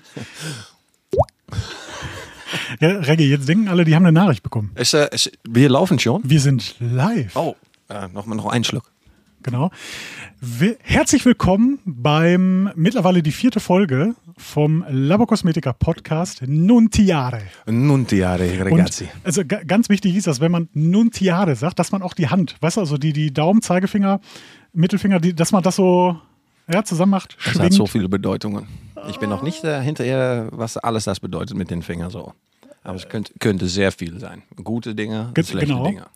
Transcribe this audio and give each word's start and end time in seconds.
Ja, 2.80 2.88
Reggie, 2.90 3.28
jetzt 3.28 3.48
denken 3.48 3.68
alle, 3.68 3.84
die 3.84 3.94
haben 3.94 4.04
eine 4.06 4.12
Nachricht 4.18 4.42
bekommen. 4.42 4.70
Ist, 4.76 4.94
äh, 4.94 5.08
ist, 5.12 5.32
wir 5.48 5.68
laufen 5.68 5.98
schon. 5.98 6.20
Wir 6.24 6.40
sind 6.40 6.76
live. 6.80 7.34
Oh, 7.36 7.54
äh, 7.88 8.06
noch 8.12 8.26
noch 8.26 8.46
einen 8.46 8.64
Schluck. 8.64 8.90
Genau. 9.42 9.70
Wi- 10.40 10.76
Herzlich 10.82 11.24
willkommen 11.24 11.78
beim 11.84 12.70
mittlerweile 12.74 13.22
die 13.22 13.32
vierte 13.32 13.60
Folge 13.60 14.14
vom 14.36 14.84
Labokosmetika 14.88 15.72
Podcast 15.72 16.42
Nuntiare. 16.46 17.42
Nuntiare, 17.66 18.64
ragazzi. 18.64 19.04
Und 19.04 19.10
also 19.26 19.42
ga- 19.44 19.62
ganz 19.64 19.88
wichtig 19.88 20.14
ist, 20.16 20.26
dass 20.26 20.40
wenn 20.40 20.52
man 20.52 20.68
Nuntiare 20.72 21.56
sagt, 21.56 21.78
dass 21.78 21.92
man 21.92 22.02
auch 22.02 22.14
die 22.14 22.28
Hand, 22.28 22.56
weißt 22.60 22.76
du, 22.76 22.80
also 22.80 22.96
die, 22.96 23.12
die 23.12 23.32
Daumen, 23.32 23.62
Zeigefinger, 23.62 24.20
Mittelfinger, 24.72 25.20
die, 25.20 25.34
dass 25.34 25.52
man 25.52 25.62
das 25.62 25.76
so 25.76 26.20
ja, 26.70 26.82
zusammen 26.84 27.10
macht, 27.10 27.36
Das 27.44 27.58
hat 27.58 27.72
so 27.72 27.86
viele 27.86 28.08
Bedeutungen. 28.08 28.66
Ich 29.08 29.18
bin 29.18 29.30
noch 29.30 29.42
nicht 29.42 29.62
äh, 29.64 29.80
hinterher, 29.82 30.48
was 30.50 30.76
alles 30.76 31.04
das 31.04 31.20
bedeutet 31.20 31.56
mit 31.56 31.70
den 31.70 31.82
Fingern 31.82 32.10
so. 32.10 32.32
Aber 32.82 32.94
es 32.96 33.08
könnte, 33.08 33.32
könnte 33.40 33.66
sehr 33.68 33.90
viel 33.92 34.18
sein. 34.20 34.42
Gute 34.62 34.94
Dinge, 34.94 35.30
Ge- 35.34 35.44
schlechte 35.44 35.66
genau. 35.66 35.86
Dinge. 35.86 36.06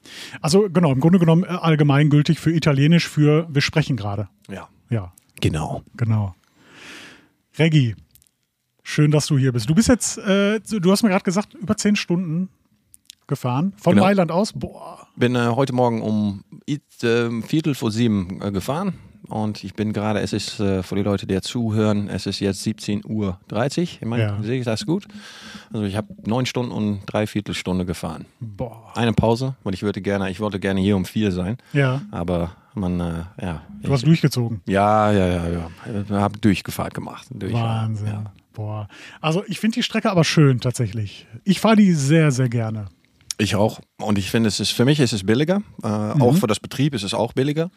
Also 0.41 0.69
genau, 0.73 0.93
im 0.93 1.01
Grunde 1.01 1.19
genommen 1.19 1.43
äh, 1.45 1.49
allgemeingültig 1.49 2.39
für 2.39 2.53
Italienisch 2.53 3.09
für 3.09 3.47
wir 3.53 3.61
sprechen 3.63 3.97
gerade. 3.97 4.29
Ja. 4.49 4.69
Ja, 4.89 5.13
Genau. 5.41 5.83
genau. 5.97 6.35
Reggie, 7.59 7.97
schön, 8.83 9.11
dass 9.11 9.27
du 9.27 9.39
hier 9.39 9.53
bist. 9.53 9.69
Du 9.69 9.75
bist 9.75 9.89
jetzt, 9.89 10.19
äh, 10.19 10.61
du 10.61 10.91
hast 10.93 11.03
mir 11.03 11.09
gerade 11.11 11.25
gesagt, 11.25 11.55
über 11.55 11.77
zehn 11.77 11.97
Stunden 11.97 12.49
gefahren. 13.27 13.73
Von 13.77 13.95
Genau. 13.95 14.07
Mailand 14.07 14.31
aus. 14.33 14.53
Boah. 14.53 15.07
Bin 15.17 15.35
äh, 15.35 15.49
heute 15.49 15.73
Morgen 15.73 16.03
um 16.03 16.45
äh, 16.69 16.79
Viertel 17.43 17.75
vor 17.75 17.91
sieben 17.91 18.41
äh, 18.43 18.51
gefahren. 18.53 18.95
Und 19.29 19.63
ich 19.65 19.75
bin 19.75 19.93
gerade, 19.93 20.21
es 20.21 20.33
ist 20.33 20.59
äh, 20.61 20.83
für 20.83 20.97
die 20.97 21.03
Leute, 21.03 21.27
die 21.27 21.41
zuhören, 21.41 22.09
es 22.09 22.27
ist 22.27 22.41
jetzt 22.41 22.67
17.30 22.67 23.05
Uhr. 23.07 23.39
Ich 23.77 24.01
meine, 24.05 24.23
Ja. 24.23 24.43
sehe 24.43 24.59
ich 24.59 24.65
das 24.65 24.87
gut? 24.87 25.07
Also 25.73 25.85
ich 25.85 25.97
habe 25.97 26.09
neun 26.27 26.47
Stunden 26.47 26.73
und 26.73 27.01
drei 27.07 27.27
Viertelstunde 27.27 27.85
gefahren. 27.85 28.25
Boah. 28.41 28.93
Eine 28.97 29.13
Pause, 29.13 29.55
weil 29.63 29.75
ich 29.75 29.83
würde 29.83 30.01
gerne, 30.01 30.31
ich 30.31 30.41
wollte 30.41 30.59
gerne 30.59 30.81
hier 30.81 30.97
um 30.97 31.05
vier 31.05 31.31
sein. 31.33 31.59
Ja, 31.73 32.03
Aber 32.11 32.57
man, 32.75 32.99
äh, 33.01 33.23
ja. 33.41 33.63
du 33.83 33.93
hast 33.93 34.07
durchgezogen. 34.07 34.63
Ja, 34.67 35.13
ja, 35.13 35.27
ja, 35.27 35.49
ja. 35.49 35.71
Ich 36.05 36.11
habe 36.11 36.39
Durchgefahrt 36.39 36.95
gemacht. 36.95 37.27
Durchfahrt, 37.31 37.63
Wahnsinn. 37.65 38.07
Ja. 38.07 38.33
Boah. 38.53 38.89
Also 39.21 39.45
ich 39.47 39.61
finde 39.61 39.77
die 39.77 39.83
Strecke 39.83 40.11
aber 40.11 40.25
schön 40.25 40.61
tatsächlich. 40.61 41.27
Ich 41.45 41.61
fahre 41.61 41.77
die 41.77 41.93
sehr, 41.93 42.31
sehr 42.33 42.49
gerne. 42.49 42.87
Ich 43.39 43.55
auch. 43.57 43.81
Und 43.99 44.19
ich 44.19 44.31
finde, 44.31 44.49
es 44.49 44.61
ist 44.61 44.71
für 44.73 44.85
mich 44.85 45.01
ist 45.01 45.13
es 45.15 45.25
billiger. 45.25 45.63
Äh, 45.83 45.89
Mhm. 46.15 46.21
Auch 46.23 46.37
für 46.37 46.47
das 46.47 46.61
Betrieb 46.61 46.95
ist 46.95 47.05
es 47.05 47.15
auch 47.15 47.33
billiger. 47.33 47.71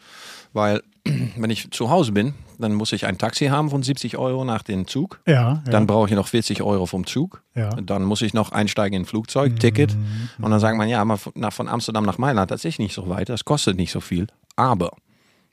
Weil, 0.54 0.82
wenn 1.36 1.50
ich 1.50 1.70
zu 1.70 1.90
Hause 1.90 2.12
bin, 2.12 2.32
dann 2.58 2.72
muss 2.72 2.92
ich 2.92 3.04
ein 3.04 3.18
Taxi 3.18 3.46
haben 3.48 3.68
von 3.68 3.82
70 3.82 4.16
Euro 4.16 4.44
nach 4.44 4.62
dem 4.62 4.86
Zug. 4.86 5.20
Ja, 5.26 5.34
ja. 5.34 5.62
Dann 5.70 5.86
brauche 5.86 6.08
ich 6.08 6.14
noch 6.14 6.28
40 6.28 6.62
Euro 6.62 6.86
vom 6.86 7.06
Zug. 7.06 7.42
Ja. 7.54 7.74
Mhm. 7.76 7.84
Dann 7.86 8.04
muss 8.04 8.22
ich 8.22 8.32
noch 8.32 8.52
einsteigen 8.52 8.96
in 8.96 9.02
ein 9.02 9.06
Flugzeug, 9.06 9.58
Ticket. 9.60 9.94
Und 10.40 10.50
dann 10.50 10.60
sagt 10.60 10.78
man, 10.78 10.88
ja, 10.88 11.02
aber 11.02 11.18
von- 11.18 11.68
Amsterdam 11.68 12.04
nach 12.04 12.16
Mailand, 12.16 12.50
das 12.50 12.64
ist 12.64 12.78
nicht 12.78 12.94
so 12.94 13.08
weit, 13.10 13.28
das 13.28 13.44
kostet 13.44 13.76
nicht 13.76 13.90
so 13.92 14.00
viel. 14.00 14.28
Aber 14.56 14.92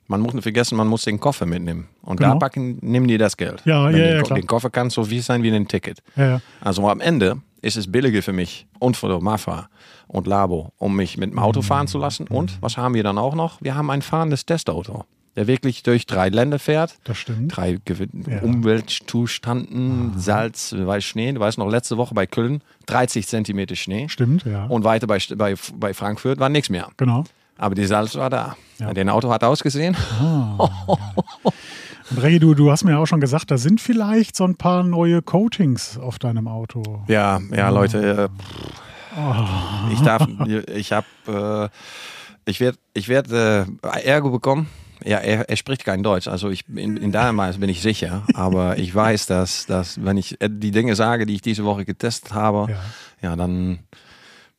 man 0.06 0.20
muss 0.20 0.32
nicht 0.34 0.42
vergessen, 0.44 0.76
man 0.76 0.86
muss 0.88 1.02
den 1.04 1.18
Koffer 1.18 1.44
mitnehmen. 1.46 1.88
Und 2.02 2.18
Genau. 2.18 2.34
da 2.34 2.38
packen, 2.38 2.78
nehmen 2.80 3.08
die 3.08 3.18
das 3.18 3.36
Geld. 3.36 3.62
Ja, 3.64 3.86
Wenn 3.86 3.96
ja, 3.96 4.04
den, 4.06 4.16
ja, 4.16 4.22
klar. 4.22 4.38
den 4.38 4.46
Koffer 4.46 4.70
kann 4.70 4.90
so 4.90 5.04
viel 5.04 5.22
sein 5.22 5.42
wie 5.42 5.50
ein 5.50 5.66
Ticket. 5.68 5.98
ja, 6.16 6.26
ja. 6.28 6.40
Also 6.60 6.88
am 6.88 7.00
Ende 7.00 7.38
ist 7.62 7.76
es 7.76 7.90
billiger 7.90 8.22
für 8.22 8.32
mich 8.32 8.66
und 8.78 8.96
für 8.96 9.20
Mafa 9.20 9.68
und 10.12 10.26
Labo, 10.26 10.72
um 10.78 10.94
mich 10.96 11.16
mit 11.18 11.30
dem 11.32 11.38
Auto 11.38 11.60
Mhm. 11.60 11.64
fahren 11.64 11.86
zu 11.88 11.98
lassen. 11.98 12.26
Und 12.28 12.58
was 12.60 12.76
haben 12.76 12.94
wir 12.94 13.02
dann 13.02 13.18
auch 13.18 13.34
noch? 13.34 13.60
Wir 13.60 13.74
haben 13.74 13.90
ein 13.90 14.02
fahrendes 14.02 14.44
Testauto, 14.46 15.04
der 15.36 15.46
wirklich 15.46 15.82
durch 15.82 16.06
drei 16.06 16.28
Länder 16.28 16.58
fährt. 16.58 16.96
Das 17.04 17.16
stimmt. 17.18 17.56
Drei 17.56 17.78
Gew 17.84 18.06
Ja. 18.28 18.40
Umweltzustanden, 18.42 20.12
Salz, 20.18 20.74
weiß 20.78 21.02
Schnee. 21.04 21.32
Du 21.32 21.40
weißt 21.40 21.58
noch, 21.58 21.68
letzte 21.70 21.96
Woche 21.96 22.14
bei 22.14 22.26
Köln 22.26 22.62
30 22.86 23.26
Zentimeter 23.26 23.74
Schnee. 23.74 24.08
Stimmt, 24.08 24.44
ja. 24.44 24.66
Und 24.66 24.84
weiter 24.84 25.06
bei, 25.06 25.18
bei, 25.36 25.54
bei 25.76 25.94
Frankfurt 25.94 26.38
war 26.38 26.48
nichts 26.48 26.68
mehr. 26.70 26.88
genau. 26.96 27.24
Aber 27.58 27.74
die 27.76 27.84
Salz 27.86 28.16
war 28.16 28.28
da. 28.28 28.56
Ja. 28.80 28.92
Den 28.92 29.08
Auto 29.08 29.30
hat 29.30 29.44
ausgesehen. 29.44 29.94
Und 30.58 32.18
Reggie, 32.22 32.40
du, 32.40 32.54
du 32.54 32.70
hast 32.72 32.82
mir 32.84 32.98
auch 32.98 33.06
schon 33.06 33.20
gesagt, 33.20 33.50
da 33.50 33.56
sind 33.58 33.80
vielleicht 33.80 34.34
so 34.36 34.44
ein 34.44 34.56
paar 34.56 34.82
neue 34.82 35.22
Coatings 35.22 35.96
auf 35.98 36.18
deinem 36.18 36.48
Auto. 36.48 36.82
Ja, 37.08 37.40
ja, 37.54 37.68
Leute. 37.68 37.98
Äh, 38.24 38.28
Oh. 39.16 39.92
Ich 39.92 40.00
darf, 40.00 40.26
ich 40.74 40.92
habe, 40.92 41.06
äh, 42.44 42.50
ich 42.50 42.60
werde, 42.60 42.78
ich 42.94 43.08
werde 43.08 43.66
äh, 43.82 44.00
Ärger 44.04 44.30
bekommen. 44.30 44.68
Ja, 45.04 45.18
er, 45.18 45.48
er 45.50 45.56
spricht 45.56 45.84
kein 45.84 46.04
Deutsch, 46.04 46.28
also 46.28 46.48
ich 46.50 46.62
in, 46.68 46.96
in 46.96 47.10
Dänemark 47.10 47.58
bin 47.58 47.68
ich 47.68 47.82
sicher, 47.82 48.22
aber 48.34 48.78
ich 48.78 48.94
weiß, 48.94 49.26
dass, 49.26 49.66
dass 49.66 50.04
wenn 50.04 50.16
ich 50.16 50.40
äh, 50.40 50.48
die 50.48 50.70
Dinge 50.70 50.94
sage, 50.94 51.26
die 51.26 51.34
ich 51.34 51.42
diese 51.42 51.64
Woche 51.64 51.84
getestet 51.84 52.32
habe, 52.34 52.70
Ja. 52.70 52.80
ja, 53.30 53.36
dann 53.36 53.80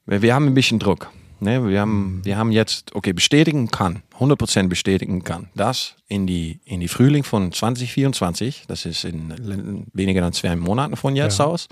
wir, 0.06 0.36
haben 0.36 0.48
ein 0.48 0.54
bisschen 0.54 0.80
Druck. 0.80 1.10
Ne? 1.40 1.66
Wir, 1.70 1.80
haben, 1.80 2.20
wir 2.26 2.38
haben 2.38 2.52
jetzt, 2.52 2.94
okay, 2.94 3.14
bestätigen 3.14 3.70
kann, 3.70 4.04
100% 4.20 4.68
bestätigen 4.68 5.24
kann, 5.24 5.48
dass 5.56 5.96
in 6.10 6.28
die, 6.28 6.60
in 6.66 6.82
die 6.82 6.90
Frühling 6.90 7.24
von 7.24 7.54
2024, 7.54 8.66
das 8.68 8.86
ist 8.86 9.06
in 9.06 9.86
weniger 9.94 10.24
als 10.26 10.38
zwei 10.38 10.56
Monaten 10.58 10.98
von 10.98 11.16
jetzt 11.16 11.40
Ja. 11.40 11.46
aus, 11.46 11.68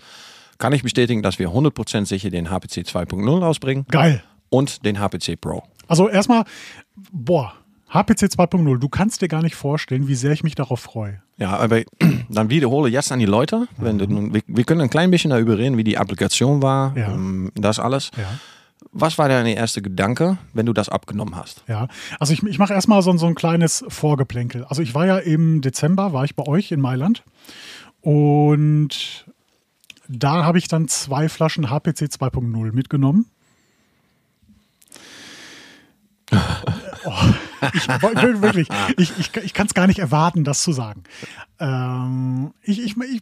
kann 0.62 0.72
ich 0.72 0.84
bestätigen, 0.84 1.22
dass 1.22 1.40
wir 1.40 1.50
100% 1.50 2.06
sicher 2.06 2.30
den 2.30 2.50
HPC 2.50 2.86
2.0 2.88 3.40
rausbringen 3.42 3.86
Geil. 3.92 4.24
und 4.50 4.86
den 4.86 4.98
HPC 5.00 5.36
Pro. 5.42 5.64
Also 5.90 6.08
erstmal, 6.08 6.46
boah, 7.12 7.52
HPC 7.90 8.28
2.0, 8.32 8.78
du 8.80 8.88
kannst 8.88 9.22
dir 9.22 9.28
gar 9.28 9.42
nicht 9.42 9.56
vorstellen, 9.56 10.08
wie 10.08 10.16
sehr 10.16 10.32
ich 10.32 10.44
mich 10.44 10.56
darauf 10.56 10.80
freue. 10.80 11.22
Ja, 11.38 11.58
aber 11.58 11.82
dann 12.30 12.50
wiederhole 12.50 12.90
jetzt 12.90 13.12
an 13.12 13.20
die 13.20 13.26
Leute, 13.26 13.68
wenn 13.78 13.98
du, 13.98 14.06
nun- 14.08 14.34
wir, 14.34 14.42
wir 14.48 14.64
können 14.64 14.80
ein 14.80 14.90
klein 14.90 15.12
bisschen 15.12 15.32
darüber 15.32 15.58
reden, 15.58 15.76
wie 15.76 15.84
die 15.84 15.98
Applikation 15.98 16.62
war, 16.62 16.96
Ja. 16.98 17.12
ähm, 17.12 17.52
das 17.56 17.80
alles. 17.80 18.12
Ja. 18.16 18.24
Was 18.94 19.18
war 19.18 19.30
dein 19.30 19.46
erster 19.46 19.82
Gedanke, 19.82 20.38
wenn 20.54 20.66
du 20.66 20.74
das 20.74 20.90
abgenommen 20.90 21.36
hast? 21.36 21.64
Ja, 21.68 21.88
also 22.20 22.34
ich, 22.34 22.44
ich 22.44 22.58
mache 22.60 22.74
erstmal 22.74 23.02
so, 23.02 23.16
so 23.18 23.26
ein 23.26 23.36
kleines 23.36 23.84
Vorgeplänkel. 23.90 24.64
Also 24.66 24.82
ich 24.82 24.94
war 24.96 25.06
ja 25.06 25.18
im 25.18 25.62
Dezember, 25.62 26.14
war 26.14 26.24
ich 26.26 26.36
bei 26.36 26.46
euch 26.48 26.72
in 26.72 26.82
Mailand 26.82 27.24
und 28.02 29.26
da 30.12 30.44
habe 30.44 30.58
ich 30.58 30.68
dann 30.68 30.88
zwei 30.88 31.30
Flaschen 31.30 31.70
HPC 31.70 32.04
2.0 32.10 32.72
mitgenommen. 32.74 33.26
Oh, 37.04 37.14
ich, 37.74 37.88
wir- 37.88 38.42
wirklich, 38.44 38.68
ich, 38.98 39.12
ich, 39.18 39.36
ich 39.38 39.54
kann 39.56 39.66
es 39.66 39.74
gar 39.74 39.88
nicht 39.88 39.98
erwarten, 39.98 40.44
das 40.44 40.62
zu 40.62 40.72
sagen. 40.72 41.02
Ähm, 41.60 42.52
ich 42.62 42.80
ich, 42.80 42.96
ich, 42.96 43.22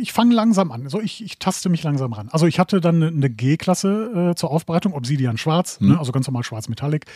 ich 0.00 0.12
fange 0.12 0.34
langsam 0.34 0.72
an. 0.72 0.82
Also 0.82 1.00
ich, 1.00 1.22
ich 1.24 1.38
taste 1.38 1.68
mich 1.68 1.84
langsam 1.84 2.12
ran. 2.12 2.28
Also 2.32 2.46
ich 2.48 2.58
hatte 2.58 2.80
dann 2.80 2.96
eine- 2.96 3.06
eine 3.06 3.30
G-Klasse 3.30 4.30
äh, 4.32 4.34
zur 4.34 4.50
Aufbereitung, 4.50 4.94
Obsidian 4.94 5.38
Schwarz, 5.38 5.80
ne, 5.80 5.96
also 5.96 6.10
ganz 6.10 6.26
normal 6.26 6.42
Schwarz 6.42 6.68
Metallic. 6.68 7.06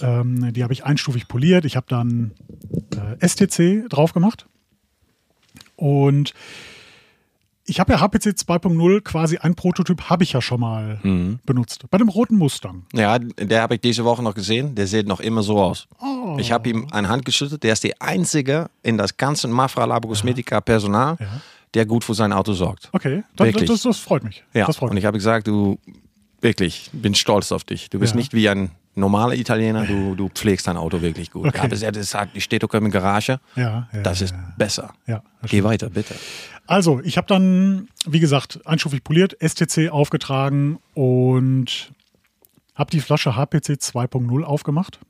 Ähm, 0.00 0.52
die 0.52 0.64
habe 0.64 0.72
ich 0.72 0.84
einstufig 0.84 1.28
poliert. 1.28 1.64
Ich 1.64 1.76
habe 1.76 1.86
dann 1.88 2.32
äh, 3.20 3.24
STC 3.28 3.88
drauf 3.88 4.12
gemacht. 4.12 4.46
Und 5.76 6.34
ich 7.70 7.78
habe 7.80 7.92
ja 7.92 8.00
HPC 8.00 8.28
2.0 8.36 9.00
quasi 9.02 9.38
ein 9.38 9.54
Prototyp 9.54 10.10
habe 10.10 10.24
ich 10.24 10.32
ja 10.32 10.42
schon 10.42 10.60
mal 10.60 10.98
benutzt. 11.46 11.84
Bei 11.90 11.98
dem 11.98 12.08
roten 12.08 12.36
Mustang. 12.36 12.84
Ja, 12.92 13.18
der 13.18 13.62
habe 13.62 13.76
ich 13.76 13.80
diese 13.80 14.04
Woche 14.04 14.22
noch 14.22 14.34
gesehen. 14.34 14.74
Der 14.74 14.86
sieht 14.86 15.06
noch 15.06 15.20
immer 15.20 15.42
so 15.42 15.58
aus. 15.60 15.86
Oh. 16.00 16.36
Ich 16.38 16.52
habe 16.52 16.68
ihm 16.68 16.88
eine 16.90 17.08
Hand 17.08 17.24
geschüttelt. 17.24 17.62
Der 17.62 17.72
ist 17.72 17.84
der 17.84 17.94
einzige 18.00 18.68
in 18.82 18.98
das 18.98 19.16
ganze 19.16 19.48
Mafra 19.48 19.84
Labo 19.84 20.08
Cosmetica 20.08 20.60
Personal, 20.60 21.16
Ja. 21.20 21.26
der 21.74 21.86
gut 21.86 22.02
für 22.04 22.14
sein 22.14 22.32
Auto 22.32 22.52
sorgt. 22.52 22.88
Okay, 22.92 23.22
das, 23.36 23.46
Wirklich? 23.46 23.68
das, 23.70 23.82
das 23.82 23.98
freut 23.98 24.24
mich. 24.24 24.42
Ja, 24.52 24.66
Das 24.66 24.76
freut 24.76 24.90
und 24.90 24.96
ich 24.96 25.04
habe 25.04 25.16
gesagt, 25.18 25.46
du 25.46 25.78
wirklich, 26.40 26.90
bin 26.92 27.14
stolz 27.14 27.52
auf 27.52 27.64
dich. 27.64 27.90
Du 27.90 27.98
bist 27.98 28.14
Ja. 28.14 28.16
nicht 28.18 28.34
wie 28.34 28.48
ein 28.48 28.70
normaler 28.94 29.34
Italiener, 29.34 29.86
du, 29.86 30.14
du 30.14 30.28
pflegst 30.28 30.66
dein 30.66 30.76
Auto 30.76 31.00
wirklich 31.00 31.30
gut. 31.30 31.46
Okay. 31.46 31.58
Aber 31.60 31.80
er 31.80 31.92
gesagt, 31.92 32.34
die 32.34 32.40
steht 32.40 32.64
auch 32.64 32.74
in 32.74 32.82
der 32.82 32.90
Garage. 32.90 33.40
Ja, 33.56 33.88
ja, 33.92 34.02
Das 34.02 34.20
ist 34.20 34.32
ja. 34.32 34.52
besser. 34.56 34.92
Ja, 35.06 35.22
das 35.40 35.50
Geh 35.50 35.62
weiter, 35.64 35.90
bitte. 35.90 36.14
Also, 36.66 37.00
ich 37.00 37.16
habe 37.16 37.26
dann, 37.26 37.88
wie 38.06 38.20
gesagt, 38.20 38.60
einstufig 38.66 39.02
poliert, 39.02 39.36
STC 39.40 39.90
aufgetragen 39.90 40.78
und 40.94 41.92
habe 42.74 42.90
die 42.90 43.00
Flasche 43.00 43.36
HPC 43.36 43.78
2.0 43.78 44.42
aufgemacht. 44.42 45.00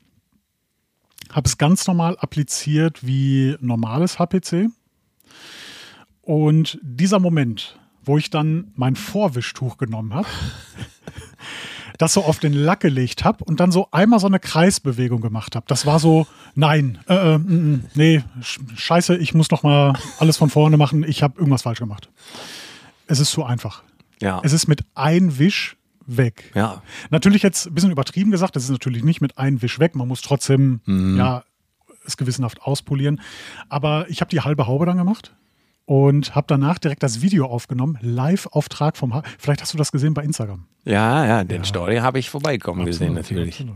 Habe 1.31 1.47
es 1.47 1.59
ganz 1.59 1.87
normal 1.87 2.17
appliziert 2.19 3.07
wie 3.07 3.57
normales 3.61 4.19
HPC. 4.19 4.71
Und 6.23 6.79
dieser 6.83 7.19
Moment, 7.19 7.79
wo 8.05 8.19
ich 8.19 8.31
dann 8.31 8.73
mein 8.75 8.97
Vorwischtuch 8.97 9.77
genommen 9.79 10.15
habe, 10.15 10.29
das 12.01 12.15
so 12.15 12.25
auf 12.25 12.39
den 12.39 12.55
Lack 12.55 12.81
gelegt 12.81 13.25
habe 13.25 13.45
und 13.45 13.61
dann 13.61 13.71
so 13.73 13.89
einmal 13.91 14.19
so 14.21 14.27
eine 14.27 14.41
Kreisbewegung 14.41 15.21
gemacht 15.21 15.55
habe. 15.55 15.67
Das 15.69 15.85
war 15.85 15.99
so, 16.01 16.27
nein, 16.55 16.99
äh, 17.09 17.35
äh, 17.35 17.39
mm, 17.39 17.73
mm, 17.73 17.85
nee, 17.95 18.23
sch- 18.41 18.61
scheiße, 18.75 19.17
ich 19.19 19.35
muss 19.35 19.51
noch 19.51 19.63
mal 19.63 19.93
alles 20.19 20.39
von 20.39 20.49
vorne 20.49 20.79
machen, 20.79 21.05
ich 21.05 21.23
habe 21.23 21.39
irgendwas 21.39 21.63
falsch 21.63 21.79
gemacht. 21.79 22.09
Es 23.07 23.21
ist 23.21 23.31
zu 23.31 23.45
einfach. 23.45 23.83
Ja. 24.23 24.41
Es 24.43 24.53
ist 24.55 24.67
mit 24.67 24.81
ein 24.95 25.39
Wisch 25.39 25.77
weg. 26.07 26.51
Ja. 26.55 26.83
Natürlich 27.11 27.43
jetzt 27.43 27.67
ein 27.67 27.75
bisschen 27.75 27.91
übertrieben 27.91 28.31
gesagt, 28.31 28.57
das 28.57 28.65
ist 28.65 28.71
natürlich 28.71 29.05
nicht 29.05 29.21
mit 29.21 29.37
ein 29.37 29.61
Wisch 29.61 29.79
weg, 29.79 29.95
man 29.95 30.09
muss 30.09 30.23
trotzdem, 30.23 30.81
ja, 30.87 31.45
es 32.07 32.17
gewissenhaft 32.17 32.63
auspolieren. 32.63 33.21
Aber 33.69 34.09
ich 34.09 34.23
habe 34.23 34.31
die 34.31 34.41
halbe 34.41 34.67
Haube 34.67 34.87
dann 34.87 34.97
gemacht 34.97 35.35
und 35.91 36.37
habe 36.37 36.45
danach 36.47 36.79
direkt 36.79 37.03
das 37.03 37.21
Video 37.21 37.47
aufgenommen, 37.47 37.99
Live-Auftrag 38.01 38.97
vom 38.97 39.13
H 39.13 39.25
Vielleicht 39.41 39.61
hast 39.61 39.75
du 39.75 39.77
das 39.77 39.91
gesehen 39.91 40.15
bei 40.15 40.23
Instagram. 40.23 40.67
Ja, 40.85 41.27
ja, 41.27 41.43
den 41.43 41.65
Story 41.65 41.97
habe 41.97 42.21
ich 42.21 42.31
vorbeikommen 42.31 42.87
gesehen 42.87 43.15
natürlich. 43.15 43.55
Absolut. 43.57 43.75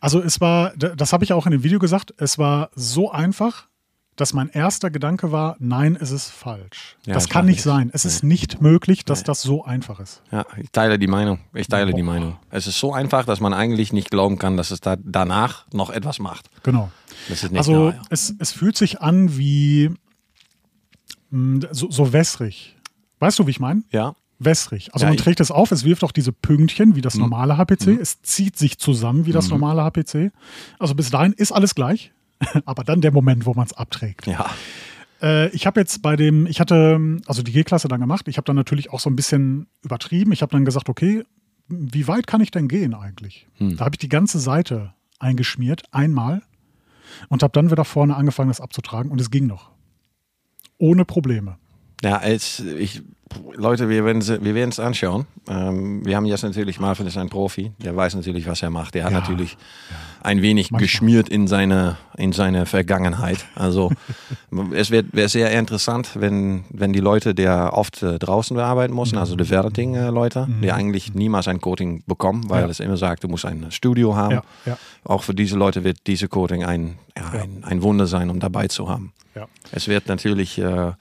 Also 0.00 0.22
es 0.22 0.40
war, 0.40 0.72
das 0.76 1.12
habe 1.12 1.24
ich 1.24 1.32
auch 1.32 1.44
in 1.46 1.50
dem 1.50 1.64
Video 1.64 1.80
gesagt, 1.80 2.14
es 2.18 2.38
war 2.38 2.70
so 2.76 3.10
einfach, 3.10 3.66
dass 4.14 4.32
mein 4.32 4.48
erster 4.50 4.90
Gedanke 4.90 5.32
war, 5.32 5.56
nein, 5.58 5.98
es 6.00 6.12
ist 6.12 6.30
falsch. 6.30 6.96
Ja, 7.04 7.14
das 7.14 7.28
kann 7.28 7.46
nicht 7.46 7.62
sein. 7.62 7.90
Es 7.92 8.04
ist 8.04 8.22
nicht 8.22 8.62
möglich, 8.62 9.04
dass 9.04 9.24
das 9.24 9.42
so 9.42 9.64
einfach 9.64 9.98
ist. 9.98 10.22
Ja, 10.30 10.46
ich 10.56 10.70
teile 10.70 11.00
die 11.00 11.08
Meinung. 11.08 11.40
Ich 11.52 11.66
teile 11.66 11.94
die 11.94 12.02
Boah. 12.02 12.12
Meinung. 12.12 12.36
Es 12.50 12.68
ist 12.68 12.78
so 12.78 12.92
einfach, 12.92 13.24
dass 13.24 13.40
man 13.40 13.54
eigentlich 13.54 13.92
nicht 13.92 14.12
glauben 14.12 14.38
kann, 14.38 14.56
dass 14.56 14.70
es 14.70 14.80
da 14.80 14.94
danach 15.02 15.66
noch 15.72 15.90
etwas 15.90 16.20
macht. 16.20 16.48
Genau. 16.62 16.92
Das 17.28 17.42
ist 17.42 17.50
nicht 17.50 17.58
Also 17.58 17.90
nahe. 17.90 18.00
es, 18.08 18.32
es 18.38 18.52
fühlt 18.52 18.76
sich 18.76 19.00
an 19.00 19.36
wie 19.36 19.90
so, 21.30 21.90
so 21.90 22.12
wässrig. 22.12 22.76
Weißt 23.18 23.38
du, 23.38 23.46
wie 23.46 23.50
ich 23.50 23.60
meine? 23.60 23.82
Ja, 23.90 24.14
Wässrig. 24.38 24.94
Also 24.94 25.04
Ja, 25.04 25.10
man 25.10 25.18
trägt 25.18 25.40
es 25.40 25.50
auf, 25.50 25.72
es 25.72 25.84
wirft 25.84 26.04
auch 26.04 26.12
diese 26.12 26.32
Pünktchen 26.32 26.94
wie 26.94 27.00
das 27.00 27.16
normale 27.16 27.56
HPC. 27.56 27.88
Es 28.00 28.22
zieht 28.22 28.56
sich 28.56 28.78
zusammen 28.78 29.26
wie 29.26 29.32
das 29.32 29.48
normale 29.50 29.82
HPC. 29.82 30.30
Also 30.78 30.94
bis 30.94 31.10
dahin 31.10 31.32
ist 31.32 31.50
alles 31.50 31.74
gleich. 31.74 32.12
Aber 32.64 32.84
dann 32.84 33.00
der 33.00 33.10
Moment, 33.10 33.46
wo 33.46 33.54
man 33.54 33.66
es 33.66 33.72
abträgt. 33.72 34.26
ja. 34.26 34.46
Äh, 35.20 35.48
ich 35.48 35.66
habe 35.66 35.80
jetzt 35.80 36.02
bei 36.02 36.14
dem, 36.14 36.46
ich 36.46 36.60
hatte 36.60 37.18
also 37.26 37.42
die 37.42 37.50
G-Klasse 37.50 37.88
dann 37.88 37.98
gemacht. 37.98 38.28
Ich 38.28 38.36
habe 38.36 38.44
dann 38.44 38.54
natürlich 38.54 38.90
auch 38.90 39.00
so 39.00 39.10
ein 39.10 39.16
bisschen 39.16 39.66
übertrieben. 39.82 40.30
Ich 40.30 40.42
habe 40.42 40.52
dann 40.52 40.64
gesagt, 40.64 40.88
okay, 40.88 41.24
wie 41.66 42.06
weit 42.06 42.28
kann 42.28 42.40
ich 42.40 42.52
denn 42.52 42.68
gehen 42.68 42.94
eigentlich? 42.94 43.48
Da 43.58 43.84
habe 43.84 43.94
ich 43.94 43.98
die 43.98 44.08
ganze 44.08 44.38
Seite 44.38 44.94
eingeschmiert, 45.18 45.82
einmal, 45.90 46.42
und 47.28 47.42
habe 47.42 47.52
dann 47.52 47.72
wieder 47.72 47.84
vorne 47.84 48.14
angefangen, 48.14 48.48
das 48.48 48.60
abzutragen 48.60 49.10
und 49.10 49.20
es 49.20 49.30
ging 49.30 49.48
noch. 49.48 49.70
Ohne 50.78 51.04
Probleme. 51.04 51.58
Ja, 52.02 52.20
es, 52.22 52.60
ich, 52.60 53.02
Leute, 53.54 53.88
wir 53.88 54.04
werden 54.04 54.22
wir 54.26 54.54
werden 54.54 54.70
es 54.70 54.78
anschauen. 54.80 55.26
Ähm, 55.48 56.04
wir 56.04 56.16
haben 56.16 56.24
jetzt 56.26 56.42
natürlich, 56.42 56.78
Marvin 56.80 57.06
ist 57.06 57.16
ein 57.16 57.28
Profi, 57.28 57.72
der 57.78 57.94
weiß 57.96 58.14
natürlich, 58.14 58.46
was 58.46 58.62
er 58.62 58.70
macht. 58.70 58.94
Der 58.94 59.04
hat 59.04 59.12
Ja, 59.12 59.20
natürlich 59.20 59.56
ein 60.22 60.42
wenig 60.42 60.70
Manchmal. 60.70 60.82
geschmiert 60.82 61.28
in 61.28 61.46
seine, 61.46 61.96
in 62.16 62.32
seine 62.32 62.66
Vergangenheit. 62.66 63.44
Also 63.54 63.90
es 64.74 64.90
wird 64.90 65.06
wäre 65.12 65.28
sehr 65.28 65.50
interessant, 65.58 66.10
wenn, 66.14 66.64
wenn 66.70 66.92
die 66.92 67.00
Leute, 67.00 67.34
der 67.34 67.72
oft 67.74 68.02
äh, 68.02 68.18
draußen 68.18 68.58
arbeiten 68.58 68.94
müssen, 68.94 69.18
also 69.18 69.36
die 69.36 69.44
Verting-Leute, 69.44 70.48
die 70.62 70.72
eigentlich 70.72 71.14
niemals 71.14 71.48
ein 71.48 71.60
Coating 71.60 72.02
bekommen, 72.06 72.48
weil 72.48 72.62
Mhm. 72.62 72.66
Ja. 72.66 72.70
es 72.70 72.80
immer 72.80 72.96
sagt, 72.96 73.24
du 73.24 73.28
musst 73.28 73.44
ein 73.46 73.66
Studio 73.70 74.16
haben. 74.16 74.32
Ja, 74.34 74.42
ja. 74.66 74.78
Auch 75.04 75.22
für 75.22 75.34
diese 75.34 75.56
Leute 75.56 75.84
wird 75.84 75.98
diese 76.06 76.28
Coating 76.28 76.64
ein, 76.64 76.98
ja, 77.16 77.40
ein, 77.40 77.62
ein 77.64 77.82
Wunder 77.82 78.06
sein, 78.06 78.30
um 78.30 78.40
dabei 78.40 78.68
zu 78.68 78.88
haben. 78.88 79.12
Ja. 79.34 79.46
Es 79.72 79.86
wird 79.88 80.08
natürlich 80.08 80.58
äh, 80.58 80.92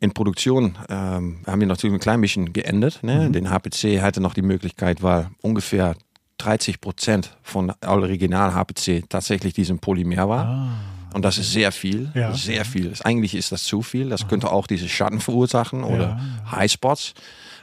in 0.00 0.12
Produktion, 0.12 0.76
ähm, 0.88 1.40
haben 1.46 1.60
wir 1.60 1.66
natürlich 1.66 1.94
ein 1.94 2.00
klein 2.00 2.20
bisschen 2.20 2.52
geändert. 2.52 3.02
Ne? 3.02 3.28
Mhm. 3.28 3.32
Den 3.32 3.50
HPC 3.50 4.00
hatte 4.00 4.20
noch 4.20 4.34
die 4.34 4.42
Möglichkeit, 4.42 5.02
weil 5.02 5.28
ungefähr 5.42 5.94
30 6.38 6.80
Prozent 6.80 7.36
von 7.42 7.72
Original 7.86 8.54
HPC 8.54 9.04
tatsächlich 9.08 9.52
diesem 9.52 9.78
Polymer 9.78 10.26
war. 10.28 10.68
Und 11.12 11.24
das 11.24 11.36
ist 11.38 11.52
sehr 11.52 11.70
viel, 11.72 12.10
Ah. 12.14 12.18
Ja. 12.18 12.32
sehr 12.34 12.64
viel. 12.64 12.92
Eigentlich 13.04 13.34
ist 13.34 13.52
das 13.52 13.64
zu 13.64 13.82
viel. 13.82 14.08
Das 14.08 14.26
könnte 14.28 14.50
auch 14.50 14.66
diese 14.66 14.88
Schatten 14.88 15.20
verursachen 15.20 15.84
oder 15.84 16.18
Ja. 16.46 16.52
Highspots. 16.52 17.12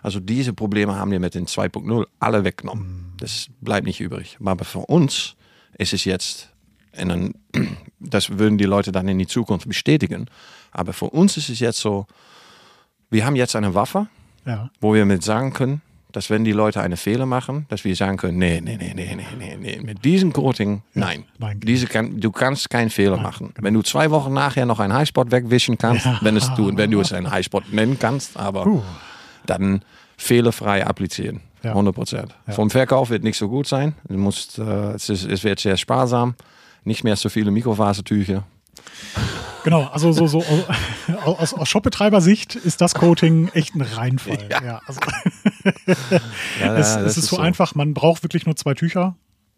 Also 0.03 0.19
diese 0.19 0.53
Probleme 0.53 0.95
haben 0.95 1.09
wir 1.11 1.19
mit 1.19 1.33
den 1.33 1.47
2.0 1.47 2.05
alle 2.19 2.43
weggenommen. 2.43 2.83
Mhm. 3.13 3.17
Das 3.17 3.47
bleibt 3.61 3.87
nicht 3.87 3.99
übrig. 3.99 4.37
Aber 4.45 4.63
für 4.63 4.79
uns 4.79 5.35
ist 5.77 5.93
es 5.93 6.05
jetzt, 6.05 6.49
in 6.95 7.09
ein, 7.11 7.33
das 7.99 8.37
würden 8.37 8.57
die 8.59 8.65
Leute 8.65 8.91
dann 8.91 9.07
in 9.07 9.17
die 9.17 9.27
Zukunft 9.27 9.67
bestätigen. 9.67 10.27
Aber 10.77 10.93
für 10.93 11.05
uns 11.09 11.35
ist 11.37 11.49
es 11.49 11.59
jetzt 11.59 11.79
so, 11.79 12.05
wir 13.09 13.25
haben 13.25 13.35
jetzt 13.35 13.55
eine 13.55 13.73
Waffe, 13.75 14.07
Ja. 14.45 14.69
wo 14.79 14.93
wir 14.93 15.05
mit 15.05 15.23
sagen 15.23 15.51
können, 15.53 15.81
dass 16.13 16.29
wenn 16.29 16.43
die 16.45 16.53
Leute 16.53 16.81
eine 16.81 16.97
Fehler 16.97 17.25
machen, 17.25 17.65
dass 17.69 17.83
wir 17.83 17.95
sagen 17.95 18.17
können, 18.17 18.37
nee, 18.37 18.61
nee, 18.61 18.77
nee, 18.77 18.93
nee, 18.95 19.15
nee, 19.15 19.27
nee, 19.37 19.57
nee, 19.59 19.79
mit 19.83 20.03
diesem 20.05 20.31
Coating, 20.33 20.81
nein. 20.93 21.25
nein. 21.37 21.59
Diese 21.59 21.85
kann, 21.85 22.19
du 22.19 22.31
kannst 22.31 22.69
keinen 22.69 22.89
Fehler 22.89 23.17
machen. 23.17 23.53
Wenn 23.59 23.73
du 23.73 23.81
zwei 23.81 24.09
Wochen 24.09 24.33
nachher 24.33 24.65
noch 24.65 24.79
einen 24.79 24.93
Highspot 24.93 25.31
wegwischen 25.31 25.77
kannst, 25.77 26.05
Ja. 26.05 26.17
wenn, 26.21 26.37
es, 26.37 26.51
du, 26.55 26.75
wenn 26.75 26.89
du 26.91 27.01
es 27.01 27.11
einen 27.13 27.29
Highspot 27.29 27.71
nennen 27.73 27.97
kannst, 27.99 28.37
aber 28.37 28.63
Puh. 28.63 28.81
dann 29.45 29.83
fehlerfrei 30.15 30.85
applizieren. 30.87 31.41
Ja. 31.63 31.71
100 31.71 31.93
Prozent. 31.93 32.35
Vom 32.49 32.69
Verkauf 32.69 33.09
wird 33.09 33.23
nicht 33.23 33.37
so 33.37 33.49
gut 33.49 33.67
sein. 33.67 33.93
Du 34.07 34.17
musst, 34.17 34.57
äh, 34.59 34.91
es, 34.93 35.09
ist, 35.09 35.25
es 35.25 35.43
wird 35.43 35.59
sehr 35.59 35.75
sparsam. 35.75 36.35
Nicht 36.83 37.03
mehr 37.03 37.15
so 37.15 37.29
viele 37.29 37.51
Mikrofasertücher. 37.51 38.43
Genau, 39.63 39.83
also 39.91 40.11
so, 40.11 40.27
so 40.27 40.43
aus, 41.25 41.53
aus 41.53 41.67
Shopbetreiber-Sicht 41.69 42.55
ist 42.55 42.81
das 42.81 42.93
Coating 42.95 43.49
echt 43.53 43.75
ein 43.75 43.81
Reinfall. 43.81 44.37
Ja. 44.49 44.81
also, 44.85 44.99
Ja, 46.61 46.75
es, 46.77 46.95
es 46.95 47.17
ist, 47.17 47.27
so, 47.27 47.37
einfach, 47.37 47.75
man 47.75 47.93
braucht 47.93 48.23
wirklich 48.23 48.45
nur 48.45 48.55
zwei 48.55 48.73
Tücher. 48.73 49.15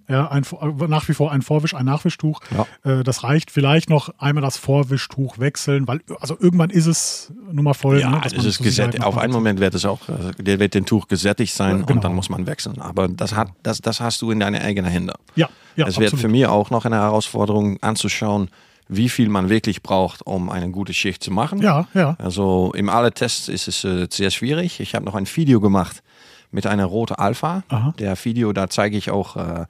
Ja, 0.08 0.28
ein, 0.32 0.44
Vor- 0.44 0.74
nach 0.88 1.08
wie 1.08 1.14
vor 1.14 1.32
ein 1.32 1.44
Vorwisch, 1.44 1.76
ein 1.76 1.86
Nachwischtuch. 1.86 2.42
Äh, 2.84 3.04
das 3.04 3.24
reicht 3.24 3.52
vielleicht 3.52 3.92
noch 3.92 4.10
einmal 4.18 4.42
das 4.42 4.58
Vorwischtuch 4.58 5.38
wechseln, 5.38 5.88
weil 5.88 6.02
also 6.20 6.36
irgendwann 6.40 6.72
ist 6.72 6.88
es 6.88 7.32
nun 7.52 7.64
mal 7.64 7.76
voll. 7.76 8.00
Ja, 8.00 8.10
ne, 8.10 8.22
es 8.26 8.34
ist 8.34 8.42
Sicherheit 8.42 8.64
gesättigt. 8.64 9.04
Auf 9.04 9.20
einen. 9.20 9.32
Moment 9.34 9.60
wird 9.60 9.76
es 9.76 9.86
auch, 9.86 10.00
also 10.10 10.32
der 10.32 10.60
wird 10.60 10.74
den 10.74 10.88
Tuch 10.88 11.08
gesättigt 11.08 11.54
sein 11.54 11.82
Genau. 11.86 11.92
und 11.94 12.04
dann 12.04 12.16
muss 12.16 12.28
man 12.30 12.48
wechseln. 12.48 12.82
Aber 12.82 13.08
das, 13.08 13.36
hat, 13.36 13.50
das, 13.62 13.82
das 13.82 14.02
hast 14.02 14.24
du 14.24 14.32
in 14.32 14.40
deine 14.40 14.62
eigenen 14.62 14.90
Hände. 14.90 15.14
Ja, 15.36 15.48
ja, 15.76 15.86
es 15.86 15.98
wird 16.00 16.08
absolut. 16.08 16.22
für 16.22 16.28
mich 16.28 16.48
auch 16.48 16.72
noch 16.72 16.86
eine 16.86 16.96
Herausforderung 16.96 17.78
anzuschauen, 17.84 18.50
wie 18.90 19.08
viel 19.08 19.30
man 19.30 19.50
wirklich 19.50 19.82
braucht, 19.84 20.26
um 20.26 20.50
eine 20.50 20.70
gute 20.72 20.94
Schicht 20.94 21.24
zu 21.24 21.32
machen. 21.32 21.62
Ja, 21.62 21.88
ja. 21.94 22.16
Also 22.20 22.74
in 22.76 22.90
alle 22.90 23.12
Tests 23.12 23.48
ist 23.48 23.68
es 23.68 23.84
äh, 23.84 24.08
sehr 24.12 24.32
schwierig. 24.32 24.80
Ich 24.80 24.96
habe 24.96 25.06
noch 25.06 25.16
ein 25.16 25.28
Video 25.28 25.62
gemacht 25.62 26.04
mit 26.52 26.66
einer 26.66 26.86
rote 26.86 27.20
Alpha. 27.20 27.64
Aha. 27.70 27.94
Der 28.00 28.18
Video, 28.26 28.52
da 28.52 28.70
zeige 28.70 28.98
ich 28.98 29.12
auch 29.12 29.36
äh, 29.36 29.66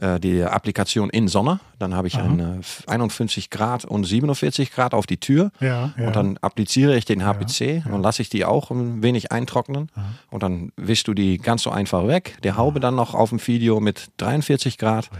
äh, 0.00 0.20
die 0.20 0.44
Applikation 0.44 1.10
in 1.10 1.26
Sonne. 1.28 1.58
Dann 1.78 1.94
habe 1.94 2.06
ich 2.08 2.18
ein 2.18 2.60
äh, 2.60 2.90
51 2.90 3.50
Grad 3.50 3.84
und 3.84 4.04
47 4.04 4.70
Grad 4.70 4.94
auf 4.94 5.06
die 5.06 5.16
Tür. 5.16 5.50
Ja, 5.60 5.92
ja. 5.96 6.06
Und 6.06 6.14
dann 6.14 6.36
appliziere 6.38 6.96
ich 6.96 7.04
den 7.04 7.24
HPC 7.24 7.84
und 7.84 7.92
dann 7.92 8.02
lasse 8.02 8.22
ich 8.22 8.28
die 8.28 8.44
auch 8.44 8.70
ein 8.70 9.02
wenig 9.02 9.32
eintrocknen. 9.32 9.90
Und 10.30 10.42
dann 10.42 10.72
wischst 10.76 11.08
du 11.08 11.14
die 11.14 11.38
ganz 11.38 11.62
so 11.62 11.70
einfach 11.70 12.06
weg. 12.06 12.36
Der 12.44 12.56
Haube 12.56 12.80
dann 12.80 12.94
noch 12.94 13.14
auf 13.14 13.30
dem 13.30 13.44
Video 13.44 13.80
mit 13.80 14.10
43 14.18 14.78
Grad. 14.78 15.10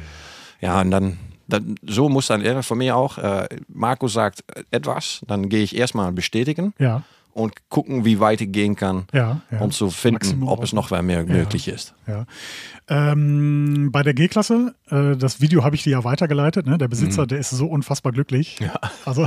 Ja, 0.60 0.80
und 0.80 0.90
dann, 0.90 1.18
dann 1.48 1.76
so 1.86 2.08
muss 2.08 2.26
dann 2.26 2.42
er 2.42 2.62
von 2.62 2.78
mir 2.78 2.96
auch, 2.96 3.18
äh, 3.18 3.48
Marco 3.68 4.06
sagt 4.08 4.44
etwas, 4.70 5.22
dann 5.26 5.48
gehe 5.48 5.62
ich 5.62 5.76
erstmal 5.76 6.12
bestätigen 6.12 6.74
Ja, 6.78 7.02
und 7.32 7.54
gucken, 7.68 8.04
wie 8.04 8.18
weit 8.18 8.40
ich 8.40 8.50
gehen 8.50 8.74
kann, 8.74 9.06
ja, 9.12 9.40
ja. 9.50 9.60
um 9.60 9.70
zu 9.70 9.90
finden, 9.90 10.14
Maximum 10.14 10.48
ob 10.48 10.62
es 10.64 10.72
noch 10.72 10.90
mehr 10.90 11.24
möglich 11.24 11.68
ist. 11.68 11.94
Ja. 12.06 12.26
Ähm, 12.88 13.90
bei 13.92 14.02
der 14.02 14.14
G-Klasse, 14.14 14.74
äh, 14.90 15.14
das 15.16 15.40
Video 15.40 15.62
habe 15.62 15.76
ich 15.76 15.84
dir 15.84 15.90
ja 15.90 16.04
weitergeleitet. 16.04 16.66
Ne? 16.66 16.78
Der 16.78 16.88
Besitzer, 16.88 17.22
Mhm. 17.22 17.28
der 17.28 17.38
ist 17.38 17.50
so 17.50 17.66
unfassbar 17.66 18.12
glücklich. 18.12 18.58
Also, 19.04 19.26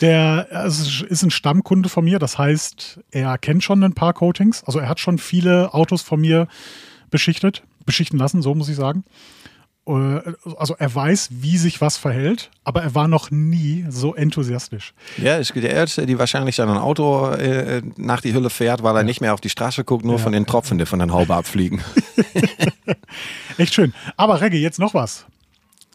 der 0.00 0.48
also, 0.50 1.04
ist 1.06 1.22
ein 1.22 1.30
Stammkunde 1.30 1.88
von 1.88 2.04
mir. 2.04 2.18
Das 2.18 2.36
heißt, 2.38 3.00
er 3.10 3.38
kennt 3.38 3.64
schon 3.64 3.82
ein 3.82 3.94
paar 3.94 4.12
Coatings. 4.12 4.64
Also, 4.64 4.78
er 4.78 4.88
hat 4.88 5.00
schon 5.00 5.18
viele 5.18 5.72
Autos 5.74 6.02
von 6.02 6.20
mir 6.20 6.48
beschichtet, 7.10 7.62
beschichten 7.86 8.18
lassen, 8.18 8.42
so 8.42 8.54
muss 8.54 8.68
ich 8.68 8.76
sagen. 8.76 9.04
Äh, 9.88 10.20
Also, 10.56 10.74
er 10.78 10.94
weiß, 10.94 11.28
wie 11.32 11.56
sich 11.56 11.80
was 11.80 11.96
verhält, 11.96 12.50
aber 12.64 12.82
er 12.82 12.94
war 12.94 13.08
noch 13.08 13.30
nie 13.30 13.86
so 13.88 14.14
enthusiastisch. 14.14 14.92
Ja, 15.16 15.36
ist 15.36 15.54
der 15.56 15.70
Erste, 15.70 16.04
die 16.06 16.18
wahrscheinlich 16.18 16.56
sein 16.56 16.68
Auto 16.68 17.30
äh, 17.30 17.82
nach 17.96 18.20
die 18.20 18.34
Hülle 18.34 18.50
fährt, 18.50 18.82
weil 18.82 18.96
er 18.96 19.02
nicht 19.02 19.20
mehr 19.20 19.34
auf 19.34 19.40
die 19.40 19.48
Straße 19.50 19.84
guckt, 19.84 20.04
nur 20.04 20.16
Ja. 20.18 20.22
von 20.22 20.32
den 20.32 20.46
Tropfen, 20.46 20.78
die 20.78 20.86
von 20.86 20.98
den 20.98 21.12
Haube 21.12 21.34
abfliegen. 21.34 21.80
Echt 23.58 23.74
schön. 23.74 23.92
Aber 24.16 24.40
Reggie, 24.40 24.58
jetzt 24.60 24.78
noch 24.78 24.94
was. 24.94 25.26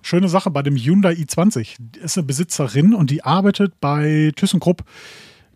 Schöne 0.01 0.27
Sache 0.27 0.51
bei 0.51 0.61
dem 0.61 0.75
Hyundai 0.75 1.13
i20. 1.13 1.75
Die 1.79 1.99
Ist 1.99 2.17
eine 2.17 2.25
Besitzerin 2.27 2.93
und 2.93 3.09
die 3.09 3.23
arbeitet 3.23 3.79
bei 3.79 4.31
ThyssenKrupp. 4.35 4.83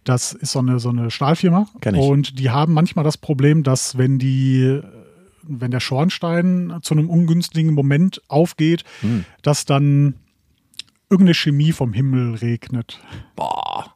Das 0.06 0.32
ist 0.32 0.54
so 0.54 0.60
eine, 0.60 0.80
so 0.80 0.88
eine 0.90 1.12
Stahlfirma. 1.12 1.68
Kenn 1.82 1.96
ich. 1.96 2.02
Und 2.02 2.40
die 2.40 2.50
haben 2.50 2.72
manchmal 2.74 3.04
das 3.04 3.18
Problem, 3.18 3.64
dass 3.64 3.98
wenn 3.98 4.20
die, 4.20 4.80
wenn 5.48 5.72
der 5.72 5.80
Schornstein 5.80 6.78
zu 6.82 6.94
einem 6.94 7.10
ungünstigen 7.10 7.74
Moment 7.74 8.22
aufgeht, 8.28 8.84
Hm. 9.02 9.26
dass 9.42 9.66
dann 9.66 10.16
irgendeine 11.10 11.34
Chemie 11.36 11.72
vom 11.72 11.94
Himmel 11.94 12.36
regnet. 12.36 13.00
Boah. 13.36 13.94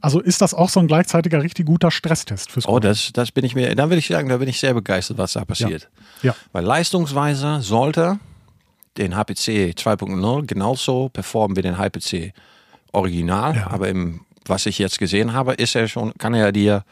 Also 0.00 0.20
ist 0.20 0.40
das 0.40 0.54
auch 0.54 0.70
so 0.70 0.80
ein 0.80 0.86
gleichzeitiger 0.86 1.42
richtig 1.42 1.66
guter 1.66 1.90
Stresstest 1.90 2.50
fürs 2.50 2.66
Oh, 2.66 2.78
das, 2.78 3.12
das 3.12 3.32
bin 3.32 3.44
ich 3.44 3.54
mir, 3.54 3.74
dann 3.74 3.90
würde 3.90 3.98
ich 3.98 4.06
sagen, 4.06 4.30
da 4.30 4.38
bin 4.38 4.48
ich 4.48 4.58
sehr 4.58 4.72
begeistert, 4.72 5.18
was 5.18 5.34
da 5.34 5.44
passiert. 5.44 5.90
Ja. 6.22 6.34
Weil 6.52 6.64
leistungsweise 6.64 7.60
sollte 7.60 8.18
den 8.96 9.14
HPC 9.14 9.74
2.0 9.76 10.46
genauso 10.46 11.10
performen 11.10 11.56
wie 11.56 11.62
den 11.62 11.76
HPC 11.76 12.32
Original. 12.92 13.54
Ja. 13.56 13.70
Aber 13.70 13.88
im, 13.88 14.22
was 14.46 14.64
ich 14.66 14.78
jetzt 14.78 14.98
gesehen 14.98 15.34
habe, 15.34 15.52
ist 15.54 15.74
er 15.76 15.86
schon, 15.86 16.14
kann 16.16 16.32
er 16.32 16.50
dir 16.50 16.84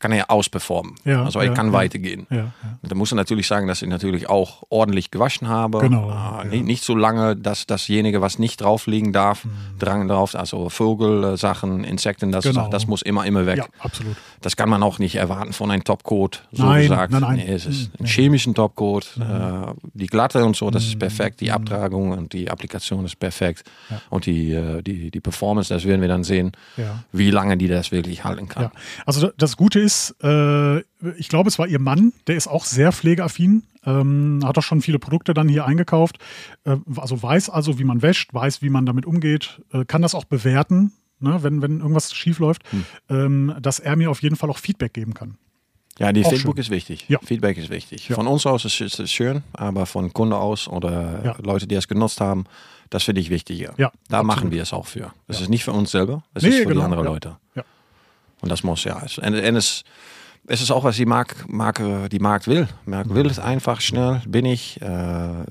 kann 0.00 0.12
er 0.12 0.30
ausperformen. 0.30 0.96
Ja, 1.04 1.24
also 1.24 1.38
er 1.38 1.46
ja, 1.46 1.52
kann 1.54 1.68
ja. 1.68 1.72
weitergehen. 1.72 2.26
Ja, 2.30 2.36
ja. 2.36 2.52
Da 2.82 2.94
muss 2.94 3.10
er 3.12 3.16
natürlich 3.16 3.46
sagen, 3.46 3.66
dass 3.68 3.80
ich 3.80 3.88
natürlich 3.88 4.28
auch 4.28 4.62
ordentlich 4.68 5.10
gewaschen 5.10 5.48
habe. 5.48 5.78
Genau, 5.78 6.10
ja. 6.10 6.44
nicht, 6.44 6.64
nicht 6.64 6.84
so 6.84 6.94
lange, 6.94 7.36
dass 7.36 7.66
dasjenige, 7.66 8.20
was 8.20 8.38
nicht 8.38 8.60
drauf 8.60 8.86
liegen 8.86 9.12
darf, 9.14 9.46
Drang 9.78 10.06
drauf, 10.08 10.34
also 10.34 10.68
Vogelsachen, 10.68 11.84
Insekten, 11.84 12.32
das, 12.32 12.44
Mhm. 12.44 12.50
Genau. 12.50 12.68
das 12.68 12.86
muss 12.86 13.02
immer, 13.02 13.24
immer 13.26 13.46
weg. 13.46 13.58
ja, 13.58 13.64
absolut. 13.78 14.16
Das 14.40 14.56
kann 14.56 14.68
man 14.68 14.82
auch 14.82 14.98
nicht 14.98 15.14
erwarten 15.16 15.52
von 15.52 15.70
einem 15.70 15.84
Topcoat, 15.84 16.42
so 16.52 16.64
Nein, 16.64 16.82
gesagt. 16.82 17.12
nein, 17.12 17.20
nein. 17.22 17.36
Nee, 17.36 17.52
es 17.52 17.66
ist 17.66 17.88
Mhm, 17.98 18.04
ein 18.04 18.06
chemischen 18.06 18.54
Topcoat. 18.54 19.16
Mhm. 19.16 19.22
Äh, 19.22 19.72
die 19.94 20.06
Glatte 20.06 20.44
und 20.44 20.56
so, 20.56 20.70
das 20.70 20.84
ist 20.84 20.98
perfekt. 20.98 21.40
Die 21.40 21.50
Abtragung 21.50 22.12
und 22.12 22.32
die 22.32 22.50
Applikation 22.50 23.04
ist 23.04 23.18
perfekt. 23.18 23.64
Ja. 23.90 24.00
Und 24.10 24.26
die, 24.26 24.52
äh, 24.52 24.82
die, 24.82 25.10
die 25.10 25.20
Performance, 25.20 25.72
das 25.72 25.84
werden 25.84 26.00
wir 26.00 26.08
dann 26.08 26.24
sehen, 26.24 26.52
Ja. 26.76 27.02
wie 27.12 27.30
lange 27.30 27.56
die 27.56 27.68
das 27.68 27.90
wirklich 27.92 28.24
halten 28.24 28.48
kann. 28.48 28.64
Ja, 28.64 28.72
also 29.06 29.26
da- 29.28 29.32
das 29.38 29.56
Gute 29.56 29.80
ist, 29.84 30.14
äh, 30.22 30.78
ich 31.18 31.28
glaube, 31.28 31.48
es 31.48 31.58
war 31.58 31.66
ihr 31.66 31.78
Mann, 31.78 32.12
der 32.26 32.36
ist 32.36 32.46
auch 32.48 32.64
sehr 32.64 32.92
pflegeaffin, 32.92 33.62
ähm, 33.84 34.40
hat 34.44 34.56
auch 34.58 34.62
schon 34.62 34.80
viele 34.80 34.98
Produkte 34.98 35.34
dann 35.34 35.48
hier 35.48 35.64
eingekauft, 35.66 36.18
äh, 36.64 36.76
also 36.96 37.22
weiß 37.22 37.50
also, 37.50 37.78
wie 37.78 37.84
man 37.84 38.02
wäscht, 38.02 38.32
weiß, 38.32 38.62
wie 38.62 38.70
man 38.70 38.86
damit 38.86 39.06
umgeht, 39.06 39.60
äh, 39.72 39.84
kann 39.84 40.02
das 40.02 40.14
auch 40.14 40.24
bewerten, 40.24 40.92
ne, 41.20 41.42
wenn, 41.42 41.62
wenn 41.62 41.80
irgendwas 41.80 42.12
schief 42.14 42.38
läuft, 42.38 42.62
Hm. 42.72 42.84
ähm, 43.10 43.54
dass 43.60 43.78
er 43.78 43.96
mir 43.96 44.10
auf 44.10 44.22
jeden 44.22 44.36
Fall 44.36 44.50
auch 44.50 44.58
Feedback 44.58 44.92
geben 44.94 45.14
kann. 45.14 45.36
Ja, 45.98 46.12
die 46.12 46.24
Auch 46.24 46.30
Feedback 46.30 46.54
schön. 46.54 46.60
ist 46.62 46.70
wichtig. 46.70 47.04
Ja. 47.08 47.18
Feedback 47.24 47.56
ist 47.56 47.70
wichtig. 47.70 48.08
Ja. 48.08 48.16
Von 48.16 48.26
uns 48.26 48.44
aus 48.46 48.64
ist 48.64 48.80
es 48.98 49.12
schön, 49.12 49.44
aber 49.52 49.86
von 49.86 50.12
Kunde 50.12 50.36
aus 50.36 50.66
oder 50.66 51.24
Ja. 51.24 51.36
Leute, 51.40 51.68
die 51.68 51.76
es 51.76 51.86
genutzt 51.86 52.20
haben, 52.20 52.46
das 52.90 53.04
finde 53.04 53.20
ich 53.20 53.30
wichtiger. 53.30 53.74
Ja, 53.76 53.92
da 54.08 54.18
absolut. 54.18 54.26
machen 54.26 54.50
wir 54.50 54.62
es 54.62 54.72
auch 54.72 54.86
für. 54.86 55.12
Das 55.28 55.40
ist 55.40 55.48
nicht 55.50 55.62
für 55.62 55.70
uns 55.72 55.92
selber, 55.92 56.24
es 56.34 56.42
Nee, 56.42 56.48
ist 56.48 56.56
für 56.58 56.66
genau, 56.66 56.80
die 56.80 56.84
anderen. 56.86 57.04
Leute. 57.04 57.36
Ja. 57.54 57.62
Und 58.44 58.50
das 58.50 58.62
muss 58.62 58.84
ja. 58.84 59.00
Und, 59.00 59.34
und 59.34 59.56
es, 59.56 59.84
es 60.46 60.60
ist 60.60 60.70
auch, 60.70 60.84
was 60.84 60.96
die 60.96 61.06
Markt, 61.06 61.50
Markt, 61.50 61.80
die 62.12 62.18
Markt 62.18 62.46
will. 62.46 62.68
Markt 62.84 63.14
will 63.14 63.24
es 63.24 63.38
einfach, 63.38 63.80
schnell, 63.80 64.20
billig. 64.26 64.78
Äh, 64.82 65.44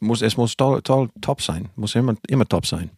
muss, 0.00 0.22
es 0.22 0.36
muss 0.36 0.56
toll, 0.56 0.82
toll, 0.82 1.10
top 1.20 1.42
sein. 1.42 1.70
Muss 1.74 1.96
immer, 1.96 2.14
immer 2.28 2.46
top 2.46 2.64
sein. 2.64 2.90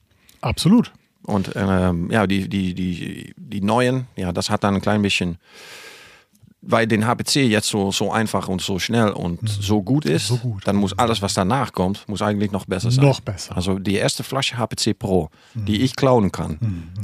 Absolut. 0.42 0.92
Und 1.23 1.52
ähm, 1.56 2.11
ja, 2.11 2.26
die, 2.26 2.50
die, 2.50 2.75
die, 2.75 3.35
die 3.38 3.61
neuen, 3.62 4.09
ja, 4.14 4.30
das 4.30 4.50
hat 4.50 4.62
dann 4.62 4.75
ein 4.75 4.83
klein 4.83 5.00
bisschen, 5.00 5.38
weil 6.68 6.87
den 6.87 7.06
HPC 7.06 7.37
jetzt 7.37 7.68
so, 7.68 7.92
so 7.92 8.11
einfach 8.12 8.49
und 8.49 8.61
so 8.61 8.78
schnell 8.78 9.11
und 9.11 9.38
so 9.49 9.82
gut 9.82 10.04
ist, 10.04 10.30
Mhm. 10.30 10.35
So 10.35 10.40
gut. 10.42 10.62
dann 10.66 10.76
muss 10.76 10.99
alles, 10.99 11.23
was 11.23 11.35
danach 11.35 11.73
kommt, 11.73 12.08
muss 12.08 12.23
eigentlich 12.23 12.50
noch 12.50 12.64
besser 12.66 12.90
sein. 12.90 13.04
Noch 13.04 13.20
besser. 13.20 13.52
Mhm. 13.52 13.56
Also 13.56 13.78
die 13.78 13.94
erste 13.94 14.25
Flasche 14.25 14.56
HPC 14.58 14.94
Pro, 14.99 15.30
die 15.54 15.82
ich 15.82 15.94
klauen 15.96 16.32
kann, 16.32 16.58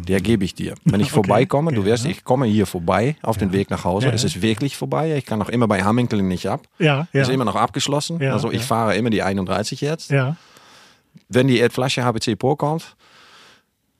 der 0.08 0.20
gebe 0.20 0.44
ich 0.44 0.54
dir. 0.54 0.74
Wenn 0.84 1.00
ich 1.00 1.06
Okay. 1.12 1.14
vorbeikomme, 1.14 1.72
du 1.72 1.80
Ja. 1.82 1.86
wirst, 1.86 2.06
ich 2.06 2.24
komme 2.24 2.46
hier 2.46 2.66
vorbei 2.66 3.16
auf 3.22 3.38
den 3.38 3.52
Weg 3.52 3.70
nach 3.70 3.84
Hause. 3.84 4.08
Ja. 4.08 4.12
Es 4.12 4.24
ist 4.24 4.42
wirklich 4.42 4.76
vorbei. 4.76 5.16
Ich 5.16 5.24
kann 5.26 5.38
noch 5.38 5.48
immer 5.48 5.68
bei 5.68 5.82
Hamilton 5.82 6.26
nicht 6.28 6.46
ab. 6.48 6.62
Ja, 6.78 7.06
ja. 7.12 7.22
Ist 7.22 7.30
immer 7.30 7.44
noch 7.44 7.56
abgeschlossen. 7.56 8.20
Ja, 8.20 8.32
also 8.32 8.50
ich 8.50 8.60
ja. 8.62 8.66
fahre 8.66 8.96
immer 8.96 9.10
die 9.10 9.22
31 9.22 9.80
jetzt 9.80 10.10
ja. 10.10 10.36
wenn 11.28 11.46
die 11.48 11.58
Flasche 11.70 12.04
HPC 12.04 12.36
Pro 12.38 12.56
kommt, 12.56 12.96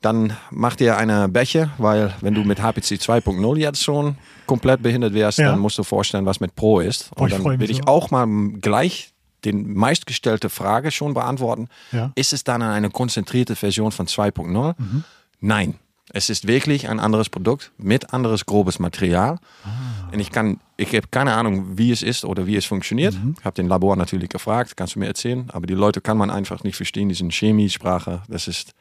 dann 0.02 0.36
macht 0.50 0.80
ihr 0.80 0.96
eine 0.96 1.28
Becher, 1.28 1.70
weil 1.78 2.12
wenn 2.20 2.34
du 2.34 2.42
mit 2.44 2.60
HPC 2.62 2.98
2.0 3.00 3.56
jetzt 3.58 3.82
schon 3.82 4.16
komplett 4.46 4.82
behindert 4.82 5.14
wärst, 5.14 5.38
Ja. 5.38 5.50
dann 5.50 5.58
musst 5.60 5.78
du 5.78 5.82
vorstellen, 5.84 6.26
was 6.26 6.40
mit 6.40 6.54
Pro 6.56 6.80
ist. 6.80 7.10
Boah, 7.14 7.22
Und 7.24 7.32
ich 7.32 7.42
dann 7.42 7.60
will 7.60 7.70
ich 7.70 7.78
so. 7.78 7.82
auch 7.84 8.10
mal 8.10 8.26
gleich 8.60 9.12
den 9.44 9.74
meistgestellte 9.74 10.48
Frage 10.50 10.90
schon 10.90 11.14
beantworten. 11.14 11.68
Ja. 11.90 12.12
Ist 12.14 12.32
es 12.32 12.44
dann 12.44 12.62
eine 12.62 12.90
konzentrierte 12.90 13.56
Version 13.56 13.90
von 13.92 14.06
2.0? 14.06 14.74
Mhm. 14.78 15.04
Nein. 15.40 15.74
Es 16.14 16.28
ist 16.28 16.46
wirklich 16.46 16.88
ein 16.90 17.00
anderes 17.00 17.30
Produkt 17.30 17.70
mit 17.78 18.12
anderes 18.12 18.44
grobes 18.44 18.78
Material. 18.78 19.38
Ah. 19.64 20.12
Und 20.12 20.20
ich 20.20 20.30
kann, 20.30 20.60
ich 20.76 20.88
habe 20.94 21.06
keine 21.10 21.32
Ahnung, 21.34 21.78
wie 21.78 21.90
es 21.90 22.02
ist 22.02 22.24
oder 22.26 22.46
wie 22.46 22.56
es 22.56 22.66
funktioniert. 22.66 23.14
Mhm. 23.14 23.34
Ich 23.38 23.44
habe 23.46 23.54
den 23.54 23.66
Labor 23.66 23.96
natürlich 23.96 24.28
gefragt, 24.28 24.76
kannst 24.76 24.94
du 24.94 24.98
mir 24.98 25.06
erzählen. 25.06 25.48
Aber 25.52 25.66
die 25.66 25.72
Leute 25.74 26.00
kann 26.02 26.18
man 26.18 26.28
einfach 26.30 26.64
nicht 26.64 26.76
verstehen, 26.76 27.08
die 27.08 27.14
sind 27.14 27.32
Chemiesprache. 27.32 28.22
Das 28.28 28.46
ist, 28.46 28.72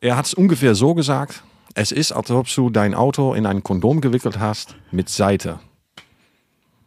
er 0.00 0.16
hat 0.16 0.26
es 0.26 0.34
ungefähr 0.34 0.74
so 0.74 0.94
gesagt. 0.94 1.42
Es 1.74 1.90
ist, 1.92 2.12
als 2.12 2.30
ob 2.30 2.46
du 2.54 2.70
dein 2.70 2.94
Auto 2.94 3.34
in 3.34 3.46
ein 3.46 3.62
Kondom 3.62 4.00
gewickelt 4.00 4.38
hast 4.38 4.76
mit 4.92 5.08
Seite. 5.08 5.58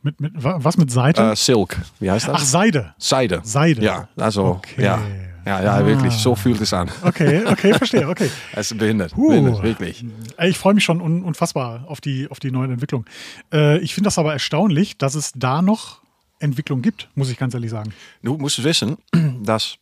Mit, 0.04 0.22
mit, 0.22 0.32
wa- 0.44 0.60
was 0.62 0.78
mit 0.78 0.92
Seite? 0.92 1.22
Äh, 1.32 1.36
Silk, 1.36 1.78
wie 2.00 2.10
heißt 2.10 2.28
das? 2.28 2.36
Ach, 2.38 2.46
Seide. 2.46 2.94
Seide. 2.98 3.42
Seide. 3.44 3.82
Ja, 3.84 4.08
also, 4.16 4.46
Okay. 4.46 4.84
ja. 4.84 5.00
Ja, 5.46 5.64
ja, 5.64 5.86
wirklich, 5.86 6.14
so 6.14 6.36
fühlt 6.36 6.60
es 6.60 6.74
an. 6.74 6.92
Okay, 7.04 7.42
okay, 7.46 7.74
verstehe, 7.74 8.10
okay. 8.10 8.30
Es 8.54 8.70
ist 8.72 8.78
behindert, 8.78 9.16
Huh. 9.16 9.30
behindert, 9.30 9.64
wirklich. 9.64 10.04
Ich 10.44 10.58
freue 10.58 10.74
mich 10.74 10.84
schon 10.84 11.00
un 11.00 11.24
unfassbar 11.24 11.86
auf 11.88 12.02
die, 12.02 12.30
auf 12.30 12.42
die 12.42 12.52
neuen 12.52 12.70
Entwicklungen. 12.72 13.06
Äh, 13.54 13.78
ich 13.78 13.94
finde 13.96 14.08
das 14.08 14.18
aber 14.18 14.34
erstaunlich, 14.34 14.98
dass 14.98 15.16
es 15.16 15.32
da 15.36 15.62
noch 15.62 16.02
Entwicklung 16.40 16.82
gibt, 16.82 17.08
muss 17.16 17.30
ich 17.30 17.38
ganz 17.38 17.54
ehrlich 17.54 17.72
sagen. 17.72 17.94
Du 18.22 18.38
musst 18.38 18.62
wissen, 18.62 18.98
dass 19.42 19.78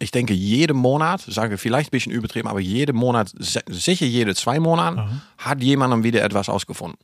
ich 0.00 0.10
denke, 0.10 0.34
jeden 0.34 0.76
Monat, 0.76 1.20
sage 1.20 1.58
vielleicht 1.58 1.88
ein 1.88 1.92
bisschen 1.92 2.12
übertrieben, 2.12 2.48
aber 2.48 2.60
jeden 2.60 2.96
Monat, 2.96 3.32
sicher 3.38 4.06
jede 4.06 4.34
zwei 4.34 4.58
Monate, 4.58 5.06
hat 5.38 5.62
jemand 5.62 6.02
wieder 6.02 6.24
etwas 6.24 6.48
ausgefunden. 6.48 6.98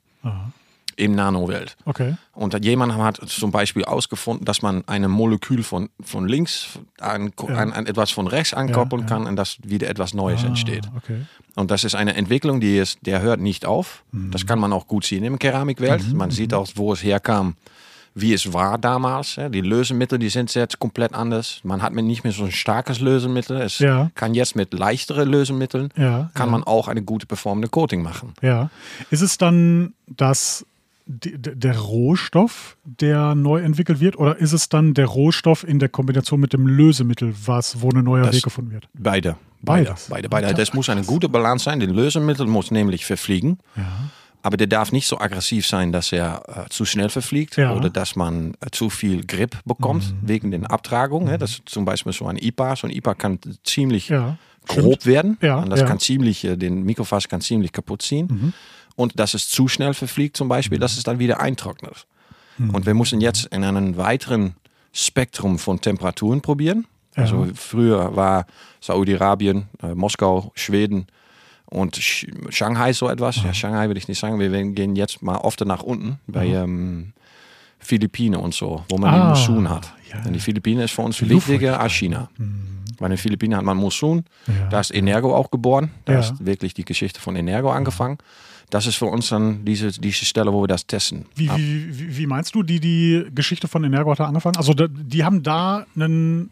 Im 0.98 1.14
Nanowelt. 1.14 1.76
Okay. 1.84 2.16
Und 2.32 2.64
jemand 2.64 2.94
hat 2.94 3.20
zum 3.28 3.52
Beispiel 3.52 3.84
ausgefunden, 3.84 4.46
dass 4.46 4.62
man 4.62 4.82
ein 4.86 5.08
Molekül 5.10 5.62
von, 5.62 5.90
von 6.00 6.26
links 6.26 6.78
an, 6.98 7.32
an, 7.48 7.72
an 7.74 7.86
etwas 7.86 8.10
von 8.12 8.26
rechts 8.26 8.54
ankoppeln 8.54 9.02
ja. 9.02 9.06
kann 9.06 9.26
und 9.26 9.36
dass 9.36 9.58
wieder 9.62 9.90
etwas 9.90 10.14
Neues 10.14 10.42
entsteht. 10.42 10.86
Ah, 10.86 10.96
okay. 10.96 11.26
Und 11.54 11.70
das 11.70 11.84
ist 11.84 11.94
eine 11.94 12.14
Entwicklung, 12.14 12.60
die 12.60 12.78
ist, 12.78 12.98
der 13.02 13.20
hört 13.20 13.40
nicht 13.40 13.66
auf. 13.66 14.04
Mhm. 14.10 14.30
Das 14.30 14.46
kann 14.46 14.58
man 14.58 14.72
auch 14.72 14.86
gut 14.86 15.04
sehen 15.04 15.22
im 15.22 15.38
Keramikwelt. 15.38 16.14
Man 16.14 16.30
sieht 16.30 16.54
auch, 16.54 16.66
wo 16.76 16.94
es 16.94 17.04
herkam, 17.04 17.56
wie 18.18 18.32
es 18.32 18.52
war 18.54 18.78
damals. 18.78 19.36
ja. 19.36 19.50
Die 19.50 19.60
Lösemittel, 19.60 20.18
die 20.18 20.30
sind 20.30 20.52
jetzt 20.54 20.78
komplett 20.78 21.12
anders. 21.14 21.60
Man 21.64 21.82
hat 21.82 21.92
nicht 21.92 22.24
mehr 22.24 22.32
so 22.32 22.44
ein 22.44 22.50
starkes 22.50 23.00
Lösemittel. 23.00 23.60
Es 23.60 23.78
Ja. 23.78 24.10
kann 24.14 24.32
jetzt 24.34 24.56
mit 24.56 24.72
leichteren 24.72 25.28
Lösemitteln, 25.28 25.90
Ja, 25.96 26.30
kann 26.32 26.46
ja. 26.48 26.52
man 26.52 26.64
auch 26.64 26.88
eine 26.88 27.02
gute 27.02 27.26
performende 27.26 27.68
Coating 27.68 28.02
machen. 28.02 28.32
Ja. 28.40 28.70
Ist 29.10 29.20
es 29.20 29.36
dann 29.36 29.92
das, 30.08 30.64
der 31.06 31.78
Rohstoff, 31.78 32.76
der 32.84 33.34
neu 33.34 33.60
entwickelt 33.60 34.00
wird, 34.00 34.18
oder 34.18 34.38
ist 34.38 34.52
es 34.52 34.68
dann 34.70 34.94
der 34.94 35.06
Rohstoff 35.06 35.62
in 35.62 35.78
der 35.78 35.88
Kombination 35.90 36.40
mit 36.40 36.52
dem 36.54 36.66
Lösemittel, 36.66 37.34
was, 37.44 37.80
wo 37.82 37.90
ein 37.90 38.02
neuer 38.02 38.24
Das- 38.24 38.34
Weg 38.36 38.42
gefunden 38.44 38.72
wird? 38.72 38.88
Beide. 38.94 39.36
Beide. 39.62 39.84
Beides. 39.90 40.06
Beide, 40.08 40.28
beide. 40.28 40.54
Das 40.54 40.72
muss 40.74 40.88
eine 40.88 41.02
gute 41.02 41.28
Balance 41.28 41.64
sein. 41.64 41.80
Der 41.80 41.88
Lösemittel 41.90 42.46
muss 42.46 42.70
nämlich 42.70 43.04
verfliegen. 43.04 43.58
Aber 44.46 44.56
der 44.56 44.68
darf 44.68 44.92
nicht 44.92 45.08
so 45.08 45.18
aggressiv 45.18 45.66
sein, 45.66 45.90
dass 45.90 46.12
er 46.12 46.42
äh, 46.66 46.68
zu 46.70 46.84
schnell 46.84 47.08
verfliegt 47.08 47.56
Ja. 47.56 47.72
Mhm. 47.72 47.78
oder 47.78 47.90
dass 47.90 48.14
man 48.14 48.54
äh, 48.60 48.70
zu 48.70 48.90
viel 48.90 49.26
Grip 49.26 49.58
bekommt 49.64 50.14
wegen 50.22 50.52
den 50.52 50.64
Abtragungen. 50.66 51.28
hè. 51.28 51.36
Das 51.36 51.50
ist 51.50 51.68
zum 51.68 51.84
Beispiel 51.84 52.12
so 52.12 52.26
ein 52.28 52.36
IPA. 52.36 52.76
So 52.76 52.86
ein 52.86 52.92
IPA 52.92 53.14
kann 53.14 53.38
ziemlich 53.64 54.08
Ja, 54.08 54.38
grob 54.68 55.00
stimmt. 55.00 55.06
werden. 55.06 55.36
Ja, 55.42 55.56
und 55.58 55.70
das. 55.70 55.82
Mhm. 55.82 55.86
kann 55.86 55.98
ziemlich, 55.98 56.44
äh, 56.44 56.56
den 56.56 56.84
Mikrofaser 56.84 57.26
kann 57.28 57.40
ziemlich 57.40 57.72
kaputt 57.72 58.02
ziehen. 58.02 58.52
Und 58.94 59.18
dass 59.18 59.34
es 59.34 59.48
zu 59.48 59.66
schnell 59.66 59.94
verfliegt 59.94 60.36
zum 60.36 60.48
Beispiel, 60.48 60.78
dass 60.78 60.96
es 60.96 61.02
dann 61.02 61.18
wieder 61.18 61.40
eintrocknet. 61.40 62.06
Mhm. 62.58 62.70
Und 62.70 62.86
wir 62.86 62.94
müssen 62.94 63.20
jetzt 63.20 63.46
in 63.46 63.64
einem 63.64 63.96
weiteren 63.96 64.54
Spektrum 64.92 65.58
von 65.58 65.80
Temperaturen 65.80 66.40
probieren. 66.40 66.86
Also 67.16 67.48
früher 67.54 68.14
war 68.14 68.46
Saudi-Arabien, 68.80 69.68
äh, 69.82 69.94
Moskau, 69.94 70.52
Schweden 70.54 71.06
und 71.80 71.96
Sch 71.96 72.26
Shanghai 72.50 72.92
so 72.92 73.08
etwas. 73.08 73.36
Ja, 73.44 73.52
Shanghai 73.52 73.88
will 73.88 73.96
ich 73.96 74.08
nicht 74.08 74.18
sagen. 74.18 74.38
Wir 74.40 74.50
gehen 74.72 74.96
jetzt 74.96 75.22
mal 75.22 75.36
oft 75.36 75.60
nach 75.64 75.82
unten 75.82 76.18
bei 76.26 76.46
ähm, 76.46 77.12
Philippinen 77.78 78.36
und 78.40 78.54
so, 78.54 78.84
wo 78.88 78.98
man 78.98 79.10
Ah, 79.12 79.18
den 79.18 79.26
Monsun 79.28 79.68
hat. 79.70 79.92
ja. 80.12 80.22
Und 80.24 80.32
die 80.32 80.40
Philippinen 80.40 80.80
ist 80.80 80.92
für 80.92 81.02
uns 81.02 81.20
wichtiger 81.20 81.78
als 81.80 81.92
China. 81.92 82.28
Bei 82.98 83.08
den 83.08 83.18
Philippinen 83.18 83.54
hat 83.56 83.64
man 83.64 83.76
Monsun, 83.76 84.24
Ja. 84.46 84.68
da 84.70 84.80
ist 84.80 84.94
Energo 84.94 85.34
auch 85.36 85.50
geboren. 85.50 85.90
Da 86.06 86.14
Ja. 86.14 86.20
ist 86.20 86.44
wirklich 86.44 86.72
die 86.74 86.84
Geschichte 86.84 87.20
von 87.20 87.36
Energo 87.36 87.70
angefangen. 87.70 88.16
Das 88.70 88.86
ist 88.86 88.96
für 88.96 89.06
uns 89.06 89.28
dann 89.28 89.64
diese, 89.64 89.92
diese 89.92 90.24
Stelle, 90.24 90.52
wo 90.52 90.62
wir 90.62 90.66
das 90.68 90.86
testen. 90.86 91.26
Wie, 91.36 91.48
wie, 91.56 91.98
wie, 91.98 92.16
wie 92.18 92.26
meinst 92.26 92.54
du, 92.54 92.62
die, 92.64 92.80
die 92.80 93.26
Geschichte 93.34 93.68
von 93.68 93.84
Energo 93.84 94.10
hat 94.10 94.18
da 94.20 94.24
angefangen? 94.24 94.56
Also 94.56 94.72
die 94.74 95.22
haben 95.24 95.42
da 95.44 95.86
einen 95.94 96.50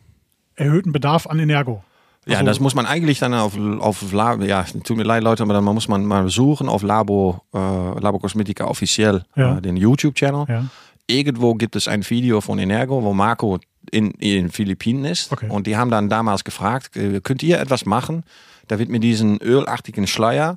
erhöhten 0.54 0.92
Bedarf 0.92 1.26
an 1.26 1.38
Energo. 1.40 1.82
Ja, 2.26 2.38
Also- 2.38 2.46
das 2.46 2.60
muss 2.60 2.74
man 2.74 2.86
eigentlich 2.86 3.18
dann 3.18 3.34
auf, 3.34 3.52
auf 3.80 4.12
Labo, 4.12 4.44
ja, 4.44 4.64
tut 4.84 4.96
mir 4.96 5.02
leid, 5.02 5.22
Leute, 5.22 5.42
aber 5.42 5.52
dann 5.54 5.64
muss 5.64 5.88
man 5.88 6.04
mal 6.06 6.28
suchen 6.28 6.68
auf 6.68 6.82
Labo, 6.82 7.40
äh, 7.54 7.58
Labo 7.58 8.18
Cosmetica 8.18 8.64
offiziell, 8.64 9.24
Ja. 9.36 9.58
äh, 9.58 9.60
den 9.62 9.76
YouTube-Channel. 9.76 10.46
Ja. 10.48 10.64
Irgendwo 11.06 11.54
gibt 11.54 11.76
es 11.76 11.86
ein 11.86 12.08
Video 12.08 12.40
von 12.40 12.58
Energo, 12.58 13.02
wo 13.02 13.12
Marco 13.12 13.58
in, 13.90 14.12
in 14.12 14.44
den 14.44 14.50
Philippinen 14.50 15.04
ist. 15.04 15.30
Okay. 15.32 15.48
Und 15.50 15.66
die 15.66 15.76
haben 15.76 15.90
dann 15.90 16.08
damals 16.08 16.44
gefragt, 16.44 16.96
äh, 16.96 17.20
könnt 17.20 17.42
ihr 17.42 17.60
etwas 17.60 17.84
machen, 17.84 18.24
damit 18.68 18.88
mir 18.88 19.00
diesen 19.00 19.38
ölartigen 19.42 20.06
Schleier 20.06 20.56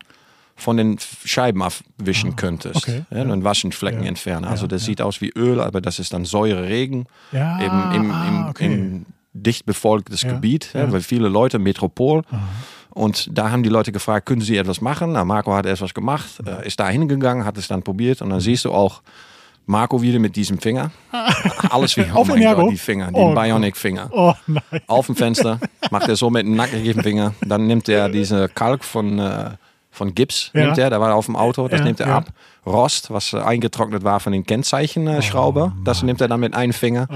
von 0.55 0.77
den 0.77 0.97
Scheiben 1.25 1.61
abwischen 1.61 2.37
könntest. 2.37 2.77
Ah, 2.77 2.79
okay. 2.79 3.03
Ja, 3.11 3.21
und 3.31 3.43
Waschenflecken 3.43 4.03
Ja. 4.03 4.07
entfernen. 4.07 4.45
Also 4.45 4.63
Ja, 4.63 4.69
das 4.69 4.83
ja. 4.83 4.85
sieht 4.87 5.01
aus 5.01 5.19
wie 5.19 5.29
Öl, 5.35 5.59
aber 5.59 5.81
das 5.81 5.99
ist 5.99 6.13
dann 6.13 6.23
Säure 6.23 6.63
Regen. 6.63 7.05
Ja, 7.33 7.59
Eben 7.61 7.91
im, 7.93 8.01
im, 8.05 8.11
ah, 8.11 8.49
okay. 8.49 8.65
im 8.73 9.05
dicht 9.43 9.65
befolgtes 9.65 10.21
Ja, 10.23 10.33
Gebiet, 10.33 10.71
ja. 10.73 10.91
weil 10.91 11.01
viele 11.01 11.27
Leute, 11.29 11.59
Metropol. 11.59 12.23
Und 12.89 13.29
da 13.31 13.51
haben 13.51 13.61
die 13.63 13.69
Leute 13.69 13.91
gefragt, 13.91 14.25
können 14.25 14.41
Sie 14.41 14.57
etwas 14.57 14.81
machen? 14.81 15.11
Na, 15.11 15.23
Marco 15.23 15.53
hat 15.53 15.65
etwas 15.65 15.93
gemacht, 15.93 16.27
äh, 16.45 16.65
ist 16.67 16.79
da 16.79 16.89
hingegangen, 16.89 17.45
hat 17.45 17.57
es 17.57 17.67
dann 17.67 17.83
probiert. 17.83 18.21
Und 18.21 18.31
dann 18.31 18.39
siehst 18.39 18.65
du 18.65 18.71
auch 18.71 19.01
Marco 19.67 20.01
wieder 20.01 20.17
mit 20.19 20.35
diesem 20.35 20.57
Finger. 20.59 20.91
Alles 21.69 21.95
wie, 21.97 22.05
oh 22.13 22.19
Auf 22.19 22.27
mein? 22.29 22.41
Gott, 22.55 22.71
die 22.71 22.77
Finger, 22.77 23.07
die 23.07 23.15
Oh 23.19 23.33
Bionic-Finger. 23.35 24.09
Oh 24.11 24.33
nein. 24.47 24.61
Auf 24.87 25.05
dem 25.07 25.15
Fenster, 25.15 25.59
macht 25.91 26.07
er 26.07 26.15
so 26.15 26.29
mit 26.29 26.45
dem 26.45 26.55
nackigen 26.55 27.03
Finger. 27.03 27.33
Dann 27.45 27.67
nimmt 27.67 27.87
er 27.89 28.09
diese 28.09 28.47
Kalk 28.49 28.83
von, 28.83 29.19
äh, 29.19 29.51
von 29.91 30.15
Gips, 30.15 30.51
Ja. 30.53 30.65
nimmt 30.65 30.77
er, 30.77 30.89
da 30.89 30.99
war 31.01 31.13
auf 31.13 31.25
dem 31.25 31.35
Auto, 31.35 31.67
das 31.67 31.81
nimmt 31.81 31.99
er 31.99 32.07
ab. 32.07 32.27
Rost, 32.67 33.11
was 33.11 33.33
äh, 33.33 33.37
eingetrocknet 33.37 34.03
war 34.03 34.19
von 34.19 34.33
den 34.33 34.45
Kennzeichenschrauber, 34.45 35.73
das 35.83 36.03
nimmt 36.03 36.21
er 36.21 36.27
dann 36.27 36.39
mit 36.39 36.53
einem 36.53 36.73
Finger. 36.73 37.07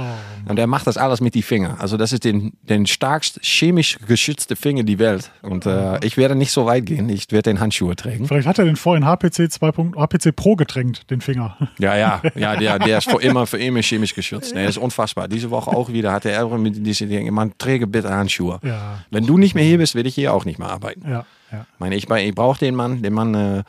Und 0.48 0.58
er 0.58 0.68
macht 0.68 0.88
das 0.88 0.98
alles 0.98 1.22
mit 1.22 1.36
die 1.36 1.42
Finger. 1.42 1.78
Also 1.80 1.98
das 1.98 2.14
ist 2.14 2.24
den, 2.24 2.54
den 2.64 2.86
starkst 2.86 3.40
chemisch 3.44 3.98
geschützte 4.08 4.56
Finger 4.56 4.84
die 4.84 5.00
Welt. 5.00 5.32
Und 5.42 5.66
äh, 5.66 6.04
ich 6.06 6.18
werde 6.18 6.36
nicht 6.36 6.52
so 6.52 6.66
weit 6.66 6.86
gehen, 6.86 7.10
ich 7.10 7.32
werde 7.32 7.50
den 7.52 7.60
Handschuhe 7.60 7.96
tragen. 7.96 8.28
Vielleicht 8.28 8.48
hat 8.48 8.58
er 8.60 8.66
den 8.66 8.76
vorhin 8.76 9.06
HPC 9.06 9.52
2. 9.52 9.72
HPC 9.98 10.36
Pro 10.36 10.56
getränkt, 10.56 11.10
den 11.10 11.22
Finger. 11.22 11.58
Ja, 11.78 11.96
ja, 11.96 12.22
ja, 12.36 12.56
der, 12.60 12.80
der 12.80 12.98
ist 12.98 13.10
für 13.10 13.22
immer, 13.22 13.46
für 13.46 13.58
immer 13.58 13.82
chemisch 13.82 14.16
geschützt. 14.16 14.56
Nee, 14.56 14.66
ist 14.66 14.78
unfassbar. 14.78 15.28
Diese 15.28 15.52
Woche 15.52 15.72
auch 15.72 15.90
wieder 15.90 16.12
hatte 16.12 16.32
er 16.32 16.48
mit 16.58 16.86
diese 16.86 17.08
Dinge, 17.08 17.32
man 17.32 17.58
träge 17.58 17.88
bitte 17.88 18.10
Handschuhe. 18.10 18.60
Ja. 18.64 19.00
Wenn 19.10 19.26
du 19.26 19.38
nicht 19.38 19.56
mehr 19.56 19.64
hier 19.64 19.78
bist, 19.78 19.96
werde 19.96 20.10
ich 20.10 20.16
hier 20.16 20.34
auch 20.34 20.46
nicht 20.46 20.60
mehr 20.60 20.70
arbeiten. 20.70 21.04
Ja, 21.06 21.26
ja. 21.52 21.66
Ich 21.74 21.80
meine, 21.80 21.96
ich, 21.96 22.10
ich 22.10 22.36
brauche 22.36 22.60
den 22.60 22.76
Mann. 22.76 23.02
Der 23.02 23.12
Mann 23.12 23.34
äh, 23.34 23.64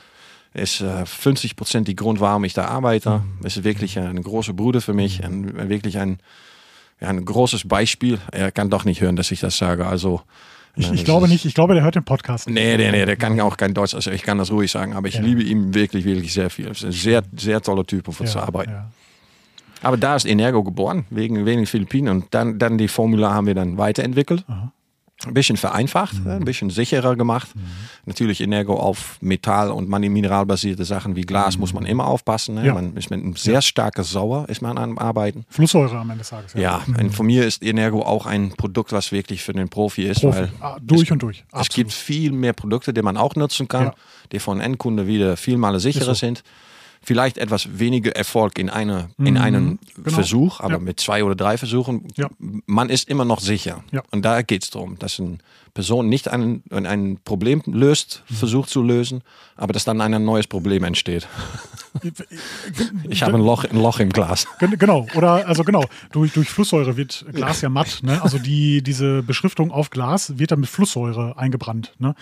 ist 0.55 0.81
äh, 0.81 1.07
50 1.07 1.57
Prozent 1.57 1.89
die 1.89 1.97
Grund, 1.97 2.21
warum 2.21 2.45
ich 2.45 2.53
da 2.55 2.67
arbeite. 2.67 3.23
Es 3.43 3.57
ist 3.57 3.65
wirklich 3.65 3.99
ein 3.99 4.23
großer 4.23 4.53
Bruder 4.53 4.81
für 4.81 4.93
mich. 4.95 5.25
Ein, 5.25 5.69
wirklich 5.69 5.99
ein, 5.99 6.19
ja, 7.01 7.09
ein 7.09 7.25
großes 7.25 7.67
Beispiel. 7.69 8.19
Er 8.33 8.53
kann 8.53 8.69
doch 8.71 8.85
nicht 8.85 9.01
hören, 9.01 9.17
dass 9.17 9.31
ich 9.31 9.41
das 9.41 9.57
sage. 9.57 9.87
Also, 9.87 10.21
Ich, 10.77 10.87
ja, 10.87 10.93
ich 10.95 11.05
glaube 11.05 11.29
nicht, 11.29 11.45
ich 11.45 11.55
glaube, 11.55 11.75
der 11.75 11.83
hört 11.83 11.95
den 11.97 12.05
Podcast. 12.05 12.49
Nee, 12.49 12.77
nee, 12.77 12.91
nee, 12.91 13.05
der 13.05 13.17
kann 13.17 13.39
auch 13.41 13.57
kein 13.57 13.75
Deutsch. 13.75 13.95
Also 13.95 14.11
ich 14.11 14.23
kann 14.23 14.39
das 14.39 14.51
ruhig 14.51 14.71
sagen, 14.71 14.95
aber 14.95 15.09
ich 15.09 15.19
liebe 15.19 15.43
ihn 15.43 15.75
wirklich, 15.75 16.05
wirklich 16.05 16.33
sehr 16.33 16.49
viel. 16.51 16.67
Er 16.67 16.73
ist 16.73 16.85
ein 16.85 16.93
sehr, 16.93 17.23
sehr 17.37 17.61
toller 17.61 17.85
Typ, 17.87 18.09
um 18.09 18.15
für 18.15 18.25
zu 18.25 18.39
Ja, 18.39 18.45
arbeiten. 18.45 18.71
ja. 18.73 18.91
Aber 19.83 19.97
da 19.97 20.15
ist 20.17 20.27
Energo 20.27 20.63
geboren, 20.63 21.07
wegen, 21.11 21.45
wegen 21.45 21.63
den 21.63 21.67
Philippinen. 21.67 22.09
Und 22.23 22.27
dann, 22.35 22.59
dann 22.59 22.79
die 22.79 22.87
Formula 22.89 23.35
haben 23.35 23.47
wir 23.49 23.55
dann 23.55 23.79
weiterentwickelt. 23.79 24.45
Ein 25.27 25.35
bisschen 25.35 25.57
vereinfacht, 25.57 26.15
Mhm. 26.25 26.31
ein 26.31 26.45
bisschen 26.45 26.71
sicherer 26.71 27.15
gemacht. 27.17 27.49
Natürlich 28.07 28.41
Energo 28.41 28.75
auf 28.75 29.19
Metall- 29.21 29.71
und 29.71 29.89
mineralbasierte 29.89 30.85
Sachen 30.85 31.15
wie 31.17 31.23
Glas 31.23 31.59
muss 31.59 31.73
man 31.73 31.85
immer 31.87 32.07
aufpassen. 32.07 32.55
Ne? 32.57 32.61
Mhm. 32.63 32.67
Ja. 32.67 32.75
Man 32.75 32.97
ist 32.97 33.11
mit 33.11 33.21
einem 33.23 33.37
sehr 33.37 33.63
starken 33.63 34.03
Sauer 34.05 34.49
ist 34.49 34.63
man 34.63 34.79
am 34.79 34.99
Arbeiten. 34.99 35.45
Flusssäure 35.49 35.97
am 35.99 36.11
Ende 36.11 36.19
des 36.23 36.31
Tages. 36.31 36.55
Ja, 36.55 36.83
und 36.99 37.15
von 37.15 37.27
mir 37.27 37.47
ist 37.47 37.63
Energo 37.63 38.03
auch 38.03 38.27
ein 38.27 38.51
Produkt, 38.51 38.93
was 38.93 39.13
wirklich 39.13 39.43
für 39.43 39.53
den 39.53 39.69
Profi 39.69 40.03
ist. 40.05 40.21
Profi. 40.21 40.39
Weil 40.41 40.49
Ah, 40.61 40.77
durch 40.81 41.13
und 41.13 41.23
durch. 41.23 41.45
es 41.49 41.53
Absolut. 41.53 41.75
gibt 41.75 41.93
viel 41.93 42.33
mehr 42.33 42.53
Produkte, 42.53 42.93
die 42.93 43.03
man 43.03 43.17
auch 43.17 43.35
nutzen 43.37 43.69
kann, 43.69 43.87
Ja. 43.87 43.95
die 44.33 44.39
von 44.39 44.61
Endkunden 44.61 45.07
wieder 45.07 45.37
viel 45.37 45.57
mal 45.57 45.79
sicherer 45.79 46.05
so. 46.07 46.15
sind. 46.15 46.43
Vielleicht 47.05 47.37
etwas 47.39 47.79
weniger 47.79 48.13
Erfolg 48.15 48.59
in, 48.59 48.71
eine, 48.71 49.11
in 49.19 49.37
einem 49.37 49.79
Genau. 49.97 50.11
Versuch, 50.15 50.61
aber 50.61 50.75
Ja. 50.75 50.79
mit 50.79 51.01
zwei 51.01 51.25
oder 51.25 51.35
drei 51.35 51.59
Versuchen, 51.59 52.07
Ja. 52.17 52.29
man 52.67 52.91
ist 52.91 53.09
immer 53.09 53.25
noch 53.25 53.41
sicher. 53.41 53.83
Ja. 53.91 54.03
Und 54.13 54.25
da 54.25 54.43
geht 54.43 54.63
es 54.65 54.71
darum, 54.71 54.99
dass 54.99 55.19
eine 55.19 55.39
Person 55.75 56.09
nicht 56.09 56.29
ein, 56.29 56.63
ein 56.71 57.19
Problem 57.25 57.63
löst, 57.67 58.23
Mhm. 58.29 58.35
versucht 58.35 58.69
zu 58.71 58.83
lösen, 58.83 59.23
aber 59.57 59.73
dass 59.73 59.85
dann 59.85 60.01
ein 60.01 60.25
neues 60.25 60.47
Problem 60.47 60.85
entsteht. 60.85 61.27
Ich 63.11 63.23
habe 63.23 63.35
ein 63.37 63.43
Loch, 63.45 63.65
ein 63.65 63.77
Loch 63.77 64.01
im 64.01 64.09
Glas. 64.11 64.47
Gen- 64.59 64.79
Genau, 64.79 65.07
oder 65.15 65.47
also 65.47 65.63
genau, 65.63 65.85
durch, 66.13 66.33
durch 66.33 66.49
Flusssäure 66.49 66.97
wird 66.97 67.25
Glas 67.33 67.61
ja 67.61 67.69
matt. 67.69 68.01
Ne? 68.03 68.23
Also 68.23 68.39
die, 68.39 68.83
diese 68.83 69.23
Beschriftung 69.23 69.71
auf 69.71 69.91
Glas 69.91 70.39
wird 70.39 70.53
dann 70.53 70.61
mit 70.61 70.69
Flusssäure 70.71 71.37
eingebrannt. 71.37 71.93
Ne? 71.99 72.15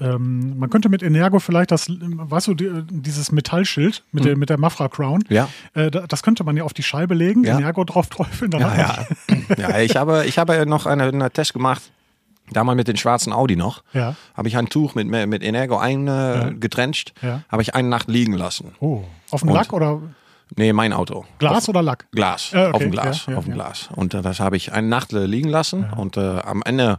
Ähm, 0.00 0.58
man 0.58 0.70
könnte 0.70 0.88
mit 0.88 1.02
Energo 1.02 1.38
vielleicht 1.40 1.70
das, 1.70 1.86
weißt 1.90 2.46
du, 2.48 2.54
die, 2.54 2.70
dieses 2.90 3.32
Metallschild 3.32 4.02
mit, 4.12 4.24
der, 4.24 4.36
mit 4.36 4.48
der 4.48 4.58
Mafra 4.58 4.88
Crown, 4.88 5.22
Ja. 5.28 5.48
äh, 5.74 5.90
da- 5.90 6.06
das 6.06 6.22
könnte 6.22 6.42
man 6.44 6.56
ja 6.56 6.64
auf 6.64 6.72
die 6.72 6.82
Scheibe 6.82 7.14
legen, 7.14 7.44
Ja. 7.44 7.58
Energo 7.58 7.84
drauf 7.84 8.08
träufeln. 8.08 8.50
Dann 8.50 8.62
Ja, 8.62 8.76
ja. 8.76 9.06
ja 9.58 9.78
ich, 9.80 9.96
habe, 9.96 10.24
ich 10.26 10.38
habe 10.38 10.64
noch 10.66 10.86
einen, 10.86 11.20
einen 11.20 11.32
Test 11.32 11.52
gemacht, 11.52 11.82
damals 12.52 12.76
mit 12.76 12.88
dem 12.88 12.96
schwarzen 12.96 13.32
Audi 13.32 13.56
noch. 13.56 13.82
Ja. 13.92 14.16
Habe 14.34 14.48
ich 14.48 14.56
ein 14.56 14.68
Tuch 14.68 14.94
mit, 14.94 15.06
mit 15.08 15.42
Energo 15.42 15.76
eingetrencht, 15.78 17.12
Ja. 17.22 17.42
habe 17.48 17.62
ich 17.62 17.74
eine 17.74 17.88
Nacht 17.88 18.08
liegen 18.08 18.32
lassen. 18.32 18.72
Oh, 18.80 19.04
auf 19.30 19.40
dem 19.40 19.50
Lack 19.50 19.72
oder 19.72 20.00
Nee, 20.56 20.72
mein 20.72 20.92
Auto. 20.92 21.24
Glas 21.38 21.68
oder 21.68 21.80
Lack? 21.80 22.10
Glas, 22.10 22.50
Ja, 22.50 22.64
okay. 22.68 22.72
auf 22.74 22.82
dem 22.82 22.90
Glas, 22.90 23.26
Ja, 23.26 23.36
auf 23.36 23.44
dem. 23.44 23.54
Glas. 23.54 23.88
Und 23.94 24.14
äh, 24.14 24.22
das 24.22 24.40
habe 24.40 24.56
ich 24.56 24.72
eine 24.72 24.88
Nacht 24.88 25.12
äh, 25.12 25.24
liegen 25.24 25.48
lassen 25.48 25.84
und 25.96 26.16
äh, 26.16 26.40
am 26.40 26.62
Ende 26.64 26.98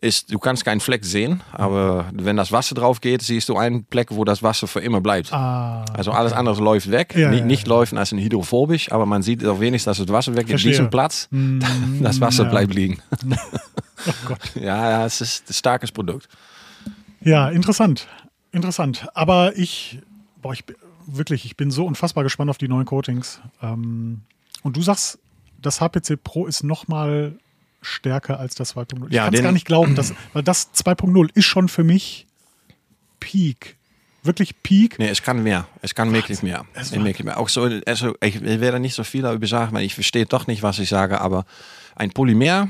ist, 0.00 0.32
du 0.32 0.38
kannst 0.38 0.64
keinen 0.64 0.80
Fleck 0.80 1.04
sehen, 1.04 1.40
aber 1.52 2.10
wenn 2.12 2.36
das 2.36 2.52
Wasser 2.52 2.74
drauf 2.74 3.00
geht, 3.00 3.22
siehst 3.22 3.48
du 3.48 3.56
einen 3.56 3.86
Fleck, 3.90 4.08
wo 4.10 4.24
das 4.24 4.42
Wasser 4.42 4.66
für 4.66 4.80
immer 4.80 5.00
bleibt. 5.00 5.32
Ah, 5.32 5.84
Also 5.94 6.10
alles 6.12 6.32
andere 6.32 6.62
läuft 6.62 6.90
weg. 6.90 7.14
Ja, 7.16 7.30
nicht, 7.30 7.40
ja, 7.40 7.44
nicht 7.46 7.66
läufen 7.66 7.96
als 7.96 8.12
ein 8.12 8.18
hydrophobisch, 8.18 8.92
aber 8.92 9.06
man 9.06 9.22
sieht 9.22 9.44
auch 9.46 9.60
wenigstens, 9.60 9.96
dass 9.96 10.06
das 10.06 10.12
Wasser 10.14 10.32
weg 10.34 10.44
ist. 10.44 10.50
Verstehe. 10.50 10.72
Diesen 10.72 10.90
Platz, 10.90 11.28
das 12.00 12.20
Wasser 12.20 12.44
ja. 12.44 12.50
bleibt 12.50 12.74
liegen. 12.74 12.98
oh 14.06 14.12
Gott. 14.26 14.38
Ja, 14.56 14.90
ja, 14.90 15.06
es 15.06 15.20
ist 15.20 15.48
ein 15.48 15.54
starkes 15.54 15.90
Produkt. 15.92 16.28
Ja, 17.22 17.48
interessant. 17.48 18.06
Interessant. 18.52 19.06
Aber 19.14 19.56
ich, 19.56 20.00
boah, 20.42 20.52
ich 20.52 20.64
bin- 20.64 20.76
wirklich, 21.06 21.44
ich 21.44 21.56
bin 21.56 21.70
so 21.70 21.86
unfassbar 21.86 22.24
gespannt 22.24 22.50
auf 22.50 22.58
die 22.58 22.68
neuen 22.68 22.84
Coatings. 22.86 23.40
Ähm, 23.62 24.22
und 24.62 24.76
du 24.76 24.82
sagst, 24.82 25.18
das 25.62 25.80
HPC 25.80 26.22
Pro 26.22 26.46
ist 26.46 26.62
noch 26.64 26.88
mal 26.88 27.38
stärker 27.84 28.38
als 28.40 28.54
das 28.54 28.74
2.0. 28.76 29.06
Ich 29.08 29.14
Ja, 29.14 29.24
kann 29.24 29.34
es 29.34 29.42
gar 29.42 29.52
nicht 29.52 29.66
glauben, 29.66 29.94
dass, 29.96 30.14
weil 30.32 30.42
das 30.42 30.72
2.0 30.74 31.30
ist 31.34 31.44
schon 31.44 31.68
für 31.68 31.84
mich 31.84 32.26
Peak. 33.20 33.76
Wirklich 34.22 34.62
Peak. 34.62 34.98
Nee, 34.98 35.08
es 35.08 35.22
kann 35.22 35.42
mehr. 35.42 35.66
Es 35.82 35.94
kann 35.94 36.12
wirklich 36.12 36.42
mehr. 36.42 36.64
Es 36.72 36.92
wirklich 36.92 37.24
mehr. 37.24 37.38
Auch 37.38 37.48
so, 37.50 37.68
also 37.86 38.14
ich 38.22 38.42
werde 38.42 38.80
nicht 38.80 38.94
so 38.94 39.04
viel 39.04 39.22
darüber 39.22 39.46
sagen, 39.46 39.74
weil 39.74 39.84
ich 39.84 39.94
verstehe 39.94 40.24
doch 40.24 40.46
nicht, 40.46 40.62
was 40.62 40.78
ich 40.78 40.88
sage, 40.88 41.20
aber 41.20 41.44
ein 41.94 42.10
Polymer 42.10 42.68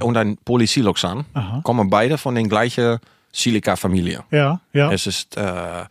und 0.00 0.16
ein 0.16 0.36
Polysiloxan 0.44 1.24
Aha. 1.32 1.60
kommen 1.62 1.90
beide 1.90 2.18
von 2.18 2.34
den 2.34 2.48
gleichen 2.48 2.98
Silica-Familie. 3.32 4.24
Ja, 4.32 4.60
ja. 4.72 4.92
Es 4.92 5.06
ist, 5.06 5.36
äh, 5.36 5.84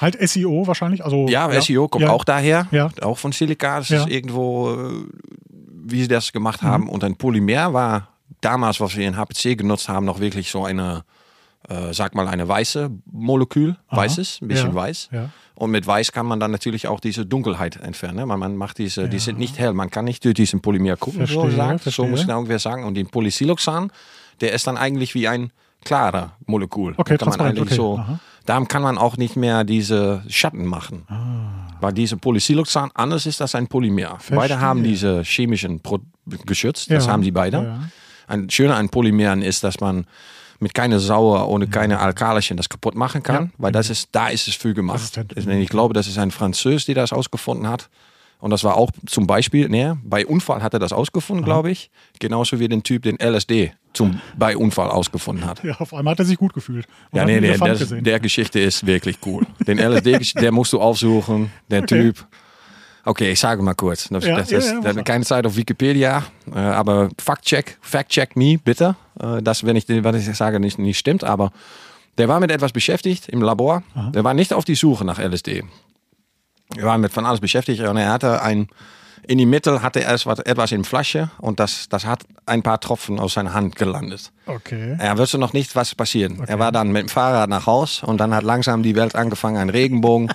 halt 0.00 0.28
SEO 0.28 0.66
wahrscheinlich. 0.66 1.04
Also, 1.04 1.28
ja, 1.28 1.48
SEO 1.60 1.86
kommt 1.88 2.04
ja. 2.04 2.10
auch 2.10 2.24
daher, 2.24 2.66
Ja. 2.72 2.90
auch 3.02 3.18
von 3.18 3.30
Silica. 3.32 3.78
Es 3.78 3.88
Ja. 3.90 4.02
ist 4.02 4.08
irgendwo, 4.10 4.72
äh, 4.72 5.04
wie 5.90 6.02
sie 6.02 6.08
das 6.08 6.32
gemacht 6.32 6.62
haben. 6.62 6.88
Und 6.88 7.04
ein 7.04 7.16
Polymer 7.16 7.72
war 7.72 8.08
damals, 8.40 8.80
was 8.80 8.96
wir 8.96 9.06
in 9.06 9.16
HPC 9.16 9.56
genutzt 9.58 9.88
haben, 9.88 10.06
noch 10.06 10.20
wirklich 10.20 10.50
so 10.50 10.64
eine, 10.64 11.04
äh, 11.68 11.92
sag 11.92 12.14
mal, 12.14 12.28
eine 12.28 12.46
weiße 12.48 12.90
Molekül, 13.10 13.76
weißes, 13.90 14.40
ein 14.42 14.48
bisschen 14.48 14.68
Ja. 14.70 14.74
weiß. 14.74 15.08
Ja. 15.12 15.30
Und 15.54 15.72
mit 15.72 15.86
Weiß 15.86 16.12
kann 16.12 16.24
man 16.24 16.40
dann 16.40 16.52
natürlich 16.52 16.88
auch 16.88 17.00
diese 17.00 17.26
Dunkelheit 17.26 17.76
entfernen. 17.76 18.16
ne? 18.16 18.24
Man, 18.26 18.56
macht 18.56 18.78
diese, 18.78 19.10
die 19.10 19.18
sind 19.18 19.38
nicht 19.38 19.58
hell. 19.58 19.74
Man 19.74 19.90
kann 19.90 20.06
nicht 20.06 20.24
durch 20.24 20.32
diesen 20.34 20.62
Polymer 20.62 20.96
gucken, 20.96 21.26
so, 21.26 21.42
Verstehe, 21.42 21.56
sagt. 21.56 21.84
so 21.84 22.06
muss 22.06 22.20
ich 22.20 22.26
dann 22.26 22.38
ungefähr 22.38 22.58
sagen. 22.58 22.84
Und 22.84 22.94
den 22.94 23.08
Polysiloxan, 23.08 23.92
der 24.40 24.52
ist 24.52 24.66
dann 24.66 24.78
eigentlich 24.78 25.14
wie 25.14 25.28
ein 25.28 25.52
klarer 25.84 26.32
Molekül. 26.46 26.94
Okay, 26.96 27.18
kann 27.18 27.28
man 27.28 27.40
eigentlich 27.42 27.60
okay, 27.66 27.74
so, 27.74 27.98
aha. 27.98 28.18
Darum 28.46 28.68
kann 28.68 28.82
man 28.82 28.98
auch 28.98 29.16
nicht 29.16 29.36
mehr 29.36 29.64
diese 29.64 30.22
Schatten 30.28 30.66
machen. 30.66 31.04
Ah. 31.08 31.68
Weil 31.80 31.92
diese 31.94 32.16
Polysiloxan 32.16 32.90
anders 32.94 33.24
ist 33.26 33.40
als 33.40 33.54
ein 33.54 33.66
Polymer. 33.66 34.18
Beide 34.30 34.60
haben 34.60 34.82
diese 34.82 35.22
chemischen 35.24 35.80
Pro 35.80 35.98
geschützt. 36.46 36.90
Das 36.90 37.06
Ja, 37.06 37.12
haben 37.12 37.22
sie 37.22 37.30
beide. 37.30 37.56
ja. 37.58 37.80
Ein 38.28 38.48
Schöner 38.50 38.76
an 38.76 38.88
Polymeren 38.90 39.42
ist, 39.42 39.64
dass 39.64 39.80
man 39.80 40.06
mit 40.60 40.74
keine 40.74 41.00
Sauer, 41.00 41.48
ohne 41.48 41.66
keine 41.68 41.98
Alkalischen 42.00 42.56
das 42.58 42.68
kaputt 42.68 42.94
machen 42.94 43.22
kann, 43.22 43.44
Ja. 43.44 43.50
weil 43.56 43.72
das 43.72 43.88
ist, 43.88 44.10
da 44.12 44.28
ist 44.28 44.46
es 44.46 44.54
für 44.54 44.74
gemacht. 44.74 44.96
Resistent. 44.96 45.34
Ich 45.36 45.68
glaube, 45.70 45.94
das 45.94 46.06
ist 46.06 46.18
ein 46.18 46.30
Französ, 46.30 46.84
der 46.84 46.94
das 46.96 47.12
ausgefunden 47.14 47.66
hat. 47.66 47.88
Und 48.40 48.50
das 48.50 48.62
war 48.62 48.76
auch 48.76 48.90
zum 49.06 49.26
Beispiel, 49.26 49.68
ne, 49.68 49.98
bei 50.04 50.24
Unfall 50.26 50.62
hat 50.62 50.72
er 50.74 50.78
das 50.80 50.92
ausgefunden, 50.92 51.44
glaube 51.44 51.70
ich. 51.70 51.90
Genauso 52.20 52.58
wie 52.60 52.68
den 52.68 52.82
Typ, 52.82 53.02
den 53.02 53.16
LSD 53.18 53.72
zum, 53.92 54.20
bei 54.36 54.56
Unfall 54.56 54.88
ausgefunden 54.90 55.44
hat. 55.46 55.62
Ja, 55.64 55.74
auf 55.80 55.92
einmal 55.94 56.12
hat 56.12 56.18
er 56.20 56.24
sich 56.24 56.38
gut 56.38 56.54
gefühlt. 56.54 56.86
Und 57.10 57.18
Ja, 57.18 57.24
nee, 57.24 57.40
nee, 57.40 57.56
das, 57.56 57.78
gesehen. 57.80 58.04
der 58.04 58.20
Geschichte 58.20 58.60
ist 58.60 58.86
wirklich 58.86 59.18
cool. 59.26 59.44
Den 59.66 59.78
LSD, 59.78 60.18
der 60.40 60.52
musst 60.52 60.72
du 60.72 60.80
aufsuchen, 60.80 61.50
der 61.70 61.82
Okay. 61.82 62.02
Typ. 62.02 62.26
Okay, 63.04 63.32
ich 63.32 63.40
sage 63.40 63.62
mal 63.62 63.74
kurz. 63.74 64.08
Das, 64.10 64.24
Ja, 64.26 64.36
das 64.36 64.50
ja, 64.50 64.58
ist 64.58 64.68
ja, 64.68 64.74
mach 64.82 64.94
das 64.94 65.04
keine 65.04 65.24
Zeit 65.24 65.46
auf 65.46 65.56
Wikipedia, 65.56 66.22
äh, 66.54 66.58
aber 66.58 67.08
Fact-check, 67.18 67.78
Fact-check 67.80 68.36
me, 68.36 68.58
bitte. 68.62 68.94
Äh, 69.18 69.40
Das, 69.42 69.64
wenn 69.64 69.74
ich, 69.76 69.86
was 69.88 70.16
ich 70.16 70.36
sage, 70.36 70.60
nicht, 70.60 70.78
nicht 70.78 70.98
stimmt, 70.98 71.24
aber 71.24 71.50
der 72.18 72.28
war 72.28 72.38
mit 72.40 72.50
etwas 72.50 72.72
beschäftigt 72.72 73.28
im 73.30 73.40
Labor. 73.40 73.82
Der 74.14 74.22
war 74.22 74.34
nicht 74.34 74.52
auf 74.52 74.66
die 74.66 74.74
Suche 74.74 75.04
nach 75.06 75.18
LSD. 75.18 75.64
Er 76.76 76.84
war 76.84 76.98
mit 76.98 77.12
von 77.12 77.24
alles 77.24 77.40
beschäftigt 77.40 77.80
und 77.80 77.96
er 77.96 78.12
hatte 78.12 78.42
ein, 78.42 78.68
in 79.26 79.38
die 79.38 79.46
Mitte 79.46 79.82
hatte 79.82 80.02
er 80.02 80.14
etwas, 80.14 80.72
in 80.72 80.84
Flasche 80.84 81.30
und 81.38 81.60
das, 81.60 81.88
das 81.88 82.04
hat 82.04 82.24
ein 82.46 82.62
paar 82.62 82.80
Tropfen 82.80 83.18
aus 83.18 83.34
seiner 83.34 83.54
Hand 83.54 83.76
gelandet. 83.76 84.32
Okay. 84.46 84.96
Er 84.98 85.18
wusste 85.18 85.38
noch 85.38 85.52
nicht, 85.52 85.76
was 85.76 85.94
passieren. 85.94 86.42
Er 86.46 86.58
war 86.58 86.72
dann 86.72 86.90
mit 86.92 87.02
dem 87.02 87.08
Fahrrad 87.08 87.48
nach 87.48 87.66
Haus 87.66 88.02
und 88.02 88.18
dann 88.18 88.34
hat 88.34 88.42
langsam 88.42 88.82
die 88.82 88.96
Welt 88.96 89.14
angefangen, 89.14 89.56
ein 89.56 89.70
Regenbogen. 89.70 90.32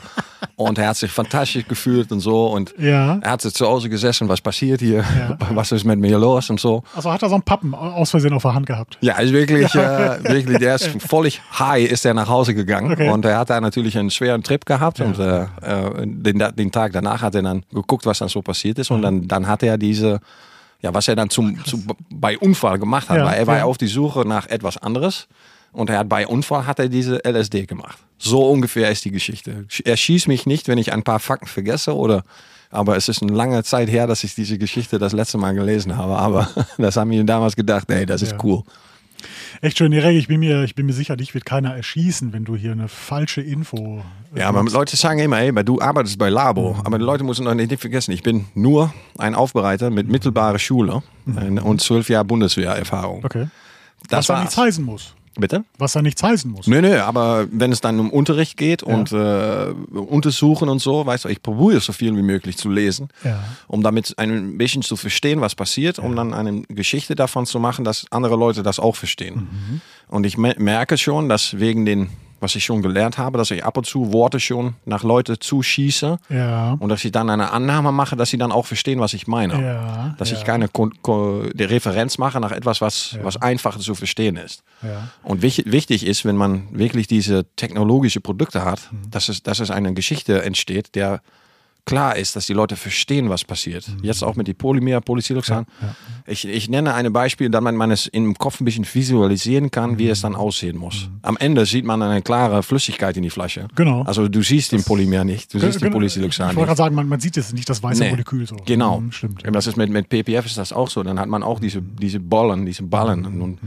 Und 0.55 0.77
er 0.77 0.89
hat 0.89 0.97
sich 0.97 1.11
fantastisch 1.11 1.67
gefühlt 1.67 2.11
und 2.11 2.19
so. 2.19 2.47
Und 2.47 2.73
Ja. 2.77 3.17
er 3.21 3.31
hat 3.31 3.41
sich 3.41 3.53
zu 3.53 3.65
Hause 3.65 3.89
gesessen, 3.89 4.27
was 4.29 4.41
passiert 4.41 4.81
hier? 4.81 5.03
Was 5.51 5.71
ist 5.71 5.83
mit 5.85 5.99
mir 5.99 6.17
los 6.17 6.49
und 6.49 6.59
so. 6.59 6.83
Also 6.95 7.11
hat 7.11 7.21
er 7.23 7.29
so 7.29 7.35
einen 7.35 7.43
Pappen 7.43 7.73
aus 7.73 8.11
Versehen 8.11 8.33
auf 8.33 8.41
der 8.41 8.53
Hand 8.53 8.65
gehabt. 8.65 8.97
Ja, 9.01 9.17
ist 9.19 9.31
wirklich, 9.33 9.73
äh, 9.75 10.23
wirklich, 10.23 10.57
der 10.57 10.75
ist 10.75 10.87
völlig 11.07 11.41
high, 11.57 11.89
ist 11.89 12.05
er 12.05 12.13
nach 12.13 12.27
Hause 12.27 12.53
gegangen. 12.53 12.91
Okay. 12.93 13.09
Und 13.09 13.25
er 13.25 13.37
hat 13.37 13.49
da 13.49 13.59
natürlich 13.61 13.97
einen 13.97 14.09
schweren 14.11 14.43
Trip 14.43 14.65
gehabt. 14.65 14.99
Und 14.99 15.19
äh, 15.19 15.43
äh, 15.43 15.47
den, 16.05 16.43
den 16.55 16.71
Tag 16.71 16.93
danach 16.93 17.21
hat 17.21 17.35
er 17.35 17.41
dann 17.41 17.63
geguckt, 17.71 18.05
was 18.05 18.19
dann 18.19 18.29
so 18.29 18.41
passiert 18.41 18.79
ist. 18.79 18.91
Und 18.91 19.01
dann, 19.01 19.27
dann 19.27 19.47
hat 19.47 19.63
er 19.63 19.77
diese, 19.77 20.19
ja, 20.81 20.93
was 20.93 21.07
er 21.07 21.15
dann 21.15 21.29
zum, 21.29 21.63
zum, 21.65 21.85
bei 22.09 22.37
Unfall 22.37 22.79
gemacht 22.79 23.09
hat. 23.09 23.17
Ja, 23.17 23.25
weil 23.25 23.37
er 23.39 23.47
war 23.47 23.57
ja. 23.57 23.63
auf 23.65 23.77
die 23.77 23.87
Suche 23.87 24.27
nach 24.27 24.47
etwas 24.47 24.77
anderes. 24.77 25.27
Und 25.75 25.89
er 25.89 25.99
hat 25.99 26.09
bei 26.09 26.25
Unfall 26.25 26.65
hat 26.65 26.79
er 26.79 26.87
diese 26.89 27.21
LSD 27.25 27.65
gemacht. 27.65 27.97
So 28.17 28.49
ungefähr 28.49 28.89
ist 28.91 29.03
die 29.05 29.11
Geschichte. 29.11 29.65
Er 29.83 29.97
schießt 29.97 30.27
mich 30.27 30.45
nicht, 30.45 30.67
wenn 30.67 30.77
ich 30.77 30.93
ein 30.93 31.03
paar 31.03 31.19
Fakten 31.19 31.47
vergesse 31.47 31.95
oder 31.95 32.23
aber 32.71 32.97
es 32.97 33.07
ist 33.09 33.21
eine 33.21 33.31
lange 33.33 33.63
Zeit 33.63 33.89
her, 33.89 34.07
dass 34.07 34.23
ich 34.23 34.35
diese 34.35 34.57
Geschichte 34.57 34.97
das 34.99 35.13
letzte 35.13 35.37
Mal 35.37 35.53
gelesen 35.53 35.95
habe. 35.97 36.17
Aber 36.17 36.49
das 36.77 36.97
haben 36.97 37.11
wir 37.11 37.23
damals 37.23 37.55
gedacht, 37.55 37.89
ey, 37.91 38.05
das 38.05 38.21
ist 38.21 38.31
Ja. 38.33 38.37
cool. 38.43 38.63
Echt 39.61 39.77
schön, 39.77 39.91
Erik, 39.93 40.17
ich 40.17 40.27
bin 40.27 40.39
mir, 40.41 40.63
ich 40.63 40.75
bin 40.75 40.85
mir 40.85 40.93
sicher, 40.93 41.15
dich 41.15 41.33
wird 41.33 41.45
keiner 41.45 41.73
erschießen, 41.75 42.31
wenn 42.33 42.43
du 42.45 42.55
hier 42.55 42.73
eine 42.73 42.87
falsche 42.89 43.41
Info. 43.41 44.03
äh, 44.35 44.39
Ja, 44.41 44.49
aber 44.49 44.63
Leute 44.63 44.95
sagen 44.97 45.19
immer, 45.19 45.39
ey, 45.39 45.51
du 45.63 45.79
arbeitest 45.81 46.17
bei 46.19 46.29
Labo. 46.29 46.73
Mhm. 46.73 46.81
Aber 46.81 46.97
die 46.99 47.05
Leute 47.05 47.23
müssen 47.23 47.45
noch 47.45 47.53
nicht 47.53 47.79
vergessen, 47.79 48.11
ich 48.11 48.23
bin 48.23 48.45
nur 48.53 48.93
ein 49.17 49.33
Aufbereiter 49.33 49.89
mit 49.89 50.09
mittelbarer 50.09 50.59
Schule 50.59 51.01
äh, 51.35 51.59
und 51.59 51.81
zwölf 51.81 52.09
Jahre 52.09 52.25
Bundeswehrerfahrung. 52.25 53.19
Mhm. 53.19 53.25
Okay. 53.25 53.47
Das 54.09 54.19
Was 54.19 54.29
war's. 54.29 54.39
nichts 54.41 54.57
heißen 54.57 54.83
muss. 54.85 55.13
Bitte? 55.37 55.65
Was 55.77 55.91
da 55.93 56.01
nichts 56.01 56.23
heißen 56.23 56.49
muss. 56.49 56.65
Nö, 56.67 56.81
nö, 56.81 56.99
aber 57.01 57.47
wenn 57.51 57.71
es 57.71 57.81
dann 57.81 57.99
um 57.99 58.09
Unterricht 58.09 58.55
geht 58.57 58.83
und 58.83 59.11
äh, 59.11 59.73
Untersuchen 59.93 60.69
und 60.69 60.79
so, 60.79 61.05
weißt 61.05 61.25
du, 61.25 61.29
ich 61.29 61.41
probiere 61.43 61.79
so 61.81 61.91
viel 61.93 62.15
wie 62.15 62.21
möglich 62.21 62.57
zu 62.57 62.69
lesen, 62.69 63.09
Ja. 63.23 63.43
um 63.67 63.83
damit 63.83 64.13
ein 64.17 64.57
bisschen 64.57 64.81
zu 64.81 64.95
verstehen, 64.95 65.41
was 65.41 65.55
passiert, 65.55 65.99
um 65.99 66.15
dann 66.15 66.33
eine 66.33 66.61
Geschichte 66.69 67.15
davon 67.15 67.45
zu 67.45 67.59
machen, 67.59 67.83
dass 67.83 68.05
andere 68.11 68.35
Leute 68.35 68.63
das 68.63 68.79
auch 68.79 68.95
verstehen. 68.95 69.35
Mhm. 69.51 69.81
Und 70.07 70.25
ich 70.25 70.37
me- 70.37 70.55
merke 70.57 70.97
schon, 70.97 71.27
dass 71.29 71.59
wegen 71.59 71.85
den, 71.85 72.09
was 72.45 72.55
ich 72.55 72.63
schon 72.63 72.83
gelernt 72.83 73.17
habe, 73.17 73.39
dass 73.39 73.49
ich 73.49 73.65
ab 73.65 73.75
und 73.75 73.85
zu 73.87 74.13
Worte 74.13 74.39
schon 74.39 74.75
nach 74.85 75.03
Leute 75.03 75.39
zuschieße 75.39 76.17
Ja. 76.29 76.73
und 76.79 76.89
dass 76.89 77.03
ich 77.03 77.11
dann 77.11 77.29
eine 77.31 77.51
Annahme 77.51 77.91
mache, 77.91 78.15
dass 78.15 78.29
sie 78.29 78.37
dann 78.37 78.51
auch 78.51 78.67
verstehen, 78.67 78.99
was 78.99 79.13
ich 79.15 79.25
meine. 79.25 79.59
Ja. 79.59 80.15
Dass 80.19 80.29
ja. 80.29 80.37
ich 80.37 80.43
keine 80.45 80.67
Kon 80.67 80.93
Referenz 81.59 82.19
mache 82.19 82.39
nach 82.39 82.51
etwas, 82.51 82.81
was, 82.81 83.17
was 83.23 83.41
einfacher 83.41 83.79
zu 83.79 83.95
verstehen 83.95 84.37
ist. 84.37 84.63
Und 85.23 85.41
wichtig, 85.41 85.71
wichtig 85.71 86.05
ist, 86.05 86.23
wenn 86.23 86.35
man 86.37 86.67
wirklich 86.71 87.07
diese 87.07 87.45
technologische 87.55 88.21
Produkte 88.21 88.63
hat, 88.63 88.89
Mhm. 88.91 89.09
dass, 89.09 89.27
es, 89.29 89.41
dass 89.41 89.59
es 89.59 89.71
eine 89.71 89.93
Geschichte 89.95 90.43
entsteht, 90.43 90.93
der 90.93 91.21
klar 91.85 92.15
ist, 92.15 92.35
dass 92.35 92.47
die 92.47 92.53
Leute 92.53 92.75
verstehen, 92.75 93.29
was 93.29 93.43
passiert. 93.43 93.87
Mhm. 93.87 94.03
Jetzt 94.03 94.23
auch 94.23 94.35
mit 94.35 94.47
die 94.47 94.53
Polymer, 94.53 95.01
Polysiloxan. 95.01 95.65
Ich, 96.25 96.45
ich 96.47 96.67
nenne 96.69 96.93
ein 96.95 97.11
Beispiel, 97.13 97.49
damit 97.49 97.75
man 97.75 97.91
es 97.91 98.07
im 98.07 98.35
Kopf 98.37 98.59
ein 98.59 98.65
bisschen 98.65 98.85
visualisieren 98.91 99.69
kann, 99.71 99.97
wie 99.99 100.09
es 100.09 100.21
dann 100.21 100.35
aussehen 100.35 100.77
muss. 100.77 101.09
Am 101.21 101.37
Ende 101.37 101.65
sieht 101.65 101.85
man 101.85 102.01
eine 102.01 102.21
klare 102.21 102.63
Flüssigkeit 102.63 103.15
in 103.17 103.23
die 103.23 103.29
Flasche. 103.29 103.63
Mhm. 103.63 103.67
Genau. 103.75 104.01
Also 104.03 104.27
du 104.27 104.41
siehst 104.41 104.71
den 104.71 104.83
Polymer 104.83 105.23
nicht, 105.23 105.53
du 105.53 105.59
siehst 105.59 105.81
den. 105.81 105.91
Polysiloxan 105.91 106.49
Ich 106.51 106.55
wollte 106.55 106.61
nicht. 106.71 106.77
gerade 106.77 106.77
sagen, 106.77 106.95
man, 106.95 107.07
man 107.07 107.19
sieht 107.19 107.37
es 107.37 107.53
nicht, 107.53 107.69
das 107.69 107.81
weiße 107.83 108.01
Nee. 108.03 108.09
Molekül 108.09 108.45
so. 108.47 108.57
Genau. 108.65 108.99
Mhm, 109.01 109.11
Stimmt. 109.11 109.43
Das 109.51 109.67
ist 109.67 109.77
mit, 109.77 109.89
mit 109.89 110.09
PPF 110.09 110.45
ist 110.45 110.57
das 110.57 110.73
auch 110.73 110.89
so. 110.89 111.03
Dann 111.03 111.19
hat 111.19 111.29
man 111.29 111.43
auch 111.43 111.59
diese, 111.59 111.81
diese 111.81 112.19
Ballen, 112.19 112.65
diese 112.65 112.83
Ballen. 112.83 113.25
Und 113.41 113.59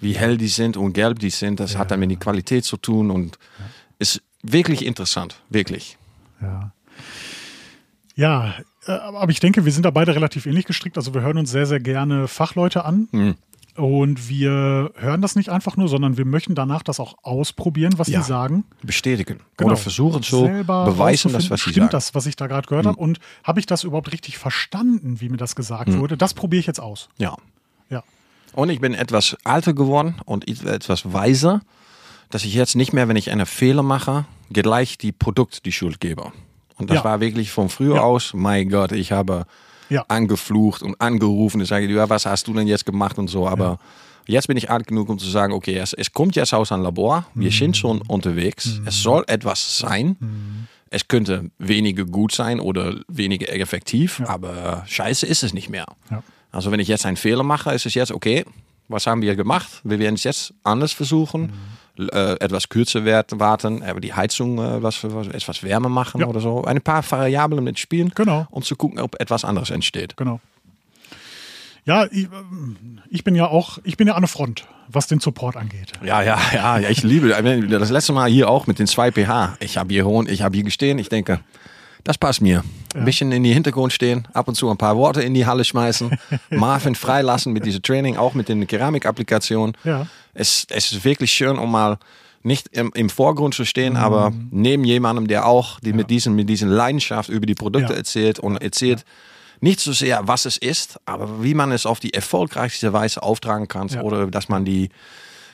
wie 0.00 0.12
hell 0.12 0.36
die 0.36 0.48
sind 0.48 0.76
und 0.76 0.92
gelb 0.92 1.18
die 1.18 1.30
sind, 1.30 1.60
das 1.60 1.78
hat 1.78 1.90
dann 1.90 2.00
mit 2.00 2.10
der 2.10 2.18
Qualität 2.18 2.64
zu 2.64 2.76
tun 2.76 3.10
und 3.10 3.38
ist 3.98 4.20
wirklich 4.42 4.84
interessant. 4.84 5.36
Wirklich. 5.48 5.96
Ja. 6.42 6.72
Ja, 8.16 8.54
äh, 8.86 8.92
aber 8.92 9.30
ich 9.30 9.40
denke, 9.40 9.64
wir 9.64 9.72
sind 9.72 9.84
da 9.84 9.90
beide 9.90 10.14
relativ 10.14 10.46
ähnlich 10.46 10.66
gestrickt. 10.66 10.96
Also 10.96 11.14
wir 11.14 11.22
hören 11.22 11.38
uns 11.38 11.50
sehr, 11.50 11.66
sehr 11.66 11.80
gerne 11.80 12.28
Fachleute 12.28 12.84
an. 12.84 13.08
Hm. 13.12 13.34
Und 13.76 14.28
wir 14.28 14.92
hören 14.94 15.20
das 15.20 15.34
nicht 15.34 15.48
einfach 15.48 15.76
nur, 15.76 15.88
sondern 15.88 16.16
wir 16.16 16.24
möchten 16.24 16.54
danach 16.54 16.84
das 16.84 17.00
auch 17.00 17.16
ausprobieren, 17.24 17.94
was 17.96 18.06
Ja. 18.06 18.20
die 18.20 18.24
sagen. 18.24 18.62
Bestätigen. 18.84 19.40
Genau. 19.56 19.70
Oder 19.72 19.76
versuchen 19.76 20.22
zu 20.22 20.44
Selber 20.44 20.84
beweisen, 20.84 21.32
dass 21.32 21.50
was 21.50 21.60
sie 21.60 21.70
Stimmt 21.70 21.76
sagen. 21.86 21.90
Das, 21.90 22.14
was 22.14 22.26
ich 22.26 22.36
da 22.36 22.46
gerade 22.46 22.68
gehört 22.68 22.86
habe? 22.86 22.96
Und 22.98 23.18
habe 23.42 23.58
ich 23.58 23.66
das 23.66 23.82
überhaupt 23.82 24.12
richtig 24.12 24.38
verstanden, 24.38 25.20
wie 25.20 25.28
mir 25.28 25.38
das 25.38 25.56
gesagt 25.56 25.88
Hm. 25.88 25.98
wurde? 25.98 26.16
Das 26.16 26.34
probiere 26.34 26.60
ich 26.60 26.66
jetzt 26.68 26.78
aus. 26.80 27.08
Ja. 27.18 27.36
Ja. 27.90 28.04
Und 28.52 28.70
ich 28.70 28.80
bin 28.80 28.94
etwas 28.94 29.36
älter 29.44 29.72
geworden 29.74 30.14
und 30.24 30.46
etwas 30.46 31.12
weiser, 31.12 31.60
dass 32.30 32.44
ich 32.44 32.54
jetzt 32.54 32.76
nicht 32.76 32.92
mehr, 32.92 33.08
wenn 33.08 33.16
ich 33.16 33.32
einen 33.32 33.46
Fehler 33.46 33.82
mache, 33.82 34.24
gleich 34.52 34.98
die 34.98 35.10
Produkt 35.10 35.66
die 35.66 35.72
Schuld 35.72 35.98
gebe. 36.00 36.30
Und 36.78 36.90
das 36.90 36.96
Ja. 36.98 37.04
war 37.04 37.20
wirklich 37.20 37.50
von 37.50 37.68
früher 37.68 37.96
Ja. 37.96 38.02
aus, 38.02 38.32
mein 38.34 38.68
Gott, 38.68 38.92
ich 38.92 39.12
habe 39.12 39.46
Ja. 39.88 40.04
angeflucht 40.08 40.82
und 40.82 41.00
angerufen 41.00 41.60
und 41.60 41.66
sage, 41.66 41.86
ja, 41.86 42.08
was 42.08 42.26
hast 42.26 42.46
du 42.48 42.54
denn 42.54 42.66
jetzt 42.66 42.86
gemacht 42.86 43.18
und 43.18 43.28
so. 43.28 43.46
Aber 43.46 43.78
jetzt 44.26 44.48
bin 44.48 44.56
ich 44.56 44.70
alt 44.70 44.86
genug, 44.86 45.08
um 45.08 45.18
zu 45.18 45.28
sagen, 45.28 45.52
okay, 45.52 45.76
es, 45.76 45.92
es 45.92 46.12
kommt 46.12 46.36
jetzt 46.36 46.52
aus 46.54 46.72
einem 46.72 46.82
Labor, 46.82 47.26
wir 47.34 47.50
Mhm. 47.50 47.54
sind 47.54 47.76
schon 47.76 48.02
unterwegs, 48.02 48.80
es 48.86 49.02
soll 49.02 49.24
etwas 49.26 49.78
sein. 49.78 50.16
Es 50.90 51.08
könnte 51.08 51.50
weniger 51.58 52.04
gut 52.04 52.32
sein 52.32 52.60
oder 52.60 52.96
weniger 53.08 53.48
effektiv, 53.52 54.22
aber 54.26 54.84
scheiße 54.86 55.26
ist 55.26 55.42
es 55.42 55.52
nicht 55.52 55.68
mehr. 55.68 55.86
Also 56.52 56.70
wenn 56.70 56.80
ich 56.80 56.88
jetzt 56.88 57.04
einen 57.04 57.16
Fehler 57.16 57.42
mache, 57.42 57.72
ist 57.74 57.84
es 57.84 57.94
jetzt, 57.94 58.12
okay, 58.12 58.44
was 58.88 59.06
haben 59.06 59.22
wir 59.22 59.34
gemacht? 59.34 59.80
Wir 59.82 59.98
werden 59.98 60.14
es 60.14 60.24
jetzt 60.24 60.54
anders 60.62 60.92
versuchen. 60.92 61.52
Äh, 61.96 62.32
etwas 62.40 62.68
kürzer 62.68 63.04
werd- 63.04 63.38
warten, 63.38 63.82
aber 63.84 64.00
die 64.00 64.12
Heizung 64.14 64.58
äh, 64.58 64.82
was, 64.82 65.04
was, 65.04 65.28
etwas 65.28 65.62
wärmer 65.62 65.88
machen 65.88 66.20
Ja. 66.22 66.26
oder 66.26 66.40
so. 66.40 66.64
Ein 66.64 66.80
paar 66.80 67.08
Variablen 67.08 67.62
mit 67.62 67.78
spielen, 67.78 68.10
Genau. 68.16 68.48
um 68.50 68.62
zu 68.64 68.74
gucken, 68.74 68.98
ob 68.98 69.20
etwas 69.20 69.44
anderes 69.44 69.70
entsteht. 69.70 70.16
Genau. 70.16 70.40
Ja, 71.84 72.06
ich, 72.10 72.24
ähm, 72.24 73.00
ich 73.10 73.22
bin 73.24 73.34
ja 73.36 73.46
auch, 73.46 73.78
ich 73.84 73.96
bin 73.96 74.08
ja 74.08 74.14
an 74.14 74.22
der 74.22 74.28
Front, 74.28 74.66
was 74.88 75.06
den 75.06 75.20
Support 75.20 75.56
angeht. 75.56 75.92
Ja, 76.02 76.22
ja, 76.22 76.38
ja, 76.52 76.78
ja, 76.78 76.88
ich 76.88 77.02
liebe 77.02 77.28
das 77.28 77.90
letzte 77.90 78.12
Mal 78.12 78.28
hier 78.28 78.48
auch 78.48 78.66
mit 78.66 78.78
den 78.78 78.86
2 78.86 79.12
pH. 79.12 79.56
Ich 79.60 79.76
habe 79.76 79.92
hier 79.92 80.04
hohen, 80.04 80.26
ich 80.28 80.42
habe 80.42 80.56
hier 80.56 80.64
gestehen, 80.64 80.98
ich 80.98 81.10
denke, 81.10 81.40
das 82.04 82.18
passt 82.18 82.40
mir. 82.40 82.62
Ein 82.94 83.04
bisschen 83.04 83.32
in 83.32 83.42
die 83.42 83.52
Hintergrund 83.52 83.92
stehen, 83.92 84.28
ab 84.34 84.46
und 84.46 84.54
zu 84.54 84.70
ein 84.70 84.76
paar 84.76 84.96
Worte 84.96 85.22
in 85.22 85.34
die 85.34 85.46
Halle 85.46 85.64
schmeißen, 85.64 86.16
Marvin 86.50 86.94
freilassen 86.94 87.52
mit 87.52 87.64
diesem 87.66 87.82
Training, 87.82 88.16
auch 88.16 88.34
mit 88.34 88.48
den 88.48 88.66
Keramikapplikationen. 88.66 89.76
Ja. 89.84 90.06
Es, 90.32 90.66
es 90.70 90.92
ist 90.92 91.04
wirklich 91.04 91.32
schön, 91.32 91.58
um 91.58 91.70
mal 91.72 91.98
nicht 92.42 92.68
im, 92.72 92.92
im 92.94 93.08
Vorgrund 93.08 93.54
zu 93.54 93.64
stehen, 93.64 93.96
aber 93.96 94.32
neben 94.50 94.84
jemandem, 94.84 95.26
der 95.28 95.46
auch 95.46 95.80
die 95.80 95.92
mit, 95.94 96.10
diesen, 96.10 96.34
mit 96.34 96.48
diesen 96.48 96.68
Leidenschaft 96.68 97.30
über 97.30 97.46
die 97.46 97.54
Produkte 97.54 97.92
Ja. 97.94 97.98
erzählt 97.98 98.38
und 98.38 98.58
erzählt 98.58 99.04
nicht 99.60 99.80
so 99.80 99.92
sehr, 99.94 100.28
was 100.28 100.44
es 100.44 100.58
ist, 100.58 101.00
aber 101.06 101.42
wie 101.42 101.54
man 101.54 101.72
es 101.72 101.86
auf 101.86 102.00
die 102.00 102.12
erfolgreichste 102.12 102.92
Weise 102.92 103.22
auftragen 103.22 103.66
kann 103.66 103.88
Ja. 103.88 104.02
oder 104.02 104.26
dass 104.26 104.50
man 104.50 104.66
die, 104.66 104.90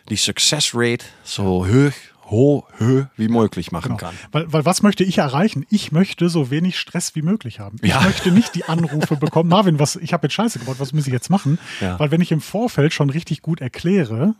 die 0.09 0.17
Success 0.17 0.73
Rate 0.75 1.05
so 1.23 1.65
hoch, 1.67 1.93
hoch 2.31 2.69
wie 3.17 3.29
möglich 3.29 3.73
machen 3.73 3.97
kann. 3.97 4.15
Weil, 4.33 4.53
weil 4.53 4.65
was 4.65 4.83
möchte 4.83 5.05
ich 5.05 5.19
erreichen? 5.19 5.67
Ich 5.71 5.93
möchte 5.93 6.29
so 6.29 6.51
wenig 6.51 6.79
Stress 6.79 7.15
wie 7.15 7.23
möglich 7.23 7.61
haben. 7.61 7.79
Ja. 7.83 7.99
Ich 7.99 8.05
möchte 8.05 8.31
nicht 8.31 8.55
die 8.55 8.65
Anrufe 8.65 9.17
bekommen, 9.21 9.49
Marvin, 9.49 9.79
was, 9.79 9.97
ich 9.97 10.13
habe 10.13 10.27
jetzt 10.27 10.35
Scheiße 10.35 10.59
gebaut, 10.59 10.77
was 10.79 10.93
muss 10.93 11.07
ich 11.07 11.13
jetzt 11.13 11.31
machen? 11.31 11.59
Ja. 11.81 11.99
Weil 11.99 12.11
wenn 12.11 12.21
ich 12.21 12.33
im 12.33 12.41
Vorfeld 12.41 12.93
schon 12.93 13.11
richtig 13.11 13.43
gut 13.43 13.61
erkläre, 13.61 14.35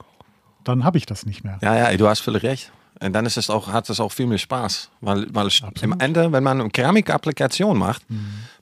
dann 0.65 0.85
habe 0.85 0.99
ich 0.99 1.07
das 1.07 1.27
nicht 1.27 1.45
mehr. 1.45 1.59
Ja, 1.63 1.77
ja, 1.77 1.97
du 1.97 2.09
hast 2.09 2.21
völlig 2.21 2.43
recht. 2.43 2.73
Und 3.03 3.15
dann 3.15 3.25
ist 3.25 3.39
es 3.39 3.49
auch, 3.49 3.69
hat 3.69 3.89
es 3.89 3.99
auch 3.99 4.13
viel 4.13 4.27
mehr 4.27 4.39
Spaß. 4.39 4.91
Weil, 5.01 5.27
weil 5.33 5.49
am 5.83 5.95
Ende, 5.99 6.33
wenn 6.33 6.43
man 6.43 6.61
eine 6.61 6.71
Keramikapplikation 6.71 7.79
macht, 7.79 8.03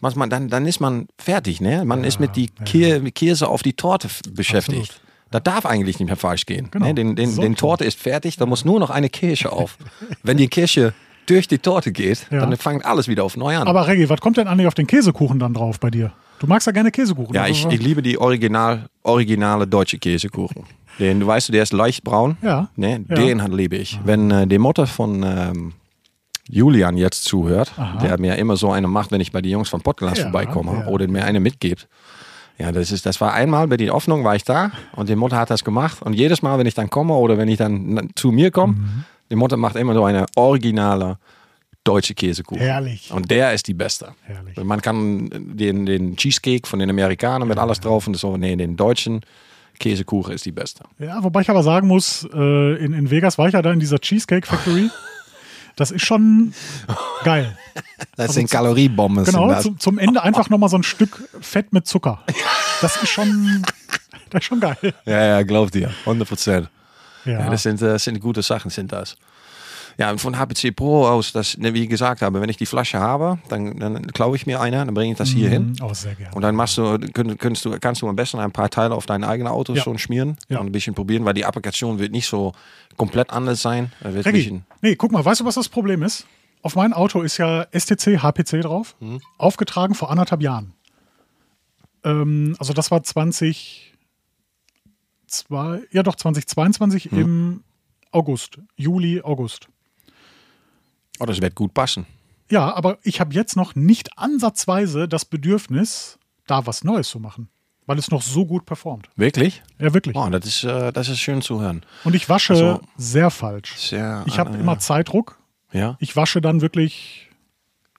manchmal, 0.00 0.28
dann, 0.28 0.48
dann 0.48 0.64
ist 0.66 0.80
man 0.80 1.08
fertig. 1.18 1.60
Ne? 1.60 1.84
Man 1.84 2.04
ist 2.04 2.20
mit 2.20 2.36
die 2.36 2.48
Kä 2.64 3.00
Käse 3.10 3.48
auf 3.48 3.62
die 3.62 3.72
Torte 3.72 4.08
beschäftigt. 4.30 4.90
Absolut. 4.90 5.07
Das 5.30 5.42
darf 5.42 5.66
eigentlich 5.66 5.98
nicht 5.98 6.08
mehr 6.08 6.16
falsch 6.16 6.46
gehen. 6.46 6.68
Genau. 6.70 6.86
Ne? 6.86 6.94
Den, 6.94 7.16
den, 7.16 7.30
So 7.30 7.42
den 7.42 7.54
Torte 7.56 7.84
ist 7.84 7.98
fertig, 8.00 8.36
da 8.36 8.46
muss 8.46 8.64
nur 8.64 8.80
noch 8.80 8.90
eine 8.90 9.08
Kirsche 9.08 9.52
auf. 9.52 9.76
wenn 10.22 10.36
die 10.36 10.48
Kirsche 10.48 10.94
durch 11.26 11.46
die 11.48 11.58
Torte 11.58 11.92
geht, 11.92 12.26
Ja. 12.30 12.40
dann 12.40 12.56
fängt 12.56 12.84
alles 12.86 13.08
wieder 13.08 13.24
auf 13.24 13.36
neu 13.36 13.56
an. 13.56 13.68
Aber 13.68 13.86
Reggie, 13.86 14.08
was 14.08 14.20
kommt 14.20 14.38
denn 14.38 14.48
eigentlich 14.48 14.66
auf 14.66 14.74
den 14.74 14.86
Käsekuchen 14.86 15.38
dann 15.38 15.52
drauf 15.54 15.78
bei 15.80 15.90
dir? 15.90 16.12
Du 16.38 16.46
magst 16.46 16.66
ja 16.66 16.72
gerne 16.72 16.90
Käsekuchen. 16.90 17.34
ja, 17.34 17.42
Also, 17.42 17.68
ich, 17.68 17.74
ich 17.74 17.82
liebe 17.84 18.00
die 18.00 18.16
original, 18.18 18.88
originale 19.02 19.66
deutsche 19.66 19.98
Käsekuchen. 19.98 20.64
Den, 20.98 21.20
du 21.20 21.26
weißt, 21.26 21.52
der 21.52 21.62
ist 21.62 21.72
leicht 21.72 22.02
braun. 22.04 22.36
Ja. 22.42 22.68
Ne? 22.76 23.04
Ja. 23.08 23.14
Den 23.16 23.40
liebe 23.52 23.76
ich. 23.76 24.00
Wenn 24.04 24.30
äh, 24.30 24.46
die 24.46 24.58
Mutter 24.58 24.86
von 24.86 25.22
ähm, 25.22 25.72
Julian 26.48 26.96
jetzt 26.96 27.24
zuhört, 27.24 27.72
der 28.02 28.18
mir 28.18 28.36
immer 28.36 28.56
so 28.56 28.70
eine 28.72 28.88
macht, 28.88 29.12
wenn 29.12 29.20
ich 29.20 29.30
bei 29.32 29.42
den 29.42 29.52
Jungs 29.52 29.68
von 29.68 29.82
Podcast 29.82 30.16
Ja, 30.16 30.22
vorbeikomme 30.24 30.72
ja. 30.80 30.86
oder 30.86 31.06
mir 31.06 31.24
eine 31.24 31.40
mitgibt. 31.40 31.86
Ja, 32.58 32.72
das 32.72 32.90
ist, 32.90 33.06
das 33.06 33.20
war 33.20 33.32
einmal 33.34 33.68
bei 33.68 33.76
der 33.76 33.94
Öffnung 33.94 34.24
war 34.24 34.34
ich 34.34 34.42
da 34.44 34.72
und 34.96 35.08
die 35.08 35.14
Mutter 35.16 35.36
hat 35.36 35.50
das 35.50 35.62
gemacht 35.64 36.02
und 36.02 36.12
jedes 36.14 36.42
Mal, 36.42 36.58
wenn 36.58 36.66
ich 36.66 36.74
dann 36.74 36.90
komme 36.90 37.14
oder 37.14 37.38
wenn 37.38 37.48
ich 37.48 37.56
dann 37.58 38.10
zu 38.16 38.32
mir 38.32 38.50
komme, 38.50 38.72
Mhm. 38.74 39.04
die 39.30 39.36
Mutter 39.36 39.56
macht 39.56 39.76
immer 39.76 39.94
so 39.94 40.04
eine 40.04 40.26
originale 40.34 41.18
deutsche 41.84 42.14
Käsekuchen. 42.14 42.60
Herrlich. 42.60 43.10
Und 43.12 43.30
der 43.30 43.52
ist 43.54 43.66
die 43.68 43.74
beste. 43.74 44.12
Herrlich. 44.24 44.56
Man 44.62 44.82
kann 44.82 45.30
den, 45.32 45.86
den 45.86 46.16
Cheesecake 46.16 46.66
von 46.68 46.80
den 46.80 46.90
Amerikanern 46.90 47.46
mit 47.48 47.58
alles 47.58 47.80
drauf 47.80 48.06
und 48.08 48.16
so, 48.16 48.36
nee, 48.36 48.54
den 48.56 48.76
deutschen 48.76 49.20
Käsekuchen 49.78 50.34
ist 50.34 50.44
die 50.44 50.52
beste. 50.52 50.82
Ja, 50.98 51.22
wobei 51.22 51.42
ich 51.42 51.50
aber 51.50 51.62
sagen 51.62 51.86
muss, 51.86 52.28
äh, 52.34 52.84
in, 52.84 52.92
in 52.92 53.10
Vegas 53.10 53.38
war 53.38 53.46
ich 53.46 53.54
ja 53.54 53.62
da 53.62 53.72
in 53.72 53.78
dieser 53.80 54.00
Cheesecake 54.00 54.46
Factory. 54.46 54.90
Das 55.78 55.92
ist 55.92 56.04
schon 56.04 56.52
geil. 57.22 57.56
Das 58.16 58.34
sind 58.34 58.50
Kaloriebomben. 58.50 59.24
Genau, 59.24 59.48
das. 59.48 59.62
zum, 59.62 59.78
zum 59.78 59.98
Ende 59.98 60.20
einfach 60.22 60.50
nochmal 60.50 60.68
so 60.68 60.76
ein 60.76 60.82
Stück 60.82 61.28
Fett 61.40 61.72
mit 61.72 61.86
Zucker. 61.86 62.20
Das 62.80 63.00
ist 63.00 63.08
schon, 63.08 63.64
das 64.30 64.40
ist 64.40 64.46
schon 64.46 64.58
geil. 64.58 64.76
Ja, 65.06 65.24
ja, 65.24 65.42
glaub 65.44 65.70
dir. 65.70 65.90
100 66.00 66.28
Prozent. 66.28 66.68
Ja, 67.24 67.32
Ja, 67.40 67.50
das 67.50 67.62
sind, 67.62 67.80
äh, 67.80 67.96
sind 67.96 68.18
gute 68.20 68.42
Sachen, 68.42 68.70
sind 68.72 68.90
das. 68.90 69.16
Ja, 69.98 70.12
und 70.12 70.20
von 70.20 70.38
HPC 70.38 70.74
Pro 70.76 71.06
aus, 71.06 71.32
das, 71.32 71.58
ne, 71.58 71.74
wie 71.74 71.82
ich 71.82 71.88
gesagt 71.88 72.22
habe, 72.22 72.40
wenn 72.40 72.48
ich 72.48 72.56
die 72.56 72.66
Flasche 72.66 73.00
habe, 73.00 73.40
dann, 73.48 73.78
dann 73.80 74.06
klaue 74.12 74.36
ich 74.36 74.46
mir 74.46 74.60
eine, 74.60 74.76
dann 74.86 74.94
bringe 74.94 75.10
ich 75.12 75.18
das 75.18 75.28
hier 75.30 75.50
hin. 75.50 75.74
Oh, 75.82 75.92
sehr 75.92 76.14
gerne. 76.14 76.32
Und 76.36 76.42
dann 76.42 76.54
machst 76.54 76.78
du, 76.78 76.98
könnt, 77.12 77.36
kannst, 77.40 77.64
du, 77.64 77.76
kannst 77.80 78.00
du 78.02 78.08
am 78.08 78.14
besten 78.14 78.38
ein 78.38 78.52
paar 78.52 78.70
Teile 78.70 78.94
auf 78.94 79.06
dein 79.06 79.24
eigenes 79.24 79.50
Auto 79.50 79.74
Ja. 79.74 79.82
schon 79.82 79.98
schmieren 79.98 80.36
Ja. 80.48 80.60
und 80.60 80.66
ein 80.66 80.72
bisschen 80.72 80.94
probieren, 80.94 81.24
weil 81.24 81.34
die 81.34 81.44
Applikation 81.44 81.98
wird 81.98 82.12
nicht 82.12 82.28
so 82.28 82.52
komplett 82.96 83.30
anders 83.30 83.60
sein. 83.60 83.90
Wird 84.00 84.24
Reggie, 84.26 84.62
nee, 84.82 84.94
guck 84.94 85.10
mal, 85.10 85.24
weißt 85.24 85.40
du, 85.40 85.44
was 85.44 85.56
das 85.56 85.68
Problem 85.68 86.04
ist? 86.04 86.26
Auf 86.62 86.76
mein 86.76 86.92
Auto 86.92 87.22
ist 87.22 87.36
ja 87.38 87.66
STC, 87.72 88.18
HPC 88.22 88.62
drauf, 88.62 88.94
Mhm. 89.00 89.20
aufgetragen 89.36 89.94
vor 89.96 90.10
anderthalb 90.12 90.42
Jahren. 90.42 90.74
Ähm, 92.04 92.54
also 92.60 92.72
das 92.72 92.92
war 92.92 93.02
20, 93.02 93.94
zwei, 95.26 95.80
ja 95.90 96.02
doch 96.04 96.14
2022 96.14 97.10
Mhm. 97.10 97.18
im 97.20 97.64
August, 98.12 98.58
Juli, 98.76 99.20
August. 99.22 99.68
Oh, 101.20 101.26
das 101.26 101.40
wird 101.40 101.54
gut 101.54 101.74
passen. 101.74 102.06
Ja, 102.50 102.74
aber 102.74 102.98
ich 103.02 103.20
habe 103.20 103.34
jetzt 103.34 103.56
noch 103.56 103.74
nicht 103.74 104.16
ansatzweise 104.18 105.06
das 105.08 105.24
Bedürfnis, 105.24 106.18
da 106.46 106.66
was 106.66 106.82
Neues 106.84 107.08
zu 107.10 107.20
machen, 107.20 107.48
weil 107.86 107.98
es 107.98 108.10
noch 108.10 108.22
so 108.22 108.46
gut 108.46 108.64
performt. 108.64 109.08
Wirklich? 109.16 109.62
Ja, 109.78 109.92
wirklich. 109.92 110.16
Oh, 110.16 110.28
das 110.30 110.46
ist, 110.46 110.64
äh, 110.64 110.92
das 110.92 111.08
ist 111.08 111.18
schön 111.20 111.42
zu 111.42 111.60
hören. 111.60 111.84
Und 112.04 112.14
ich 112.14 112.28
wasche 112.28 112.54
Also- 112.54 112.80
sehr 112.96 113.30
falsch. 113.30 113.74
Sehr, 113.76 114.24
Ich 114.26 114.38
habe 114.38 114.56
äh, 114.56 114.60
immer 114.60 114.78
Zeitdruck. 114.78 115.38
Ja, 115.72 115.96
Ich 116.00 116.16
wasche 116.16 116.40
dann 116.40 116.62
wirklich 116.62 117.28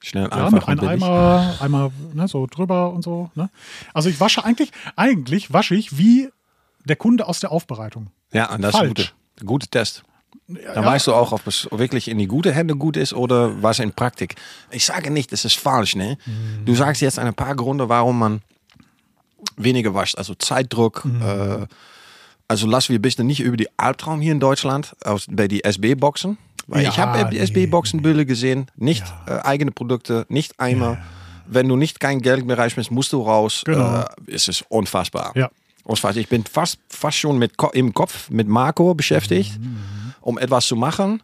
schnell, 0.02 0.24
Ja, 0.24 0.46
einfach 0.46 0.66
mit 0.66 0.80
einem. 0.80 0.88
Eimer, 1.04 1.54
Eimer 1.60 1.92
ne, 2.12 2.26
so 2.26 2.46
drüber 2.48 2.92
und 2.92 3.02
so. 3.02 3.30
Ne? 3.36 3.48
Also 3.94 4.08
ich 4.08 4.18
wasche 4.18 4.44
eigentlich, 4.44 4.72
eigentlich 4.96 5.52
wasche 5.52 5.76
ich 5.76 5.96
wie 5.96 6.28
der 6.84 6.96
Kunde 6.96 7.28
aus 7.28 7.38
der 7.38 7.52
Aufbereitung. 7.52 8.08
Ja, 8.32 8.52
und 8.52 8.62
das 8.62 8.74
ist 8.74 8.80
ein 8.80 8.86
Falsch. 8.96 9.14
guter, 9.36 9.46
guter 9.46 9.70
Test. 9.70 10.02
Dann 10.48 10.82
ja. 10.82 10.84
weißt 10.84 11.06
du 11.06 11.14
auch, 11.14 11.32
ob 11.32 11.46
es 11.46 11.68
wirklich 11.70 12.08
in 12.08 12.18
die 12.18 12.26
gute 12.26 12.52
Hände 12.52 12.74
gut 12.76 12.96
ist 12.96 13.12
oder 13.12 13.62
was 13.62 13.78
in 13.78 13.92
Praktik. 13.92 14.34
Ich 14.70 14.84
sage 14.84 15.10
nicht, 15.10 15.32
das 15.32 15.44
ist 15.44 15.56
falsch. 15.56 15.94
Ne? 15.94 16.18
Mhm. 16.26 16.64
Du 16.64 16.74
sagst 16.74 17.02
jetzt 17.02 17.18
ein 17.18 17.32
paar 17.34 17.54
Gründe, 17.54 17.88
warum 17.88 18.18
man 18.18 18.42
weniger 19.56 19.94
wascht. 19.94 20.18
Also 20.18 20.34
Zeitdruck. 20.34 21.04
Mhm. 21.04 21.22
Äh, 21.22 21.66
also 22.48 22.66
lassen 22.66 22.88
wir 22.88 22.98
ein 22.98 23.02
bisschen 23.02 23.26
nicht 23.28 23.40
über 23.40 23.56
die 23.56 23.68
Albtraum 23.76 24.20
hier 24.20 24.32
in 24.32 24.40
Deutschland 24.40 24.96
aus, 25.04 25.26
bei 25.30 25.46
die 25.46 25.62
SB-Boxen. 25.62 26.36
Weil 26.66 26.82
ich 26.82 26.96
Ja, 26.96 27.06
habe 27.06 27.30
nee, 27.30 27.38
SB-Boxenbilder 27.38 28.24
gesehen, 28.24 28.66
nicht 28.76 29.04
äh, 29.26 29.38
eigene 29.40 29.70
Produkte, 29.70 30.26
nicht 30.28 30.58
Eimer. 30.58 30.98
Wenn 31.46 31.68
du 31.68 31.76
nicht 31.76 31.98
kein 31.98 32.20
Geld 32.22 32.46
mehr 32.46 32.58
reichst, 32.58 32.90
musst 32.90 33.12
du 33.12 33.22
raus. 33.22 33.62
Genau. 33.64 34.00
Äh, 34.00 34.04
es 34.28 34.46
ist 34.48 34.64
unfassbar. 34.68 35.32
Ja. 35.34 35.50
Unfassbar. 35.84 36.16
Ich 36.20 36.28
bin 36.28 36.44
fast, 36.44 36.78
fast 36.88 37.18
schon 37.18 37.38
mit, 37.38 37.52
im 37.72 37.92
Kopf 37.94 38.30
mit 38.30 38.46
Marco 38.46 38.94
beschäftigt, 38.94 39.58
um 40.20 40.38
etwas 40.38 40.66
zu 40.66 40.76
machen, 40.76 41.22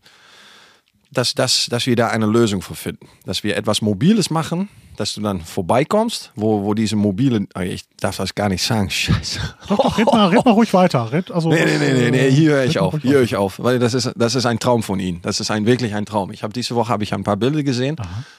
dass, 1.11 1.35
dass, 1.35 1.67
dass 1.67 1.87
wir 1.87 1.97
da 1.97 2.09
eine 2.09 2.27
Lösung 2.27 2.63
für 2.63 2.75
finden. 2.75 3.09
Dass 3.25 3.45
wir 3.45 3.57
etwas 3.57 3.81
Mobiles 3.81 4.31
machen, 4.31 4.69
dass 4.97 5.15
du 5.15 5.21
dann 5.21 5.41
vorbeikommst, 5.41 6.33
wo, 6.35 6.65
wo 6.65 6.75
diese 6.75 6.97
mobile, 6.97 7.47
oh, 7.55 7.61
ich 7.61 7.85
darf 7.99 8.17
das 8.17 8.35
gar 8.35 8.49
nicht 8.49 8.63
sagen, 8.63 8.91
scheiße. 8.91 9.41
Doch, 9.69 9.77
doch, 9.77 9.99
red 9.99 10.07
mal, 10.07 10.29
red 10.29 10.45
mal 10.45 10.53
ruhig 10.53 10.73
weiter. 10.75 11.13
Red, 11.13 11.31
also, 11.31 11.51
Nee, 11.51 11.65
nee, 11.65 11.79
nee, 11.79 11.93
nee, 11.93 12.11
nee, 12.11 12.31
hier 12.31 12.53
höre 12.53 12.65
ich 12.65 12.79
auf, 12.79 13.01
hier 13.01 13.13
höre 13.13 13.23
ich 13.23 13.37
auf, 13.37 13.59
weil 13.59 13.79
das 13.79 13.95
ist, 13.95 14.13
das 14.17 14.35
ist 14.35 14.47
ein 14.47 14.59
Traum 14.59 14.83
von 14.83 14.99
ihm. 15.01 15.21
Das 15.23 15.41
ist 15.41 15.51
ein, 15.51 15.67
wirklich 15.67 15.95
ein 15.95 16.07
Traum. 16.07 16.33
Ich 16.33 16.43
habe 16.43 16.53
diese 16.53 16.75
Woche 16.75 16.89
habe 16.89 17.05
ich 17.05 17.15
ein 17.15 17.25
paar 17.25 17.37
Bilder 17.37 17.63
gesehen, 17.63 17.97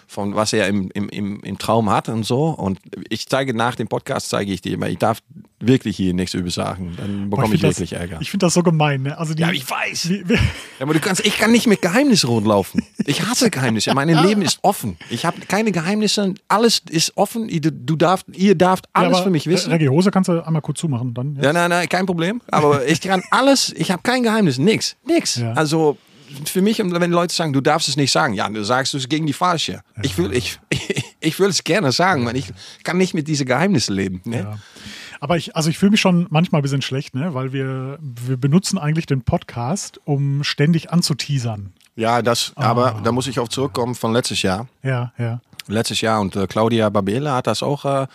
von 0.07 0.35
was 0.35 0.53
er 0.53 0.67
im, 0.67 0.89
im, 0.93 1.09
im, 1.09 1.39
im 1.41 1.57
Traum 1.57 1.89
hat 1.89 2.09
und 2.09 2.25
so. 2.25 2.49
Und 2.49 2.79
ich 3.09 3.27
zeige 3.27 3.53
nach 3.53 3.75
dem 3.75 3.87
Podcast, 3.87 4.29
zeige 4.29 4.51
ich 4.51 4.61
dir, 4.61 4.79
weil 4.79 4.91
ich 4.91 4.97
darf 4.97 5.19
wirklich 5.59 5.97
hier 5.97 6.13
nichts 6.13 6.33
über 6.33 6.49
sagen. 6.49 6.93
Dann 6.97 7.29
bekomme 7.29 7.55
ich, 7.55 7.61
das, 7.61 7.79
wirklich 7.79 7.93
Ärger. 7.93 8.19
Ich 8.21 8.29
finde 8.29 8.45
das 8.45 8.53
so 8.53 8.61
gemein. 8.63 9.03
Ne? 9.03 9.17
Also 9.17 9.33
die, 9.33 9.41
Ja, 9.41 9.51
ich 9.51 9.69
weiß. 9.69 10.09
Wie, 10.09 10.29
wie, 10.29 10.33
Ja, 10.33 10.39
aber 10.81 10.93
du 10.93 10.99
kannst, 10.99 11.25
ich 11.25 11.37
kann 11.37 11.51
nicht 11.51 11.67
mit 11.67 11.81
Geheimnissen 11.81 12.29
rundlaufen. 12.29 12.83
Ich 13.05 13.25
hasse 13.25 13.49
Geheimnisse. 13.49 13.93
Mein 13.93 14.09
Leben 14.27 14.41
ist 14.41 14.59
offen. 14.61 14.97
Ich 15.09 15.25
habe 15.25 15.39
keine 15.41 15.71
Geheimnisse. 15.71 16.35
Alles 16.49 16.81
ist 16.89 17.15
offen. 17.17 17.47
Du, 17.47 17.71
du 17.71 17.95
darfst, 17.95 18.25
ihr 18.33 18.55
darft 18.55 18.87
alles 18.93 19.17
ja, 19.17 19.23
für 19.23 19.29
mich 19.29 19.47
wissen. 19.47 19.69
Re- 19.69 19.75
Reggie, 19.75 19.89
Hose 19.89 20.11
kannst 20.11 20.29
du 20.29 20.41
einmal 20.45 20.61
kurz 20.61 20.79
zumachen. 20.79 21.13
Dann, 21.13 21.35
Ja, 21.41 21.51
nein, 21.51 21.69
nein, 21.69 21.89
kein 21.89 22.05
Problem. 22.05 22.41
Aber 22.49 22.85
ich 22.87 23.01
kann 23.01 23.21
alles, 23.31 23.73
ich 23.75 23.91
habe 23.91 24.01
kein 24.03 24.23
Geheimnis, 24.23 24.57
nix, 24.57 24.95
nix. 25.05 25.35
Ja. 25.35 25.53
Also 25.53 25.97
für 26.45 26.61
mich, 26.61 26.79
wenn 26.79 27.11
Leute 27.11 27.33
sagen, 27.33 27.53
du 27.53 27.61
darfst 27.61 27.87
es 27.89 27.97
nicht 27.97 28.11
sagen, 28.11 28.33
ja, 28.33 28.47
du 28.49 28.63
sagst 28.63 28.93
du 28.93 28.97
es 28.97 29.07
gegen 29.09 29.27
die 29.27 29.33
Falsche. 29.33 29.81
Ich 30.03 30.17
will, 30.17 30.33
ich, 30.33 30.59
ich 31.19 31.39
will 31.39 31.49
es 31.49 31.63
gerne 31.63 31.91
sagen, 31.91 32.25
weil 32.25 32.35
ich 32.37 32.51
kann 32.83 32.97
nicht 32.97 33.13
mit 33.13 33.27
diesen 33.27 33.45
Geheimnissen 33.45 33.95
leben. 33.95 34.21
Ne? 34.25 34.39
Ja. 34.39 34.57
Aber 35.19 35.35
ich, 35.37 35.55
also 35.55 35.69
ich 35.69 35.77
fühle 35.77 35.91
mich 35.91 36.01
schon 36.01 36.27
manchmal 36.29 36.59
ein 36.59 36.63
bisschen 36.63 36.81
schlecht, 36.81 37.15
ne? 37.15 37.33
weil 37.33 37.51
wir, 37.53 37.97
wir 38.01 38.37
benutzen 38.37 38.77
eigentlich 38.77 39.05
den 39.07 39.23
Podcast, 39.23 39.99
um 40.05 40.43
ständig 40.43 40.91
anzuteasern. 40.91 41.73
Ja, 41.95 42.21
das, 42.21 42.51
aber 42.55 43.01
da 43.03 43.11
muss 43.11 43.25
ich 43.25 43.39
auch 43.39 43.47
zurückkommen 43.47 43.95
von 43.95 44.13
letztes 44.13 44.43
Jahr. 44.43 44.67
Ja, 44.83 45.11
ja. 45.17 45.41
Letztes 45.67 46.01
Jahr 46.01 46.21
und 46.21 46.35
äh, 46.35 46.47
Claudia 46.47 46.89
Babele 46.89 47.31
hat 47.31 47.47
das 47.47 47.63
auch, 47.63 47.85
äh, 47.85 48.07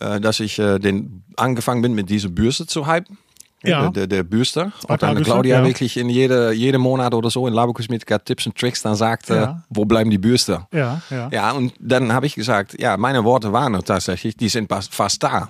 äh, 0.00 0.20
dass 0.20 0.40
ich 0.40 0.58
äh, 0.58 0.78
den 0.78 1.22
angefangen 1.36 1.82
bin 1.82 1.94
mit 1.94 2.10
diese 2.10 2.28
Bürste 2.28 2.66
zu 2.66 2.86
hypen. 2.86 3.18
Ja. 3.64 3.90
Der, 3.90 4.08
der, 4.08 4.24
Bürster. 4.24 4.72
Und 4.88 5.02
dann 5.02 5.22
Claudia 5.22 5.60
ja. 5.60 5.64
wirklich 5.64 5.96
in 5.96 6.08
jede, 6.08 6.52
jede 6.52 6.78
Monat 6.78 7.14
oder 7.14 7.30
so 7.30 7.46
in 7.46 7.54
Labokosmetika 7.54 8.18
Tipps 8.18 8.44
und 8.46 8.58
Tricks 8.58 8.82
dann 8.82 8.96
sagt, 8.96 9.30
äh, 9.30 9.36
Ja. 9.36 9.62
wo 9.70 9.84
bleiben 9.84 10.10
die 10.10 10.18
Bürster? 10.18 10.66
Ja, 10.72 11.00
ja. 11.10 11.28
Ja, 11.30 11.52
und 11.52 11.72
dann 11.78 12.12
habe 12.12 12.26
ich 12.26 12.34
gesagt, 12.34 12.80
ja, 12.80 12.96
meine 12.96 13.22
Worte 13.22 13.52
waren 13.52 13.80
tatsächlich, 13.84 14.36
die 14.36 14.48
sind 14.48 14.68
fast, 14.68 14.92
fast 14.92 15.22
da. 15.22 15.48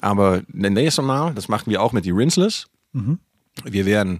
Aber 0.00 0.42
das 0.48 0.70
nächste 0.72 1.02
Mal, 1.02 1.32
das 1.32 1.46
machen 1.46 1.70
wir 1.70 1.80
auch 1.80 1.92
mit 1.92 2.04
die 2.04 2.10
Rinseless. 2.10 2.66
Wir 3.64 3.86
werden, 3.86 4.18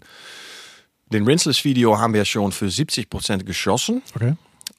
den 1.12 1.24
Rinseless-Video 1.24 1.98
haben 1.98 2.14
wir 2.14 2.24
schon 2.24 2.52
für 2.52 2.66
70% 2.66 3.42
geschossen. 3.44 4.02
Okay. 4.14 4.34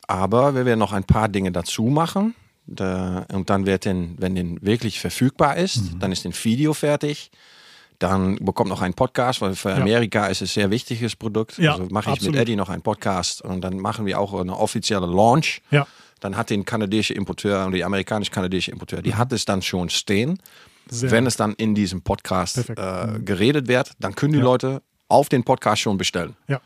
Aber 0.10 0.56
wir 0.56 0.66
werden 0.66 0.80
noch 0.80 0.92
ein 0.92 1.04
paar 1.04 1.30
Dinge 1.30 1.52
dazu 1.52 1.84
machen. 1.84 2.34
Da, 2.66 3.26
und 3.32 3.50
dann 3.50 3.66
wird 3.68 3.86
den, 3.86 4.16
wenn 4.20 4.34
den 4.36 4.60
wirklich 4.64 5.00
verfügbar 5.00 5.58
ist, 5.58 5.94
Mhm. 5.94 6.00
dann 6.00 6.12
ist 6.12 6.26
ein 6.26 6.34
Video 6.44 6.74
fertig. 6.74 7.30
Dann 8.00 8.38
bekommt 8.38 8.70
noch 8.70 8.82
ein 8.82 8.94
Podcast, 8.94 9.42
weil 9.42 9.56
für 9.56 9.70
Ja. 9.70 9.76
Amerika 9.78 10.28
ist 10.28 10.42
es 10.42 10.52
ein 10.52 10.54
sehr 10.54 10.72
wichtiges 10.72 11.16
Produkt. 11.16 11.58
Ja, 11.60 11.74
also 11.74 11.88
mache 11.92 12.10
ich 12.10 12.14
absolut. 12.14 12.34
mit 12.36 12.42
Eddie 12.42 12.56
noch 12.56 12.70
einen 12.70 12.82
Podcast 12.82 13.42
und 13.44 13.62
dann 13.62 13.78
machen 13.80 14.06
wir 14.08 14.20
auch 14.20 14.34
eine 14.34 14.58
offizielle 14.58 15.06
Launch. 15.06 15.62
Ja. 15.70 15.86
Dann 16.22 16.36
hat 16.38 16.50
den 16.50 16.66
kanadische 16.66 17.14
Importeur 17.14 17.66
und 17.66 17.74
die 17.74 17.84
amerikanisch-kanadische 17.84 18.72
Importeur, 18.72 19.02
die 19.02 19.16
hat 19.16 19.32
es 19.32 19.46
dann 19.46 19.62
schon 19.62 19.90
stehen. 19.90 20.40
Sehr 20.90 21.12
Wenn 21.12 21.28
es 21.28 21.36
dann 21.38 21.54
in 21.54 21.76
diesem 21.76 22.02
Podcast 22.02 22.68
äh, 22.70 23.20
geredet 23.24 23.68
wird, 23.68 23.92
dann 24.00 24.16
können 24.16 24.34
die 24.34 24.40
Ja. 24.40 24.46
Leute 24.46 24.82
auf 25.08 25.30
den 25.30 25.44
Podcast 25.44 25.82
schon 25.82 25.98
bestellen. 25.98 26.36
Ja. 26.48 26.62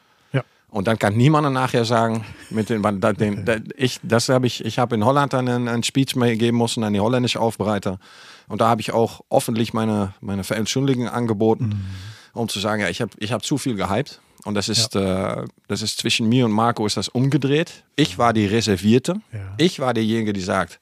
Und 0.73 0.88
dann 0.88 0.97
kann 0.97 1.15
niemand 1.15 1.53
nachher 1.53 1.86
sagen, 1.86 2.25
mit 2.49 2.69
den, 2.69 2.81
den, 2.81 3.45
da- 3.45 3.57
ich, 3.77 3.99
das 4.01 4.29
habe 4.29 4.47
ich, 4.47 4.65
ich 4.65 4.79
habe 4.79 4.95
in 4.95 5.05
Holland 5.05 5.31
dann 5.33 5.47
einen, 5.47 5.67
einen 5.67 5.83
Speech 5.83 6.15
mehr 6.15 6.36
geben 6.36 6.57
müssen 6.57 6.83
an 6.83 6.93
die 6.93 6.99
holländische 6.99 7.39
Aufbereiter. 7.39 7.99
Und 8.47 8.59
da 8.59 8.69
habe 8.69 8.81
ich 8.81 8.91
auch 8.91 9.21
öffentlich 9.29 9.73
meine, 9.73 10.13
meine 10.19 10.43
Verentschuldigung 10.43 11.07
angeboten, 11.07 11.86
um 12.33 12.49
zu 12.49 12.59
sagen, 12.59 12.81
ja, 12.81 12.89
ich 12.89 13.01
habe 13.01 13.12
ich 13.19 13.31
hab 13.31 13.45
zu 13.45 13.59
viel 13.59 13.75
gehypt. 13.75 14.19
Und 14.45 14.55
das 14.55 14.67
ist, 14.67 14.95
äh, 14.95 15.45
das 15.67 15.83
ist 15.83 15.99
zwischen 15.99 16.27
mir 16.27 16.43
und 16.45 16.51
Marco 16.51 16.86
ist 16.88 16.97
das 16.97 17.07
umgedreht. 17.07 17.83
Ich 17.95 18.17
war 18.17 18.33
die 18.33 18.47
Reservierte. 18.47 19.21
Ja. 19.31 19.39
Ich 19.57 19.79
war 19.79 19.93
derjenige, 19.93 20.33
die 20.33 20.41
sagt, 20.41 20.79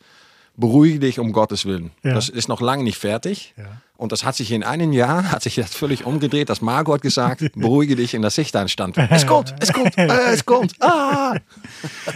beruhige 0.56 1.00
dich 1.00 1.20
um 1.20 1.34
Gottes 1.34 1.66
Willen. 1.66 1.92
Ja. 2.02 2.14
Das 2.14 2.30
ist 2.30 2.48
noch 2.48 2.62
lange 2.62 2.84
nicht 2.84 2.98
fertig. 2.98 3.54
Ja. 4.02 4.04
Und 4.04 4.12
das 4.12 4.26
hat 4.26 4.36
sich 4.36 4.52
in 4.52 4.64
einem 4.64 4.94
Jahr, 4.94 5.24
hat 5.32 5.44
sich 5.44 5.56
das 5.56 5.76
völlig 5.76 6.06
umgedreht, 6.06 6.50
dass 6.50 6.62
Margot 6.62 6.96
hat 6.96 7.02
gesagt, 7.02 7.44
beruhige 7.56 7.96
dich 7.96 8.14
in 8.14 8.22
der 8.22 8.32
Sicht 8.32 8.58
stand. 8.68 8.98
Es 8.98 9.28
kommt, 9.28 9.54
es 9.60 9.72
kommt, 9.72 9.98
äh, 9.98 10.08
es 10.34 10.46
kommt. 10.46 10.74
Ah! 10.80 11.36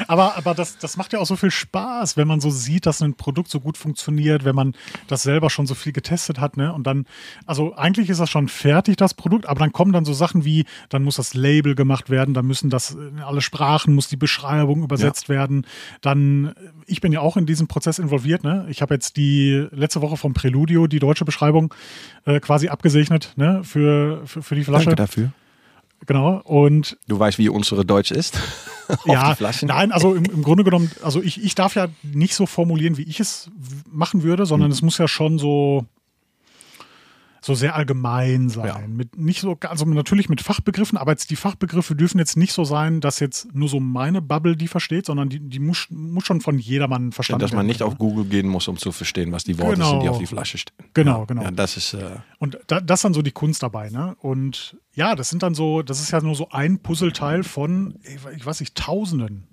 Aber, 0.08 0.36
aber 0.36 0.56
das, 0.56 0.78
das 0.78 0.98
macht 0.98 1.14
ja 1.14 1.20
auch 1.20 1.26
so 1.26 1.36
viel 1.36 1.52
Spaß, 1.52 2.18
wenn 2.18 2.28
man 2.28 2.42
so 2.42 2.50
sieht, 2.50 2.86
dass 2.86 3.02
ein 3.02 3.14
Produkt 3.14 3.50
so 3.50 3.60
gut 3.60 3.78
funktioniert, 3.78 4.46
wenn 4.46 4.56
man 4.56 4.74
das 5.08 5.24
selber 5.24 5.50
schon 5.50 5.68
so 5.68 5.76
viel 5.76 5.92
getestet 5.92 6.40
hat, 6.40 6.58
ne? 6.58 6.74
Und 6.74 6.88
dann, 6.88 7.06
also 7.46 7.76
eigentlich 7.76 8.10
ist 8.10 8.20
das 8.20 8.30
schon 8.30 8.48
fertig, 8.48 8.98
das 8.98 9.14
Produkt, 9.14 9.46
aber 9.46 9.60
dann 9.60 9.72
kommen 9.72 9.94
dann 9.94 10.06
so 10.06 10.14
Sachen 10.14 10.44
wie, 10.44 10.66
dann 10.90 11.04
muss 11.04 11.18
das 11.18 11.36
Label 11.36 11.76
gemacht 11.76 12.10
werden, 12.10 12.34
dann 12.34 12.46
müssen 12.46 12.70
das 12.70 12.92
in 12.92 13.20
alle 13.20 13.42
Sprachen, 13.42 13.94
muss 13.94 14.08
die 14.08 14.18
Beschreibung 14.18 14.84
übersetzt 14.84 15.30
werden. 15.30 15.68
Dann, 16.02 16.56
ich 16.88 17.02
bin 17.02 17.12
ja 17.12 17.22
auch 17.22 17.38
in 17.38 17.46
diesem 17.46 17.68
Prozess 17.68 18.00
involviert, 18.00 18.44
ne? 18.44 18.66
Ich 18.70 18.82
habe 18.82 18.94
jetzt 18.96 19.18
die 19.18 19.68
letzte 19.72 20.02
Woche 20.02 20.18
vom 20.18 20.34
Preludio 20.34 20.88
die 20.88 21.00
deutsche 21.00 21.26
Beschreibung 21.26 21.74
äh, 22.26 22.40
quasi 22.40 22.68
abgesegnet, 22.70 23.34
ne? 23.36 23.62
Für, 23.64 24.22
für, 24.26 24.42
für 24.42 24.56
die 24.56 24.64
Flasche. 24.64 24.96
dafür. 24.96 25.32
Genau. 26.06 26.42
Und 26.44 26.98
Du 27.08 27.18
weißt, 27.18 27.38
wie 27.38 27.50
unsere 27.50 27.86
Deutsch 27.86 28.12
ist. 28.12 28.40
Ja, 29.06 29.36
nein, 29.64 29.92
also 29.92 30.14
im, 30.14 30.26
im 30.26 30.44
Grunde 30.44 30.64
genommen, 30.64 30.92
also 31.02 31.20
ich, 31.20 31.44
ich 31.44 31.56
darf 31.56 31.74
ja 31.74 31.88
nicht 32.04 32.36
so 32.36 32.46
formulieren, 32.46 33.00
wie 33.00 33.02
ich 33.02 33.20
es 33.20 33.50
machen 33.92 34.22
würde, 34.22 34.46
sondern 34.46 34.70
es 34.70 34.84
muss 34.84 35.00
ja 35.00 35.08
schon 35.08 35.40
so, 35.40 35.88
so 37.46 37.54
sehr 37.54 37.76
allgemein 37.76 38.50
sein. 38.50 38.66
Ja. 38.66 38.82
Mit 38.88 39.18
nicht 39.18 39.42
so, 39.42 39.56
also 39.62 39.86
natürlich 39.86 40.30
mit 40.30 40.42
Fachbegriffen, 40.42 40.98
aber 40.98 41.12
jetzt 41.12 41.30
die 41.30 41.36
Fachbegriffe 41.36 41.96
dürfen 41.96 42.18
jetzt 42.18 42.38
nicht 42.38 42.54
so 42.54 42.64
sein, 42.64 43.02
dass 43.02 43.20
jetzt 43.20 43.54
nur 43.54 43.70
so 43.70 43.80
meine 43.80 44.20
Bubble 44.22 44.56
die 44.56 44.68
versteht, 44.68 45.06
sondern 45.06 45.30
die, 45.30 45.40
die 45.40 45.60
muss, 45.60 45.86
muss 45.92 46.26
schon 46.26 46.42
von 46.42 46.58
jedermann 46.58 47.12
verstanden 47.12 47.42
dass 47.42 47.52
man 47.52 47.60
werden 47.60 47.68
nicht 47.68 47.80
können, 47.82 47.92
auf 47.92 48.00
Google 48.00 48.26
gehen 48.26 48.48
muss, 48.48 48.68
um 48.68 48.78
zu 48.78 48.92
verstehen, 48.92 49.32
was 49.32 49.44
die 49.44 49.60
Worte 49.60 49.76
Genau. 49.76 49.92
sind, 49.92 50.04
die 50.04 50.10
auf 50.10 50.18
die 50.18 50.26
Flasche 50.26 50.58
stehen. 50.58 50.76
Genau, 50.96 51.20
ja. 51.20 51.26
genau. 51.26 51.44
Ja, 51.44 51.52
das 51.52 51.78
ist, 51.78 51.94
äh, 51.94 52.16
Und 52.40 52.58
da, 52.66 52.82
das 52.82 53.00
ist 53.00 53.04
dann 53.06 53.14
so 53.14 53.22
die 53.22 53.32
Kunst 53.32 53.62
dabei, 53.62 53.92
ne? 53.92 54.16
Und 54.20 54.78
ja, 54.94 55.14
das 55.14 55.30
sind 55.30 55.44
dann 55.44 55.54
so, 55.54 55.84
das 55.84 56.00
ist 56.00 56.10
ja 56.12 56.22
nur 56.22 56.34
so 56.34 56.50
ein 56.50 56.80
Puzzleteil 56.80 57.44
von, 57.44 58.00
ich 58.36 58.44
weiß 58.44 58.60
nicht, 58.60 58.76
Tausenden. 58.76 59.48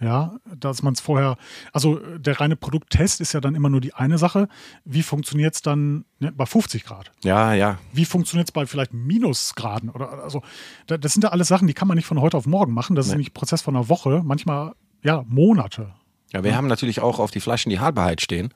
Ja, 0.00 0.36
dass 0.56 0.82
man 0.82 0.92
es 0.94 1.00
vorher, 1.00 1.36
also 1.72 1.98
der 2.18 2.40
reine 2.40 2.56
Produkttest 2.56 3.20
ist 3.20 3.32
ja 3.32 3.40
dann 3.40 3.54
immer 3.54 3.68
nur 3.70 3.80
die 3.80 3.94
eine 3.94 4.18
Sache. 4.18 4.48
Wie 4.84 5.02
funktioniert 5.02 5.54
es 5.54 5.62
dann 5.62 6.04
ne, 6.18 6.32
bei 6.32 6.46
50 6.46 6.84
Grad? 6.84 7.12
ja, 7.22 7.54
ja. 7.54 7.78
Wie 7.92 8.04
funktioniert 8.04 8.48
es 8.48 8.52
bei 8.52 8.66
vielleicht 8.66 8.92
Minusgraden? 8.92 9.90
Oder 9.90 10.24
also, 10.24 10.42
da- 10.88 10.98
das 10.98 11.12
sind 11.12 11.22
ja 11.22 11.30
alles 11.30 11.48
Sachen, 11.48 11.68
die 11.68 11.74
kann 11.74 11.86
man 11.88 11.96
nicht 11.96 12.06
von 12.06 12.20
heute 12.20 12.36
auf 12.36 12.46
morgen 12.46 12.72
machen. 12.74 12.96
Das 12.96 13.06
ist 13.06 13.10
Nee. 13.12 13.16
nämlich 13.18 13.30
ein 13.30 13.34
Prozess 13.34 13.62
von 13.62 13.76
einer 13.76 13.88
Woche, 13.88 14.22
manchmal 14.24 14.72
ja 15.02 15.24
Monate. 15.28 15.94
Ja, 16.32 16.42
wir 16.42 16.56
haben 16.56 16.66
natürlich 16.66 17.00
auch 17.00 17.20
auf 17.20 17.30
die 17.30 17.40
Flaschen 17.40 17.70
die 17.70 17.78
Haltbarkeit 17.78 18.20
stehen. 18.20 18.52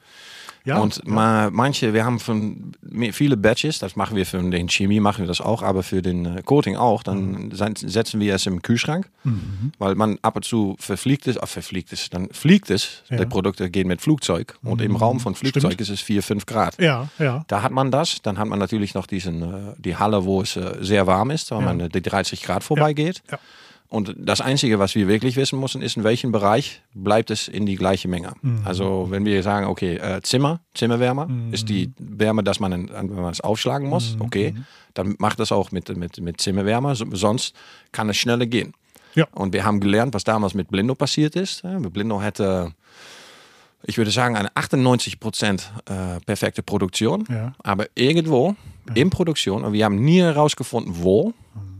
Ja, 0.64 0.78
und 0.78 1.06
ma, 1.06 1.48
manche, 1.50 1.94
wir 1.94 2.04
haben 2.04 2.18
von 2.20 2.72
viele 3.12 3.36
Batches, 3.36 3.78
das 3.78 3.96
machen 3.96 4.16
wir 4.16 4.26
für 4.26 4.38
den 4.42 4.68
Chemie, 4.68 5.00
machen 5.00 5.20
wir 5.22 5.26
das 5.26 5.40
auch, 5.40 5.62
aber 5.62 5.82
für 5.82 6.02
den 6.02 6.26
äh, 6.26 6.42
Coating 6.42 6.76
auch, 6.76 7.02
dann 7.02 7.50
sein- 7.52 7.74
setzen 7.76 8.20
wir 8.20 8.34
es 8.34 8.44
im 8.46 8.60
Kühlschrank, 8.60 9.08
weil 9.78 9.94
man 9.94 10.18
ab 10.22 10.36
und 10.36 10.44
zu 10.44 10.76
verfliegt 10.78 11.26
es, 11.26 11.38
ah, 11.38 11.46
verfliegt 11.46 11.92
es, 11.92 12.10
dann 12.10 12.28
fliegt 12.30 12.70
es, 12.70 13.02
Ja. 13.08 13.16
die 13.18 13.26
Produkte 13.26 13.70
gehen 13.70 13.88
mit 13.88 14.00
Flugzeug 14.02 14.58
und 14.62 14.82
im 14.82 14.96
Raum 14.96 15.20
von 15.20 15.34
Flugzeug 15.34 15.62
Stimmt. 15.72 15.80
ist 15.80 15.88
es 15.90 16.00
4, 16.00 16.22
5 16.22 16.44
Grad. 16.46 16.80
ja, 16.80 17.08
ja. 17.18 17.44
Da 17.48 17.62
hat 17.62 17.72
man 17.72 17.90
das, 17.90 18.20
dann 18.22 18.38
hat 18.38 18.48
man 18.48 18.58
natürlich 18.58 18.94
noch 18.94 19.06
diesen, 19.06 19.42
äh, 19.42 19.74
die 19.78 19.96
Halle, 19.96 20.24
wo 20.24 20.42
es 20.42 20.56
äh, 20.56 20.76
sehr 20.80 21.06
warm 21.06 21.30
ist, 21.30 21.50
weil 21.50 21.60
Ja. 21.60 21.66
man 21.72 21.88
die 21.88 22.02
30 22.02 22.42
Grad 22.42 22.62
vorbeigeht. 22.64 23.22
Ja. 23.30 23.38
Und 23.90 24.14
das 24.18 24.42
Einzige, 24.42 24.78
was 24.78 24.94
wir 24.94 25.08
wirklich 25.08 25.36
wissen 25.36 25.58
müssen, 25.58 25.80
ist, 25.80 25.96
in 25.96 26.04
welchem 26.04 26.30
Bereich 26.30 26.82
bleibt 26.92 27.30
es 27.30 27.48
in 27.48 27.64
die 27.64 27.76
gleiche 27.76 28.06
Menge. 28.06 28.34
Mhm. 28.42 28.60
Also 28.64 29.06
wenn 29.08 29.24
wir 29.24 29.42
sagen, 29.42 29.66
okay, 29.66 29.96
äh, 29.96 30.20
Zimmer, 30.22 30.60
Zimmerwärme, 30.74 31.48
ist 31.52 31.70
die 31.70 31.90
Wärme, 31.98 32.44
dass 32.44 32.60
man, 32.60 32.72
in- 32.72 32.90
wenn 32.90 33.14
man 33.22 33.32
es 33.32 33.40
aufschlagen 33.40 33.88
muss, 33.88 34.16
Mhm. 34.16 34.20
okay, 34.22 34.54
dann 34.92 35.14
macht 35.18 35.40
das 35.40 35.52
auch 35.52 35.72
mit, 35.72 35.88
mit, 35.96 36.20
mit 36.20 36.38
Zimmerwärme, 36.40 36.94
so- 36.96 37.06
sonst 37.12 37.54
kann 37.90 38.10
es 38.10 38.18
schneller 38.18 38.44
gehen. 38.44 38.74
Ja. 39.14 39.26
Und 39.32 39.54
wir 39.54 39.64
haben 39.64 39.80
gelernt, 39.80 40.12
was 40.12 40.22
damals 40.22 40.52
mit 40.52 40.68
Blindo 40.68 40.94
passiert 40.94 41.34
ist. 41.34 41.62
Ja, 41.64 41.78
Blindo 41.78 42.20
hätte, 42.20 42.72
ich 43.84 43.96
würde 43.96 44.10
sagen, 44.10 44.36
eine 44.36 44.54
98 44.54 45.18
Prozent 45.18 45.72
äh, 45.86 46.20
perfekte 46.26 46.62
Produktion. 46.62 47.24
Ja. 47.30 47.54
Aber 47.64 47.86
irgendwo 47.94 48.54
in 48.94 49.08
Produktion, 49.08 49.64
und 49.64 49.72
wir 49.72 49.86
haben 49.86 49.96
nie 50.04 50.20
herausgefunden, 50.20 50.92
wo, 50.98 51.32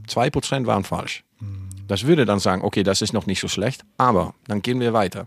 2 0.07 0.31
Prozent 0.31 0.67
waren 0.67 0.85
falsch. 0.85 1.23
Das 1.89 2.05
würde 2.07 2.25
dann 2.27 2.39
sagen, 2.39 2.63
okay, 2.63 2.83
das 2.83 3.03
ist 3.03 3.13
noch 3.13 3.27
nicht 3.27 3.41
so 3.41 3.49
schlecht, 3.49 3.83
aber 3.97 4.35
dann 4.47 4.63
gehen 4.63 4.79
wir 4.81 4.93
weiter. 4.93 5.27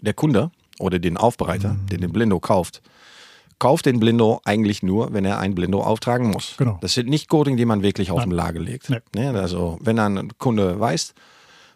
Der 0.00 0.12
Kunde 0.14 0.50
oder 0.78 0.98
den 0.98 1.16
Aufbereiter, 1.16 1.76
der 1.90 1.98
den 1.98 2.12
Blindo 2.12 2.40
kauft, 2.40 2.82
kauft 3.58 3.86
den 3.86 4.00
Blindo 4.00 4.40
eigentlich 4.44 4.82
nur, 4.82 5.12
wenn 5.12 5.24
er 5.24 5.38
ein 5.38 5.54
Blindo 5.54 5.82
auftragen 5.82 6.30
muss. 6.30 6.54
Genau. 6.56 6.78
Das 6.80 6.94
sind 6.94 7.08
nicht 7.08 7.28
Coating, 7.28 7.56
die 7.56 7.64
man 7.64 7.82
wirklich 7.82 8.10
auf 8.10 8.18
Nein. 8.18 8.30
dem 8.30 8.36
Lager 8.36 8.60
legt. 8.60 8.90
Nee. 8.90 9.00
Ne, 9.14 9.40
Also 9.40 9.78
wenn 9.80 9.98
ein 10.00 10.36
Kunde 10.38 10.80
weiß, 10.80 11.14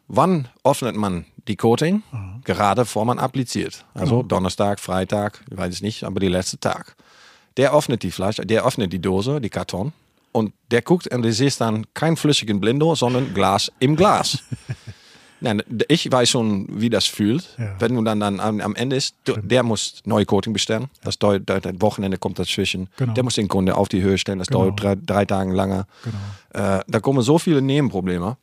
wann 0.08 0.48
öffnet 0.64 0.96
man 0.96 1.26
die 1.46 1.56
Coating, 1.56 2.02
gerade 2.44 2.82
bevor 2.82 3.04
man 3.04 3.20
appliziert. 3.20 3.84
Also 3.94 4.24
Donnerstag, 4.24 4.80
Freitag, 4.80 5.44
ich 5.48 5.56
weiß 5.56 5.74
es 5.74 5.80
nicht, 5.82 6.02
aber 6.02 6.18
die 6.18 6.28
letzte 6.28 6.58
Tag. 6.58 6.96
Der 7.56 7.72
öffnet 7.72 8.02
die 8.02 8.10
Flasche, 8.10 8.44
der 8.44 8.66
öffnet 8.66 8.92
die 8.92 8.98
Dose, 9.00 9.40
die 9.40 9.48
Karton 9.48 9.92
und 10.36 10.52
der 10.70 10.82
guckt 10.82 11.06
und 11.08 11.22
du 11.22 11.32
siehst 11.32 11.62
dann 11.62 11.86
kein 11.94 12.14
flüssigen 12.14 12.60
Blindo, 12.60 12.94
sondern 12.94 13.32
Glas 13.32 13.72
im 13.78 13.96
Glas. 13.96 14.38
Nein, 15.46 15.62
ich 15.88 16.10
weiß 16.10 16.28
schon, 16.28 16.66
wie 16.80 16.90
das 16.90 17.04
fühlt. 17.06 17.54
Ja. 17.58 17.76
Wenn 17.78 17.94
du 17.94 18.02
dann, 18.02 18.20
dann 18.20 18.40
am, 18.40 18.60
am 18.60 18.74
Ende 18.74 18.96
ist, 18.96 19.14
du- 19.24 19.36
der 19.36 19.62
muss 19.62 20.00
neue 20.04 20.24
Coating 20.26 20.52
bestellen. 20.52 20.86
Das 21.04 21.18
dauert, 21.18 21.48
ein 21.50 21.80
Wochenende 21.80 22.18
kommt 22.18 22.38
dazwischen. 22.38 22.88
Genau. 22.96 23.12
Der 23.14 23.22
muss 23.22 23.34
den 23.34 23.48
Kunde 23.48 23.76
auf 23.76 23.88
die 23.88 24.02
Höhe 24.02 24.18
stellen. 24.18 24.38
Das 24.40 24.48
Genau. 24.48 24.70
dauert 24.70 24.82
drei, 24.82 24.96
drei 24.96 25.24
Tage 25.24 25.52
länger. 25.52 25.86
Genau. 26.04 26.16
Äh, 26.78 26.80
da 26.88 27.00
kommen 27.00 27.22
so 27.22 27.38
viele 27.38 27.60
Nebenprobleme. 27.62 28.36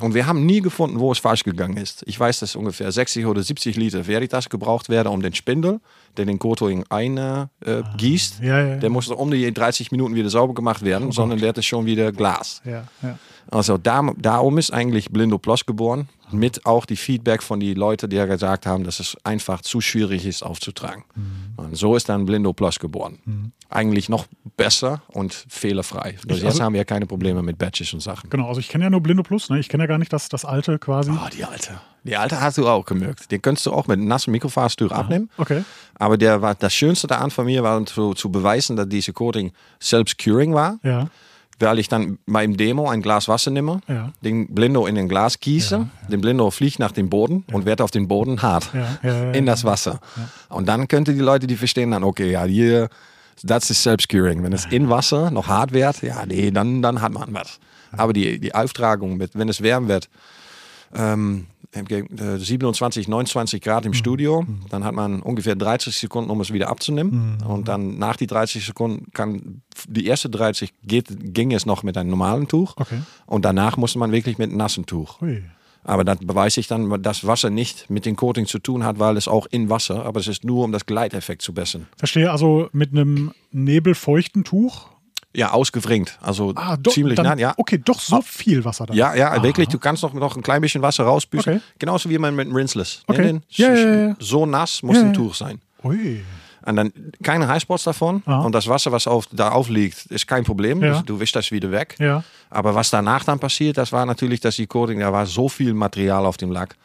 Und 0.00 0.14
wir 0.14 0.26
haben 0.26 0.46
nie 0.46 0.62
gefunden, 0.62 0.98
wo 0.98 1.12
es 1.12 1.18
falsch 1.18 1.44
gegangen 1.44 1.76
ist. 1.76 2.02
Ich 2.06 2.18
weiß, 2.18 2.40
dass 2.40 2.56
ungefähr 2.56 2.90
60 2.90 3.26
oder 3.26 3.42
70 3.42 3.76
Liter 3.76 4.06
Veritas 4.06 4.48
gebraucht 4.48 4.88
werden, 4.88 5.08
um 5.08 5.20
den 5.20 5.34
Spindel, 5.34 5.80
der 6.16 6.24
den 6.24 6.38
Coating 6.38 6.84
ein 6.88 7.18
äh. 7.18 7.20
Ah. 7.20 7.48
Ja, 8.40 8.66
ja. 8.66 8.76
Der 8.76 8.88
muss 8.90 9.08
um 9.08 9.30
die 9.30 9.52
30 9.52 9.90
Minuten 9.92 10.14
wieder 10.14 10.30
sauber 10.30 10.54
gemacht 10.54 10.82
werden, 10.82 11.12
sondern 11.12 11.38
der 11.38 11.54
ist 11.56 11.66
schon 11.66 11.84
wieder 11.84 12.12
Glas. 12.12 12.62
Ja, 12.64 12.84
ja. 13.02 13.18
Also 13.50 13.78
da, 13.78 14.02
darum 14.18 14.58
ist 14.58 14.72
eigentlich 14.72 15.10
Blindo 15.10 15.38
Plus 15.38 15.64
geboren. 15.64 16.08
Mit 16.30 16.66
auch 16.66 16.84
die 16.84 16.96
Feedback 16.96 17.42
von 17.42 17.58
die 17.58 17.72
Leute, 17.72 18.06
die 18.06 18.16
ja 18.16 18.26
gesagt 18.26 18.66
haben, 18.66 18.84
dass 18.84 19.00
es 19.00 19.16
einfach 19.24 19.62
zu 19.62 19.80
schwierig 19.80 20.26
ist 20.26 20.42
aufzutragen. 20.42 21.04
Und 21.56 21.74
so 21.74 21.96
ist 21.96 22.10
dann 22.10 22.26
Blindo 22.26 22.52
Plus 22.52 22.78
geboren. 22.78 23.52
Eigentlich 23.70 24.10
noch 24.10 24.26
besser 24.56 25.00
und 25.08 25.32
fehlerfrei. 25.32 26.16
Also 26.28 26.46
jetzt 26.46 26.60
haben 26.60 26.74
wir 26.74 26.80
ja 26.80 26.84
keine 26.84 27.06
Probleme 27.06 27.42
mit 27.42 27.56
Batches 27.56 27.94
und 27.94 28.00
Sachen. 28.00 28.28
Genau, 28.28 28.48
also 28.48 28.60
ich 28.60 28.68
kenne 28.68 28.84
ja 28.84 28.90
nur 28.90 29.00
Blindo 29.00 29.22
Plus, 29.22 29.48
ne? 29.48 29.58
Ich 29.58 29.70
kenne 29.70 29.84
ja 29.84 29.86
gar 29.86 29.96
nicht 29.96 30.12
das, 30.12 30.28
das 30.28 30.44
alte 30.44 30.78
quasi. 30.78 31.10
Oh, 31.12 31.28
die 31.34 31.44
alte. 31.44 31.80
Die 32.04 32.16
alte 32.16 32.40
hast 32.40 32.58
du 32.58 32.68
auch 32.68 32.84
gemerkt. 32.84 33.30
Den 33.30 33.40
könntest 33.40 33.66
du 33.66 33.72
auch 33.72 33.86
mit 33.86 33.98
nassen 33.98 34.30
Mikrofasertuch 34.30 34.92
abnehmen. 34.92 35.30
Okay. 35.38 35.64
Aber 35.94 36.18
der 36.18 36.42
war, 36.42 36.54
das 36.54 36.74
Schönste 36.74 37.06
daran 37.06 37.30
von 37.30 37.46
mir 37.46 37.62
war 37.62 37.84
zu, 37.86 38.12
zu 38.14 38.30
beweisen, 38.30 38.76
dass 38.76 38.88
diese 38.88 39.12
Coating 39.12 39.52
selbst 39.80 40.18
curing 40.18 40.54
war. 40.54 40.78
Ja. 40.82 41.08
Weil 41.60 41.78
ich 41.78 41.88
dann 41.88 42.18
beim 42.26 42.56
Demo 42.56 42.88
ein 42.88 43.02
Glas 43.02 43.28
Wasser 43.28 43.50
nehme, 43.50 43.80
Ja. 43.88 44.12
den 44.22 44.54
Blindo 44.54 44.86
in 44.86 44.94
den 44.94 45.08
Glas 45.08 45.40
gieße, 45.40 45.88
den 46.08 46.20
Blindo 46.20 46.50
fliegt 46.50 46.78
nach 46.78 46.92
dem 46.92 47.08
Boden 47.10 47.44
und 47.52 47.64
wird 47.66 47.80
auf 47.80 47.90
den 47.90 48.06
Boden 48.08 48.40
hart 48.42 48.70
Ja, 48.72 48.98
ja, 49.02 49.24
ja, 49.24 49.30
in 49.32 49.46
das 49.46 49.64
Wasser. 49.64 50.00
Und 50.48 50.66
dann 50.68 50.88
könnte 50.88 51.14
die 51.14 51.20
Leute, 51.20 51.46
die 51.46 51.56
verstehen 51.56 51.90
dann, 51.90 52.04
okay, 52.04 52.30
ja, 52.30 52.44
hier, 52.44 52.88
das 53.42 53.70
ist 53.70 53.82
Selbstcuring. 53.82 54.42
Wenn 54.42 54.52
es 54.52 54.66
in 54.66 54.88
Wasser 54.88 55.30
noch 55.30 55.48
hart 55.48 55.72
wird, 55.72 56.02
ja, 56.02 56.24
nee, 56.26 56.50
dann, 56.50 56.82
dann 56.82 57.00
hat 57.02 57.12
man 57.12 57.32
was. 57.34 57.58
Aber 57.92 58.12
die, 58.12 58.38
die 58.38 58.54
Auftragung, 58.54 59.16
mit, 59.16 59.30
wenn 59.34 59.48
es 59.48 59.62
wärm 59.62 59.88
wird, 59.88 60.08
ähm, 60.94 61.46
äh, 61.72 62.38
27, 62.38 63.08
29 63.08 63.60
Grad 63.60 63.84
im 63.84 63.92
Studio, 63.92 64.46
dann 64.70 64.84
hat 64.84 64.94
man 64.94 65.20
ungefähr 65.20 65.54
30 65.54 65.96
Sekunden, 65.96 66.30
um 66.30 66.40
es 66.40 66.52
wieder 66.52 66.68
abzunehmen. 66.68 67.38
Und 67.46 67.68
dann 67.68 67.98
nach 67.98 68.16
die 68.16 68.26
30 68.26 68.64
Sekunden 68.64 69.12
kann 69.12 69.62
die 69.86 70.06
erste 70.06 70.30
30 70.30 70.72
geht, 70.82 71.34
ging 71.34 71.52
es 71.52 71.66
noch 71.66 71.82
mit 71.82 71.96
einem 71.96 72.10
normalen 72.10 72.48
Tuch. 72.48 72.74
Okay. 72.76 73.02
Und 73.26 73.44
danach 73.44 73.76
musste 73.76 73.98
man 73.98 74.12
wirklich 74.12 74.38
mit 74.38 74.48
einem 74.48 74.58
nassen 74.58 74.86
Tuch. 74.86 75.20
Ui. 75.20 75.42
Aber 75.84 76.04
das 76.04 76.18
beweise 76.18 76.60
ich 76.60 76.66
dann, 76.66 77.02
dass 77.02 77.26
Wasser 77.26 77.50
nicht 77.50 77.88
mit 77.88 78.04
dem 78.04 78.16
Coating 78.16 78.46
zu 78.46 78.58
tun 78.58 78.84
hat, 78.84 78.98
weil 78.98 79.16
es 79.16 79.28
auch 79.28 79.46
in 79.50 79.70
Wasser, 79.70 80.04
aber 80.04 80.20
es 80.20 80.28
ist 80.28 80.44
nur, 80.44 80.64
um 80.64 80.72
das 80.72 80.86
Gleiteffekt 80.86 81.42
zu 81.42 81.54
bessern. 81.54 81.86
Verstehe, 81.96 82.30
also 82.30 82.68
mit 82.72 82.92
einem 82.92 83.32
nebelfeuchten 83.52 84.44
Tuch. 84.44 84.88
Ja, 85.34 85.52
ausgewringt. 85.52 86.18
Also 86.22 86.52
Ah, 86.56 86.76
doch, 86.76 86.92
ziemlich 86.92 87.16
dann, 87.16 87.26
nah, 87.26 87.36
ja. 87.36 87.54
Okay, 87.56 87.78
doch 87.84 88.00
so 88.00 88.22
viel 88.22 88.64
Wasser 88.64 88.86
dann. 88.86 88.96
Ja, 88.96 89.14
ja, 89.14 89.42
wirklich. 89.42 89.68
Du 89.68 89.78
kannst 89.78 90.02
noch, 90.02 90.14
noch 90.14 90.36
ein 90.36 90.42
klein 90.42 90.62
bisschen 90.62 90.82
Wasser 90.82 91.04
rausbüßen. 91.04 91.54
Okay. 91.54 91.62
Genauso 91.78 92.08
wie 92.08 92.18
man 92.18 92.34
mit 92.34 92.46
einem 92.46 92.56
Rinseless. 92.56 93.02
Okay. 93.06 93.22
Den, 93.22 93.42
Ja, 93.50 93.74
ja, 93.74 93.94
ja. 94.08 94.16
So 94.18 94.46
nass 94.46 94.82
muss 94.82 94.96
ein. 94.96 95.12
Tuch 95.12 95.34
sein. 95.34 95.60
Ui. 95.84 96.22
Und 96.64 96.76
dann 96.76 96.92
keine 97.22 97.46
Highspots 97.48 97.84
davon. 97.84 98.22
Ah. 98.26 98.40
Und 98.40 98.54
das 98.54 98.66
Wasser, 98.68 98.90
was 98.92 99.06
auf, 99.06 99.26
da 99.32 99.50
aufliegt, 99.52 100.06
ist 100.06 100.26
kein 100.26 100.44
Problem. 100.44 100.82
Ja. 100.82 101.02
Du, 101.02 101.18
wischst 101.20 101.36
das 101.36 101.50
wieder 101.50 101.70
weg. 101.70 101.96
Ja. 101.98 102.24
Aber 102.50 102.74
was 102.74 102.90
danach 102.90 103.24
dann 103.24 103.38
passiert, 103.38 103.78
das 103.78 103.92
war 103.92 104.04
natürlich, 104.04 104.40
dass 104.40 104.56
die 104.56 104.66
Coating, 104.66 105.00
da 105.00 105.12
war 105.12 105.24
so 105.26 105.48
viel 105.48 105.72
Material 105.72 106.26
auf 106.26 106.36
dem 106.36 106.50
Lack. 106.50 106.76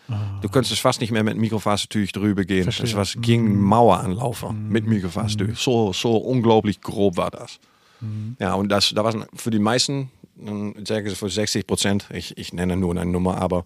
Du 0.41 0.49
könntest 0.49 0.79
fast 0.79 1.01
nicht 1.01 1.11
mehr 1.11 1.23
mit 1.23 1.37
Mikrofasertuch 1.37 2.11
drüber 2.13 2.43
gehen. 2.45 2.61
Ah. 2.61 2.71
Verstehe. 2.71 2.85
Mhm. 2.85 2.89
Das 2.91 3.15
was 3.15 3.21
ging 3.21 3.59
Mauer 3.59 3.99
anlaufen 3.99 4.69
mit 4.69 4.85
Mikrofasertuch. 4.85 5.55
So, 5.57 5.91
so 5.91 6.17
unglaublich 6.17 6.79
grob 6.81 7.17
war 7.17 7.31
das. 7.31 7.59
Mhm. 8.03 8.35
Ja, 8.39 8.53
und 8.55 8.69
das, 8.69 8.91
da 8.95 9.03
war 9.03 9.13
für 9.35 9.49
die 9.51 9.59
meisten, 9.59 10.11
ähm, 10.39 10.75
ich 10.79 10.87
sage 10.87 11.09
für 11.11 11.29
60 11.29 11.65
Prozent, 11.67 12.07
ich, 12.13 12.37
ich 12.37 12.53
nenne 12.53 12.75
nur 12.77 12.91
eine 12.91 13.05
Nummer, 13.05 13.37
aber 13.41 13.65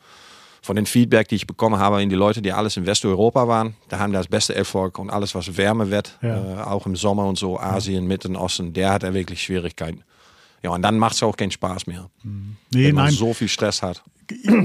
von 0.61 0.75
den 0.75 0.85
Feedback, 0.85 1.27
die 1.29 1.35
ich 1.35 1.47
bekommen 1.47 1.79
habe 1.79 2.01
in 2.01 2.09
die 2.09 2.15
Leute, 2.15 2.41
die 2.41 2.51
alles 2.51 2.75
in 2.77 2.85
Westeuropa 2.85 3.47
waren, 3.47 3.75
da 3.89 3.99
haben 3.99 4.11
das 4.11 4.27
beste 4.27 4.53
Erfolg 4.55 4.99
und 4.99 5.09
alles, 5.09 5.33
was 5.35 5.55
wärmer 5.57 5.89
wird, 5.91 6.17
Ja. 6.21 6.61
äh, 6.61 6.63
auch 6.63 6.85
im 6.85 6.95
Sommer 6.95 7.25
und 7.25 7.37
so, 7.37 7.59
Asien, 7.59 8.05
Mitten, 8.07 8.35
Osten, 8.35 8.73
der 8.73 8.91
hat 8.91 9.03
er 9.03 9.13
wirklich 9.13 9.41
Schwierigkeiten. 9.43 10.03
Ja, 10.63 10.71
und 10.71 10.81
dann 10.81 10.97
macht 10.97 11.13
es 11.13 11.23
auch 11.23 11.37
keinen 11.37 11.51
Spaß 11.51 11.87
mehr, 11.87 12.09
Nee, 12.23 12.87
wenn 12.87 12.95
man 12.95 13.05
nein. 13.05 13.13
so 13.13 13.33
viel 13.33 13.47
Stress 13.47 13.81
hat. 13.81 14.03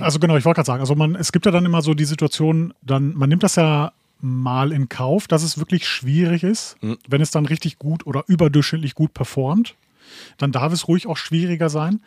Also 0.00 0.18
genau, 0.18 0.36
ich 0.36 0.44
wollte 0.44 0.56
gerade 0.56 0.66
sagen, 0.66 0.80
also 0.80 0.94
man, 0.96 1.14
es 1.14 1.30
gibt 1.30 1.44
ja 1.46 1.52
dann 1.52 1.64
immer 1.66 1.82
so 1.82 1.94
die 1.94 2.06
Situation, 2.06 2.74
dann, 2.82 3.14
man 3.14 3.28
nimmt 3.28 3.42
das 3.44 3.54
ja 3.56 3.92
mal 4.22 4.72
in 4.72 4.88
Kauf, 4.88 5.26
dass 5.28 5.42
es 5.42 5.58
wirklich 5.58 5.86
schwierig 5.86 6.42
ist, 6.44 6.76
wenn 7.08 7.20
es 7.20 7.30
dann 7.30 7.44
richtig 7.44 7.78
gut 7.78 8.06
oder 8.06 8.24
überdurchschnittlich 8.28 8.94
gut 8.94 9.12
performt. 9.14 9.74
Dann 10.38 10.52
darf 10.52 10.72
es 10.72 10.88
ruhig 10.88 11.06
auch 11.06 11.16
schwieriger 11.16 11.68
sein. 11.68 12.00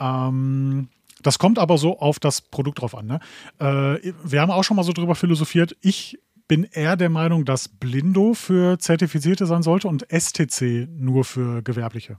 Ähm, 0.00 0.88
das 1.22 1.38
kommt 1.38 1.58
aber 1.58 1.78
so 1.78 1.98
auf 1.98 2.18
das 2.18 2.40
Produkt 2.40 2.80
drauf 2.80 2.94
an. 2.94 3.06
Ne? 3.06 3.20
Äh, 3.58 4.12
wir 4.24 4.40
haben 4.40 4.50
auch 4.50 4.64
schon 4.64 4.76
mal 4.76 4.82
so 4.82 4.92
drüber 4.92 5.14
philosophiert. 5.14 5.76
Ich 5.80 6.18
bin 6.48 6.64
eher 6.64 6.96
der 6.96 7.08
Meinung, 7.10 7.44
dass 7.44 7.68
Blindo 7.68 8.34
für 8.34 8.78
Zertifizierte 8.78 9.46
sein 9.46 9.62
sollte 9.62 9.88
und 9.88 10.06
STC 10.10 10.86
nur 10.98 11.24
für 11.24 11.62
Gewerbliche. 11.62 12.18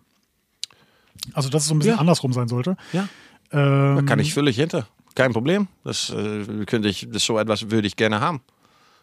Also, 1.34 1.50
dass 1.50 1.64
es 1.64 1.70
so 1.70 1.76
ein 1.76 1.80
bisschen 1.80 1.96
Ja. 1.96 2.00
andersrum 2.00 2.34
sein 2.34 2.48
sollte. 2.48 2.76
Ja. 2.94 3.08
Ähm, 3.52 3.96
Da 3.98 4.02
kann 4.04 4.20
ich 4.20 4.34
völlig 4.34 4.56
hinter. 4.58 4.88
Kein 5.16 5.34
Problem. 5.34 5.68
Das 5.84 6.10
äh, 6.10 6.66
könnte 6.66 6.90
ich, 6.90 7.08
das 7.12 7.24
so 7.24 7.40
etwas 7.40 7.72
würde 7.72 7.88
ich 7.88 7.96
gerne 7.96 8.20
haben. 8.20 8.42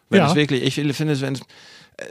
Wenn 0.09 0.19
Ja. 0.19 0.27
es 0.29 0.35
wirklich, 0.35 0.63
ich 0.63 0.73
finde 0.75 1.13
es, 1.13 1.21
wenn 1.21 1.33
es, 1.33 1.41
äh, 1.41 2.05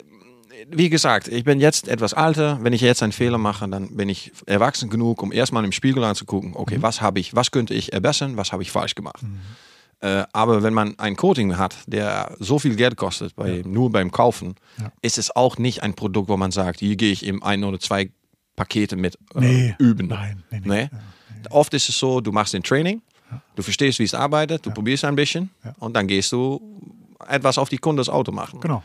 wie 0.71 0.89
gesagt, 0.89 1.29
ich 1.29 1.45
bin 1.45 1.61
jetzt 1.61 1.89
etwas 1.89 2.13
älter. 2.13 2.59
Wenn 2.63 2.73
ich 2.73 2.81
jetzt 2.81 3.03
einen 3.03 3.13
Fehler 3.13 3.39
mache, 3.39 3.69
dann 3.69 3.97
bin 3.97 4.09
ich 4.09 4.33
erwachsen 4.47 4.89
genug, 4.91 5.23
um 5.23 5.33
erstmal 5.33 5.65
im 5.65 5.73
Spiegel 5.73 6.03
anzugucken, 6.05 6.53
okay, 6.55 6.79
was 6.81 7.01
habe 7.01 7.21
ich, 7.21 7.35
was 7.35 7.51
könnte 7.51 7.75
ich 7.75 7.87
verbessern, 7.87 8.37
was 8.37 8.53
habe 8.53 8.63
ich 8.63 8.71
falsch 8.71 8.95
gemacht. 8.95 9.23
Äh, 10.01 10.25
aber 10.33 10.63
wenn 10.63 10.75
man 10.75 10.99
ein 10.99 11.17
Coating 11.17 11.57
hat, 11.57 11.77
der 11.87 12.35
so 12.39 12.59
viel 12.59 12.77
Geld 12.77 12.97
kostet, 12.97 13.35
bei, 13.37 13.63
nur 13.65 13.91
beim 13.91 14.11
Kaufen, 14.11 14.55
Ja. 14.79 14.93
ist 15.03 15.19
es 15.19 15.35
auch 15.35 15.57
nicht 15.59 15.83
ein 15.83 15.95
Produkt, 15.95 16.29
wo 16.29 16.37
man 16.37 16.51
sagt, 16.51 16.81
hier 16.81 16.97
gehe 16.97 17.13
ich 17.13 17.25
eben 17.25 17.43
ein 17.43 17.65
oder 17.65 17.79
zwei 17.81 18.11
Pakete 18.57 18.97
mit 18.97 19.17
äh, 19.35 19.41
Nee, 19.41 19.75
üben. 19.79 20.09
nein, 20.09 20.43
nee, 20.51 20.61
nee. 20.65 20.89
Nee? 20.91 20.91
Oft 21.51 21.75
ist 21.75 21.89
es 21.89 21.99
so, 21.99 22.21
du 22.21 22.33
machst 22.33 22.55
den 22.55 22.63
Training, 22.63 23.03
du 23.57 23.63
verstehst, 23.63 23.99
wie 23.99 24.05
es 24.05 24.15
arbeitet, 24.15 24.65
du 24.67 24.71
probierst 24.71 25.05
ein 25.05 25.17
bisschen 25.17 25.51
Ja. 25.65 25.75
und 25.79 25.95
dann 25.95 26.07
gehst 26.07 26.33
du 26.33 26.61
etwas 27.29 27.59
auf 27.59 27.69
die 27.69 27.79
Kunde 27.79 28.01
das 28.01 28.09
Auto 28.09 28.33
machen. 28.33 28.61
Genau. 28.61 28.83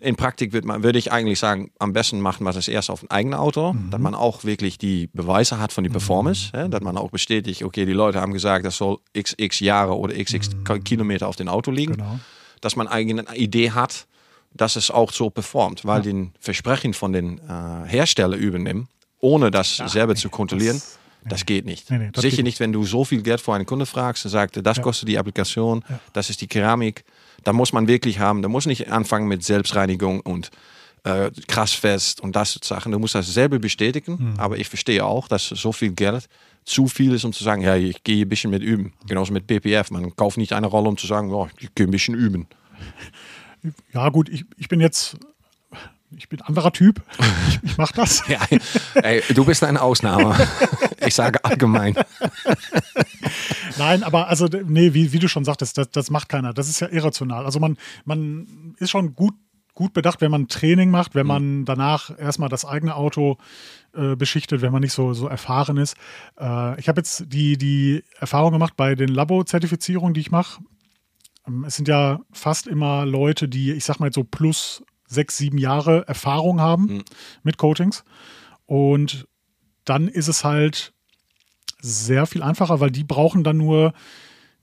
In 0.00 0.16
Praktik 0.16 0.52
wird 0.54 0.64
man, 0.64 0.82
würde 0.82 0.98
ich 0.98 1.12
eigentlich 1.12 1.38
sagen, 1.38 1.70
am 1.78 1.92
besten 1.92 2.20
macht 2.20 2.40
man 2.40 2.54
das 2.54 2.68
erst 2.68 2.88
auf 2.88 3.02
ein 3.02 3.10
eigenes 3.10 3.38
Auto, 3.38 3.74
Mhm. 3.74 3.90
dass 3.90 4.00
man 4.00 4.14
auch 4.14 4.44
wirklich 4.44 4.78
die 4.78 5.08
Beweise 5.12 5.58
hat 5.58 5.72
von 5.74 5.84
die 5.84 5.90
Performance, 5.90 6.50
ja, 6.54 6.68
dass 6.68 6.80
man 6.80 6.96
auch 6.96 7.10
bestätigt, 7.10 7.62
okay, 7.64 7.84
die 7.84 7.92
Leute 7.92 8.18
haben 8.20 8.32
gesagt, 8.32 8.64
das 8.64 8.76
soll 8.78 8.98
xx 9.14 9.60
Jahre 9.60 9.96
oder 9.98 10.14
xx 10.14 10.50
Kilometer 10.84 11.28
auf 11.28 11.36
dem 11.36 11.48
Auto 11.48 11.70
liegen, 11.70 11.92
Mhm. 11.92 11.96
Genau. 11.98 12.20
dass 12.62 12.76
man 12.76 12.88
eigentlich 12.88 13.26
eine 13.28 13.36
Idee 13.36 13.72
hat, 13.72 14.06
dass 14.54 14.76
es 14.76 14.90
auch 14.90 15.12
so 15.12 15.28
performt, 15.30 15.84
weil 15.84 16.00
den 16.02 16.32
Versprechen 16.40 16.94
von 16.94 17.12
den 17.12 17.38
äh, 17.38 17.86
Hersteller 17.86 18.36
übernehmen, 18.36 18.88
ohne 19.20 19.50
das 19.50 19.76
selber 19.76 20.14
zu 20.14 20.30
kontrollieren, 20.30 20.76
das- 20.76 20.98
das, 21.28 21.46
geht 21.46 21.64
nicht. 21.64 21.90
Nee, 21.90 21.98
nee, 21.98 22.08
das 22.12 22.22
Sicher 22.22 22.36
geht 22.36 22.44
nicht, 22.44 22.60
wenn 22.60 22.72
du 22.72 22.84
so 22.84 23.04
viel 23.04 23.22
Geld 23.22 23.40
für 23.40 23.54
einen 23.54 23.66
Kunde 23.66 23.86
fragst 23.86 24.24
und 24.24 24.30
sagst, 24.30 24.58
das 24.62 24.80
kostet 24.80 25.08
die 25.08 25.18
Applikation, 25.18 25.84
das 26.12 26.30
ist 26.30 26.40
die 26.40 26.46
Keramik, 26.46 27.04
da 27.44 27.52
muss 27.52 27.72
man 27.72 27.88
wirklich 27.88 28.18
haben, 28.18 28.42
da 28.42 28.48
muss 28.48 28.66
nicht 28.66 28.90
anfangen 28.90 29.28
mit 29.28 29.44
Selbstreinigung 29.44 30.20
und 30.20 30.50
äh, 31.04 31.30
krassfest 31.48 32.20
und 32.20 32.36
das 32.36 32.58
Sachen. 32.62 32.92
Du 32.92 32.98
musst 32.98 33.14
das 33.14 33.32
selber 33.32 33.58
bestätigen, 33.58 34.18
Hm. 34.18 34.34
aber 34.38 34.58
ich 34.58 34.68
verstehe 34.68 35.04
auch, 35.04 35.28
dass 35.28 35.48
so 35.48 35.72
viel 35.72 35.92
Geld 35.92 36.28
zu 36.64 36.88
viel 36.88 37.14
ist, 37.14 37.24
um 37.24 37.32
zu 37.32 37.42
sagen, 37.42 37.62
ja, 37.62 37.74
ich 37.74 38.04
gehe 38.04 38.24
ein 38.26 38.28
bisschen 38.28 38.50
mit 38.50 38.62
üben. 38.62 38.92
Genauso 39.08 39.32
mit 39.32 39.46
PPF. 39.46 39.90
Man 39.90 40.14
kauft 40.14 40.36
nicht 40.36 40.52
eine 40.52 40.66
Rolle, 40.66 40.90
um 40.90 40.98
zu 40.98 41.06
sagen, 41.06 41.30
ja, 41.34 41.48
ich 41.58 41.74
gehe 41.74 41.86
ein 41.86 41.90
bisschen 41.90 42.14
üben. 42.14 42.46
Ja, 43.92 44.08
gut, 44.10 44.28
ich, 44.28 44.44
ich 44.56 44.68
bin 44.68 44.80
jetzt, 44.80 45.16
ich 46.16 46.28
bin 46.28 46.40
ein 46.40 46.46
anderer 46.46 46.72
Typ. 46.72 47.02
Ich, 47.48 47.60
ich 47.62 47.78
mache 47.78 47.94
das. 47.94 48.22
Ja, 48.28 48.40
ey, 48.94 49.22
du 49.34 49.44
bist 49.44 49.62
eine 49.64 49.80
Ausnahme. 49.80 50.36
ich 51.06 51.14
sage 51.14 51.44
allgemein. 51.44 51.94
Nein, 53.78 54.02
aber 54.02 54.28
also, 54.28 54.46
nee, 54.46 54.94
wie, 54.94 55.12
wie 55.12 55.18
du 55.18 55.28
schon 55.28 55.44
sagtest, 55.44 55.78
das, 55.78 55.90
das 55.90 56.10
macht 56.10 56.28
keiner. 56.28 56.52
Das 56.52 56.68
ist 56.68 56.80
ja 56.80 56.88
irrational. 56.88 57.44
Also 57.44 57.60
man, 57.60 57.76
man 58.04 58.74
ist 58.78 58.90
schon 58.90 59.14
gut, 59.14 59.34
gut 59.74 59.92
bedacht, 59.92 60.20
wenn 60.20 60.30
man 60.30 60.48
Training 60.48 60.90
macht, 60.90 61.14
wenn 61.14 61.26
man 61.26 61.64
danach 61.64 62.16
erstmal 62.18 62.48
das 62.48 62.64
eigene 62.64 62.94
Auto 62.96 63.38
äh, 63.94 64.16
beschichtet, 64.16 64.62
wenn 64.62 64.72
man 64.72 64.82
nicht 64.82 64.92
so, 64.92 65.12
so 65.14 65.28
erfahren 65.28 65.76
ist. 65.76 65.96
Äh, 66.38 66.78
ich 66.78 66.88
habe 66.88 67.00
jetzt 67.00 67.24
die, 67.28 67.56
die 67.56 68.04
Erfahrung 68.18 68.52
gemacht 68.52 68.74
bei 68.76 68.94
den 68.94 69.08
Labo-Zertifizierungen, 69.08 70.14
die 70.14 70.20
ich 70.20 70.30
mache. 70.30 70.62
Ähm, 71.46 71.64
Es 71.64 71.76
sind 71.76 71.88
ja 71.88 72.20
fast 72.32 72.66
immer 72.66 73.06
Leute, 73.06 73.48
die, 73.48 73.72
ich 73.72 73.84
sag 73.84 73.98
mal 74.00 74.06
jetzt 74.06 74.16
so 74.16 74.24
plus 74.24 74.84
sechs, 75.10 75.36
sieben 75.36 75.58
Jahre 75.58 76.06
Erfahrung 76.06 76.60
haben 76.60 77.02
mit 77.42 77.58
Coachings. 77.58 78.04
Und 78.66 79.26
dann 79.84 80.08
ist 80.08 80.28
es 80.28 80.44
halt 80.44 80.92
sehr 81.80 82.26
viel 82.26 82.42
einfacher, 82.42 82.80
weil 82.80 82.90
die 82.90 83.04
brauchen 83.04 83.42
dann 83.42 83.56
nur 83.56 83.92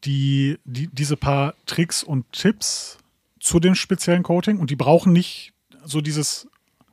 die, 0.06 0.58
die, 0.64 0.88
diese 0.88 1.18
paar 1.18 1.54
Tricks 1.66 2.04
und 2.04 2.32
Tipps 2.32 2.98
zu 3.40 3.60
dem 3.60 3.76
speziellen 3.76 4.24
Coating 4.24 4.60
und 4.60 4.70
die 4.70 4.76
brauchen 4.76 5.12
nicht 5.12 5.54
so 5.84 6.02
dieses, 6.02 6.48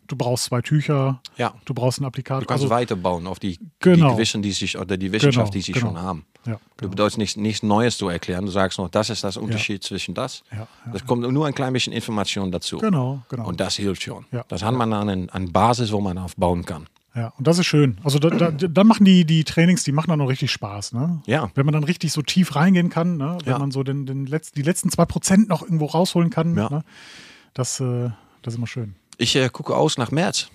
du 0.07 0.17
brauchst 0.17 0.45
zwei 0.45 0.61
Tücher, 0.63 1.21
Ja. 1.37 1.55
du 1.65 1.75
brauchst 1.75 1.99
einen 1.99 2.07
Applikator. 2.07 2.41
Du 2.41 2.47
kannst 2.47 2.69
weiterbauen 2.71 3.27
auf 3.27 3.39
die, 3.39 3.59
Genau. 3.81 4.09
die 4.11 4.15
Gewissen, 4.15 4.43
die 4.43 4.53
sich, 4.53 4.79
oder 4.79 4.97
die 4.97 5.13
Wissenschaft, 5.13 5.47
Genau, 5.47 5.53
die 5.53 5.61
sie 5.61 5.73
genau. 5.73 5.87
schon 5.89 5.99
haben. 6.03 6.27
ja, 6.47 6.53
Du 6.55 6.59
genau. 6.79 6.91
bedeutest 6.91 7.19
nichts, 7.19 7.37
nichts 7.37 7.63
Neues 7.63 7.97
zu 7.99 8.09
erklären. 8.09 8.45
Du 8.47 8.53
sagst 8.53 8.79
noch, 8.79 8.89
das 8.89 9.11
ist 9.11 9.25
das 9.25 9.37
Unterschied 9.37 9.83
zwischen 9.83 10.15
das. 10.15 10.43
Ja, 10.53 10.59
ja, 10.59 10.69
das 10.93 11.05
kommt 11.07 11.23
nur 11.31 11.47
ein 11.47 11.55
klein 11.55 11.73
bisschen 11.73 11.93
Information 11.93 12.51
dazu. 12.53 12.79
genau, 12.79 13.23
genau. 13.29 13.47
Und 13.47 13.61
das 13.61 13.77
hilft 13.77 14.03
schon. 14.03 14.25
Ja. 14.33 14.45
Das 14.49 14.63
hat 14.63 14.75
man 14.75 14.91
dann 14.91 15.09
an, 15.09 15.29
an 15.31 15.53
Basis, 15.53 15.93
wo 15.93 16.01
man 16.01 16.19
aufbauen 16.19 16.65
kann. 16.65 16.87
Ja, 17.17 17.33
und 17.39 17.47
das 17.47 17.61
ist 17.61 17.67
schön. 17.67 17.99
Also 18.03 18.19
da, 18.19 18.29
da, 18.29 18.51
dann 18.51 18.87
machen 18.89 19.05
die, 19.05 19.25
die 19.25 19.45
Trainings, 19.45 19.85
die 19.85 19.93
machen 19.93 20.11
dann 20.11 20.21
auch 20.21 20.29
richtig 20.29 20.51
Spaß. 20.51 20.95
Ne? 20.95 21.23
Ja. 21.27 21.49
Wenn 21.55 21.65
man 21.65 21.73
dann 21.73 21.85
richtig 21.85 22.11
so 22.13 22.23
tief 22.23 22.57
reingehen 22.57 22.89
kann, 22.91 23.19
ne? 23.19 23.39
wenn 23.45 23.53
Ja. 23.53 23.59
man 23.61 23.71
so 23.71 23.85
den, 23.85 24.05
den 24.05 24.27
Letz-, 24.27 24.53
die 24.53 24.63
letzten 24.63 24.91
zwei 24.91 25.05
Prozent 25.05 25.49
noch 25.49 25.63
irgendwo 25.63 25.87
rausholen 25.87 26.31
kann, 26.31 26.57
Ja. 26.57 26.69
ne? 26.69 26.83
das, 27.53 27.79
äh, 27.79 28.11
das 28.43 28.55
ist 28.55 28.59
immer 28.59 28.67
schön. 28.67 28.97
Ich 29.19 29.37
äh, 29.37 29.49
gucke 29.49 29.75
aus 29.77 29.99
nach 29.99 30.11
März. 30.11 30.49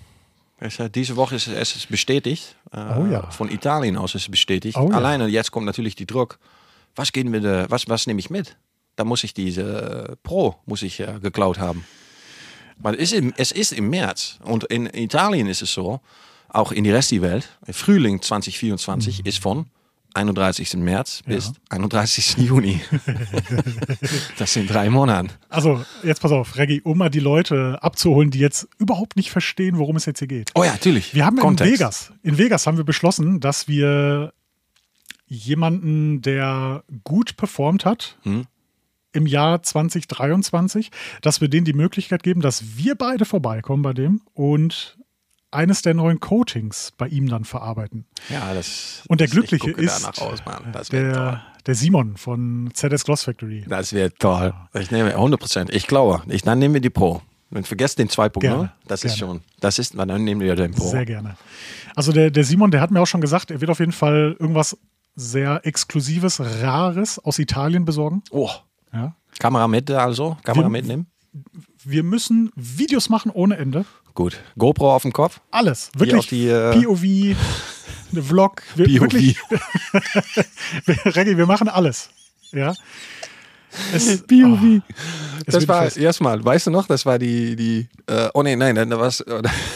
Äh, 0.58 0.90
diese 0.90 1.16
Woche 1.16 1.36
ist 1.36 1.46
es 1.48 1.86
bestätigt. 1.86 2.56
Äh, 2.72 2.78
Oh 2.98 3.06
ja. 3.06 3.30
Von 3.30 3.50
Italien 3.50 3.96
aus 3.96 4.14
ist 4.14 4.22
es 4.22 4.30
bestätigt. 4.30 4.76
Oh 4.76 4.88
ja. 4.90 4.96
Alleine 4.96 5.26
jetzt 5.26 5.50
kommt 5.50 5.66
natürlich 5.66 5.94
die 5.94 6.06
Druck. 6.06 6.38
Was 6.96 7.12
gehen 7.12 7.32
wir, 7.32 7.66
was, 7.70 7.88
was 7.88 8.06
nehme 8.06 8.20
ich 8.20 8.30
mit? 8.30 8.56
Da 8.96 9.04
muss 9.04 9.24
ich 9.24 9.32
diese 9.32 10.08
äh, 10.10 10.16
Pro 10.22 10.56
muss 10.66 10.82
ich 10.82 11.00
äh, 11.00 11.18
geklaut 11.22 11.58
haben. 11.58 11.84
Maar 12.78 12.94
es 12.94 13.12
ist, 13.12 13.12
im, 13.12 13.34
es 13.36 13.52
ist 13.52 13.72
im 13.72 13.88
März. 13.90 14.38
Und 14.42 14.64
in 14.64 14.86
Italien 14.86 15.46
ist 15.48 15.62
es 15.62 15.72
so, 15.72 16.00
auch 16.48 16.72
in 16.72 16.84
die 16.84 16.90
Rest 16.90 17.10
der 17.12 17.22
Welt, 17.22 17.48
Frühling 17.70 18.20
2024 18.20 19.24
ist 19.24 19.38
von 19.38 19.66
31. 20.14 20.74
März 20.74 21.22
bis 21.26 21.52
31. 21.68 22.36
Juni. 22.38 22.80
das 24.38 24.52
sind 24.52 24.68
drei 24.70 24.90
Monate. 24.90 25.34
Also, 25.48 25.84
jetzt 26.02 26.20
pass 26.20 26.32
auf, 26.32 26.56
Reggie, 26.56 26.80
um 26.82 26.98
mal 26.98 27.10
die 27.10 27.20
Leute 27.20 27.78
abzuholen, 27.82 28.30
die 28.30 28.38
jetzt 28.38 28.68
überhaupt 28.78 29.16
nicht 29.16 29.30
verstehen, 29.30 29.78
worum 29.78 29.96
es 29.96 30.06
jetzt 30.06 30.18
hier 30.18 30.28
geht. 30.28 30.50
Oh 30.54 30.64
ja, 30.64 30.72
natürlich. 30.72 31.14
Wir 31.14 31.24
haben 31.26 31.36
Kontext. 31.36 31.72
in 31.72 31.78
Vegas, 31.78 32.12
in 32.22 32.38
Vegas 32.38 32.66
haben 32.66 32.76
wir 32.76 32.84
beschlossen, 32.84 33.40
dass 33.40 33.68
wir 33.68 34.32
jemanden, 35.26 36.22
der 36.22 36.82
gut 37.04 37.36
performt 37.36 37.84
hat 37.84 38.18
Hm. 38.22 38.46
im 39.12 39.26
Jahr 39.26 39.62
2023, 39.62 40.90
dass 41.22 41.40
wir 41.40 41.48
denen 41.48 41.64
die 41.64 41.72
Möglichkeit 41.72 42.22
geben, 42.22 42.40
dass 42.40 42.76
wir 42.76 42.94
beide 42.96 43.24
vorbeikommen 43.24 43.82
bei 43.82 43.92
dem 43.92 44.22
und 44.34 44.98
eines 45.50 45.82
der 45.82 45.94
neuen 45.94 46.20
Coatings 46.20 46.92
bei 46.96 47.08
ihm 47.08 47.28
dann 47.28 47.44
verarbeiten. 47.44 48.04
Ja, 48.28 48.54
das. 48.54 49.02
Und 49.08 49.20
der 49.20 49.26
das- 49.26 49.32
Glückliche 49.32 49.70
ist 49.72 50.04
aus, 50.06 50.16
toll. 50.16 50.34
Der, 50.92 51.42
der 51.66 51.74
Simon 51.74 52.16
von 52.16 52.70
ZS 52.72 53.04
Gloss 53.04 53.24
Factory. 53.24 53.64
Das 53.68 53.92
wird 53.92 54.18
toll. 54.18 54.54
Ich 54.74 54.90
nehme 54.90 55.10
100 55.14 55.40
Prozent. 55.40 55.70
Ich 55.74 55.86
glaube. 55.86 56.22
Ich, 56.28 56.42
dann 56.42 56.58
nehmen 56.58 56.74
wir 56.74 56.80
die 56.80 56.90
Pro. 56.90 57.22
Und 57.50 57.66
vergesst 57.66 57.98
den 57.98 58.08
2.0. 58.08 58.38
Gerne, 58.40 58.72
Das 58.86 59.02
ist 59.04 59.16
gerne. 59.18 59.32
schon. 59.34 59.40
Das 59.58 59.78
ist, 59.80 59.98
dann 59.98 60.22
nehmen 60.22 60.40
wir 60.40 60.54
den 60.54 60.72
Pro. 60.72 60.88
Sehr 60.88 61.04
gerne. 61.04 61.36
Also 61.96 62.12
der, 62.12 62.30
der 62.30 62.44
Simon, 62.44 62.70
der 62.70 62.80
hat 62.80 62.92
mir 62.92 63.00
auch 63.00 63.06
schon 63.08 63.20
gesagt, 63.20 63.50
er 63.50 63.60
wird 63.60 63.70
auf 63.72 63.80
jeden 63.80 63.90
Fall 63.92 64.36
irgendwas 64.38 64.78
sehr 65.16 65.60
Exklusives, 65.66 66.38
Rares 66.40 67.18
aus 67.18 67.40
Italien 67.40 67.84
besorgen. 67.84 68.22
Oh. 68.30 68.48
Ja. 68.92 69.16
Kamera 69.40 69.66
mit, 69.66 69.90
also. 69.90 70.36
Kamera 70.44 70.66
Wir- 70.66 70.70
mitnehmen. 70.70 71.06
Wir 71.84 72.02
müssen 72.02 72.50
Videos 72.56 73.08
machen 73.08 73.30
ohne 73.32 73.56
Ende. 73.56 73.84
Gut. 74.20 74.38
GoPro 74.58 74.94
auf 74.94 75.00
dem 75.00 75.14
Kopf. 75.14 75.40
Alles. 75.50 75.90
Wirklich. 75.96 76.26
die, 76.26 76.46
äh, 76.46 76.78
POV, 76.78 77.02
eine 78.12 78.22
Vlog. 78.22 78.62
Wir, 78.74 78.84
POV. 78.84 79.00
Wirklich, 79.00 79.38
Reggie, 81.16 81.38
wir 81.38 81.46
machen 81.46 81.70
alles. 81.70 82.10
Ja. 82.52 82.74
Es, 83.94 84.22
POV. 84.26 84.82
Es 85.46 85.54
Das 85.54 85.54
wird 85.62 85.68
war 85.68 85.96
erstmal, 85.96 86.44
weißt 86.44 86.66
du 86.66 86.70
noch, 86.70 86.86
das 86.86 87.06
war 87.06 87.18
die, 87.18 87.56
die 87.56 87.88
äh, 88.06 88.28
oh 88.34 88.42
nee, 88.42 88.56
nein, 88.56 88.74
da 88.74 88.98
was, 88.98 89.24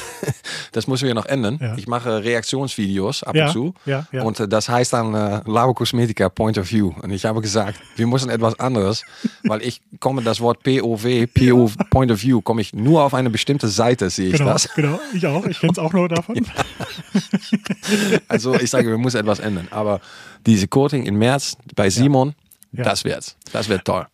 das 0.73 0.87
müssen 0.87 1.07
wir 1.07 1.15
noch 1.15 1.27
ändern. 1.27 1.59
Ja. 1.61 1.77
Ich 1.77 1.87
mache 1.87 2.23
Reaktionsvideos 2.25 3.23
ab 3.23 3.35
Ja, 3.35 3.47
und 3.47 3.53
zu. 3.53 3.75
ja. 3.87 4.07
Und 4.23 4.41
äh, 4.41 4.49
das 4.49 4.69
heißt 4.69 4.93
dann 4.93 5.15
äh, 5.15 5.41
Labo 5.47 5.75
Cosmetica 5.75 6.29
Point 6.29 6.59
of 6.59 6.71
View. 6.71 6.93
Und 7.03 7.11
ich 7.11 7.25
habe 7.25 7.41
gesagt, 7.41 7.79
wir 7.97 8.07
müssen 8.07 8.31
etwas 8.31 8.59
anderes, 8.59 9.03
weil 9.45 9.63
ich 9.63 9.81
komme 10.01 10.23
das 10.23 10.41
Wort 10.41 10.63
POV, 10.63 11.27
PO 11.33 11.71
Point 11.91 12.11
of 12.11 12.23
View, 12.23 12.41
komme 12.41 12.61
ich 12.61 12.73
nur 12.75 13.03
auf 13.03 13.15
eine 13.15 13.31
bestimmte 13.31 13.69
Seite, 13.69 14.11
sehe 14.11 14.29
ich 14.31 14.39
Genau, 14.39 14.53
das. 14.53 14.69
genau. 14.75 15.01
Ich 15.13 15.27
auch. 15.27 15.45
Ich 15.47 15.61
kenne 15.61 15.73
es 15.73 15.79
auch 15.79 15.93
nur 15.93 16.09
davon. 16.09 16.37
Also 18.29 18.55
ich 18.55 18.71
sage, 18.71 18.89
wir 18.89 18.99
müssen 18.99 19.19
etwas 19.19 19.39
ändern. 19.41 19.69
Aber 19.71 20.01
diese 20.47 20.69
Coating 20.69 21.07
im 21.07 21.19
März 21.19 21.57
bei 21.75 21.91
Simon, 21.91 22.35
Ja. 22.77 22.85
das 22.85 23.05
wird's. 23.05 23.37
Das 23.53 23.69
wird 23.69 23.85
toll. 23.85 24.07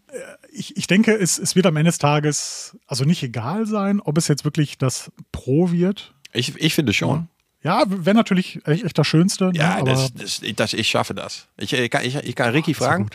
ich, 0.52 0.76
ich 0.76 0.86
denke, 0.86 1.14
es, 1.14 1.38
es 1.38 1.56
wird 1.56 1.66
am 1.66 1.76
Ende 1.76 1.90
des 1.90 1.98
Tages 1.98 2.76
also 2.86 3.04
nicht 3.04 3.22
egal 3.22 3.66
sein, 3.66 4.00
ob 4.00 4.18
es 4.18 4.28
jetzt 4.28 4.44
wirklich 4.44 4.78
das 4.78 5.10
Pro 5.32 5.70
wird. 5.70 6.14
Ich, 6.32 6.56
ich 6.56 6.74
finde 6.74 6.92
schon. 6.92 7.28
Ja, 7.62 7.84
wäre 7.86 8.16
natürlich 8.16 8.58
echt, 8.64 8.84
echt 8.84 8.96
das 8.96 9.06
Schönste. 9.06 9.46
ne? 9.46 9.52
Ja, 9.54 9.78
aber 9.78 9.90
das, 9.90 10.14
das, 10.14 10.40
das, 10.56 10.72
ich 10.72 10.88
schaffe 10.88 11.14
das. 11.14 11.46
Ich, 11.58 11.72
ich, 11.72 11.90
kann, 11.90 12.04
ich, 12.04 12.16
ich 12.16 12.34
kann 12.34 12.50
Ricky 12.52 12.72
fragen, 12.72 13.10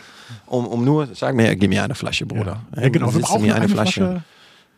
um, 0.46 0.66
um 0.66 0.84
nur, 0.84 1.08
sag 1.14 1.34
mir, 1.34 1.56
gib 1.56 1.68
mir 1.68 1.82
eine 1.82 1.96
Flasche, 1.96 2.26
Bruder. 2.26 2.62
ja, 2.76 2.88
genau. 2.88 3.12
Wir 3.12 3.22
brauchen 3.22 3.42
mir 3.42 3.56
eine, 3.56 3.68
Flasche. 3.68 4.22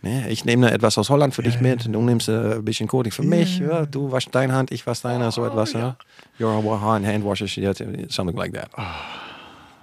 Nee, 0.01 0.29
ich 0.29 0.45
nehme 0.45 0.71
etwas 0.71 0.97
aus 0.97 1.11
Holland 1.11 1.35
für 1.35 1.43
dich 1.43 1.61
mit, 1.61 1.85
du 1.85 2.01
nimmst 2.01 2.29
äh, 2.29 2.55
ein 2.55 2.65
bisschen 2.65 2.87
Coding 2.87 3.13
für 3.13 3.25
mich, 3.25 3.59
ja, 3.59 3.85
du 3.85 4.13
waschst 4.13 4.33
deine 4.33 4.53
Hand, 4.53 4.71
ich 4.71 4.87
wasche 4.87 5.03
deine, 5.03 5.33
so 5.33 5.45
etwas. 5.45 5.73
Ja. 5.73 5.97
You're 6.39 6.49
a 6.49 6.81
hand, 6.81 7.05
yeah, 7.59 7.73
something 8.09 8.37
like 8.37 8.55
that. 8.55 8.71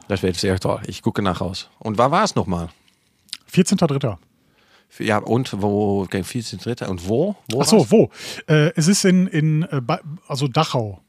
Das 0.07 0.23
wird 0.23 0.35
sehr 0.35 0.59
toll. 0.59 0.81
Ich 0.87 1.01
gucke 1.01 1.21
nach 1.21 1.41
aus. 1.41 1.69
Und 1.79 1.97
war 1.97 2.11
war 2.11 2.23
es 2.23 2.35
nochmal? 2.35 2.69
14.3. 3.51 4.17
Ja, 4.99 5.17
und 5.17 5.61
wo, 5.61 6.03
okay, 6.03 6.21
14.3. 6.21 6.85
Und 6.87 7.07
wo? 7.07 7.35
wo 7.49 7.61
Ach 7.61 7.65
so, 7.65 7.89
wo? 7.91 8.09
Äh, 8.47 8.71
es 8.75 8.87
ist 8.87 9.03
in, 9.05 9.27
in 9.27 9.63
äh, 9.63 9.81
also 10.27 10.47
Dachau. 10.47 11.01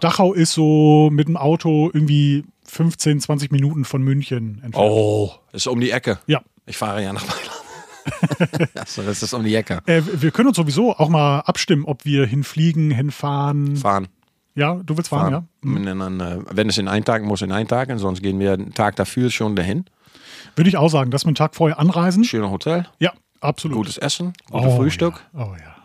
Dachau 0.00 0.32
ist 0.32 0.52
so 0.52 1.10
mit 1.12 1.28
dem 1.28 1.36
Auto 1.36 1.90
irgendwie 1.92 2.44
15, 2.64 3.20
20 3.20 3.52
Minuten 3.52 3.84
von 3.84 4.02
München 4.02 4.60
entfernt. 4.62 4.76
Oh, 4.76 5.32
ist 5.52 5.66
um 5.66 5.80
die 5.80 5.90
Ecke. 5.90 6.18
Ja. 6.26 6.40
Ich 6.66 6.76
fahre 6.76 7.02
ja 7.02 7.12
nach 7.12 7.26
Mailand. 7.26 8.70
also, 8.74 9.02
das 9.02 9.22
ist 9.22 9.34
um 9.34 9.44
die 9.44 9.54
Ecke. 9.54 9.82
Äh, 9.86 10.02
wir 10.14 10.30
können 10.30 10.48
uns 10.48 10.56
sowieso 10.56 10.96
auch 10.96 11.08
mal 11.08 11.40
abstimmen, 11.40 11.84
ob 11.84 12.04
wir 12.04 12.26
hinfliegen, 12.26 12.90
hinfahren. 12.90 13.76
Fahren. 13.76 14.08
Ja, 14.54 14.74
du 14.74 14.96
willst 14.96 15.08
fahren, 15.10 15.32
fahren. 15.62 15.86
ja? 15.86 15.94
Dann, 15.94 16.20
äh, 16.20 16.38
wenn 16.50 16.68
es 16.68 16.78
in 16.78 16.88
einen 16.88 17.04
Tag 17.04 17.22
muss, 17.22 17.42
in 17.42 17.52
einen 17.52 17.68
Tag. 17.68 17.88
Und 17.88 17.98
sonst 17.98 18.22
gehen 18.22 18.38
wir 18.40 18.52
einen 18.52 18.74
Tag 18.74 18.96
dafür 18.96 19.30
schon 19.30 19.54
dahin. 19.56 19.84
Würde 20.56 20.68
ich 20.68 20.76
auch 20.76 20.88
sagen, 20.88 21.10
dass 21.10 21.24
wir 21.24 21.28
einen 21.28 21.36
Tag 21.36 21.54
vorher 21.54 21.78
anreisen. 21.78 22.24
Schöner 22.24 22.50
Hotel, 22.50 22.86
Ja, 22.98 23.12
absolut. 23.40 23.76
gutes 23.76 23.96
Essen, 23.98 24.32
gutes 24.50 24.72
oh, 24.72 24.76
Frühstück. 24.76 25.22
Ja. 25.34 25.44
Oh 25.46 25.54
ja. 25.54 25.76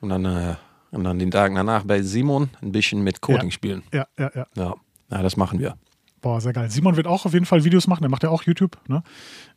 Und 0.00 0.10
dann, 0.10 0.24
äh, 0.24 0.54
und 0.92 1.04
dann 1.04 1.18
den 1.18 1.30
Tag 1.30 1.52
danach 1.54 1.82
bei 1.84 2.02
Simon 2.02 2.50
ein 2.62 2.70
bisschen 2.72 3.02
mit 3.02 3.20
Coding 3.20 3.46
Ja. 3.48 3.50
spielen. 3.50 3.82
Ja, 3.92 4.06
ja, 4.18 4.30
ja. 4.34 4.46
Ja. 4.54 4.74
ja, 5.10 5.22
das 5.22 5.36
machen 5.36 5.58
wir. 5.58 5.74
Boah, 6.20 6.40
sehr 6.40 6.52
geil. 6.52 6.70
Simon 6.70 6.96
wird 6.96 7.06
auch 7.06 7.26
auf 7.26 7.32
jeden 7.32 7.46
Fall 7.46 7.64
Videos 7.64 7.86
machen. 7.86 8.02
Der 8.02 8.10
macht 8.10 8.22
ja 8.22 8.30
auch 8.30 8.42
YouTube. 8.44 8.76
Ne? 8.88 9.02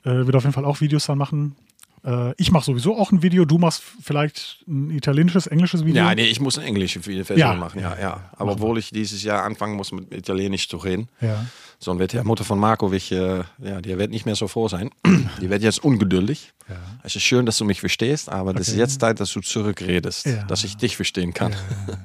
Äh, 0.03 0.25
wird 0.25 0.35
auf 0.35 0.43
jeden 0.43 0.53
Fall 0.53 0.65
auch 0.65 0.81
Videos 0.81 1.05
dann 1.05 1.17
machen. 1.17 1.55
Äh, 2.03 2.33
ich 2.37 2.51
mache 2.51 2.65
sowieso 2.65 2.97
auch 2.97 3.11
ein 3.11 3.21
Video. 3.21 3.45
Du 3.45 3.57
machst 3.57 3.83
vielleicht 4.01 4.63
ein 4.67 4.89
italienisches, 4.91 5.47
englisches 5.47 5.85
Video. 5.85 6.03
Ja, 6.03 6.15
nee, 6.15 6.25
ich 6.25 6.39
muss 6.39 6.57
eine 6.57 6.67
englische 6.67 6.99
Version 7.01 7.37
Ja. 7.37 7.53
machen. 7.53 7.79
Ja, 7.81 7.97
ja. 7.99 8.29
Aber 8.37 8.53
obwohl 8.53 8.77
ich 8.79 8.89
dieses 8.91 9.23
Jahr 9.23 9.43
anfangen 9.43 9.75
muss, 9.75 9.91
mit 9.91 10.11
Italienisch 10.13 10.67
zu 10.67 10.77
reden. 10.77 11.09
Ja. 11.21 11.45
So, 11.79 11.89
und 11.91 11.99
wird 11.99 12.13
die 12.13 12.21
Mutter 12.21 12.43
von 12.43 12.59
Markovic, 12.59 13.11
äh, 13.11 13.43
ja, 13.59 13.81
die 13.81 13.97
wird 13.97 14.11
nicht 14.11 14.25
mehr 14.25 14.35
so 14.35 14.47
froh 14.47 14.67
sein. 14.67 14.91
Die 15.41 15.49
wird 15.49 15.63
jetzt 15.63 15.83
ungeduldig. 15.83 16.53
Ja. 16.69 16.75
Es 17.03 17.15
ist 17.15 17.23
schön, 17.23 17.45
dass 17.47 17.57
du 17.57 17.65
mich 17.65 17.79
verstehst, 17.79 18.29
aber 18.29 18.53
das 18.53 18.67
ist 18.67 18.73
Okay. 18.75 18.79
jetzt 18.81 19.01
Zeit, 19.01 19.19
dass 19.19 19.33
du 19.33 19.41
zurückredest, 19.41 20.25
Ja. 20.27 20.43
dass 20.43 20.63
ich 20.63 20.77
dich 20.77 20.95
verstehen 20.95 21.33
kann. 21.33 21.55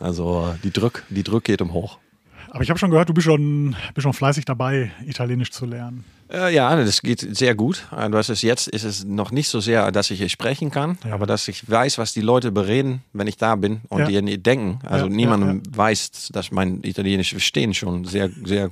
Also 0.00 0.54
die 0.62 0.70
Druck, 0.70 1.02
die 1.10 1.24
Druck 1.24 1.42
geht 1.44 1.60
um 1.60 1.72
hoch. 1.72 1.98
Aber 2.50 2.62
ich 2.62 2.70
habe 2.70 2.78
schon 2.78 2.90
gehört, 2.90 3.08
du 3.08 3.14
bist 3.14 3.24
schon, 3.26 3.74
bist 3.94 4.04
schon 4.04 4.12
fleißig 4.12 4.44
dabei, 4.44 4.92
Italienisch 5.04 5.50
zu 5.50 5.66
lernen. 5.66 6.04
Äh, 6.30 6.54
ja, 6.54 6.76
das 6.76 7.00
geht 7.02 7.20
sehr 7.36 7.54
gut. 7.54 7.86
Äh, 7.90 8.08
Was 8.10 8.28
ist 8.28 8.42
jetzt 8.42 8.68
ist 8.68 8.84
es 8.84 9.04
noch 9.04 9.30
nicht 9.30 9.48
so 9.48 9.60
sehr, 9.60 9.90
dass 9.92 10.10
ich 10.10 10.20
es 10.20 10.30
sprechen 10.32 10.70
kann, 10.70 10.98
Ja. 11.06 11.14
aber 11.14 11.26
dass 11.26 11.48
ich 11.48 11.68
weiß, 11.68 11.98
was 11.98 12.12
die 12.12 12.20
Leute 12.20 12.52
bereden, 12.52 13.02
wenn 13.12 13.26
ich 13.26 13.36
da 13.36 13.56
bin 13.56 13.80
und 13.88 14.00
Ja. 14.08 14.20
die 14.20 14.38
denken. 14.42 14.78
Also 14.86 15.06
Ja, 15.06 15.10
niemandem 15.12 15.62
ja, 15.64 15.76
weiß, 15.78 16.28
dass 16.32 16.50
mein 16.50 16.82
Italienisch 16.82 17.30
verstehen 17.30 17.72
schon 17.74 18.04
sehr, 18.04 18.30
sehr. 18.44 18.70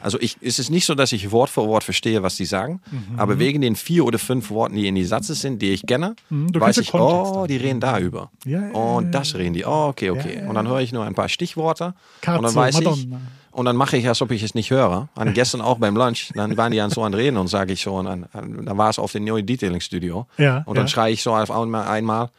Also 0.00 0.18
ich, 0.20 0.36
es 0.40 0.58
ist 0.58 0.68
nicht 0.70 0.84
so, 0.84 0.96
dass 0.96 1.12
ich 1.12 1.30
Wort 1.30 1.48
für 1.48 1.64
Wort 1.68 1.84
verstehe, 1.84 2.24
was 2.24 2.34
die 2.36 2.44
sagen, 2.44 2.80
Mhm. 2.90 3.18
aber 3.20 3.38
wegen 3.38 3.60
den 3.60 3.76
vier 3.76 4.04
oder 4.04 4.18
fünf 4.18 4.50
Worten, 4.50 4.74
die 4.74 4.88
in 4.88 4.96
die 4.96 5.04
Sätze 5.04 5.34
sind, 5.34 5.62
die 5.62 5.70
ich 5.70 5.86
kenne, 5.86 6.16
Mhm, 6.28 6.50
du 6.50 6.58
weiß 6.60 6.78
ich, 6.78 6.90
den 6.90 6.98
Kontext 7.00 7.32
oh, 7.36 7.46
die 7.46 7.56
reden 7.56 7.78
darüber. 7.78 8.30
Ja, 8.44 8.68
und 8.72 9.12
das 9.12 9.36
reden 9.36 9.54
die. 9.54 9.64
Oh, 9.64 9.86
okay, 9.90 10.10
okay. 10.10 10.42
Und 10.48 10.56
dann 10.56 10.66
höre 10.66 10.80
ich 10.80 10.92
nur 10.92 11.04
ein 11.04 11.14
paar 11.14 11.28
Stichworte 11.28 11.86
und 11.86 11.94
Cazzo, 12.20 12.42
dann 12.42 12.54
weiß 12.54 12.78
ich, 12.80 12.84
Madonna. 12.84 13.20
Und 13.52 13.66
dann 13.66 13.76
mache 13.76 13.96
ich, 13.96 14.08
als 14.08 14.20
ob 14.22 14.30
ich 14.30 14.42
es 14.42 14.54
nicht 14.54 14.70
höre. 14.70 15.08
Und 15.14 15.34
gestern 15.34 15.60
auch 15.60 15.78
beim 15.78 15.96
Lunch, 15.96 16.32
dann 16.34 16.56
waren 16.56 16.72
die 16.72 16.80
an 16.80 16.90
so 16.90 17.02
an 17.02 17.14
Reden 17.14 17.36
und 17.36 17.48
sage 17.48 17.72
ich 17.74 17.82
so, 17.82 17.94
und 17.94 18.06
dann, 18.06 18.26
dann 18.32 18.78
war 18.78 18.90
es 18.90 18.98
auf 18.98 19.12
dem 19.12 19.24
neuen 19.24 19.46
Detailing 19.46 19.80
Studio. 19.80 20.26
Ja, 20.38 20.62
und 20.66 20.76
dann 20.76 20.86
ja. 20.86 20.88
schreie 20.88 21.12
ich 21.12 21.22
so 21.22 21.34
auf 21.34 21.50
einmal, 21.50 21.86
einmal, 21.86 22.30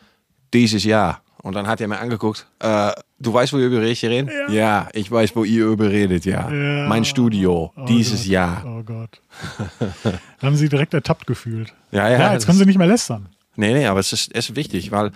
dieses 0.53 0.83
Jahr. 0.83 1.21
Und 1.43 1.55
dann 1.55 1.67
hat 1.67 1.81
er 1.81 1.89
mir 1.89 1.99
angeguckt, 1.99 2.47
äh, 2.59 2.91
du 3.19 3.33
weißt, 3.33 3.51
wo 3.51 3.57
wir 3.57 3.67
über 3.67 3.81
Rechte 3.81 4.09
reden? 4.09 4.29
Ja. 4.49 4.87
ich 4.93 5.11
weiß, 5.11 5.35
wo 5.35 5.43
ihr 5.43 5.65
über 5.65 5.89
redet, 5.89 6.23
ja. 6.25 6.49
Ja. 6.49 6.87
Mein 6.87 7.03
Studio, 7.03 7.73
Oh 7.75 7.85
dieses 7.85 8.21
Gott. 8.21 8.31
Jahr. 8.31 8.63
Oh 8.65 8.81
Gott. 8.81 9.21
da 10.39 10.47
haben 10.47 10.55
sie 10.55 10.69
direkt 10.69 10.93
ertappt 10.93 11.27
gefühlt. 11.27 11.73
Ja, 11.91 12.09
ja, 12.09 12.17
Ja, 12.17 12.33
jetzt 12.33 12.45
können 12.45 12.57
sie 12.57 12.65
nicht 12.65 12.77
mehr 12.77 12.87
lästern. 12.87 13.27
Nee, 13.55 13.73
nee, 13.73 13.85
aber 13.85 13.99
es 13.99 14.11
ist, 14.13 14.31
es 14.33 14.49
ist 14.49 14.55
wichtig, 14.55 14.91
weil 14.91 15.11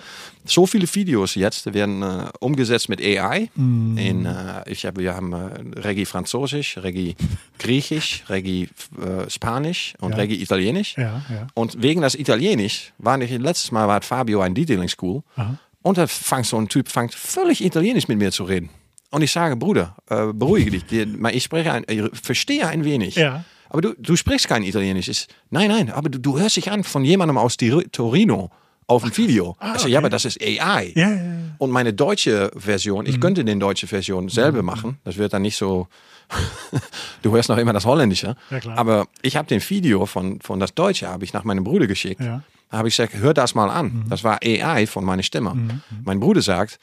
so 0.46 0.68
viele 0.68 0.88
Videos 0.94 1.36
jetzt 1.36 1.74
werden 1.74 2.04
äh, 2.04 2.30
umgesetzt 2.40 2.88
mit 2.88 3.02
AI. 3.02 3.50
Mm. 3.56 3.98
In, 3.98 4.26
äh, 4.26 4.70
ich 4.70 4.86
hab, 4.86 4.98
wir 4.98 5.16
haben 5.16 5.34
äh, 5.34 5.80
Reggae 5.80 6.06
Französisch, 6.06 6.78
Reggae 6.78 7.16
Griechisch, 7.58 8.24
Reggae 8.30 8.64
äh, 9.02 9.30
Spanisch 9.30 9.96
und 10.00 10.12
Ja. 10.12 10.18
Reggae 10.18 10.36
Italienisch. 10.36 10.96
Ja, 10.98 11.24
ja. 11.30 11.48
Und 11.56 11.82
wegen 11.82 12.02
das 12.02 12.14
Italienisch, 12.14 12.94
war 13.00 13.20
ich 13.20 13.32
letztes 13.32 13.72
Mal 13.72 13.88
war 13.88 14.02
Fabio 14.02 14.42
ein 14.42 14.54
Detailing 14.54 14.90
School 14.90 15.24
Aha. 15.36 15.58
und 15.82 15.98
da 15.98 16.06
fängt 16.06 16.46
so 16.46 16.58
ein 16.58 16.68
Typ 16.68 16.90
fängt 16.90 17.16
völlig 17.16 17.64
Italienisch 17.64 18.08
mit 18.08 18.20
mir 18.20 18.32
zu 18.32 18.44
reden. 18.44 18.70
Und 19.10 19.22
ich 19.22 19.32
sage, 19.32 19.56
Bruder, 19.56 19.96
äh, 20.10 20.28
beruhige 20.34 20.72
dich. 20.72 20.84
Ich 21.32 21.44
spreche 21.44 21.72
ein, 21.72 21.86
ich 21.90 22.04
verstehe 22.14 22.68
ein 22.68 22.84
wenig. 22.84 23.16
Ja. 23.16 23.46
Aber 23.70 23.82
du, 23.82 23.94
du 23.98 24.16
sprichst 24.16 24.48
kein 24.48 24.64
Italienisch. 24.64 25.08
Ich, 25.08 25.28
nein, 25.50 25.70
nein, 25.70 25.92
aber 25.92 26.10
du, 26.10 26.20
du 26.20 26.40
hörst 26.40 26.58
dich 26.58 26.72
an 26.72 26.84
von 26.84 27.04
jemandem 27.04 27.38
aus 27.38 27.58
Torino 27.58 28.52
auf 28.88 29.04
dem 29.04 29.16
Video. 29.18 29.58
ich 29.76 29.82
sage, 29.82 29.92
ja, 29.92 30.00
aber 30.00 30.10
das 30.10 30.26
ist 30.26 30.42
AI. 30.42 30.94
Ja, 30.96 31.10
ja, 31.10 31.16
ja. 31.16 31.22
Und 31.58 31.72
meine 31.72 31.94
deutsche 31.94 32.52
Version, 32.56 33.06
ich 33.06 33.20
könnte 33.20 33.44
den 33.44 33.60
deutsche 33.60 33.88
Version 33.88 34.30
selber 34.30 34.64
machen. 34.64 34.98
Das 35.04 35.18
wird 35.18 35.34
dann 35.34 35.42
nicht 35.42 35.58
so. 35.58 35.88
du 37.22 37.32
hörst 37.32 37.50
noch 37.50 37.58
immer 37.58 37.74
das 37.74 37.86
Holländische. 37.86 38.36
Ja, 38.50 38.60
klar. 38.60 38.78
Aber 38.78 39.08
ich 39.22 39.36
habe 39.36 39.48
den 39.48 39.62
Video 39.70 40.06
von, 40.06 40.40
von 40.42 40.60
das 40.60 40.74
Deutsche 40.74 41.08
habe 41.08 41.26
ich 41.26 41.34
nach 41.34 41.44
meinem 41.44 41.64
Bruder 41.64 41.88
geschickt. 41.88 42.22
Ja. 42.22 42.44
Da 42.70 42.78
habe 42.78 42.88
ich 42.88 42.98
gesagt, 42.98 43.16
hör 43.16 43.34
das 43.34 43.56
mal 43.56 43.70
an. 43.70 44.06
Das 44.10 44.24
war 44.24 44.40
AI 44.44 44.88
von 44.88 45.06
meiner 45.06 45.24
Stimme. 45.24 45.82
Mein 46.04 46.20
Bruder 46.20 46.42
sagt, 46.42 46.80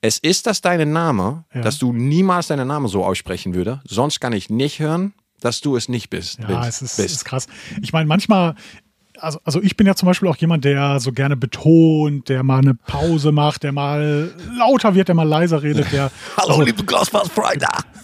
es 0.00 0.18
ist 0.18 0.46
das 0.46 0.60
dein 0.60 0.92
Name, 0.92 1.44
dass 1.52 1.78
du 1.78 1.92
niemals 1.92 2.48
deinen 2.48 2.68
Namen 2.68 2.88
so 2.88 3.04
aussprechen 3.04 3.54
würde. 3.54 3.80
Sonst 3.84 4.20
kann 4.20 4.32
ich 4.32 4.50
nicht 4.50 4.78
hören, 4.78 5.14
dass 5.40 5.60
du 5.60 5.76
es 5.76 5.88
nicht 5.88 6.10
bist. 6.10 6.38
Ja, 6.38 6.46
bist, 6.46 6.68
es 6.68 6.82
ist, 6.82 6.96
bist. 6.96 7.14
ist 7.16 7.24
krass. 7.24 7.46
Ich 7.82 7.92
meine, 7.92 8.06
manchmal, 8.06 8.54
also, 9.18 9.38
also 9.44 9.62
ich 9.62 9.76
bin 9.76 9.86
ja 9.86 9.94
zum 9.94 10.06
Beispiel 10.06 10.28
auch 10.28 10.36
jemand, 10.36 10.64
der 10.64 11.00
so 11.00 11.12
gerne 11.12 11.36
betont, 11.36 12.28
der 12.28 12.42
mal 12.42 12.58
eine 12.60 12.74
Pause 12.74 13.32
macht, 13.32 13.62
der 13.62 13.72
mal 13.72 14.34
lauter 14.58 14.94
wird, 14.94 15.08
der 15.08 15.14
mal 15.14 15.28
leiser 15.28 15.62
redet, 15.62 15.92
der. 15.92 16.10
also, 16.36 16.62
liebe 16.62 16.84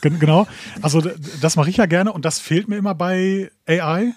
gen- 0.00 0.18
genau. 0.18 0.46
Also 0.80 1.00
das 1.40 1.56
mache 1.56 1.70
ich 1.70 1.76
ja 1.76 1.86
gerne 1.86 2.12
und 2.12 2.24
das 2.24 2.38
fehlt 2.38 2.68
mir 2.68 2.76
immer 2.76 2.94
bei 2.94 3.50
AI, 3.66 4.12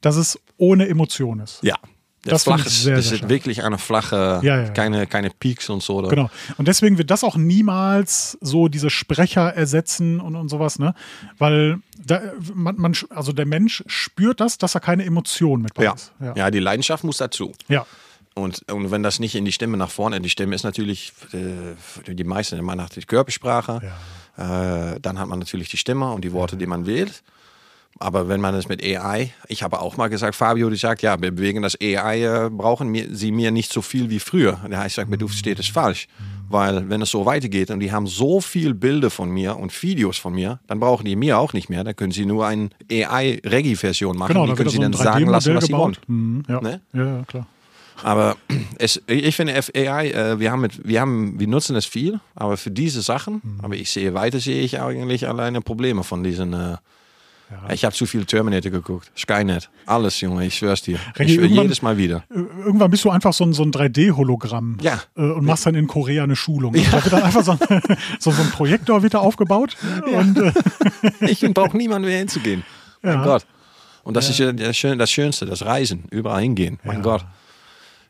dass 0.00 0.16
es 0.16 0.38
ohne 0.56 0.88
Emotion 0.88 1.40
ist. 1.40 1.62
Ja. 1.62 1.76
Das 2.24 2.44
flach 2.44 2.66
ist, 2.66 2.82
sehr, 2.82 3.00
sehr 3.00 3.14
ist 3.22 3.28
wirklich 3.28 3.62
eine 3.62 3.78
flache, 3.78 4.40
Ja, 4.42 4.62
ja. 4.62 4.68
Keine, 4.70 5.06
keine 5.06 5.30
Peaks 5.30 5.70
und 5.70 5.82
so. 5.82 5.96
Oder? 5.98 6.08
Genau. 6.08 6.30
Und 6.56 6.68
deswegen 6.68 6.98
wird 6.98 7.10
das 7.10 7.22
auch 7.24 7.36
niemals 7.36 8.36
so 8.40 8.68
diese 8.68 8.90
Sprecher 8.90 9.54
ersetzen 9.54 10.20
und, 10.20 10.34
und 10.36 10.48
sowas, 10.48 10.78
ne? 10.78 10.94
Weil 11.38 11.78
da, 12.04 12.20
man, 12.54 12.76
man, 12.76 12.94
also 13.10 13.32
der 13.32 13.46
Mensch 13.46 13.84
spürt 13.86 14.40
das, 14.40 14.58
dass 14.58 14.74
er 14.74 14.80
keine 14.80 15.04
Emotion 15.04 15.62
mit 15.62 15.72
Ja. 15.78 15.92
ist. 15.94 16.12
Ja. 16.20 16.34
Ja. 16.36 16.50
die 16.50 16.58
Leidenschaft 16.58 17.04
muss 17.04 17.18
dazu. 17.18 17.52
ja. 17.68 17.86
Und, 18.34 18.70
und 18.70 18.92
wenn 18.92 19.02
das 19.02 19.18
nicht 19.18 19.34
in 19.34 19.44
die 19.44 19.50
Stimme 19.50 19.76
nach 19.76 19.90
vorne, 19.90 20.20
die 20.20 20.30
Stimme 20.30 20.54
ist 20.54 20.62
natürlich 20.62 21.12
äh, 21.32 21.74
für 21.76 22.14
die 22.14 22.22
meisten 22.22 22.56
immer 22.56 22.76
nach 22.76 22.88
der 22.88 23.02
Körpersprache. 23.02 23.80
Äh, 24.36 25.00
dann 25.00 25.18
hat 25.18 25.26
man 25.26 25.40
natürlich 25.40 25.68
die 25.70 25.76
Stimme 25.76 26.12
und 26.12 26.22
die 26.24 26.32
Worte, 26.32 26.56
die 26.56 26.66
man 26.66 26.86
wählt. 26.86 27.24
Aber 28.00 28.28
wenn 28.28 28.40
man 28.40 28.54
es 28.54 28.68
mit 28.68 28.80
AI, 28.82 29.32
ich 29.48 29.64
habe 29.64 29.80
auch 29.80 29.96
mal 29.96 30.06
gesagt, 30.08 30.36
Fabio, 30.36 30.70
die 30.70 30.76
sagt, 30.76 31.02
ja, 31.02 31.20
wir 31.20 31.36
wegen 31.36 31.62
das 31.62 31.76
AI 31.80 32.22
äh, 32.46 32.48
brauchen 32.50 32.88
mir, 32.88 33.08
sie 33.10 33.32
mir 33.32 33.50
nicht 33.50 33.72
so 33.72 33.82
viel 33.82 34.08
wie 34.08 34.20
früher. 34.20 34.60
Und 34.64 34.70
er 34.70 34.88
sagt 34.88 35.10
mir, 35.10 35.18
du 35.18 35.26
verstehst 35.26 35.58
es 35.58 35.66
falsch. 35.68 36.06
Weil 36.48 36.88
wenn 36.88 37.02
es 37.02 37.10
so 37.10 37.26
weitergeht 37.26 37.70
und 37.70 37.80
die 37.80 37.90
haben 37.90 38.06
so 38.06 38.40
viel 38.40 38.72
Bilder 38.72 39.10
von 39.10 39.30
mir 39.30 39.56
und 39.56 39.82
Videos 39.82 40.16
von 40.16 40.32
mir, 40.32 40.60
dann 40.68 40.78
brauchen 40.80 41.04
die 41.04 41.16
mir 41.16 41.38
auch 41.38 41.52
nicht 41.52 41.68
mehr. 41.70 41.82
Dann 41.82 41.96
können 41.96 42.12
sie 42.12 42.24
nur 42.24 42.46
eine 42.46 42.70
AI-Reggae-Version 42.90 44.16
machen. 44.16 44.32
Genau, 44.32 44.46
die 44.46 44.54
können 44.54 44.70
sie 44.70 44.76
so 44.76 44.82
dann 44.82 44.92
sagen 44.92 45.26
lassen, 45.26 45.50
3D-Modell 45.50 45.56
was 45.56 45.66
sie 45.66 45.72
wollen. 45.72 45.96
Mhm, 46.06 46.44
ja. 46.48 46.60
Ne? 46.60 46.80
ja, 46.92 47.22
klar. 47.26 47.46
Aber 48.04 48.36
es, 48.78 49.02
ich 49.08 49.34
finde 49.34 49.54
AI, 49.74 50.10
äh, 50.10 50.38
wir, 50.38 50.52
haben 50.52 50.60
mit, 50.60 50.86
wir, 50.86 51.00
haben, 51.00 51.38
wir 51.40 51.48
nutzen 51.48 51.74
es 51.74 51.84
viel, 51.84 52.20
aber 52.36 52.56
für 52.56 52.70
diese 52.70 53.02
Sachen, 53.02 53.40
Mhm. 53.42 53.60
aber 53.62 53.74
ich 53.74 53.90
sehe 53.90 54.14
weiter, 54.14 54.38
sehe 54.38 54.62
ich 54.62 54.80
eigentlich 54.80 55.26
alleine 55.28 55.60
Probleme 55.60 56.04
von 56.04 56.22
diesen. 56.22 56.52
Äh, 56.52 56.76
Ja. 57.50 57.72
Ich 57.72 57.84
habe 57.84 57.94
zu 57.94 58.04
viel 58.04 58.26
Terminator 58.26 58.70
geguckt, 58.70 59.10
Skynet, 59.16 59.70
alles, 59.86 60.20
Junge, 60.20 60.44
ich 60.46 60.56
schwör's 60.58 60.82
dir. 60.82 60.98
Reggie, 61.18 61.32
Ich 61.32 61.38
schwör 61.38 61.62
jedes 61.62 61.80
Mal 61.80 61.96
wieder. 61.96 62.22
Irgendwann 62.30 62.90
bist 62.90 63.04
du 63.06 63.10
einfach 63.10 63.32
so 63.32 63.44
ein, 63.44 63.54
so 63.54 63.62
ein 63.62 63.72
3D-Hologramm 63.72 64.76
Ja. 64.82 65.00
äh, 65.16 65.22
und 65.22 65.44
machst 65.46 65.64
dann 65.64 65.74
in 65.74 65.86
Korea 65.86 66.24
eine 66.24 66.36
Schulung. 66.36 66.74
Und 66.74 66.92
Da 66.92 67.02
wird 67.02 67.12
dann 67.12 67.22
einfach 67.22 67.42
so 67.42 67.52
ein, 67.52 67.58
so, 68.18 68.30
so 68.30 68.42
ein 68.42 68.50
Projektor 68.50 69.02
wieder 69.02 69.20
aufgebaut. 69.22 69.76
Und, 70.12 70.38
äh, 70.38 70.52
Ich 71.20 71.40
brauche 71.54 71.76
niemanden 71.76 72.06
mehr 72.08 72.18
hinzugehen. 72.18 72.64
Mein 73.02 73.14
Ja. 73.14 73.24
Gott. 73.24 73.46
Und 74.02 74.14
das 74.16 74.28
ist 74.28 74.38
ja 74.38 74.52
das, 74.52 74.76
Schön, 74.76 74.98
das 74.98 75.10
Schönste, 75.10 75.46
das 75.46 75.64
Reisen, 75.64 76.04
überall 76.10 76.42
hingehen. 76.42 76.78
Mein 76.84 76.96
Ja. 76.98 77.02
Gott. 77.02 77.24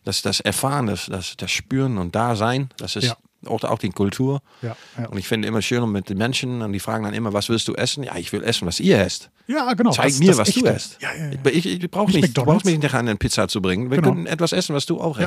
Das, 0.05 0.23
das 0.23 0.41
Erfahren, 0.41 0.87
das, 0.87 1.07
das, 1.07 1.37
das 1.37 1.51
Spüren 1.51 1.99
und 1.99 2.15
Dasein, 2.15 2.71
das 2.79 2.97
ist, 2.97 3.05
Ja. 3.05 3.17
Auch, 3.47 3.63
auch 3.65 3.79
die 3.79 3.91
Kultur. 3.91 4.41
Ja, 4.63 4.77
ja. 4.99 5.07
Und 5.09 5.19
ich 5.19 5.29
finde 5.29 5.47
immer 5.49 5.63
schöner 5.63 5.87
mit 5.87 6.09
den 6.09 6.19
Menschen 6.19 6.63
und 6.63 6.73
die 6.73 6.81
fragen 6.81 7.05
dann 7.05 7.15
immer, 7.15 7.33
was 7.33 7.49
willst 7.49 7.69
du 7.69 7.75
essen? 7.75 8.03
Ja, 8.03 8.17
ich 8.17 8.33
will 8.33 8.43
essen, 8.43 8.67
was 8.67 8.81
ihr 8.81 8.99
esst. 8.99 9.31
ja, 9.47 9.73
genau. 9.75 9.91
Zeig 9.93 10.07
das- 10.07 10.19
mir, 10.19 10.29
das 10.29 10.39
was 10.39 10.51
du 10.53 10.61
Echte. 10.65 10.71
isst. 10.77 10.99
Ja, 11.01 11.09
ja. 11.15 11.31
Ich, 11.53 11.67
ich, 11.67 11.83
ich 11.85 11.91
brauche 11.91 12.11
Nicht 12.13 12.37
du 12.37 12.45
brauchst 12.45 12.65
mich 12.67 12.79
nicht 12.79 12.95
an 12.95 13.09
eine 13.09 13.17
Pizza 13.17 13.49
zu 13.49 13.63
bringen. 13.63 13.91
Wir 13.91 13.99
Genau. 13.99 14.11
können 14.15 14.27
etwas 14.27 14.53
essen, 14.53 14.75
was 14.75 14.87
du 14.87 15.01
auch 15.01 15.19
ja. 15.19 15.27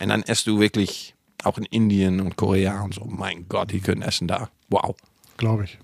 Und 0.00 0.08
dann 0.08 0.22
esst 0.22 0.46
du 0.46 0.58
wirklich 0.60 1.14
auch 1.42 1.58
in 1.58 1.64
Indien 1.64 2.20
und 2.20 2.36
Korea 2.36 2.80
und 2.82 2.94
so. 2.94 3.04
Mein 3.04 3.46
Gott, 3.48 3.70
die 3.72 3.80
können 3.80 4.02
essen 4.02 4.26
da. 4.28 4.48
Wow. 4.70 4.96
Glaube 5.36 5.64
ich. 5.64 5.78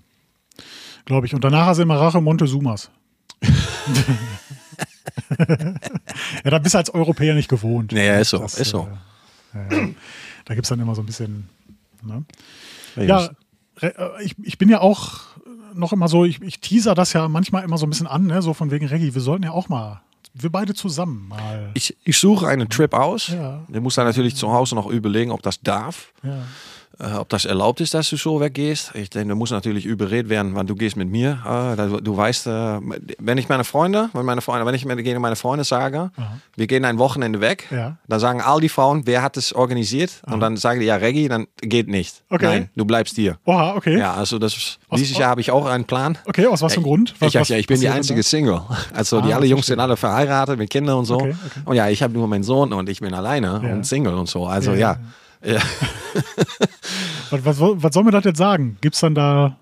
Glaube 1.05 1.27
ich. 1.27 1.33
Und 1.35 1.43
danach 1.43 1.67
hast 1.67 1.77
du 1.77 1.83
immer 1.83 1.97
Rache 1.99 2.21
Montezumas. 2.21 2.89
ja, 5.39 6.51
da 6.51 6.59
bist 6.59 6.73
du 6.73 6.77
als 6.79 6.89
Europäer 6.93 7.33
nicht 7.35 7.49
gewohnt. 7.49 7.91
Nee, 7.91 8.21
ist 8.21 8.29
so, 8.29 8.39
Das, 8.39 8.55
ist 8.57 8.69
so. 8.69 8.87
Äh, 9.53 9.57
ja, 9.75 9.77
ja. 9.81 9.89
Da 10.45 10.55
gibt 10.55 10.65
es 10.65 10.69
dann 10.69 10.79
immer 10.79 10.95
so 10.95 11.01
ein 11.01 11.05
bisschen. 11.05 11.49
Ne? 12.03 12.23
Ja, 12.95 13.29
äh, 13.81 13.91
ich, 14.23 14.35
ich 14.43 14.57
bin 14.57 14.69
ja 14.69 14.81
auch 14.81 15.21
noch 15.73 15.93
immer 15.93 16.07
so, 16.07 16.25
ich, 16.25 16.41
ich 16.41 16.59
teaser 16.59 16.95
das 16.95 17.13
ja 17.13 17.27
manchmal 17.27 17.63
immer 17.63 17.77
so 17.77 17.85
ein 17.85 17.89
bisschen 17.89 18.07
an, 18.07 18.25
ne? 18.25 18.41
so 18.41 18.53
von 18.53 18.71
wegen 18.71 18.85
Reggie, 18.87 19.13
wir 19.13 19.21
sollten 19.21 19.43
ja 19.43 19.51
auch 19.51 19.69
mal, 19.69 20.01
wir 20.33 20.49
beide 20.49 20.73
zusammen 20.73 21.27
mal. 21.27 21.71
Ich, 21.73 21.95
ich 22.03 22.17
suche 22.17 22.47
einen 22.47 22.69
Trip 22.69 22.93
aus. 22.93 23.27
Ja. 23.27 23.63
Du 23.67 23.81
musst 23.81 23.97
dann 23.97 24.05
natürlich 24.05 24.35
zu 24.35 24.51
Hause 24.51 24.75
noch 24.75 24.87
überlegen, 24.87 25.31
ob 25.31 25.41
das 25.41 25.61
darf. 25.61 26.13
Ja. 26.23 26.43
Äh, 27.01 27.15
ob 27.17 27.29
das 27.29 27.45
erlaubt 27.45 27.81
ist, 27.81 27.93
dass 27.95 28.09
du 28.11 28.15
so 28.17 28.39
weggehst. 28.39 28.91
Ich 28.93 29.09
denke, 29.09 29.29
du 29.29 29.35
musst 29.35 29.51
natürlich 29.51 29.85
überredet 29.85 30.29
werden, 30.29 30.53
wann 30.53 30.67
du 30.67 30.75
gehst 30.75 30.95
mit 30.95 31.09
mir. 31.09 31.39
Da- 31.43 31.87
du 31.87 32.15
weißt, 32.15 32.45
wenn 32.45 33.37
ich 33.39 33.49
meine 33.49 33.63
Freunde, 33.63 34.09
wenn 34.13 34.23
meine 34.25 34.41
Freunde, 34.41 34.65
wenn 34.67 34.75
ich 34.75 34.85
gegen 35.03 35.19
meine 35.21 35.35
Freunde 35.35 35.63
sage, 35.63 36.11
wir 36.55 36.67
gehen 36.67 36.85
ein 36.85 36.99
Wochenende 36.99 37.41
weg, 37.41 37.67
Ja. 37.71 37.97
dann 38.07 38.19
sagen 38.19 38.41
all 38.41 38.59
die 38.61 38.69
Frauen, 38.69 39.01
wer 39.05 39.23
hat 39.23 39.35
es 39.37 39.51
organisiert? 39.53 40.21
Und 40.27 40.41
dann 40.41 40.57
sagen 40.57 40.79
die, 40.79 40.85
ja, 40.85 40.95
Reggie, 40.97 41.27
dann 41.27 41.47
geht 41.61 41.87
nicht. 41.87 42.21
Okay. 42.29 42.45
Nein, 42.45 42.69
du 42.75 42.85
bleibst 42.85 43.15
hier. 43.15 43.37
Oha, 43.45 43.75
okay. 43.75 43.97
Ja, 43.97 44.13
also 44.13 44.37
das, 44.37 44.77
Aus- 44.89 44.99
dieses 44.99 45.17
Jahr 45.17 45.29
habe 45.31 45.41
ich 45.41 45.49
auch 45.49 45.65
einen 45.65 45.85
Plan. 45.85 46.17
Okay, 46.27 46.45
aus 46.45 46.61
was 46.61 46.73
für 46.73 46.77
einem 46.77 46.83
Grund? 46.85 47.15
Was, 47.19 47.29
Ich, 47.29 47.33
ja, 47.33 47.41
was 47.41 47.49
ich 47.49 47.65
bin 47.67 47.79
die 47.79 47.89
einzige 47.89 48.15
denn 48.17 48.23
Single. 48.23 48.61
Also 48.93 49.21
die 49.21 49.33
Ah, 49.33 49.37
alle 49.37 49.47
Jungs 49.47 49.65
sind 49.65 49.79
alle 49.79 49.97
verheiratet 49.97 50.59
mit 50.59 50.69
Kindern 50.69 50.97
und 50.99 51.05
so. 51.05 51.15
Okay, 51.15 51.35
okay. 51.45 51.59
Und 51.65 51.75
ja, 51.75 51.89
ich 51.89 52.03
habe 52.03 52.13
nur 52.13 52.27
meinen 52.27 52.43
Sohn 52.43 52.73
und 52.73 52.89
ich 52.89 52.99
bin 52.99 53.13
alleine 53.13 53.61
Ja. 53.63 53.73
und 53.73 53.85
Single 53.87 54.13
und 54.13 54.29
so. 54.29 54.45
Also 54.45 54.73
Ja, 54.73 54.97
ja. 55.43 55.53
ja. 55.53 55.61
Was, 57.31 57.45
was, 57.45 57.57
soll- 57.57 57.81
was 57.81 57.93
soll 57.93 58.03
mir 58.03 58.11
das 58.11 58.25
jetzt 58.25 58.37
sagen? 58.37 58.77
Gibt 58.81 58.95
es 58.95 59.01
dann 59.01 59.15
da. 59.15 59.57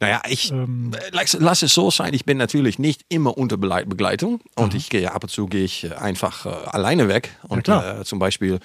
Naja, 0.00 0.20
ich 0.28 0.50
Ähm. 0.50 0.92
äh, 0.94 0.98
lass, 1.12 1.36
lass 1.38 1.62
es 1.62 1.72
so 1.74 1.90
sein. 1.90 2.12
Ich 2.14 2.24
bin 2.24 2.36
natürlich 2.38 2.78
nicht 2.78 3.04
immer 3.08 3.36
unter 3.38 3.56
Begleitung 3.56 4.40
und 4.54 4.74
ich 4.74 4.88
gehe 4.90 5.10
ab 5.12 5.22
und 5.24 5.28
zu 5.30 5.46
gehe 5.46 5.64
ich 5.64 5.84
äh, 5.84 5.94
einfach 5.94 6.44
äh, 6.46 6.48
alleine 6.50 7.08
weg. 7.08 7.30
Und 7.48 7.64
klar. 7.64 8.00
äh, 8.00 8.04
zum 8.04 8.18
Beispiel, 8.18 8.58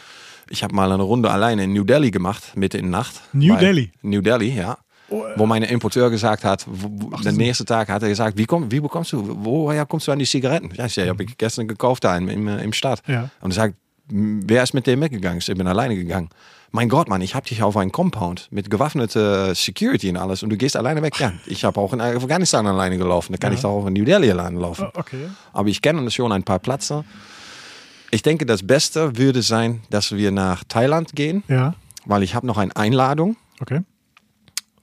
ich 0.50 0.64
habe 0.64 0.76
mal 0.76 0.92
eine 0.92 1.04
Runde 1.04 1.32
alleine 1.32 1.64
in 1.64 1.74
New 1.74 1.84
Delhi 1.86 2.12
gemacht, 2.12 2.56
mitten 2.56 2.78
in 2.78 2.92
der 2.92 3.00
Nacht. 3.00 3.16
New 3.34 3.56
Delhi? 3.56 3.92
New 4.02 4.22
Delhi, 4.22 4.50
ja. 4.56 4.78
Wo 5.08 5.46
mein 5.46 5.62
Importeur 5.64 6.10
gesagt 6.10 6.44
hat, 6.44 6.66
wo, 6.68 6.90
wo, 7.12 7.18
den 7.18 7.36
nächsten 7.36 7.66
Tag 7.66 7.90
hat 7.90 8.02
er 8.02 8.10
gesagt, 8.10 8.38
wie, 8.38 8.46
komm, 8.46 8.72
wie 8.72 8.80
bekommst 8.80 9.14
du, 9.14 9.24
woher 9.46 9.86
kommst 9.86 10.08
du 10.08 10.12
an 10.12 10.20
die 10.20 10.26
Zigaretten? 10.26 10.72
Ja, 10.76 10.88
ich 10.88 10.94
zei, 10.96 11.08
habe 11.08 11.24
ich 11.24 11.38
gestern 11.38 11.68
gekauft 11.68 12.04
da 12.04 12.18
im, 12.18 12.28
im, 12.28 12.48
im 12.48 12.74
Stadt. 12.74 13.02
Ja. 13.08 13.30
Und 13.40 13.52
er 13.52 13.56
sagt, 13.56 13.76
"M, 13.76 13.80
wer 14.08 14.64
ist 14.64 14.74
mit 14.74 14.88
dem 14.88 15.00
mitgegangen? 15.00 15.40
Ich 15.40 15.46
bin 15.48 15.68
alleine 15.68 15.96
gegangen. 15.96 16.30
Mein 16.72 16.90
Gott, 16.90 17.08
Mann, 17.08 17.22
ich 17.22 17.36
habe 17.36 17.48
dich 17.48 17.64
auf 17.64 17.78
einen 17.78 17.92
Compound 17.92 18.48
mit 18.52 18.70
gewaffneter 18.70 19.56
Security 19.56 20.10
und 20.10 20.18
alles 20.18 20.44
und 20.44 20.50
du 20.50 20.58
gehst 20.58 20.76
alleine 20.76 21.02
weg. 21.02 21.18
Ja, 21.20 21.32
ich 21.46 21.64
habe 21.64 21.80
auch 21.80 21.94
in 21.94 22.02
Afghanistan 22.02 22.68
alleine 22.68 22.98
gelaufen. 22.98 23.32
Da 23.32 23.38
kann 23.38 23.54
ich 23.54 23.62
doch 23.62 23.70
auch 23.70 23.88
in 23.88 23.94
New 23.94 24.04
Delhi 24.04 24.30
alleine 24.30 24.60
laufen. 24.60 24.88
Oh, 24.94 25.00
Okay. 25.00 25.30
Aber 25.54 25.70
ich 25.70 25.82
kenne 25.82 26.10
schon 26.12 26.32
ein 26.34 26.44
paar 26.44 26.60
Plätze. 26.60 27.06
Ich 28.12 28.22
denke, 28.24 28.46
das 28.46 28.66
Beste 28.66 29.18
würde 29.18 29.42
sein, 29.42 29.82
dass 29.90 30.12
wir 30.12 30.32
nach 30.32 30.64
Thailand 30.66 31.16
gehen, 31.16 31.44
Ja, 31.48 31.76
weil 32.06 32.24
ich 32.24 32.36
habe 32.36 32.46
noch 32.46 32.58
eine 32.58 32.76
Einladung 32.76 33.38
okay. 33.62 33.82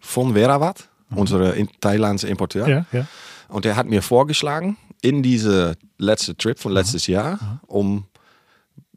von 0.01 0.35
Verawat, 0.35 0.89
unsere 1.15 1.53
in 1.53 1.69
Thailandse 1.81 2.27
Importeur. 2.29 2.69
Ja, 2.69 2.87
ja. 2.93 3.07
Und 3.49 3.67
er 3.67 3.77
hat 3.77 3.87
mir 3.87 4.01
vorgeschlagen, 4.03 4.77
in 5.03 5.23
diese 5.23 5.77
letzte 5.99 6.37
Trip 6.37 6.59
von 6.59 6.73
letztes 6.73 7.07
Jahr, 7.07 7.61
um 7.67 8.05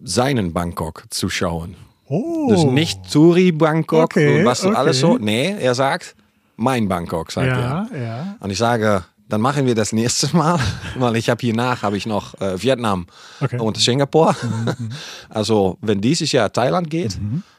seinen 0.02 0.54
Bangkok 0.54 1.04
zu 1.10 1.30
schauen. 1.30 1.76
Oh. 2.08 2.48
Dus 2.50 2.64
nicht 2.66 3.12
Turi 3.12 3.52
Bangkok 3.52 4.04
Okay, 4.04 4.40
und 4.40 4.46
was 4.46 4.64
okay. 4.64 4.76
alles 4.76 5.00
so. 5.00 5.18
Nee, 5.18 5.56
er 5.60 5.74
sagt, 5.74 6.16
mein 6.56 6.88
Bangkok, 6.88 7.32
sagt 7.32 7.48
Ja, 7.48 7.88
er. 7.92 8.02
ja. 8.02 8.36
Und 8.40 8.52
ich 8.52 8.58
sage, 8.58 9.04
dann 9.28 9.42
machen 9.42 9.66
wir 9.66 9.74
das 9.74 9.92
nächstes 9.92 10.34
Mal, 10.34 10.60
weil 11.00 11.16
ich 11.16 11.30
habe 11.30 11.42
hier 11.42 11.56
nach, 11.56 11.82
habe 11.82 11.98
ich 11.98 12.06
noch 12.06 12.40
äh, 12.40 12.62
Vietnam 12.62 13.08
Okay. 13.42 13.58
und 13.60 13.78
Singapur. 13.78 14.36
Also 15.30 15.78
wenn 15.82 16.02
dieses 16.02 16.32
Jahr 16.32 16.52
Thailand 16.52 16.90
geht, 16.90 17.18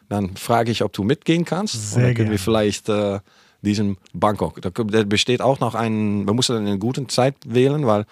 dann 0.09 0.37
frage 0.37 0.71
ich, 0.71 0.83
ob 0.85 0.93
du 0.93 1.03
mitgehen 1.03 1.45
kannst. 1.45 1.73
Sehr 1.75 1.97
und 1.97 2.03
dann 2.05 2.15
können 2.15 2.17
gerne. 2.29 2.31
wir 2.33 2.39
vielleicht 2.39 2.89
äh, 2.89 3.19
diesen 3.63 3.97
Bangkok. 4.13 4.63
Da, 4.63 4.71
da 4.71 5.03
besteht 5.05 5.43
auch 5.43 5.59
noch 5.61 5.75
ein, 5.75 6.27
wir 6.27 6.35
müssen 6.35 6.55
dann 6.55 6.67
eine 6.67 6.79
gute 6.79 7.07
Zeit 7.09 7.35
wählen, 7.45 7.87
weil 7.87 8.05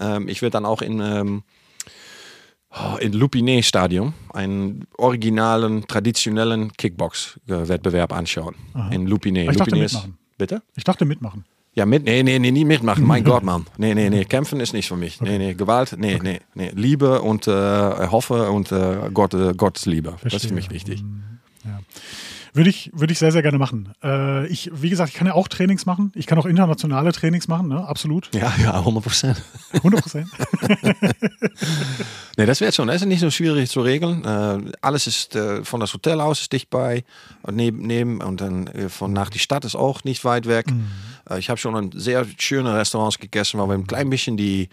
ähm, 0.00 0.28
ich 0.28 0.42
werde 0.42 0.52
dann 0.52 0.66
auch 0.66 0.82
in 0.82 1.00
ähm, 1.00 1.42
in 3.00 3.12
Lupiné 3.14 3.62
Stadion 3.62 4.12
einen 4.32 4.86
originalen, 4.98 5.86
traditionellen 5.86 6.72
Kickbox-Wettbewerb 6.76 8.12
anschauen. 8.12 8.54
In 8.90 9.08
Lupiné. 9.08 9.50
Ich 9.50 9.56
dachte 9.56 9.70
Lupiné 9.74 9.84
ist- 9.84 9.94
mitmachen. 9.94 10.18
Bitte? 10.36 10.62
Ich 10.76 10.84
dachte 10.84 11.04
mitmachen. 11.04 11.44
Ja, 11.74 11.86
mit, 11.86 12.04
nee, 12.04 12.22
nee, 12.22 12.38
nee, 12.38 12.50
nie 12.50 12.64
mitmachen. 12.64 13.04
Mein 13.04 13.24
Gott, 13.30 13.42
Mann. 13.44 13.66
Nee, 13.76 13.94
nee, 13.94 14.10
nee, 14.10 14.24
kämpfen 14.24 14.58
ist 14.60 14.72
nicht 14.72 14.88
für 14.88 14.96
mich. 14.96 15.20
Nee, 15.20 15.38
nee, 15.38 15.54
Gewalt, 15.54 15.94
nee, 15.98 16.18
nee, 16.22 16.40
nee. 16.54 16.70
Liebe 16.74 17.22
und 17.22 17.46
äh, 17.46 17.52
Hoffe 17.52 18.50
und 18.50 18.70
äh, 18.72 19.10
Gott, 19.14 19.34
äh, 19.34 19.52
Gottes 19.54 19.86
Liebe. 19.86 20.16
Das 20.22 20.34
ist 20.34 20.46
für 20.46 20.54
mich 20.54 20.66
Verstehe. 20.68 20.92
wichtig. 20.98 21.04
Würde 22.58 22.70
ich, 22.70 22.90
würde 22.92 23.12
ich 23.12 23.20
sehr, 23.20 23.30
sehr 23.30 23.42
gerne 23.42 23.56
machen. 23.56 23.94
Äh, 24.02 24.48
ich, 24.48 24.68
wie 24.74 24.90
gesagt, 24.90 25.10
ich 25.10 25.14
kann 25.14 25.28
ja 25.28 25.34
auch 25.34 25.46
Trainings 25.46 25.86
machen. 25.86 26.10
Ich 26.16 26.26
kann 26.26 26.40
auch 26.40 26.44
internationale 26.44 27.12
Trainings 27.12 27.46
machen, 27.46 27.68
ne? 27.68 27.86
absolut. 27.86 28.34
Ja, 28.34 28.52
ja, 28.60 28.74
100 28.74 29.04
Prozent. 29.04 29.42
100 29.74 30.02
Prozent. 30.02 30.28
Nee, 32.36 32.46
das 32.46 32.60
wird 32.60 32.72
schon. 32.72 32.86
Das 32.86 33.02
ist 33.02 33.08
nicht 33.08 33.18
so 33.18 33.32
schwierig 33.32 33.68
zu 33.68 33.80
regeln. 33.80 34.24
Äh, 34.24 34.70
alles 34.80 35.08
ist 35.08 35.34
äh, 35.34 35.64
von 35.64 35.80
das 35.80 35.92
Hotel 35.92 36.20
aus 36.20 36.40
ist 36.40 36.52
dicht 36.52 36.70
bei 36.70 37.02
und 37.42 37.56
neben, 37.56 37.78
neben 37.78 38.20
und 38.20 38.40
dann 38.40 38.68
äh, 38.68 38.88
von 38.88 39.12
nach 39.12 39.28
die 39.28 39.40
Stadt 39.40 39.64
ist 39.64 39.74
auch 39.74 40.04
nicht 40.04 40.24
weit 40.24 40.46
weg. 40.46 40.66
Äh, 41.28 41.40
ich 41.40 41.50
habe 41.50 41.58
schon 41.58 41.74
ein 41.74 41.90
sehr 41.92 42.24
schöne 42.38 42.76
Restaurants 42.76 43.18
gegessen, 43.18 43.58
weil 43.58 43.66
wir 43.66 43.74
ein 43.74 43.88
klein 43.88 44.08
bisschen 44.08 44.36
die 44.36 44.68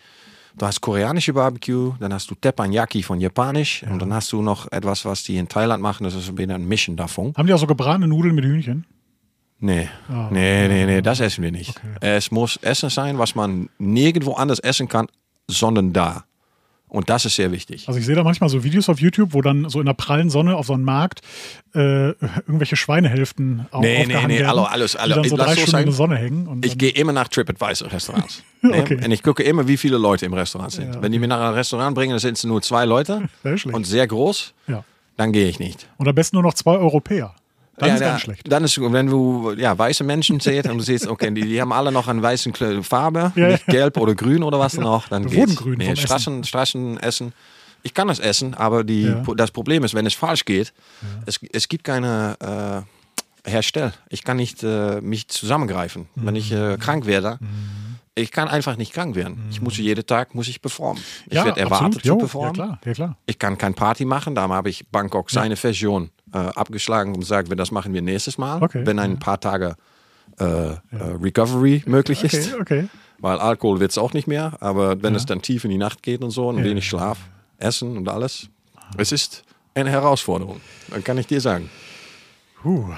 Du 0.57 0.65
hast 0.65 0.79
koreanische 0.81 1.33
Barbecue, 1.33 1.93
dann 1.99 2.13
hast 2.13 2.29
du 2.31 2.35
Teppanyaki 2.35 3.03
von 3.03 3.19
Japanisch 3.19 3.83
und 3.83 4.01
dann 4.01 4.13
hast 4.13 4.31
du 4.31 4.41
noch 4.41 4.71
etwas, 4.71 5.03
was 5.03 5.23
die 5.23 5.35
in 5.37 5.49
Thailand 5.49 5.81
machen. 5.83 6.05
Das 6.05 6.13
ist 6.15 6.29
ein 6.29 6.35
bisschen 6.35 6.51
ein 6.51 6.65
Mischen 6.67 6.95
davon. 6.95 7.33
Haben 7.35 7.47
die 7.47 7.53
auch 7.53 7.59
so 7.59 7.67
gebratene 7.67 8.07
Nudeln 8.07 8.35
mit 8.35 8.45
Hühnchen? 8.45 8.85
Nee, 9.59 9.89
Ah. 10.09 10.27
nee, 10.31 10.67
nee, 10.67 10.85
nee, 10.85 11.01
das 11.01 11.19
essen 11.21 11.41
wir 11.43 11.51
nicht. 11.51 11.73
Es 12.01 12.29
muss 12.29 12.57
Essen 12.57 12.89
sein, 12.89 13.17
was 13.17 13.35
man 13.35 13.69
nirgendwo 13.79 14.33
anders 14.33 14.59
essen 14.59 14.87
kann, 14.87 15.07
sondern 15.49 15.93
da. 15.93 16.24
Und 16.95 17.09
das 17.09 17.25
ist 17.25 17.35
sehr 17.35 17.51
wichtig. 17.51 17.87
Also 17.87 17.99
ich 17.99 18.05
sehe 18.05 18.15
da 18.15 18.23
manchmal 18.23 18.49
so 18.49 18.63
Videos 18.63 18.87
auf 18.89 18.99
YouTube, 19.01 19.33
wo 19.33 19.41
dann 19.41 19.67
so 19.69 19.79
in 19.81 19.85
der 19.85 19.93
prallen 19.93 20.29
Sonne 20.29 20.55
auf 20.55 20.65
so 20.67 20.73
einem 20.73 20.83
Markt 20.85 21.21
äh, 21.73 22.09
irgendwelche 22.11 22.75
Schweinehälften 22.77 23.67
au- 23.71 23.81
Nee, 23.81 24.05
nee, 24.05 24.15
nee, 24.27 24.39
werden, 24.39 24.59
alles, 24.59 24.97
hallo. 24.97 25.15
die 25.21 25.21
dann 25.21 25.29
so 25.29 25.35
drei 25.37 25.51
Stunden 25.53 25.71
sein. 25.71 25.79
in 25.81 25.85
der 25.87 25.93
Sonne 25.95 26.15
hängen. 26.15 26.61
Ich 26.63 26.77
gehe 26.77 26.91
immer 26.91 27.11
nach 27.11 27.27
TripAdvisor 27.27 27.91
Restaurants. 27.91 28.43
Okay. 28.65 28.95
Und 29.05 29.11
ich 29.11 29.21
gucke 29.21 29.43
immer, 29.43 29.67
wie 29.67 29.77
viele 29.77 29.99
Leute 29.99 30.25
im 30.25 30.33
Restaurant 30.33 30.71
sind. 30.71 30.95
Ja, 30.95 30.99
Wenn 30.99 31.11
die 31.11 31.19
mir 31.19 31.27
nach 31.27 31.39
einem 31.39 31.53
Restaurant 31.53 31.93
bringen, 31.93 32.09
dann 32.11 32.19
sind 32.19 32.35
es 32.35 32.43
nur 32.45 32.63
zwei 32.63 32.85
Leute 32.85 33.29
Sehr 33.43 33.57
und 33.75 33.85
sehr 33.85 34.07
groß, 34.07 34.55
ja. 34.67 34.83
dann 35.17 35.31
gehe 35.33 35.47
ich 35.47 35.59
nicht. 35.59 35.87
und 35.97 36.07
am 36.07 36.15
besten 36.15 36.35
nur 36.37 36.41
noch 36.41 36.55
zwei 36.55 36.75
Europäer. 36.77 37.35
Dann 37.77 37.93
ist 37.95 37.99
ja, 38.01 38.07
ganz 38.09 38.21
schlecht. 38.21 38.51
Dann 38.51 38.63
ist, 38.63 38.79
wenn 38.81 39.07
du 39.07 39.51
ja, 39.57 39.77
weiße 39.77 40.03
Menschen 40.03 40.39
siehst 40.39 40.67
und 40.69 40.77
du 40.77 40.83
siehst, 40.83 41.07
okay, 41.07 41.29
die, 41.31 41.41
die 41.41 41.59
haben 41.59 41.73
alle 41.73 41.91
noch 41.91 42.07
eine 42.07 42.21
weiße 42.21 42.51
Farbe, 42.83 43.33
Ja, 43.35 43.47
nicht 43.49 43.65
gelb 43.67 43.97
oder 43.97 44.15
grün 44.15 44.43
oder 44.43 44.59
was 44.59 44.77
noch, 44.77 45.09
dann 45.09 45.25
geht's. 45.27 45.55
grün 45.57 45.77
Nee, 45.79 45.95
Straßen, 45.95 46.43
Straßen 46.45 46.97
essen. 46.99 47.33
Ich 47.83 47.93
kann 47.93 48.07
das 48.07 48.19
essen, 48.19 48.53
aber 48.53 48.83
die, 48.83 49.03
Ja. 49.03 49.23
das 49.35 49.51
Problem 49.51 49.83
ist, 49.83 49.93
wenn 49.93 50.05
es 50.05 50.13
falsch 50.13 50.45
geht, 50.45 50.73
es, 51.25 51.39
es 51.51 51.67
gibt 51.67 51.83
keine 51.83 52.85
äh, 53.45 53.49
Herstell. 53.49 53.93
Ich 54.09 54.23
kann 54.23 54.37
nicht 54.37 54.63
äh, 54.63 55.01
mich 55.01 55.27
zusammengreifen. 55.27 56.07
Wenn 56.15 56.35
ich 56.35 56.51
Mhm. 56.51 56.57
äh, 56.57 56.77
krank 56.77 57.05
werde, 57.05 57.37
ich 58.15 58.31
kann 58.31 58.47
einfach 58.47 58.77
nicht 58.77 58.93
krank 58.93 59.15
werden. 59.15 59.45
Ich 59.51 59.61
muss 59.61 59.77
jeden 59.77 60.05
Tag 60.05 60.33
muss 60.33 60.47
ich 60.47 60.61
performen. 60.61 61.03
Ich 61.27 61.33
ja, 61.33 61.45
werde 61.45 61.59
erwartet 61.59 61.97
absolut. 61.97 62.03
zu 62.05 62.17
performen. 62.17 62.55
Ja, 62.55 62.63
klar. 62.65 62.79
Ja, 62.85 62.93
klar. 62.93 63.17
Ich 63.27 63.37
kann 63.37 63.57
kein 63.57 63.73
Party 63.75 64.05
machen, 64.05 64.33
darum 64.33 64.53
habe 64.53 64.69
ich 64.69 64.87
Bangkok 64.87 65.29
seine 65.29 65.55
Version 65.57 66.09
äh, 66.35 66.49
abgeschlagen 66.55 67.13
und 67.13 67.21
gesagt, 67.21 67.47
das 67.57 67.71
machen 67.71 67.93
wir 67.93 68.01
nächstes 68.01 68.37
Mal, 68.37 68.61
Okay, 68.61 68.85
wenn 68.85 68.99
ein 68.99 69.17
paar 69.19 69.39
Tage 69.39 69.75
äh, 70.39 70.43
äh, 70.45 70.75
Recovery 71.21 71.83
möglich 71.85 72.23
ist. 72.23 72.53
Okay. 72.59 72.87
Weil 73.19 73.39
Alkohol 73.39 73.79
wird 73.79 73.91
es 73.91 73.97
auch 73.97 74.11
nicht 74.13 74.27
mehr, 74.27 74.57
aber 74.59 75.01
wenn 75.01 75.15
es 75.15 75.25
dann 75.25 75.41
tief 75.41 75.63
in 75.63 75.71
die 75.71 75.77
Nacht 75.77 76.03
geht 76.03 76.21
und 76.21 76.31
so 76.31 76.49
und 76.49 76.61
wenig 76.63 76.85
Schlaf, 76.87 77.17
Essen 77.57 77.95
und 77.97 78.09
alles, 78.09 78.49
es 78.97 79.11
ist 79.13 79.43
eine 79.73 79.89
Herausforderung, 79.89 80.59
dann 80.89 81.03
kann 81.03 81.17
ich 81.17 81.25
dir 81.27 81.39
sagen. 81.39 81.69
Puh. 82.61 82.89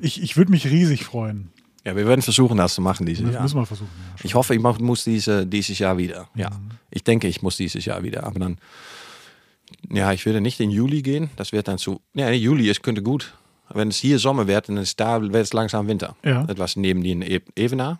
Ich, 0.00 0.22
ich 0.22 0.36
würde 0.36 0.50
mich 0.50 0.66
riesig 0.66 1.04
freuen. 1.04 1.50
Ja, 1.84 1.96
wir 1.96 2.06
werden 2.06 2.22
versuchen, 2.22 2.56
das 2.58 2.74
zu 2.74 2.82
machen 2.82 3.06
dieses 3.06 3.24
Das 3.24 3.34
Jahr. 3.34 3.42
müssen 3.42 3.56
wir 3.60 3.66
versuchen. 3.66 3.90
Ja. 4.18 4.24
Ich 4.24 4.34
hoffe, 4.34 4.54
ich 4.54 4.60
mach- 4.60 4.78
muss 4.80 5.04
diese, 5.04 5.46
dieses 5.46 5.78
Jahr 5.78 5.96
wieder. 5.98 6.28
Ja, 6.34 6.50
ich 6.90 7.04
denke, 7.04 7.28
ich 7.28 7.40
muss 7.42 7.56
dieses 7.56 7.84
Jahr 7.84 8.02
wieder. 8.02 8.24
Aber 8.24 8.38
dann, 8.40 8.58
ja, 9.90 10.12
ich 10.12 10.24
würde 10.26 10.40
nicht 10.40 10.60
in 10.60 10.70
Juli 10.70 11.02
gehen. 11.02 11.30
Das 11.36 11.52
wird 11.52 11.68
dann 11.68 11.78
zu. 11.78 12.00
Ja, 12.14 12.30
Juli 12.30 12.68
ist 12.70 12.82
könnte 12.82 13.02
gut. 13.02 13.34
wenn 13.70 13.88
es 13.88 13.96
hier 13.98 14.18
Sommer 14.18 14.46
wird, 14.46 14.68
dann 14.68 14.76
ist 14.78 14.98
da 14.98 15.20
wird 15.20 15.34
es 15.34 15.52
langsam 15.52 15.86
Winter. 15.88 16.16
Ja. 16.24 16.44
Etwas 16.48 16.76
neben 16.76 17.02
die 17.02 17.12
E- 17.12 17.40
Evenaar, 17.54 17.98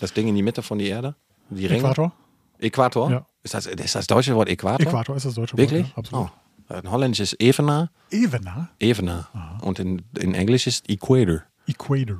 das 0.00 0.12
Ding 0.12 0.26
in 0.28 0.34
die 0.34 0.42
Mitte 0.42 0.62
von 0.62 0.78
der 0.78 0.88
Erde, 0.88 1.14
die 1.50 1.66
Ringe. 1.66 1.80
Äquator? 1.80 2.12
Äquator? 2.58 3.10
Ja. 3.10 3.26
Ist, 3.42 3.54
das, 3.54 3.66
ist 3.66 3.94
das 3.94 4.06
deutsche 4.06 4.34
Wort 4.34 4.48
Äquator? 4.48 4.86
Äquator 4.86 5.16
ist 5.16 5.26
das 5.26 5.34
deutsche 5.34 5.56
Wirklich? 5.56 5.82
Wort. 5.84 5.90
Ja, 5.90 5.96
absolut. 5.96 6.28
Oh. 6.28 6.74
In 6.82 6.90
Holländisch 6.90 7.20
ist 7.20 7.40
Evenaar, 7.40 7.90
Evenaar? 8.10 8.68
Evenaar. 8.78 9.58
Und 9.62 9.78
in, 9.80 10.02
in 10.18 10.34
Englisch 10.34 10.66
ist 10.68 10.88
Equator. 10.88 11.42
Equator. 11.66 12.18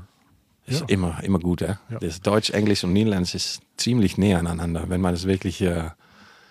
Ist 0.66 0.80
Ja. 0.80 0.86
immer, 0.88 1.22
immer 1.22 1.38
gut? 1.38 1.60
Ja. 1.60 1.78
Das 2.00 2.20
Deutsch, 2.20 2.50
Englisch 2.50 2.82
und 2.84 2.92
Niederländisch 2.92 3.34
ist 3.34 3.60
ziemlich 3.76 4.18
näher 4.18 4.38
aneinander, 4.40 4.84
wenn 4.88 5.00
man 5.00 5.14
es 5.14 5.26
wirklich 5.26 5.60
äh, 5.60 5.90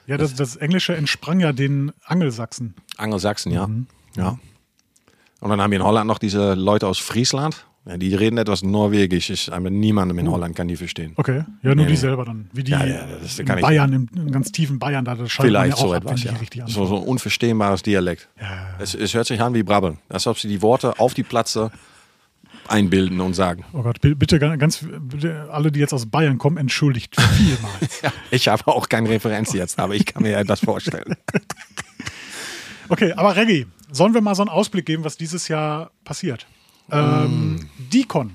Ja, 0.10 0.18
das, 0.18 0.34
das 0.36 0.56
Englische 0.56 0.96
entsprang 0.96 1.40
ja 1.40 1.52
den 1.54 1.92
Angelsachsen. 2.04 2.74
Angelsachsen, 2.98 3.52
ja. 3.52 3.70
ja. 4.18 4.40
Und 5.40 5.50
dann 5.50 5.62
haben 5.62 5.72
wir 5.72 5.78
in 5.80 5.86
Holland 5.86 6.08
noch 6.08 6.18
diese 6.18 6.56
Leute 6.56 6.88
aus 6.88 6.98
Friesland. 7.00 7.66
Ja, 7.86 7.98
die 7.98 8.14
reden 8.14 8.38
etwas 8.38 8.62
Norwegisch, 8.62 9.30
ist 9.30 9.50
aber 9.50 9.70
niemandem 9.70 10.20
in 10.20 10.30
Holland 10.30 10.56
kann 10.56 10.68
die 10.68 10.76
verstehen. 10.76 11.14
Okay, 11.16 11.38
ja, 11.64 11.74
nur 11.74 11.76
Nee, 11.76 11.86
die 11.86 11.90
nee. 11.92 11.96
selber 11.96 12.26
dann. 12.26 12.50
Wie 12.52 12.64
die 12.64 12.72
Ja, 12.72 12.86
ja, 12.86 13.06
das 13.22 13.40
in 13.40 13.46
kann 13.46 13.58
ich- 13.60 13.64
Bayern, 13.64 13.94
im, 13.94 14.10
im 14.16 14.32
ganz 14.32 14.52
tiefen 14.52 14.80
Bayern, 14.80 15.06
da 15.06 15.16
das 15.16 15.32
Vielleicht 15.32 15.78
so 15.78 15.94
ab, 15.94 16.04
etwas, 16.04 16.24
ja. 16.24 16.34
So, 16.68 16.86
so 16.86 16.98
ein 16.98 17.04
unverstehbares 17.04 17.82
Dialekt. 17.84 18.28
Ja. 18.40 18.76
Es, 18.80 18.96
es 18.96 19.14
hört 19.14 19.28
sich 19.28 19.40
an 19.42 19.54
wie 19.54 19.64
Brabbeln. 19.64 20.00
Als 20.10 20.28
ob 20.28 20.38
sie 20.38 20.48
die 20.50 20.62
Worte 20.62 21.00
auf 21.00 21.14
die 21.14 21.24
Platze 21.24 21.72
einbilden 22.70 23.20
und 23.22 23.34
sagen. 23.34 23.66
Oh 23.74 23.82
Gott, 23.82 24.02
bi- 24.02 24.16
bitte 24.16 24.40
ga- 24.40 24.56
ganz, 24.56 24.86
bitte 25.00 25.48
alle, 25.52 25.72
die 25.72 25.80
jetzt 25.80 25.94
aus 25.94 26.06
Bayern 26.06 26.38
kommen, 26.38 26.58
entschuldigt 26.58 27.16
vielmals. 27.20 28.02
Ja, 28.02 28.14
ich 28.32 28.48
habe 28.48 28.68
auch 28.68 28.88
keine 28.90 29.10
Referenz 29.10 29.54
jetzt, 29.54 29.80
aber 29.80 29.96
ich 29.96 30.06
kann 30.06 30.24
mir 30.24 30.44
das 30.44 30.60
vorstellen. 30.62 31.16
Okay, 32.92 33.14
aber 33.14 33.36
Reggie, 33.36 33.68
sollen 33.92 34.16
wir 34.16 34.22
mal 34.22 34.34
so 34.34 34.42
einen 34.42 34.50
Ausblick 34.50 34.86
geben, 34.88 35.04
was 35.04 35.16
dieses 35.16 35.48
Jahr 35.48 35.92
passiert? 36.04 36.48
Ähm, 36.92 37.70
DCON, 37.94 38.32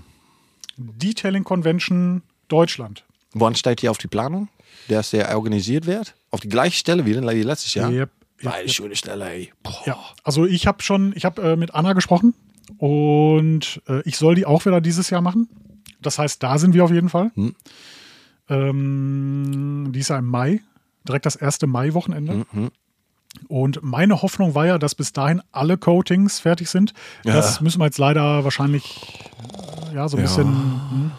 Detailing 0.76 1.43
Convention 1.43 2.22
Deutschland. 2.47 3.05
Wann 3.32 3.57
steht 3.57 3.80
hier 3.80 3.91
auf 3.91 3.99
die 3.99 4.07
Planung, 4.07 4.49
dass 4.89 5.11
der 5.11 5.35
organisiert 5.37 5.87
wird? 5.87 6.14
Auf 6.30 6.39
die 6.41 6.49
gleiche 6.49 6.78
Stelle 6.78 7.05
wie 7.05 7.14
letztes 7.14 7.74
Jahr? 7.74 7.91
Yep, 7.91 8.11
Weil 8.43 8.62
yep. 8.62 8.70
schöne 8.70 8.95
Stelle, 8.95 9.28
ey. 9.28 9.53
Boah. 9.64 9.82
Ja, 9.87 9.99
also 10.22 10.47
ich 10.47 10.68
habe 10.68 10.82
schon, 10.85 11.12
ich 11.16 11.24
habe 11.24 11.43
äh, 11.43 11.57
mit 11.57 11.74
Anna 11.74 11.93
gesprochen 11.93 12.32
und 12.79 13.83
äh, 13.89 14.03
ich 14.05 14.17
soll 14.17 14.35
die 14.35 14.47
auch 14.47 14.65
wieder 14.67 14.81
dieses 14.81 15.11
Jahr 15.11 15.21
machen. 15.21 15.49
Das 16.01 16.19
heißt, 16.19 16.43
da 16.43 16.59
sind 16.59 16.75
wir 16.75 16.85
auf 16.85 16.91
jeden 16.93 17.09
Fall. 17.09 17.31
Hm. 17.35 17.55
Ähm, 18.49 19.91
die 19.93 20.01
ist 20.01 20.09
ja 20.09 20.19
im 20.19 20.27
Mai, 20.27 20.61
direkt 21.07 21.27
das 21.27 21.37
erste 21.37 21.67
Mai-Wochenende. 21.67 22.45
Hm, 22.51 22.71
Und 23.49 23.81
meine 23.83 24.23
Hoffnung 24.23 24.55
war 24.55 24.67
ja, 24.67 24.79
dass 24.79 24.95
bis 24.95 25.12
dahin 25.12 25.43
alle 25.51 25.77
Coatings 25.79 26.41
fertig 26.41 26.69
sind. 26.71 26.93
Das 27.25 27.57
Ja. 27.57 27.62
müssen 27.62 27.81
wir 27.81 27.87
jetzt 27.87 27.99
leider 27.99 28.45
wahrscheinlich 28.45 29.31
ja 29.95 30.09
so 30.09 30.17
ein 30.17 30.21
Ja. 30.21 30.27
bisschen. 30.27 30.47
Hm. 30.91 31.11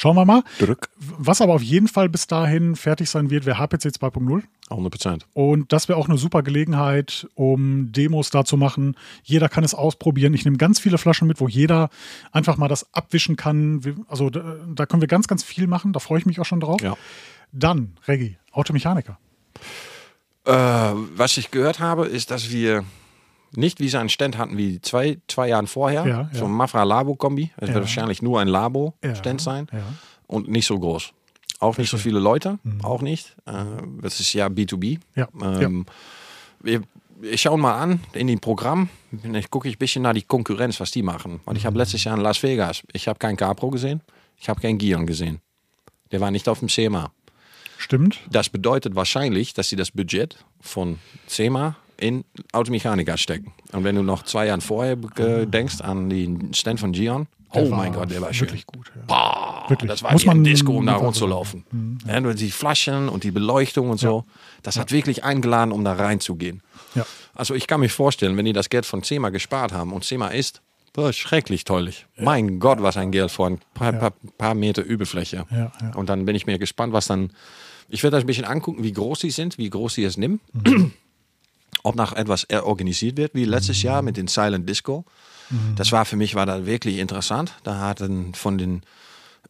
Schauen 0.00 0.16
wir 0.16 0.24
mal. 0.24 0.42
Drück. 0.58 0.88
Was 0.96 1.42
aber 1.42 1.52
auf 1.52 1.62
jeden 1.62 1.86
Fall 1.86 2.08
bis 2.08 2.26
dahin 2.26 2.74
fertig 2.74 3.10
sein 3.10 3.28
wird, 3.28 3.44
wäre 3.44 3.58
HPC 3.58 3.88
2.0. 3.88 4.44
100 4.70 4.90
Prozent. 4.90 5.26
Und 5.34 5.74
das 5.74 5.90
wäre 5.90 5.98
auch 5.98 6.08
eine 6.08 6.16
super 6.16 6.42
Gelegenheit, 6.42 7.28
um 7.34 7.92
Demos 7.92 8.30
da 8.30 8.46
zu 8.46 8.56
machen. 8.56 8.96
Jeder 9.24 9.50
kann 9.50 9.62
es 9.62 9.74
ausprobieren. 9.74 10.32
Ich 10.32 10.46
nehme 10.46 10.56
ganz 10.56 10.80
viele 10.80 10.96
Flaschen 10.96 11.28
mit, 11.28 11.38
wo 11.38 11.48
jeder 11.48 11.90
einfach 12.32 12.56
mal 12.56 12.68
das 12.68 12.94
abwischen 12.94 13.36
kann. 13.36 14.06
Also 14.08 14.30
da, 14.30 14.56
da 14.74 14.86
können 14.86 15.02
wir 15.02 15.06
ganz, 15.06 15.28
ganz 15.28 15.42
viel 15.42 15.66
machen. 15.66 15.92
Da 15.92 16.00
freue 16.00 16.18
ich 16.18 16.24
mich 16.24 16.40
auch 16.40 16.46
schon 16.46 16.60
drauf. 16.60 16.80
Ja. 16.80 16.96
Dann, 17.52 17.98
Reggie, 18.08 18.38
Automechaniker. 18.52 19.18
Äh, 20.46 20.52
was 20.52 21.36
ich 21.36 21.50
gehört 21.50 21.78
habe, 21.78 22.06
ist, 22.06 22.30
dass 22.30 22.50
wir 22.50 22.84
nicht 23.54 23.80
wie 23.80 23.88
so 23.88 23.98
einen 23.98 24.08
Stand 24.08 24.38
hatten 24.38 24.56
wie 24.56 24.80
zwei, 24.80 25.18
zwei 25.28 25.48
Jahren 25.48 25.66
vorher. 25.66 26.06
Ja, 26.06 26.30
so 26.32 26.44
ein 26.46 26.52
Mafra-Labo-Kombi. 26.52 27.50
Es 27.56 27.68
wird 27.68 27.80
wahrscheinlich 27.80 28.22
nur 28.22 28.40
ein 28.40 28.48
Labo-Stand 28.48 29.40
sein. 29.40 29.66
Und 30.26 30.48
nicht 30.48 30.66
so 30.66 30.78
groß. 30.78 31.12
Auch 31.58 31.76
nicht 31.76 31.90
so 31.90 31.98
viele 31.98 32.20
Leute. 32.20 32.58
Auch 32.82 33.02
nicht. 33.02 33.36
Äh, 33.46 33.52
das 34.00 34.18
ist 34.20 34.32
ja 34.32 34.46
B2B. 34.46 34.98
Mhm. 34.98 35.00
Ja, 35.16 35.28
Ähm, 35.60 35.86
wir, 36.62 36.82
wir 37.20 37.36
schauen 37.36 37.60
mal 37.60 37.74
an 37.78 38.00
in 38.14 38.28
dem 38.28 38.40
Programm. 38.40 38.88
Ich 39.34 39.50
gucke 39.50 39.68
ein 39.68 39.76
bisschen 39.76 40.02
nach 40.02 40.14
die 40.14 40.22
Konkurrenz, 40.22 40.80
was 40.80 40.90
die 40.90 41.02
machen. 41.02 41.40
Weil 41.44 41.56
ich 41.56 41.64
Mhm. 41.64 41.66
habe 41.66 41.78
letztes 41.78 42.04
Jahr 42.04 42.16
in 42.16 42.22
Las 42.22 42.42
Vegas, 42.42 42.82
ich 42.92 43.08
habe 43.08 43.18
kein 43.18 43.36
Capro 43.36 43.68
gesehen. 43.70 44.00
Ich 44.38 44.48
habe 44.48 44.60
keinen 44.60 44.78
Gion 44.78 45.04
gesehen. 45.06 45.40
Der 46.12 46.20
war 46.20 46.30
nicht 46.30 46.48
auf 46.48 46.60
dem 46.60 46.68
SEMA. 46.70 47.10
Stimmt. 47.76 48.20
Das 48.30 48.48
bedeutet 48.48 48.94
wahrscheinlich, 48.94 49.52
dass 49.54 49.68
sie 49.68 49.76
das 49.76 49.90
Budget 49.90 50.42
von 50.60 50.98
SEMA 51.26 51.76
in 52.00 52.24
Automechanika 52.52 53.16
stecken. 53.16 53.52
Und 53.72 53.84
wenn 53.84 53.94
du 53.96 54.02
noch 54.02 54.22
zwei 54.24 54.46
Jahre 54.46 54.60
vorher 54.60 54.96
äh, 55.16 55.46
denkst 55.46 55.80
an 55.80 56.08
den 56.10 56.54
Stand 56.54 56.80
von 56.80 56.92
Gion, 56.92 57.26
Der 57.54 57.62
oh 57.64 57.68
mein 57.70 57.92
Gott, 57.92 58.10
der 58.10 58.20
war 58.20 58.32
schön. 58.32 58.48
Wirklich 58.48 58.66
gut. 58.66 58.90
Ja. 58.94 59.02
Boah, 59.06 59.64
Wirklich. 59.68 59.90
Das 59.90 60.02
war 60.02 60.12
Muss 60.12 60.24
wie 60.24 60.28
ein 60.30 60.36
man- 60.38 60.44
Disco, 60.44 60.76
um 60.78 60.86
da 60.86 60.94
rumzulaufen. 60.96 61.64
sagen. 62.06 62.24
Ja, 62.26 62.32
die 62.34 62.50
Flaschen 62.50 63.08
und 63.08 63.24
die 63.24 63.30
Beleuchtung 63.30 63.90
und 63.90 63.98
so. 63.98 64.24
Das 64.62 64.76
hat 64.78 64.92
wirklich 64.92 65.24
eingeladen, 65.24 65.72
um 65.72 65.84
da 65.84 65.92
reinzugehen. 65.94 66.62
Ja. 66.94 67.04
Also 67.34 67.54
ich 67.54 67.66
kann 67.66 67.80
mir 67.80 67.88
vorstellen, 67.88 68.36
wenn 68.36 68.44
die 68.44 68.52
das 68.52 68.68
Geld 68.68 68.86
von 68.86 69.02
SEMA 69.02 69.30
gespart 69.30 69.72
haben 69.72 69.92
und 69.92 70.04
SEMA 70.04 70.28
ist 70.28 70.60
boah, 70.92 71.12
schrecklich 71.12 71.64
tollig. 71.64 72.06
Mein 72.18 72.58
Gott, 72.58 72.82
was 72.82 72.96
ein 72.96 73.12
Geld 73.12 73.30
für 73.30 73.46
ein 73.46 73.58
paar, 73.74 73.92
paar, 73.92 74.12
paar 74.38 74.54
Meter 74.54 74.82
Übelfläche. 74.82 75.46
Ja, 75.50 75.72
ja. 75.80 75.94
Und 75.94 76.08
dann 76.08 76.24
bin 76.24 76.34
ich 76.34 76.46
mir 76.46 76.58
gespannt, 76.58 76.92
was 76.92 77.06
dann. 77.06 77.30
Ich 77.88 78.02
werde 78.04 78.16
das 78.16 78.24
ein 78.24 78.26
bisschen 78.26 78.44
angucken, 78.44 78.84
wie 78.84 78.92
groß 78.92 79.18
die 79.20 79.30
sind, 79.30 79.58
wie 79.58 79.68
groß 79.70 79.94
sie 79.94 80.04
es 80.04 80.16
nehmen. 80.16 80.40
Mhm. 80.52 80.92
Ob 81.82 81.94
nach 81.96 82.12
etwas 82.12 82.46
organisiert 82.50 83.16
wird, 83.16 83.34
wie 83.34 83.44
letztes 83.44 83.82
Jahr 83.82 84.02
mit 84.02 84.16
den 84.16 84.26
Silent 84.28 84.68
Disco. 84.68 85.04
Mhm. 85.50 85.74
Das 85.76 85.92
war 85.92 86.04
für 86.04 86.16
mich 86.16 86.34
war 86.34 86.46
das 86.46 86.66
wirklich 86.66 86.98
interessant. 86.98 87.54
Da 87.64 87.78
hatten 87.78 88.34
von 88.34 88.58
den 88.58 88.82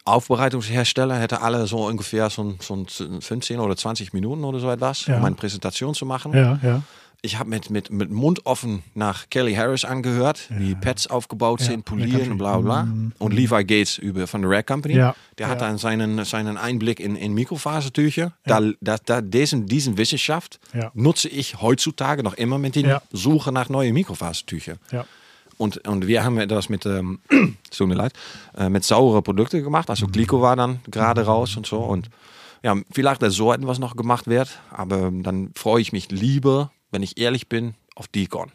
Aufbereitungshersteller 0.05 1.15
hätte 1.19 1.41
alle 1.41 1.67
so 1.67 1.85
ungefähr 1.85 2.29
so, 2.29 2.55
so 2.59 2.85
15 2.87 3.59
oder 3.59 3.75
20 3.75 4.13
Minuten 4.13 4.43
oder 4.43 4.59
so 4.59 4.69
etwas, 4.69 5.05
Ja. 5.05 5.17
um 5.17 5.25
eine 5.25 5.35
Präsentation 5.35 5.93
zu 5.93 6.05
machen. 6.05 6.33
Ja, 6.33 6.59
ja. 6.63 6.81
Ich 7.23 7.37
habe 7.37 7.51
mit, 7.51 7.69
mit, 7.69 7.91
mit 7.91 8.09
Mund 8.09 8.47
offen 8.47 8.81
nach 8.95 9.29
Kelly 9.29 9.53
Harris 9.53 9.85
angehört, 9.85 10.49
wie 10.49 10.73
Pads 10.73 11.05
aufgebaut 11.05 11.59
Ja, 11.59 11.67
sind, 11.67 11.87
der 11.87 11.95
polieren 11.95 12.31
und 12.31 12.37
bla 12.39 12.57
bla 12.57 12.81
bla. 12.83 12.93
Und 13.19 13.31
Levi 13.33 13.63
Gates 13.63 13.99
über, 13.99 14.25
von 14.25 14.41
der 14.41 14.49
Rare 14.49 14.63
Company. 14.63 14.95
Ja, 14.95 15.15
Der 15.37 15.47
hat 15.47 15.61
ja. 15.61 15.67
dann 15.67 15.77
seinen, 15.77 16.25
seinen 16.25 16.57
Einblick 16.57 16.99
in, 16.99 17.15
in 17.15 17.33
Mikrofasertücher. 17.35 18.33
Da, 18.45 18.61
da, 18.81 18.97
da, 19.05 19.21
diesen, 19.21 19.67
diesen 19.67 19.99
Wissenschaft 19.99 20.59
Ja. 20.73 20.89
nutze 20.95 21.29
ich 21.29 21.61
heutzutage 21.61 22.23
noch 22.23 22.33
immer 22.33 22.57
mit 22.57 22.75
Ja. 22.75 23.03
Suche 23.11 23.51
nach 23.51 23.69
neuen 23.69 23.93
Mikrofasertüchern. 23.93 24.79
Ja. 24.91 25.05
Und, 25.57 25.87
und 25.87 26.07
wir 26.07 26.23
haben 26.23 26.47
das 26.47 26.69
mit, 26.69 26.87
ähm, 26.87 27.19
tut 27.69 27.87
mir 27.87 27.93
leid, 27.93 28.13
äh, 28.57 28.67
mit 28.67 28.83
saure 28.83 29.21
Produkte 29.21 29.61
gemacht. 29.61 29.91
Also 29.91 30.07
Glico 30.07 30.41
war 30.41 30.55
dann 30.55 30.79
gerade 30.89 31.23
raus 31.23 31.55
und 31.55 31.67
so. 31.67 31.81
Und 31.81 32.09
ja, 32.63 32.75
vielleicht, 32.91 33.21
dass 33.21 33.35
so 33.35 33.53
etwas 33.53 33.77
noch 33.77 33.95
gemacht 33.95 34.25
wird. 34.25 34.59
Aber 34.71 35.11
dann 35.13 35.51
freue 35.55 35.81
ich 35.81 35.93
mich 35.93 36.09
lieber, 36.09 36.71
wenn 36.91 37.03
ich 37.03 37.17
ehrlich 37.17 37.47
bin, 37.49 37.73
auf 37.95 38.07
Deacon. 38.07 38.51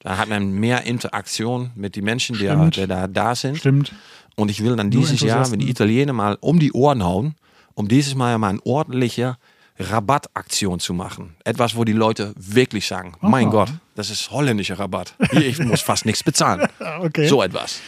Da 0.00 0.18
hat 0.18 0.28
man 0.28 0.52
mehr 0.52 0.84
Interaktion 0.84 1.70
mit 1.74 1.96
den 1.96 2.04
Menschen, 2.04 2.36
die, 2.36 2.70
die 2.70 2.86
da, 2.86 3.06
da 3.06 3.34
sind. 3.34 3.56
Stimmt. 3.56 3.92
Und 4.36 4.50
ich 4.50 4.62
will 4.62 4.76
dann 4.76 4.90
dieses 4.90 5.20
Jahr, 5.20 5.50
wenn 5.50 5.60
die. 5.60 5.70
Italiener 5.70 6.12
mal 6.12 6.36
um 6.40 6.58
die 6.58 6.72
Ohren 6.72 7.02
hauen, 7.02 7.36
um 7.74 7.88
dieses 7.88 8.14
Mal 8.14 8.36
mal 8.38 8.50
eine 8.50 8.66
ordentliche 8.66 9.36
Rabattaktion 9.78 10.78
zu 10.78 10.94
machen. 10.94 11.34
Etwas, 11.44 11.74
wo 11.74 11.84
die 11.84 11.92
Leute 11.92 12.32
wirklich 12.36 12.86
sagen, 12.86 13.14
mein 13.20 13.50
Gott, 13.50 13.72
das 13.94 14.10
ist 14.10 14.30
holländischer 14.30 14.78
Rabatt. 14.78 15.14
Hier, 15.30 15.46
ich 15.46 15.58
muss 15.58 15.80
fast 15.80 16.06
nichts 16.06 16.22
bezahlen. 16.22 16.68
Okay. 17.00 17.26
So 17.26 17.42
etwas. 17.42 17.80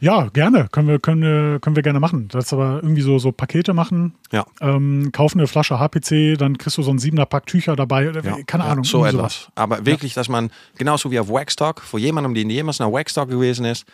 Ja, 0.00 0.28
gerne. 0.28 0.68
Können 0.70 0.88
wir, 0.88 0.98
können, 0.98 1.60
können 1.60 1.74
wir 1.76 1.82
gerne 1.82 1.98
machen. 2.00 2.28
Das 2.28 2.52
aber 2.52 2.76
irgendwie 2.82 3.02
so, 3.02 3.18
so 3.18 3.32
Pakete 3.32 3.74
machen. 3.74 4.14
Ja. 4.30 4.46
Ähm, 4.60 5.10
kauf 5.12 5.34
eine 5.34 5.46
Flasche 5.46 5.78
HPC, 5.80 6.38
dann 6.38 6.56
kriegst 6.58 6.78
du 6.78 6.82
so 6.82 6.90
einen 6.90 6.98
siebener 6.98 7.26
Pack 7.26 7.46
Tücher 7.46 7.74
dabei. 7.76 8.08
Oder, 8.08 8.24
Ja, 8.24 8.36
Keine 8.46 8.64
ja, 8.64 8.70
Ahnung. 8.70 8.84
So 8.84 9.04
etwas. 9.04 9.12
sowas. 9.12 9.48
Aber 9.56 9.84
wirklich, 9.86 10.14
dass 10.14 10.28
man, 10.28 10.50
genauso 10.76 11.10
wie 11.10 11.18
auf 11.18 11.28
Waxstock, 11.28 11.80
für 11.82 11.98
jemandem, 11.98 12.34
der 12.34 12.44
jemals 12.44 12.78
nach 12.78 12.92
Waxstock 12.92 13.28
gewesen 13.28 13.64
ist, 13.64 13.84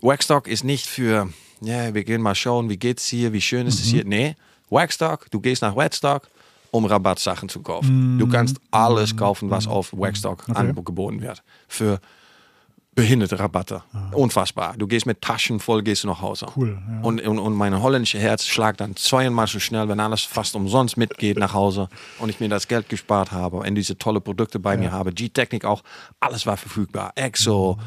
Waxstock 0.00 0.46
ist 0.48 0.64
nicht 0.64 0.86
für, 0.86 1.28
ja, 1.60 1.92
wir 1.94 2.04
gehen 2.04 2.22
mal 2.22 2.34
schauen, 2.34 2.68
wie 2.68 2.76
geht's 2.76 3.06
hier, 3.06 3.32
wie 3.32 3.40
schön 3.40 3.66
ist 3.66 3.80
es 3.80 3.86
Mhm. 3.86 3.90
hier. 3.90 4.04
Nee, 4.04 4.36
Waxstock, 4.70 5.30
du 5.30 5.40
gehst 5.40 5.62
nach 5.62 5.74
Waxstock, 5.76 6.28
um 6.70 6.84
Rabattsachen 6.84 7.48
zu 7.48 7.62
kaufen. 7.62 8.18
Du 8.18 8.26
kannst 8.28 8.58
alles 8.70 9.16
kaufen, 9.16 9.50
was 9.50 9.66
auf 9.66 9.92
Waxstock 9.92 10.46
Mhm. 10.48 10.54
Okay. 10.56 10.68
angeboten 10.68 11.20
wird. 11.22 11.42
Für 11.66 12.00
behinderte 12.98 13.38
Rabatte. 13.38 13.82
Unfassbar. 14.10 14.74
Du 14.76 14.88
gehst 14.88 15.06
mit 15.06 15.22
Taschen 15.22 15.60
voll, 15.60 15.84
gehst 15.84 16.02
du 16.02 16.08
nach 16.08 16.20
Hause. 16.20 16.46
Ah. 16.48 16.52
Cool, 16.56 16.76
ja. 16.76 17.00
Und, 17.02 17.20
und, 17.20 17.38
und 17.38 17.54
mein 17.54 17.80
holländische 17.80 18.18
Herz 18.18 18.44
schlagt 18.44 18.80
dann 18.80 18.96
zweimal 18.96 19.46
so 19.46 19.60
schnell, 19.60 19.88
wenn 19.88 20.00
alles 20.00 20.22
fast 20.22 20.56
umsonst 20.56 20.96
mitgeht 20.96 21.38
nach 21.38 21.54
Hause 21.54 21.88
und 22.18 22.28
ich 22.28 22.40
mir 22.40 22.48
das 22.48 22.66
Geld 22.66 22.88
gespart 22.88 23.30
habe 23.30 23.58
und 23.58 23.74
diese 23.76 23.96
tolle 23.98 24.20
Produkte 24.20 24.58
bei 24.58 24.76
mir 24.76 24.90
habe. 24.90 25.12
G-Technik 25.12 25.64
auch, 25.64 25.84
alles 26.18 26.44
war 26.44 26.56
verfügbar. 26.56 27.12
Exo, 27.14 27.78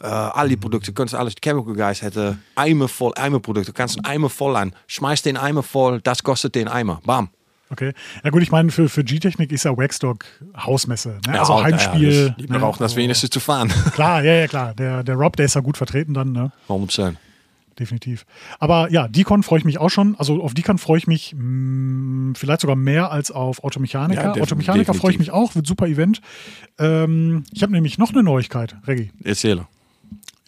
äh, 0.00 0.06
all 0.06 0.48
die 0.48 0.56
Produkte, 0.56 0.92
kannst 0.92 1.16
alles. 1.16 1.34
Chemical 1.42 1.74
Guys 1.74 2.00
hätte 2.00 2.38
Eimer 2.54 2.86
voll, 2.86 3.12
Eimer 3.16 3.40
Produkte, 3.40 3.72
kannst 3.72 3.96
einen 3.96 4.06
Eimer 4.06 4.30
voll 4.30 4.54
an, 4.54 4.72
schmeißt 4.86 5.26
den 5.26 5.36
Eimer 5.36 5.64
voll, 5.64 6.00
das 6.02 6.22
kostet 6.22 6.54
den 6.54 6.68
Eimer. 6.68 7.00
Bam. 7.04 7.30
Okay. 7.72 7.94
Ja 8.22 8.28
gut, 8.28 8.42
ich 8.42 8.50
meine, 8.50 8.70
für, 8.70 8.90
für 8.90 9.02
G-Technik 9.02 9.50
ist 9.50 9.64
ja 9.64 9.74
Waxdog 9.74 10.26
Hausmesse. 10.54 11.18
Ne? 11.26 11.40
also 11.40 11.54
ja, 11.54 11.64
Heimspiel. 11.64 12.26
Ja, 12.26 12.44
die 12.44 12.52
ne? 12.52 12.58
brauchen 12.58 12.82
das 12.82 12.96
wenigstens 12.96 13.30
zu 13.30 13.40
fahren. 13.40 13.72
Klar, 13.94 14.22
ja, 14.22 14.34
ja, 14.34 14.46
klar. 14.46 14.74
Der, 14.74 15.02
der 15.02 15.14
Rob, 15.14 15.36
der 15.36 15.46
ist 15.46 15.54
ja 15.54 15.62
gut 15.62 15.78
vertreten 15.78 16.12
dann. 16.12 16.32
Ne? 16.32 16.52
100%. 16.68 17.14
Definitiv. 17.78 18.26
Aber 18.58 18.90
ja, 18.92 19.08
Decon 19.08 19.42
freue 19.42 19.60
ich 19.60 19.64
mich 19.64 19.78
auch 19.78 19.88
schon. 19.88 20.14
Also 20.18 20.42
auf 20.42 20.52
Decon 20.52 20.76
freue 20.76 20.98
ich 20.98 21.06
mich 21.06 21.34
mh, 21.34 22.34
vielleicht 22.36 22.60
sogar 22.60 22.76
mehr 22.76 23.10
als 23.10 23.30
auf 23.30 23.64
Automechaniker. 23.64 24.36
Ja, 24.36 24.42
Automechaniker 24.42 24.92
freue 24.92 25.12
ich 25.12 25.18
mich 25.18 25.30
auch, 25.30 25.54
wird 25.54 25.66
super 25.66 25.86
Event. 25.86 26.20
Ähm, 26.78 27.44
ich 27.52 27.62
habe 27.62 27.72
nämlich 27.72 27.96
noch 27.96 28.12
eine 28.12 28.22
Neuigkeit, 28.22 28.76
Reggie. 28.86 29.10
Erzähle. 29.24 29.66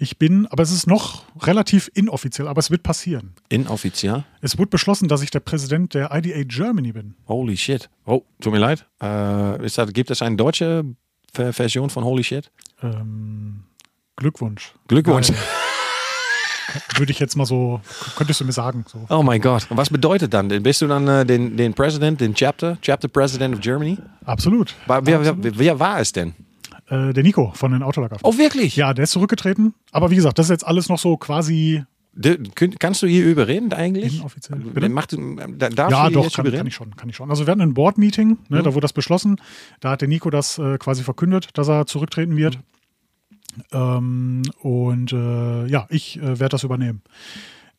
Ich 0.05 0.19
bin, 0.19 0.47
aber 0.49 0.63
es 0.63 0.71
ist 0.71 0.87
noch 0.87 1.23
relativ 1.41 1.91
inoffiziell, 1.95 2.47
aber 2.47 2.59
es 2.59 2.71
wird 2.71 2.83
passieren. 2.83 3.33
Inoffiziell? 3.49 4.25
Es 4.43 4.59
wurde 4.59 4.69
beschlossen, 4.69 5.09
dass 5.09 5.23
ich 5.23 5.31
der 5.31 5.41
Präsident 5.41 5.95
der 5.95 6.11
IDA 6.15 6.43
Germany 6.45 6.93
bin. 6.93 7.15
Holy 7.27 7.57
shit. 7.57 7.89
Oh, 8.05 8.21
tut 8.39 8.53
mir 8.53 8.59
leid. 8.59 8.85
Äh, 9.03 9.65
ist 9.65 9.79
das, 9.79 9.91
gibt 9.95 10.11
es 10.11 10.21
eine 10.21 10.37
deutsche 10.37 10.85
Ver- 11.33 11.55
Version 11.55 11.89
von 11.89 12.05
Holy 12.05 12.23
shit? 12.23 12.51
Ähm, 12.83 13.63
Glückwunsch. 14.17 14.75
Glückwunsch. 14.89 15.29
Geil. 15.29 15.39
Würde 16.97 17.11
ich 17.13 17.19
jetzt 17.19 17.35
mal 17.37 17.47
so, 17.47 17.81
könntest 18.17 18.43
du 18.43 18.45
mir 18.45 18.53
sagen. 18.53 18.85
So. 18.87 19.07
Oh 19.09 19.23
mein 19.23 19.41
Gott. 19.41 19.67
Und 19.71 19.79
was 19.79 19.89
bedeutet 19.89 20.35
dann? 20.35 20.49
Bist 20.49 20.83
du 20.83 20.87
dann 20.87 21.09
äh, 21.09 21.25
den, 21.25 21.57
den 21.57 21.73
President, 21.73 22.21
den 22.21 22.35
Chapter, 22.35 22.77
Chapter 22.83 23.09
President 23.09 23.55
of 23.55 23.61
Germany? 23.63 23.97
Absolut. 24.27 24.75
Wer, 24.87 25.35
wer 25.59 25.79
war 25.81 26.01
es 26.01 26.13
denn? 26.13 26.35
Äh, 26.89 27.13
der 27.13 27.23
Nico 27.23 27.53
von 27.55 27.73
den 27.73 27.83
Autolager. 27.83 28.17
Oh, 28.23 28.37
wirklich? 28.37 28.77
Ja, 28.77 28.93
der 28.95 29.05
ist 29.05 29.13
zurückgetreten. 29.13 29.75
Aber 29.93 30.11
wie 30.11 30.17
gesagt, 30.17 30.39
das 30.39 30.47
ist 30.47 30.51
jetzt 30.51 30.67
alles 30.67 30.89
noch 30.89 30.99
so 30.99 31.17
quasi. 31.17 31.83
Könnt- 32.55 32.79
kannst 32.79 33.03
du 33.03 33.09
hier 33.09 33.25
überreden 33.27 33.73
eigentlich? 33.73 34.19
Inoffiziell. 34.21 34.59
Bitte? 34.61 34.89
Macht, 34.89 35.17
da, 35.19 35.69
darfst 35.69 35.91
Ja, 35.91 36.11
doch, 36.11 36.33
kann, 36.33 36.53
kann 36.53 36.67
ich 36.67 36.75
schon, 36.75 36.95
kann 36.95 37.09
ich 37.09 37.17
schon. 37.17 37.29
Also 37.31 37.45
wir 37.47 37.51
hatten 37.51 37.61
ein 37.63 37.75
Board-Meeting, 37.75 38.39
ne, 38.51 38.63
da 38.63 38.73
wurde 38.75 38.83
das 38.83 38.93
beschlossen. 38.93 39.41
Da 39.81 39.91
hat 39.91 40.01
der 40.01 40.07
Nico 40.09 40.31
das 40.31 40.59
äh, 40.59 40.79
quasi 40.79 41.03
verkündet, 41.03 41.49
dass 41.55 41.69
er 41.69 41.87
zurücktreten 41.87 42.37
wird. 42.37 42.59
Ähm, 43.73 44.43
und 44.61 45.13
äh, 45.13 45.67
ja, 45.67 45.87
ich 45.91 46.19
äh, 46.19 46.39
werde 46.39 46.51
das 46.51 46.65
übernehmen. 46.65 47.03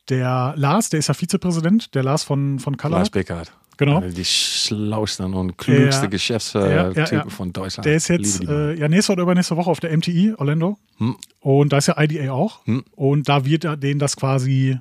Der 0.10 0.54
Lars, 0.58 0.90
der 0.90 1.00
ist 1.00 1.08
ja 1.08 1.14
Vizepräsident, 1.14 1.96
der 1.96 2.04
Lars 2.04 2.24
von, 2.24 2.60
von 2.60 2.78
Color. 2.78 2.98
Lars 3.00 3.10
Beckhardt. 3.10 3.52
Genau. 3.78 4.02
Die 4.02 4.26
schlausten 4.26 5.34
und 5.34 5.58
klügste 5.58 6.04
Ja. 6.04 6.10
Geschäftstypen 6.10 6.70
Ja, 6.70 6.92
ja, 6.92 7.06
ja. 7.12 7.26
von 7.30 7.52
Deutschland. 7.54 7.86
Der 7.86 7.96
ist 7.96 8.08
jetzt 8.08 8.44
äh, 8.48 8.74
ja 8.76 8.88
nächste 8.88 9.14
oder 9.14 9.24
übernächste 9.24 9.56
Woche 9.58 9.70
auf 9.70 9.80
der 9.80 9.96
MTI 9.96 10.34
Orlando. 10.38 10.78
Und 11.40 11.74
da 11.74 11.78
ist 11.78 11.88
ja 11.88 11.96
IDA 12.02 12.32
auch. 12.32 12.66
Hm. 12.66 12.84
Und 12.96 13.28
da 13.30 13.46
wird 13.46 13.64
er 13.66 13.78
denen 13.78 14.00
das 14.00 14.16
quasi 14.16 14.80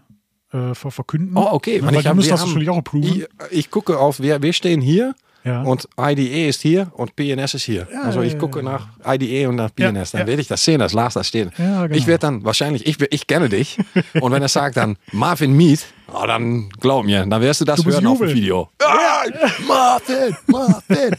äh, 0.53 0.75
ver 0.75 0.91
verkünden. 0.91 1.37
Oh, 1.37 1.49
okay. 1.53 1.79
Ja, 1.79 1.87
Weil 1.87 1.97
ich 2.01 2.07
hab- 2.07 2.15
müssen 2.17 2.31
das 2.31 2.41
haben- 2.41 2.49
natürlich 2.51 2.71
auch 2.71 2.79
approven. 2.79 3.25
Ich, 3.51 3.59
ich 3.59 3.71
gucke 3.71 3.99
auf, 3.99 4.21
wir, 4.21 4.41
wir 4.43 4.53
stehen 4.53 4.81
hier 4.81 5.15
Ja. 5.45 5.63
und 5.63 5.89
IDE 5.99 6.49
ist 6.49 6.63
hier 6.63 6.91
und 6.95 7.17
PNS 7.17 7.55
ist 7.55 7.65
hier. 7.65 7.89
also 8.03 8.23
ich 8.23 8.35
ja, 8.35 8.39
gucke 8.39 8.61
ja, 8.61 8.65
nach 8.65 8.87
IDE 9.07 9.47
und 9.49 9.57
nach 9.57 9.75
PNS. 9.75 10.13
Dann 10.13 10.21
ja. 10.23 10.27
werde 10.29 10.41
ich 10.41 10.49
das 10.49 10.65
sehen, 10.65 10.79
dass 10.79 10.93
Lars 10.93 11.15
da 11.15 11.25
steht. 11.25 11.51
Ja, 11.59 11.87
genau. 11.87 11.97
Ich 11.99 12.07
werde 12.07 12.21
dann 12.21 12.45
wahrscheinlich, 12.45 12.87
ich, 12.87 12.99
ich 13.13 13.27
kenne 13.27 13.49
dich. 13.49 13.77
und 14.21 14.31
wenn 14.33 14.41
er 14.43 14.49
sagt 14.49 14.77
dann 14.77 14.97
Marvin 15.13 15.53
Mead, 15.57 15.85
oh, 16.13 16.27
dann 16.27 16.69
glaub 16.81 17.05
mir, 17.05 17.25
dann 17.27 17.43
wirst 17.43 17.61
du 17.61 17.65
das 17.65 17.83
Du 17.83 17.91
hören 17.91 18.07
auf 18.07 18.19
dem. 18.19 18.29
Video. 18.35 18.69
Ah, 18.83 19.25
Marvin, 19.67 20.37
Marvin. 20.47 21.17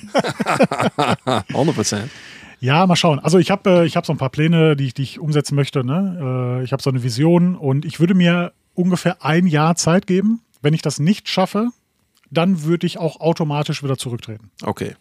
100 1.49 1.75
Prozent. 1.75 2.11
Ja, 2.59 2.88
mal 2.88 2.95
schauen. 2.95 3.19
Also 3.19 3.38
ich 3.38 3.51
habe 3.51 3.69
äh, 3.69 3.86
ich 3.86 3.95
hab 3.95 4.05
so 4.05 4.13
ein 4.13 4.17
paar 4.17 4.29
Pläne, 4.29 4.75
die 4.75 4.88
ich, 4.88 4.93
die 4.93 5.03
ich 5.03 5.19
umsetzen 5.19 5.55
möchte. 5.55 5.83
Ne? 5.83 6.59
Äh, 6.61 6.63
ich 6.63 6.71
habe 6.71 6.81
so 6.81 6.89
eine 6.89 7.03
Vision 7.03 7.55
und 7.55 7.86
ich 7.86 7.99
würde 7.99 8.13
mir 8.15 8.53
ungefähr 8.73 9.23
ein 9.23 9.45
Jahr 9.47 9.75
Zeit 9.75 10.07
geben. 10.07 10.41
Wenn 10.61 10.73
ich 10.73 10.81
das 10.81 10.99
nicht 10.99 11.29
schaffe, 11.29 11.69
dann 12.31 12.63
würde 12.63 12.88
ich 12.88 12.97
auch 12.97 13.19
automatisch 13.19 13.83
wieder 13.83 13.97
zurücktreten. 13.97 14.49
Okay. 14.63 14.95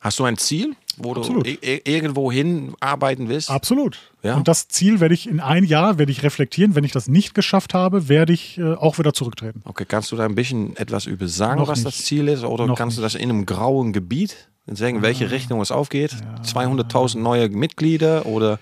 Hast 0.00 0.18
du 0.18 0.24
ein 0.24 0.36
Ziel, 0.36 0.74
wo 0.96 1.14
Absolut. 1.14 1.46
du 1.46 1.50
irgendwo 1.60 2.30
hin 2.30 2.74
arbeiten 2.80 3.28
willst? 3.28 3.50
Absolut. 3.50 3.98
Ja. 4.22 4.36
Und 4.36 4.46
das 4.46 4.68
Ziel 4.68 5.00
werde 5.00 5.14
ich 5.14 5.28
in 5.28 5.40
ein 5.40 5.64
Jahr 5.64 5.98
werde 5.98 6.12
ich 6.12 6.22
reflektieren. 6.22 6.74
Wenn 6.74 6.84
ich 6.84 6.92
das 6.92 7.08
nicht 7.08 7.34
geschafft 7.34 7.74
habe, 7.74 8.08
werde 8.08 8.32
ich 8.32 8.58
äh, 8.58 8.74
auch 8.74 8.98
wieder 8.98 9.12
zurücktreten. 9.12 9.62
Okay, 9.64 9.84
kannst 9.86 10.12
du 10.12 10.16
da 10.16 10.24
ein 10.24 10.34
bisschen 10.34 10.76
etwas 10.76 11.06
über 11.06 11.26
sagen, 11.26 11.60
Noch 11.60 11.68
was 11.68 11.78
nicht. 11.84 11.88
das 11.88 12.04
Ziel 12.04 12.28
ist? 12.28 12.44
Oder 12.44 12.66
Noch 12.66 12.76
kannst 12.78 12.96
du 12.96 13.02
nicht. 13.02 13.14
das 13.14 13.20
in 13.20 13.28
einem 13.30 13.44
grauen 13.46 13.92
Gebiet 13.92 14.48
sagen, 14.66 15.02
welche 15.02 15.30
Richtung 15.30 15.60
es 15.60 15.70
aufgeht? 15.72 16.14
200.000 16.44 17.18
neue 17.18 17.48
Mitglieder 17.48 18.26
oder 18.26 18.58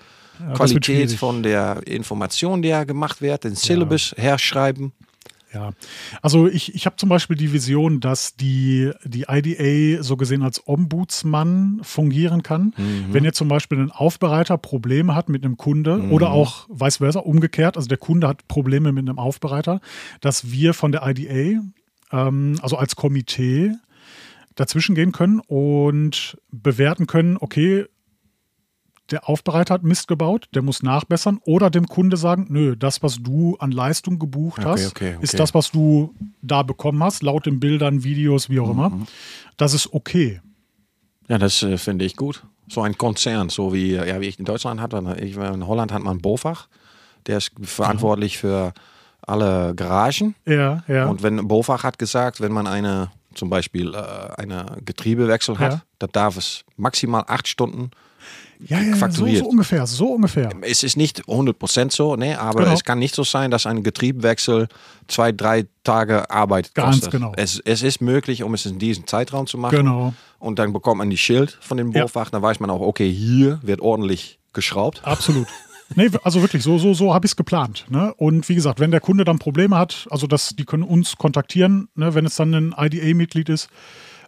Qualität 0.53 1.11
von 1.13 1.43
der 1.43 1.85
Information, 1.85 2.61
die 2.61 2.69
ja 2.69 2.83
gemacht 2.83 3.21
wird, 3.21 3.43
den 3.43 3.55
Syllabus 3.55 4.13
herschreiben? 4.17 4.91
Ja, 5.53 5.71
also 6.21 6.47
ich, 6.47 6.75
ich 6.75 6.85
habe 6.85 6.97
zum 6.97 7.07
Beispiel 7.07 7.37
die 7.37 7.53
Vision, 7.53 8.01
dass 8.01 8.35
die, 8.35 8.91
die 9.05 9.25
IDA 9.29 10.03
so 10.03 10.17
gesehen 10.17 10.43
als 10.43 10.67
Ombudsmann 10.67 11.79
fungieren 11.83 12.43
kann. 12.43 12.73
Wenn 13.13 13.23
jetzt 13.23 13.37
zum 13.37 13.47
Beispiel 13.47 13.79
ein 13.79 13.91
Aufbereiter 13.91 14.57
Probleme 14.57 15.15
hat 15.15 15.29
mit 15.29 15.45
einem 15.45 15.55
Kunde 15.55 16.09
oder 16.09 16.31
auch 16.31 16.67
vice 16.69 16.97
versa, 16.97 17.19
umgekehrt, 17.19 17.77
also 17.77 17.87
der 17.87 17.97
Kunde 17.97 18.27
hat 18.27 18.47
Probleme 18.47 18.91
mit 18.91 19.07
einem 19.07 19.19
Aufbereiter, 19.19 19.79
dass 20.19 20.51
wir 20.51 20.73
von 20.73 20.91
der 20.91 21.07
IDA, 21.07 21.61
ähm, 22.11 22.59
also 22.61 22.77
als 22.77 22.95
Komitee, 22.95 23.71
dazwischen 24.55 24.95
gehen 24.95 25.11
können 25.11 25.39
und 25.39 26.37
bewerten 26.51 27.07
können, 27.07 27.37
okay, 27.39 27.85
der 29.11 29.29
Aufbereiter 29.29 29.73
hat 29.75 29.83
Mist 29.83 30.07
gebaut, 30.07 30.47
der 30.53 30.61
muss 30.61 30.83
nachbessern 30.83 31.39
oder 31.45 31.69
dem 31.69 31.87
Kunde 31.87 32.17
sagen, 32.17 32.47
nö, 32.49 32.75
das, 32.75 33.01
was 33.03 33.17
du 33.21 33.55
an 33.59 33.71
Leistung 33.71 34.19
gebucht 34.19 34.59
Okay, 34.59 34.67
hast, 34.69 34.87
okay, 34.91 35.13
okay. 35.15 35.23
ist 35.23 35.39
das, 35.39 35.53
was 35.53 35.71
du 35.71 36.13
da 36.41 36.63
bekommen 36.63 37.03
hast, 37.03 37.23
laut 37.23 37.45
den 37.45 37.59
Bildern, 37.59 38.03
Videos, 38.03 38.49
wie 38.49 38.59
auch 38.59 38.69
immer. 38.69 38.89
Mhm. 38.89 39.07
Das 39.57 39.73
ist 39.73 39.93
okay. 39.93 40.41
Ja, 41.27 41.37
das 41.37 41.63
äh, 41.63 41.77
finde 41.77 42.05
ich 42.05 42.15
gut. 42.15 42.43
So 42.69 42.81
ein 42.81 42.97
Konzern, 42.97 43.49
so 43.49 43.73
wie, 43.73 43.93
ja, 43.93 44.19
wie 44.19 44.27
ich 44.27 44.39
in 44.39 44.45
Deutschland 44.45 44.81
hatte. 44.81 45.15
Ich, 45.21 45.35
in 45.37 45.65
Holland 45.67 45.91
hat 45.93 46.03
man 46.03 46.19
Bofach, 46.19 46.67
der 47.27 47.37
ist 47.37 47.51
verantwortlich 47.61 48.37
für 48.37 48.73
alle 49.21 49.73
Garagen. 49.75 50.35
Ja, 50.45 50.83
ja. 50.87 51.07
Und 51.07 51.23
wenn 51.23 51.47
Bofach 51.47 51.83
hat 51.83 51.97
gesagt, 51.97 52.41
wenn 52.41 52.51
man 52.51 52.67
eine 52.67 53.11
zum 53.35 53.49
Beispiel 53.49 53.93
äh, 53.93 54.41
eine 54.41 54.77
Getriebewechsel 54.83 55.59
hat, 55.59 55.73
Ja. 55.73 55.81
dann 55.99 56.09
darf 56.11 56.37
es 56.37 56.63
maximal 56.75 57.23
acht 57.27 57.47
Stunden. 57.47 57.91
Ja, 58.59 58.79
ja, 58.79 58.93
so, 58.93 58.97
fakturiert. 58.97 59.39
so 59.43 59.49
ungefähr, 59.49 59.85
so 59.87 60.07
ungefähr. 60.13 60.49
Es 60.61 60.83
ist 60.83 60.97
nicht 60.97 61.21
100% 61.25 61.91
so, 61.91 62.15
ne, 62.15 62.39
aber 62.39 62.61
Genau. 62.63 62.73
es 62.73 62.83
kann 62.83 62.99
nicht 62.99 63.13
so 63.15 63.23
sein, 63.23 63.51
dass 63.51 63.65
ein 63.65 63.83
Getriebewechsel 63.83 64.67
zwei, 65.07 65.31
drei 65.31 65.65
Tage 65.83 66.29
Arbeit 66.31 66.73
Ganz 66.73 66.95
kostet. 66.97 67.11
genau. 67.11 67.33
Es, 67.37 67.61
es 67.65 67.83
ist 67.83 68.01
möglich, 68.01 68.43
um 68.43 68.53
es 68.53 68.65
in 68.65 68.79
diesem 68.79 69.05
Zeitraum 69.07 69.45
zu 69.47 69.57
machen. 69.57 69.75
Genau. 69.77 70.13
Und 70.39 70.59
dann 70.59 70.73
bekommt 70.73 70.97
man 70.99 71.09
die 71.09 71.17
Schild 71.17 71.57
von 71.61 71.77
dem 71.77 71.91
Ja. 71.91 72.03
Bofach, 72.03 72.29
dann 72.29 72.41
weiß 72.41 72.59
man 72.59 72.69
auch, 72.69 72.81
okay, 72.81 73.11
hier 73.11 73.59
wird 73.61 73.79
ordentlich 73.81 74.39
geschraubt. 74.53 75.01
Absolut. 75.03 75.47
Nee, 75.95 76.09
also 76.21 76.41
wirklich, 76.41 76.63
so, 76.63 76.77
so, 76.77 76.93
so 76.93 77.13
habe 77.13 77.25
ich 77.25 77.31
es 77.31 77.35
geplant. 77.37 77.85
Ne? 77.87 78.13
Und 78.17 78.49
wie 78.49 78.55
gesagt, 78.55 78.81
wenn 78.81 78.91
der 78.91 78.99
Kunde 78.99 79.23
dann 79.23 79.39
Probleme 79.39 79.77
hat, 79.77 80.05
also 80.11 80.27
das, 80.27 80.53
die 80.53 80.65
können 80.65 80.83
uns 80.83 81.15
kontaktieren, 81.15 81.87
ne? 81.95 82.13
wenn 82.13 82.25
es 82.25 82.35
dann 82.35 82.53
ein 82.53 82.75
IDA-Mitglied 82.77 83.47
ist 83.47 83.69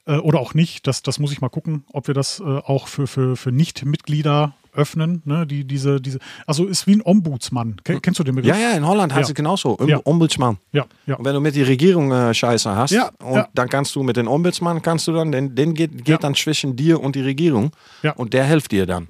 äh, 0.09 0.17
oder 0.17 0.39
auch 0.39 0.53
nicht, 0.53 0.87
das, 0.87 1.03
das 1.03 1.19
muss 1.19 1.31
ich 1.31 1.39
mal 1.41 1.49
gucken, 1.49 1.83
ob 1.93 2.07
wir 2.07 2.13
das 2.13 2.39
äh, 2.39 2.43
auch 2.43 2.87
für, 2.87 3.07
für, 3.07 3.35
für 3.35 3.51
Nicht-Mitglieder 3.51 4.53
öffnen. 4.73 5.21
Ne? 5.25 5.45
Die, 5.47 5.63
diese, 5.65 5.99
diese, 5.99 6.19
also 6.45 6.65
ist 6.65 6.85
wie 6.87 6.93
ein 6.95 7.01
Ombudsmann. 7.03 7.77
Ken, 7.83 8.01
kennst 8.01 8.19
du 8.19 8.23
den 8.23 8.35
Begriff? 8.35 8.55
Ja, 8.55 8.69
ja, 8.71 8.77
in 8.77 8.85
Holland 8.87 9.13
hat 9.13 9.21
Ja. 9.21 9.27
es 9.27 9.33
genauso. 9.33 9.77
Ja. 9.85 9.99
Ombudsman. 10.03 10.57
Ja, 10.71 10.85
ja. 11.05 11.15
Und 11.15 11.25
wenn 11.25 11.33
du 11.33 11.39
mit 11.41 11.55
die 11.55 11.63
Regierung 11.63 12.11
äh, 12.11 12.33
Scheiße 12.33 12.75
hast, 12.75 12.91
Ja, 12.91 13.09
und 13.19 13.35
ja. 13.35 13.47
dann 13.55 13.67
kannst 13.69 13.95
du 13.95 14.03
mit 14.03 14.15
dem 14.17 14.27
Ombudsmann, 14.27 14.81
kannst 14.81 15.07
du 15.07 15.13
dann, 15.13 15.31
den, 15.31 15.55
den 15.55 15.73
geht, 15.73 16.05
geht 16.05 16.23
dann 16.23 16.35
zwischen 16.35 16.75
dir 16.75 17.01
und 17.01 17.15
die 17.15 17.21
Regierung 17.21 17.71
Ja. 18.03 18.11
und 18.13 18.33
der 18.33 18.45
hilft 18.45 18.71
dir 18.71 18.85
dann. 18.85 19.07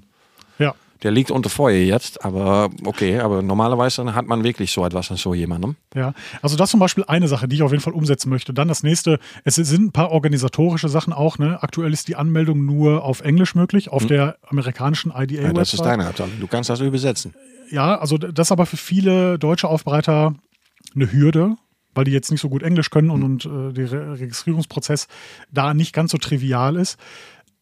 Der 1.03 1.11
liegt 1.11 1.31
unter 1.31 1.49
Feuer 1.49 1.81
jetzt, 1.81 2.25
aber 2.25 2.69
okay, 2.83 3.19
aber 3.19 3.41
normalerweise 3.41 4.13
hat 4.13 4.25
man 4.25 4.43
wirklich 4.43 4.71
so 4.71 4.85
etwas 4.85 5.09
an 5.11 5.17
so 5.17 5.33
jemandem. 5.33 5.77
Ja, 5.95 6.13
also 6.41 6.57
das 6.57 6.71
zum 6.71 6.81
Beispiel 6.81 7.05
eine 7.07 7.29
Sache, 7.29 7.47
die 7.47 7.55
ich 7.55 7.63
auf 7.63 7.71
jeden 7.71 7.81
Fall 7.81 7.93
umsetzen 7.93 8.29
möchte. 8.29 8.53
Dann 8.53 8.67
das 8.67 8.83
nächste, 8.83 9.19
es 9.45 9.55
sind 9.55 9.85
ein 9.85 9.91
paar 9.91 10.11
organisatorische 10.11 10.89
Sachen 10.89 11.13
auch. 11.13 11.37
Ne? 11.37 11.63
Aktuell 11.63 11.93
ist 11.93 12.09
die 12.09 12.17
Anmeldung 12.17 12.65
nur 12.65 13.03
auf 13.03 13.21
Englisch 13.21 13.55
möglich, 13.55 13.89
auf 13.89 14.05
der 14.07 14.37
amerikanischen 14.47 15.11
IDA-Website. 15.11 15.43
Ja, 15.43 15.53
das 15.53 15.73
ist 15.73 15.81
deine 15.81 16.07
Abteilung. 16.07 16.33
Du 16.39 16.47
kannst 16.47 16.69
das 16.69 16.81
übersetzen. 16.81 17.33
Ja, 17.71 17.97
also 17.97 18.17
das 18.17 18.47
ist 18.47 18.51
aber 18.51 18.65
für 18.65 18.77
viele 18.77 19.39
deutsche 19.39 19.67
Aufbereiter 19.69 20.35
eine 20.95 21.11
Hürde, 21.11 21.55
weil 21.95 22.03
die 22.03 22.11
jetzt 22.11 22.31
nicht 22.31 22.41
so 22.41 22.49
gut 22.49 22.63
Englisch 22.63 22.89
können 22.89 23.09
und, 23.09 23.23
und 23.23 23.45
äh, 23.45 23.73
der 23.73 23.91
Re 23.91 24.19
Registrierungsprozess 24.19 25.07
da 25.51 25.73
nicht 25.73 25.93
ganz 25.93 26.11
so 26.11 26.17
trivial 26.17 26.75
ist. 26.75 26.97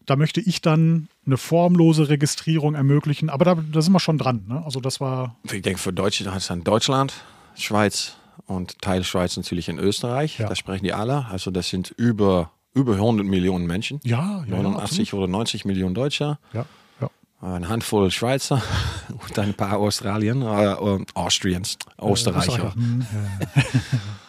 Da 0.08 0.16
möchte 0.16 0.40
ich 0.40 0.62
dann 0.62 1.10
eine 1.26 1.36
formlose 1.36 2.08
Registrierung 2.08 2.76
ermöglichen, 2.76 3.30
aber 3.30 3.44
da, 3.44 3.56
da 3.56 3.82
sind 3.82 3.92
wir 3.92 4.00
schon 4.00 4.18
dran. 4.18 4.46
Ne? 4.48 4.64
Also 4.64 4.80
das 4.80 5.02
war, 5.02 5.36
Ich 5.44 5.62
denke, 5.62 5.80
für 5.80 5.92
Deutsche 5.92 6.32
hat 6.32 6.40
es 6.40 6.48
dann 6.48 6.64
Deutschland, 6.64 7.14
Schweiz 7.56 8.16
und 8.46 8.82
Teil 8.82 9.04
Schweiz 9.04 9.36
natürlich 9.36 9.68
in 9.68 9.78
Österreich. 9.80 10.40
Ja. 10.40 10.48
Da 10.48 10.56
sprechen 10.56 10.86
die 10.86 10.94
alle. 10.94 11.26
Also 11.26 11.52
das 11.52 11.68
sind 11.68 11.94
über, 11.98 12.52
über 12.74 12.94
100 12.94 13.28
Millionen 13.28 13.68
Menschen. 13.68 14.00
ja, 14.04 14.46
ja, 14.48 14.56
ja 14.56 14.64
89 14.64 15.14
oder 15.14 15.28
90 15.28 15.66
Millionen 15.66 15.94
Deutsche. 15.94 16.38
Ja, 16.54 16.66
ja. 17.02 17.10
Eine 17.42 17.68
Handvoll 17.68 18.10
Schweizer 18.10 18.64
und 19.28 19.38
ein 19.38 19.54
paar 19.56 19.78
Australien, 19.78 20.42
äh, 20.42 20.72
äh, 20.72 21.06
Austrians, 21.16 21.78
Österreicher. 22.02 22.74
Hm, 22.74 23.06
ja, 23.12 23.62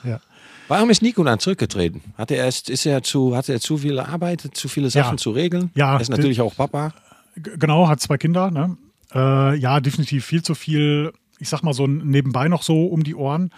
ja. 0.04 0.10
ja. 0.10 0.20
Warum 0.68 0.90
ist 0.90 1.02
Nico 1.02 1.24
dann 1.24 1.38
zurückgetreten? 1.38 2.02
Hat 2.16 2.30
er 2.30 2.38
erst, 2.44 2.68
ist 2.70 2.84
er 2.86 3.02
zu, 3.02 3.34
hat 3.36 3.48
er 3.48 3.60
zu 3.60 3.78
viel 3.78 3.98
Arbeit, 3.98 4.42
zu 4.52 4.68
viele 4.68 4.90
Sachen 4.90 5.14
Ja. 5.14 5.16
zu 5.16 5.30
regeln? 5.30 5.70
Ja, 5.74 5.94
Er 5.94 6.00
ist 6.00 6.10
natürlich 6.10 6.40
auch 6.40 6.54
Papa. 6.54 6.92
Genau, 7.36 7.88
hat 7.88 8.00
zwei 8.00 8.18
Kinder. 8.18 8.50
Ne? 8.50 8.76
Äh, 9.14 9.56
ja, 9.58 9.80
definitiv 9.80 10.24
viel 10.26 10.42
zu 10.42 10.54
viel, 10.54 11.12
ich 11.38 11.48
sag 11.48 11.62
mal 11.62 11.72
so 11.72 11.86
nebenbei 11.86 12.48
noch 12.48 12.62
so 12.62 12.86
um 12.86 13.02
die 13.02 13.14
Ohren. 13.14 13.50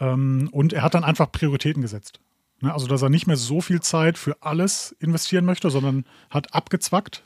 Ähm, 0.00 0.48
und 0.52 0.72
er 0.72 0.82
hat 0.82 0.94
dann 0.94 1.04
einfach 1.04 1.30
Prioritäten 1.32 1.80
gesetzt. 1.82 2.20
Ne? 2.60 2.72
Also, 2.72 2.86
dass 2.86 3.02
er 3.02 3.08
nicht 3.10 3.26
mehr 3.26 3.36
so 3.36 3.60
viel 3.60 3.80
Zeit 3.80 4.18
für 4.18 4.36
alles 4.42 4.94
investieren 5.00 5.44
möchte, 5.44 5.70
sondern 5.70 6.04
hat 6.30 6.52
abgezwackt. 6.54 7.22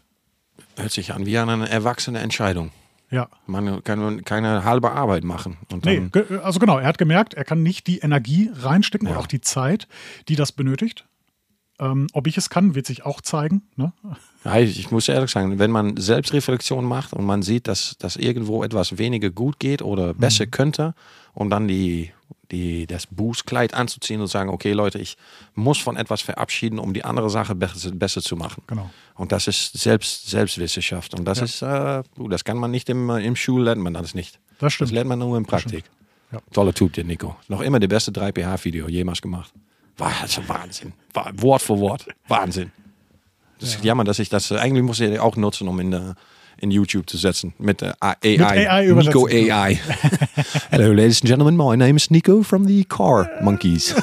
Hört 0.77 0.93
sich 0.93 1.13
an 1.13 1.27
wie 1.27 1.39
eine 1.39 1.69
erwachsene 1.69 2.19
Entscheidung. 2.21 2.71
Ja. 3.11 3.29
Man 3.47 3.83
kann 3.85 4.25
keine 4.25 4.65
halbe 4.65 4.93
Arbeit 4.93 5.25
machen. 5.25 5.57
Und 5.73 5.85
Nee, 5.87 6.11
also 6.43 6.59
genau, 6.59 6.79
er 6.79 6.87
hat 6.87 6.99
gemerkt, 6.99 7.35
er 7.35 7.45
kann 7.45 7.63
nicht 7.63 7.87
die 7.87 7.99
Energie 7.99 8.51
reinstecken 8.55 9.07
Ja. 9.09 9.13
oder 9.15 9.21
auch 9.21 9.27
die 9.27 9.41
Zeit, 9.41 9.89
die 10.29 10.37
das 10.37 10.53
benötigt. 10.53 11.07
Ähm, 11.81 12.09
ob 12.13 12.27
ich 12.27 12.37
es 12.37 12.51
kann, 12.51 12.75
wird 12.75 12.87
sich 12.87 13.07
auch 13.07 13.21
zeigen. 13.21 13.63
Ne? 13.77 13.93
Ja, 14.45 14.57
ich 14.59 14.79
ich 14.81 14.91
muss 14.91 15.09
ehrlich 15.09 15.31
sagen, 15.31 15.59
wenn 15.61 15.71
man 15.71 15.97
Selbstreflexion 15.97 16.85
macht 16.85 17.13
und 17.13 17.25
man 17.25 17.43
sieht, 17.43 17.69
dass, 17.69 17.97
dass 17.99 18.17
irgendwo 18.17 18.65
etwas 18.65 18.99
weniger 18.99 19.31
gut 19.31 19.61
geht 19.61 19.81
oder 19.81 20.13
besser 20.13 20.47
könnte 20.47 20.95
und 21.35 21.51
dann 21.51 21.69
die, 21.69 22.11
die, 22.51 22.87
das 22.87 23.07
Bußkleid 23.07 23.75
anzuziehen 23.75 24.21
und 24.21 24.27
sagen, 24.29 24.49
okay 24.51 24.73
Leute, 24.73 24.99
ich 24.99 25.17
muss 25.55 25.79
von 25.79 25.97
etwas 25.97 26.23
verabschieden, 26.23 26.79
um 26.79 26.95
die 26.95 27.05
andere 27.05 27.29
Sache 27.31 27.55
besser, 27.55 27.91
besser 27.93 28.23
zu 28.23 28.37
machen. 28.37 28.63
Genau. 28.67 28.91
Und 29.17 29.33
das 29.33 29.47
ist 29.49 29.73
Selbst, 29.79 30.29
Selbstwissenschaft. 30.31 31.15
Und 31.15 31.25
das 31.27 31.39
Ja. 31.39 31.45
ist, 31.45 31.63
äh, 31.63 32.03
das 32.29 32.45
kann 32.45 32.57
man 32.57 32.71
nicht 32.71 32.89
im, 32.89 33.11
äh, 33.11 33.25
im 33.25 33.37
Schul 33.37 33.65
lernt 33.65 33.83
man 33.83 33.93
das 33.95 34.15
nicht. 34.15 34.35
Das 34.53 34.59
Das 34.61 34.73
stimmt. 34.75 34.93
lernt 34.93 35.09
man 35.09 35.19
nur 35.19 35.37
in 35.37 35.45
Praktik. 35.45 35.85
Ja. 36.33 36.41
Toller 36.53 36.75
Typ, 36.75 36.93
der 36.95 37.05
Nico. 37.05 37.37
Noch 37.49 37.61
immer 37.63 37.81
der 37.81 37.89
beste 37.89 38.11
3PH-Video 38.13 38.89
jemals 38.89 39.21
gemacht. 39.23 39.53
War 39.97 40.13
also 40.23 40.47
Wahnsinn. 40.49 40.93
War, 41.13 41.31
Wort 41.41 41.63
für 41.63 41.79
Wort. 41.79 42.07
Wahnsinn. 42.29 42.71
Das 43.59 43.71
ist 43.71 43.85
jammer, 43.85 44.05
dass 44.05 44.19
ich 44.21 44.29
das, 44.29 44.51
äh, 44.51 44.57
eigentlich 44.59 44.85
muss 44.85 45.01
ich 45.01 45.19
auch 45.19 45.37
nutzen, 45.37 45.67
um 45.69 45.81
in, 45.81 45.93
äh, 45.93 46.15
in 46.59 46.71
YouTube 46.71 47.09
zu 47.09 47.17
setzen. 47.17 47.53
Mit 47.59 47.83
äh, 47.83 47.93
AI. 48.01 48.69
AI 48.69 48.87
Nico. 48.93 49.27
AI. 49.27 49.79
Hello, 50.71 50.93
ladies 50.93 51.21
and 51.23 51.29
gentlemen. 51.31 51.57
My 51.57 51.77
name 51.77 51.97
is 51.97 52.11
Nico 52.11 52.43
from 52.43 52.67
the 52.67 52.85
Car 52.85 53.31
Monkeys. 53.43 53.95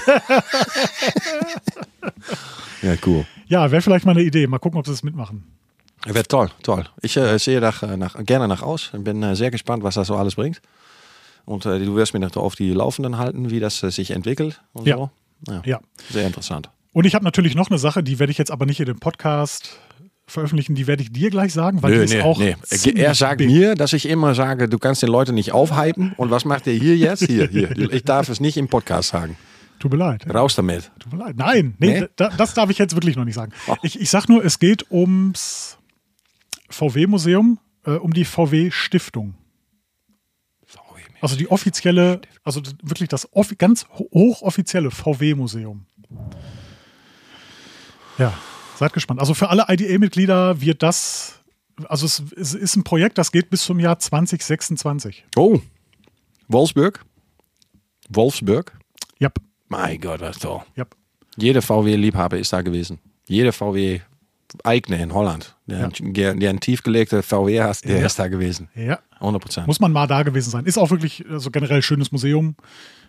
ja, 2.82 2.96
cool. 3.06 3.26
Ja, 3.48 3.70
wäre 3.72 3.82
vielleicht 3.82 4.06
mal 4.06 4.12
eine 4.12 4.24
Idee. 4.24 4.48
Mal 4.48 4.60
gucken, 4.60 4.80
ob 4.80 4.86
sie 4.86 4.94
es 4.94 5.04
mitmachen. 5.04 5.44
Wird 6.06 6.30
toll, 6.30 6.50
toll. 6.64 6.86
Ich 7.02 7.18
äh, 7.18 7.38
sehe 7.40 7.60
da 7.60 7.74
äh, 7.82 7.98
nach, 7.98 8.16
gerne 8.26 8.48
nach 8.48 8.62
aus. 8.62 8.92
Ich 8.94 9.04
bin 9.04 9.24
äh, 9.24 9.36
sehr 9.36 9.50
gespannt, 9.52 9.84
was 9.84 9.96
das 9.96 10.08
so 10.08 10.16
alles 10.16 10.36
bringt. 10.36 10.62
Und 11.46 11.66
äh, 11.66 11.80
du 11.80 11.96
wirst 11.96 12.14
mir 12.14 12.20
noch 12.20 12.36
auf 12.38 12.56
die 12.56 12.72
Laufenden 12.72 13.18
halten, 13.18 13.50
wie 13.50 13.60
das 13.60 13.82
äh, 13.84 13.90
sich 13.92 14.12
entwickelt 14.12 14.62
und 14.74 14.88
Ja. 14.88 14.98
so. 14.98 15.10
Ja, 15.48 15.62
Ja. 15.66 15.80
Sehr 16.12 16.28
interessant. 16.28 16.70
Und 16.94 17.06
ich 17.06 17.14
habe 17.16 17.26
natürlich 17.26 17.56
noch 17.56 17.70
eine 17.70 17.78
Sache, 17.80 18.04
die 18.04 18.20
werde 18.20 18.32
ich 18.32 18.38
jetzt 18.38 18.52
aber 18.52 18.66
nicht 18.66 18.80
in 18.80 18.86
dem 18.86 19.00
Podcast 19.00 19.80
veröffentlichen, 20.28 20.76
die 20.76 20.88
werde 20.88 21.04
ich 21.04 21.12
dir 21.12 21.30
gleich 21.30 21.54
sagen, 21.54 21.84
weil 21.84 21.94
die 21.94 22.04
ist 22.16 22.24
auch 22.24 22.40
ziemlich 22.64 23.04
Er 23.04 23.14
sagt 23.14 23.38
big. 23.40 23.48
mir, 23.48 23.76
dass 23.76 23.94
ich 23.94 24.08
immer 24.08 24.34
sage, 24.36 24.68
du 24.68 24.80
kannst 24.80 25.02
den 25.04 25.10
Leuten 25.10 25.36
nicht 25.36 25.52
aufhypen. 25.52 26.14
Und 26.18 26.32
was 26.32 26.46
macht 26.46 26.66
er 26.68 26.74
hier 26.74 26.98
jetzt? 26.98 27.24
Hier, 27.26 27.48
hier. 27.48 27.72
Ich 27.94 28.04
darf 28.04 28.30
es 28.30 28.40
nicht 28.40 28.58
im 28.58 28.68
Podcast 28.68 29.10
sagen. 29.10 29.38
Tut 29.80 29.92
mir 29.92 29.98
leid. 29.98 30.26
Raus 30.34 30.56
damit. 30.56 30.92
Tut 31.00 31.14
mir 31.14 31.20
leid. 31.20 31.36
Nein, 31.38 31.76
nee, 31.80 32.00
Nee? 32.02 32.08
Da, 32.16 32.30
das 32.30 32.54
darf 32.54 32.70
ich 32.70 32.78
jetzt 32.78 32.96
wirklich 32.96 33.16
noch 33.16 33.26
nicht 33.26 33.36
sagen. 33.36 33.52
Oh. 33.68 33.76
Ich, 33.84 34.00
ich 34.00 34.10
sag 34.10 34.28
nur, 34.30 34.44
es 34.44 34.58
geht 34.58 34.90
ums 34.90 35.78
VW-Museum, 36.70 37.60
äh, 37.86 37.92
um 37.92 38.14
die 38.14 38.26
VW-Stiftung. 38.26 39.36
Also 41.22 41.38
die 41.38 41.50
offizielle, 41.50 42.22
also 42.44 42.62
wirklich 42.84 43.10
das 43.10 43.28
ganz 43.58 43.88
ho- 43.98 44.10
hochoffizielle 44.14 44.92
VW-Museum. 44.92 45.86
Ja, 48.20 48.34
seid 48.76 48.94
gespannt. 48.94 49.20
Also 49.20 49.34
für 49.34 49.50
alle 49.50 49.66
IDA-Mitglieder 49.70 50.60
wird 50.62 50.84
das, 50.84 51.40
also 51.88 52.06
es, 52.06 52.22
es 52.38 52.54
ist 52.54 52.76
ein 52.76 52.84
Projekt, 52.84 53.18
das 53.18 53.32
geht 53.32 53.50
bis 53.50 53.64
zum 53.64 53.80
Jahr 53.80 53.98
2026. 54.00 55.26
Oh, 55.36 55.60
Wolfsburg. 56.48 57.04
Wolfsburg. 58.10 58.78
Ja, 59.20 59.30
Mein 59.68 60.00
Gott, 60.00 60.22
was 60.22 60.40
toll. 60.40 60.62
ja. 60.76 60.86
Jeder 61.38 61.62
VW-Liebhaber 61.62 62.38
ist 62.38 62.54
da 62.54 62.62
gewesen. 62.62 63.00
Jeder 63.28 63.52
VW-Eigner 63.52 65.00
in 65.00 65.14
Holland, 65.14 65.56
der, 65.66 65.80
Ja. 65.80 65.90
ein- 66.02 66.40
der, 66.40 66.50
ein 66.50 66.60
tiefgelegter 66.62 67.24
VW 67.24 67.62
hat, 67.62 67.84
der 67.84 68.00
Ja. 68.00 68.06
ist 68.06 68.18
da 68.18 68.28
gewesen. 68.30 68.70
Ja, 68.74 69.00
100 69.20 69.42
Prozent. 69.42 69.68
Muss 69.68 69.82
man 69.82 69.92
mal 69.92 70.08
da 70.08 70.24
gewesen 70.24 70.50
sein. 70.50 70.66
Ist 70.66 70.78
auch 70.78 70.92
wirklich 70.92 71.26
also 71.30 71.52
generell 71.52 71.82
schönes 71.82 72.12
Museum, 72.14 72.56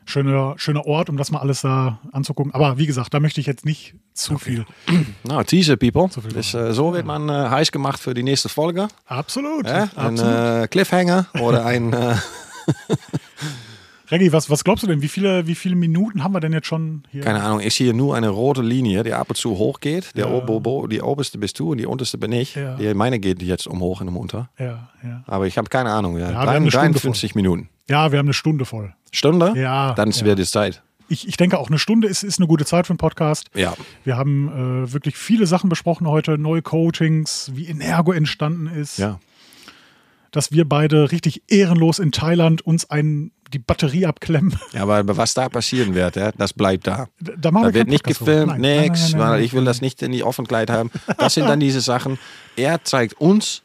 schöner, 0.06 0.54
schöner 0.56 0.86
Ort, 0.86 1.10
um 1.10 1.16
das 1.16 1.30
mal 1.30 1.40
alles 1.40 1.60
da 1.60 1.98
anzugucken. 2.12 2.54
Aber 2.54 2.78
wie 2.78 2.86
gesagt, 2.86 3.12
da 3.12 3.20
möchte 3.20 3.40
ich 3.40 3.46
jetzt 3.46 3.64
nicht 3.66 3.94
zu 4.14 4.38
viel. 4.38 4.64
Nou, 5.24 5.42
teaser, 5.42 5.76
people. 5.76 6.08
Dus 6.32 6.54
äh, 6.54 6.72
so 6.72 6.94
wird 6.94 7.04
man 7.04 7.28
äh, 7.28 7.32
heiß 7.50 7.70
gemacht 7.72 8.00
für 8.00 8.14
die 8.14 8.22
nächste 8.22 8.48
Folge. 8.48 8.88
Absolut. 9.04 9.66
Äh? 9.66 9.88
Ein 9.96 10.18
Absolut. 10.18 10.64
äh, 10.64 10.68
Cliffhanger 10.68 11.26
oder 11.40 11.66
ein. 11.66 11.94
Reggie, 14.10 14.32
was, 14.32 14.48
was 14.50 14.62
glaubst 14.64 14.82
du 14.84 14.86
denn? 14.86 15.02
Wie 15.02 15.08
viele, 15.08 15.46
wie 15.46 15.54
viele 15.54 15.74
Minuten 15.76 16.22
haben 16.22 16.32
wir 16.32 16.40
denn 16.40 16.52
jetzt 16.52 16.66
schon 16.66 17.02
hier? 17.10 17.22
keine 17.22 17.42
Ahnung, 17.42 17.60
ist 17.60 17.74
hier 17.76 17.92
nur 17.92 18.14
eine 18.16 18.28
rote 18.28 18.62
Linie, 18.62 19.02
die 19.02 19.12
ab 19.12 19.28
und 19.30 19.36
zu 19.36 19.58
hochgeht. 19.58 20.10
Der 20.16 20.26
Ja. 20.26 20.32
Obo, 20.32 20.60
Bo- 20.60 20.86
die 20.86 21.00
oberste 21.02 21.38
bist 21.38 21.58
du 21.58 21.72
und 21.72 21.78
die 21.78 21.86
unterste 21.86 22.16
bin 22.18 22.30
ich. 22.32 22.54
Ja. 22.54 22.76
Die, 22.76 22.94
meine 22.94 23.18
geht 23.18 23.42
jetzt 23.42 23.66
um 23.66 23.80
hoch 23.80 24.00
und 24.00 24.08
um 24.08 24.16
unter. 24.16 24.48
Ja, 24.58 24.90
ja. 25.02 25.22
Aber 25.26 25.46
ich 25.46 25.58
habe 25.58 25.68
keine 25.68 25.90
Ahnung. 25.90 26.18
Ja, 26.18 26.28
wir 26.30 26.36
haben 26.38 26.48
eine 26.48 26.70
Stunde 26.70 26.90
53 26.92 27.34
Minuten. 27.34 27.68
ja, 27.88 28.12
wir 28.12 28.18
haben 28.18 28.26
eine 28.26 28.34
Stunde 28.34 28.64
voll. 28.64 28.94
Stunde? 29.12 29.52
Ja, 29.56 29.92
Dann 29.94 30.08
ist 30.10 30.20
ja. 30.20 30.24
wieder 30.26 30.36
die 30.36 30.44
Zeit. 30.44 30.82
Ich, 31.08 31.26
ich 31.28 31.36
denke 31.36 31.58
auch, 31.58 31.68
eine 31.68 31.78
Stunde 31.78 32.08
ist, 32.08 32.22
ist 32.24 32.38
eine 32.40 32.48
gute 32.48 32.64
Zeit 32.64 32.86
für 32.86 32.90
einen 32.90 32.98
Podcast. 32.98 33.48
Ja. 33.54 33.74
Wir 34.04 34.16
haben 34.16 34.84
äh, 34.84 34.92
wirklich 34.92 35.16
viele 35.16 35.46
Sachen 35.46 35.68
besprochen 35.70 36.06
heute, 36.08 36.36
neue 36.36 36.62
Coachings, 36.62 37.52
wie 37.54 37.66
Energo 37.66 38.10
entstanden 38.12 38.66
ist, 38.66 38.98
Ja. 38.98 39.20
dass 40.32 40.50
wir 40.52 40.68
beide 40.68 41.12
richtig 41.12 41.42
ehrenlos 41.48 41.98
in 42.00 42.10
Thailand 42.12 42.62
uns 42.62 42.90
ein, 42.90 43.30
die 43.52 43.58
Batterie 43.58 44.06
abklemmen. 44.06 44.58
Ja, 44.72 44.82
aber 44.82 45.16
was 45.16 45.34
da 45.34 45.48
passieren 45.48 45.94
wird, 45.94 46.16
ja, 46.16 46.32
das 46.32 46.52
bleibt 46.52 46.86
da. 46.86 47.08
Da, 47.20 47.50
Da 47.50 47.74
wird 47.74 47.88
nicht 47.88 48.04
Podcast 48.04 48.18
gefilmt. 48.20 48.46
Nein, 48.46 48.60
nein, 48.60 48.86
nein, 48.88 49.10
nein, 49.12 49.20
weil 49.20 49.30
nein, 49.36 49.42
ich 49.44 49.52
will 49.54 49.64
das 49.64 49.80
nicht 49.80 50.02
in 50.02 50.12
die 50.12 50.22
Offenheit 50.22 50.70
haben. 50.70 50.90
Das 51.18 51.34
sind 51.34 51.48
dann 51.48 51.60
diese 51.60 51.80
Sachen. 51.80 52.18
Er 52.56 52.82
zeigt 52.84 53.14
uns 53.20 53.62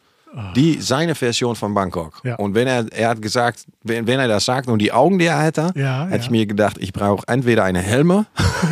die, 0.55 0.79
seine 0.79 1.15
Version 1.15 1.55
von 1.55 1.73
Bangkok. 1.73 2.21
Ja. 2.23 2.35
Und 2.35 2.55
wenn 2.55 2.67
er, 2.67 2.85
er 2.91 3.09
hat 3.09 3.21
gesagt, 3.21 3.65
wenn, 3.83 4.07
wenn 4.07 4.19
er 4.19 4.27
das 4.27 4.45
sagt 4.45 4.69
und 4.69 4.79
die 4.79 4.91
Augen, 4.91 5.19
die 5.19 5.25
er 5.25 5.39
hatte, 5.39 5.71
Ja, 5.75 6.05
hätte 6.05 6.15
ja. 6.17 6.21
ich 6.23 6.29
mir 6.29 6.45
gedacht, 6.45 6.77
ich 6.79 6.93
brauche 6.93 7.27
entweder 7.27 7.63
eine 7.63 7.81
Helme, 7.81 8.27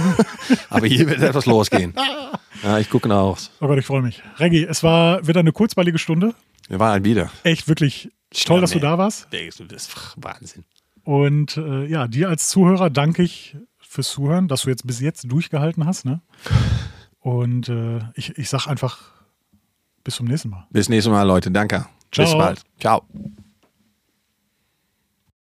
aber 0.70 0.88
hier 0.88 1.10
wird 1.10 1.22
etwas 1.22 1.46
losgehen. 1.46 1.94
Ja, 2.64 2.80
ich 2.80 2.90
gucke 2.90 3.08
nach 3.08 3.18
aus. 3.18 3.52
Oh 3.60 3.68
Gott, 3.68 3.78
ich 3.78 3.86
freue 3.86 4.02
mich. 4.02 4.22
Reggie, 4.38 4.64
es 4.66 4.84
war 4.84 5.26
wieder 5.28 5.42
eine 5.42 5.52
kurzweilige 5.52 5.98
Stunde. 5.98 6.34
Wir 6.68 6.80
waren 6.80 7.04
wieder. 7.04 7.30
Echt 7.44 7.68
wirklich 7.68 8.10
toll, 8.46 8.62
dass 8.62 8.72
du 8.72 8.80
da 8.80 8.98
warst. 8.98 9.28
Das 9.32 9.60
ist 9.60 9.92
Wahnsinn. 10.18 10.64
Und 11.10 11.58
äh, 11.58 11.88
ja, 11.88 12.08
dir 12.08 12.30
als 12.30 12.50
Zuhörer 12.50 12.92
danke 12.92 13.24
ich 13.24 13.58
fürs 13.80 14.12
Zuhören, 14.12 14.48
dass 14.48 14.62
du 14.62 14.70
jetzt 14.70 14.86
bis 14.86 15.00
jetzt 15.00 15.24
durchgehalten 15.24 15.88
hast. 15.88 16.06
Ne? 16.06 16.22
Und 17.20 17.68
äh, 17.68 17.98
ich, 18.14 18.38
ich 18.38 18.48
sag 18.48 18.68
einfach 18.68 19.00
bis 20.04 20.18
zum 20.18 20.28
nächsten 20.28 20.52
Mal. 20.52 20.68
Bis 20.70 20.88
nächstes 20.88 21.12
Mal, 21.12 21.24
Leute. 21.24 21.50
Danke. 21.50 21.88
Bis 22.16 22.30
Ciao. 22.30 22.38
bald. 22.38 22.62
Ciao. 22.80 23.08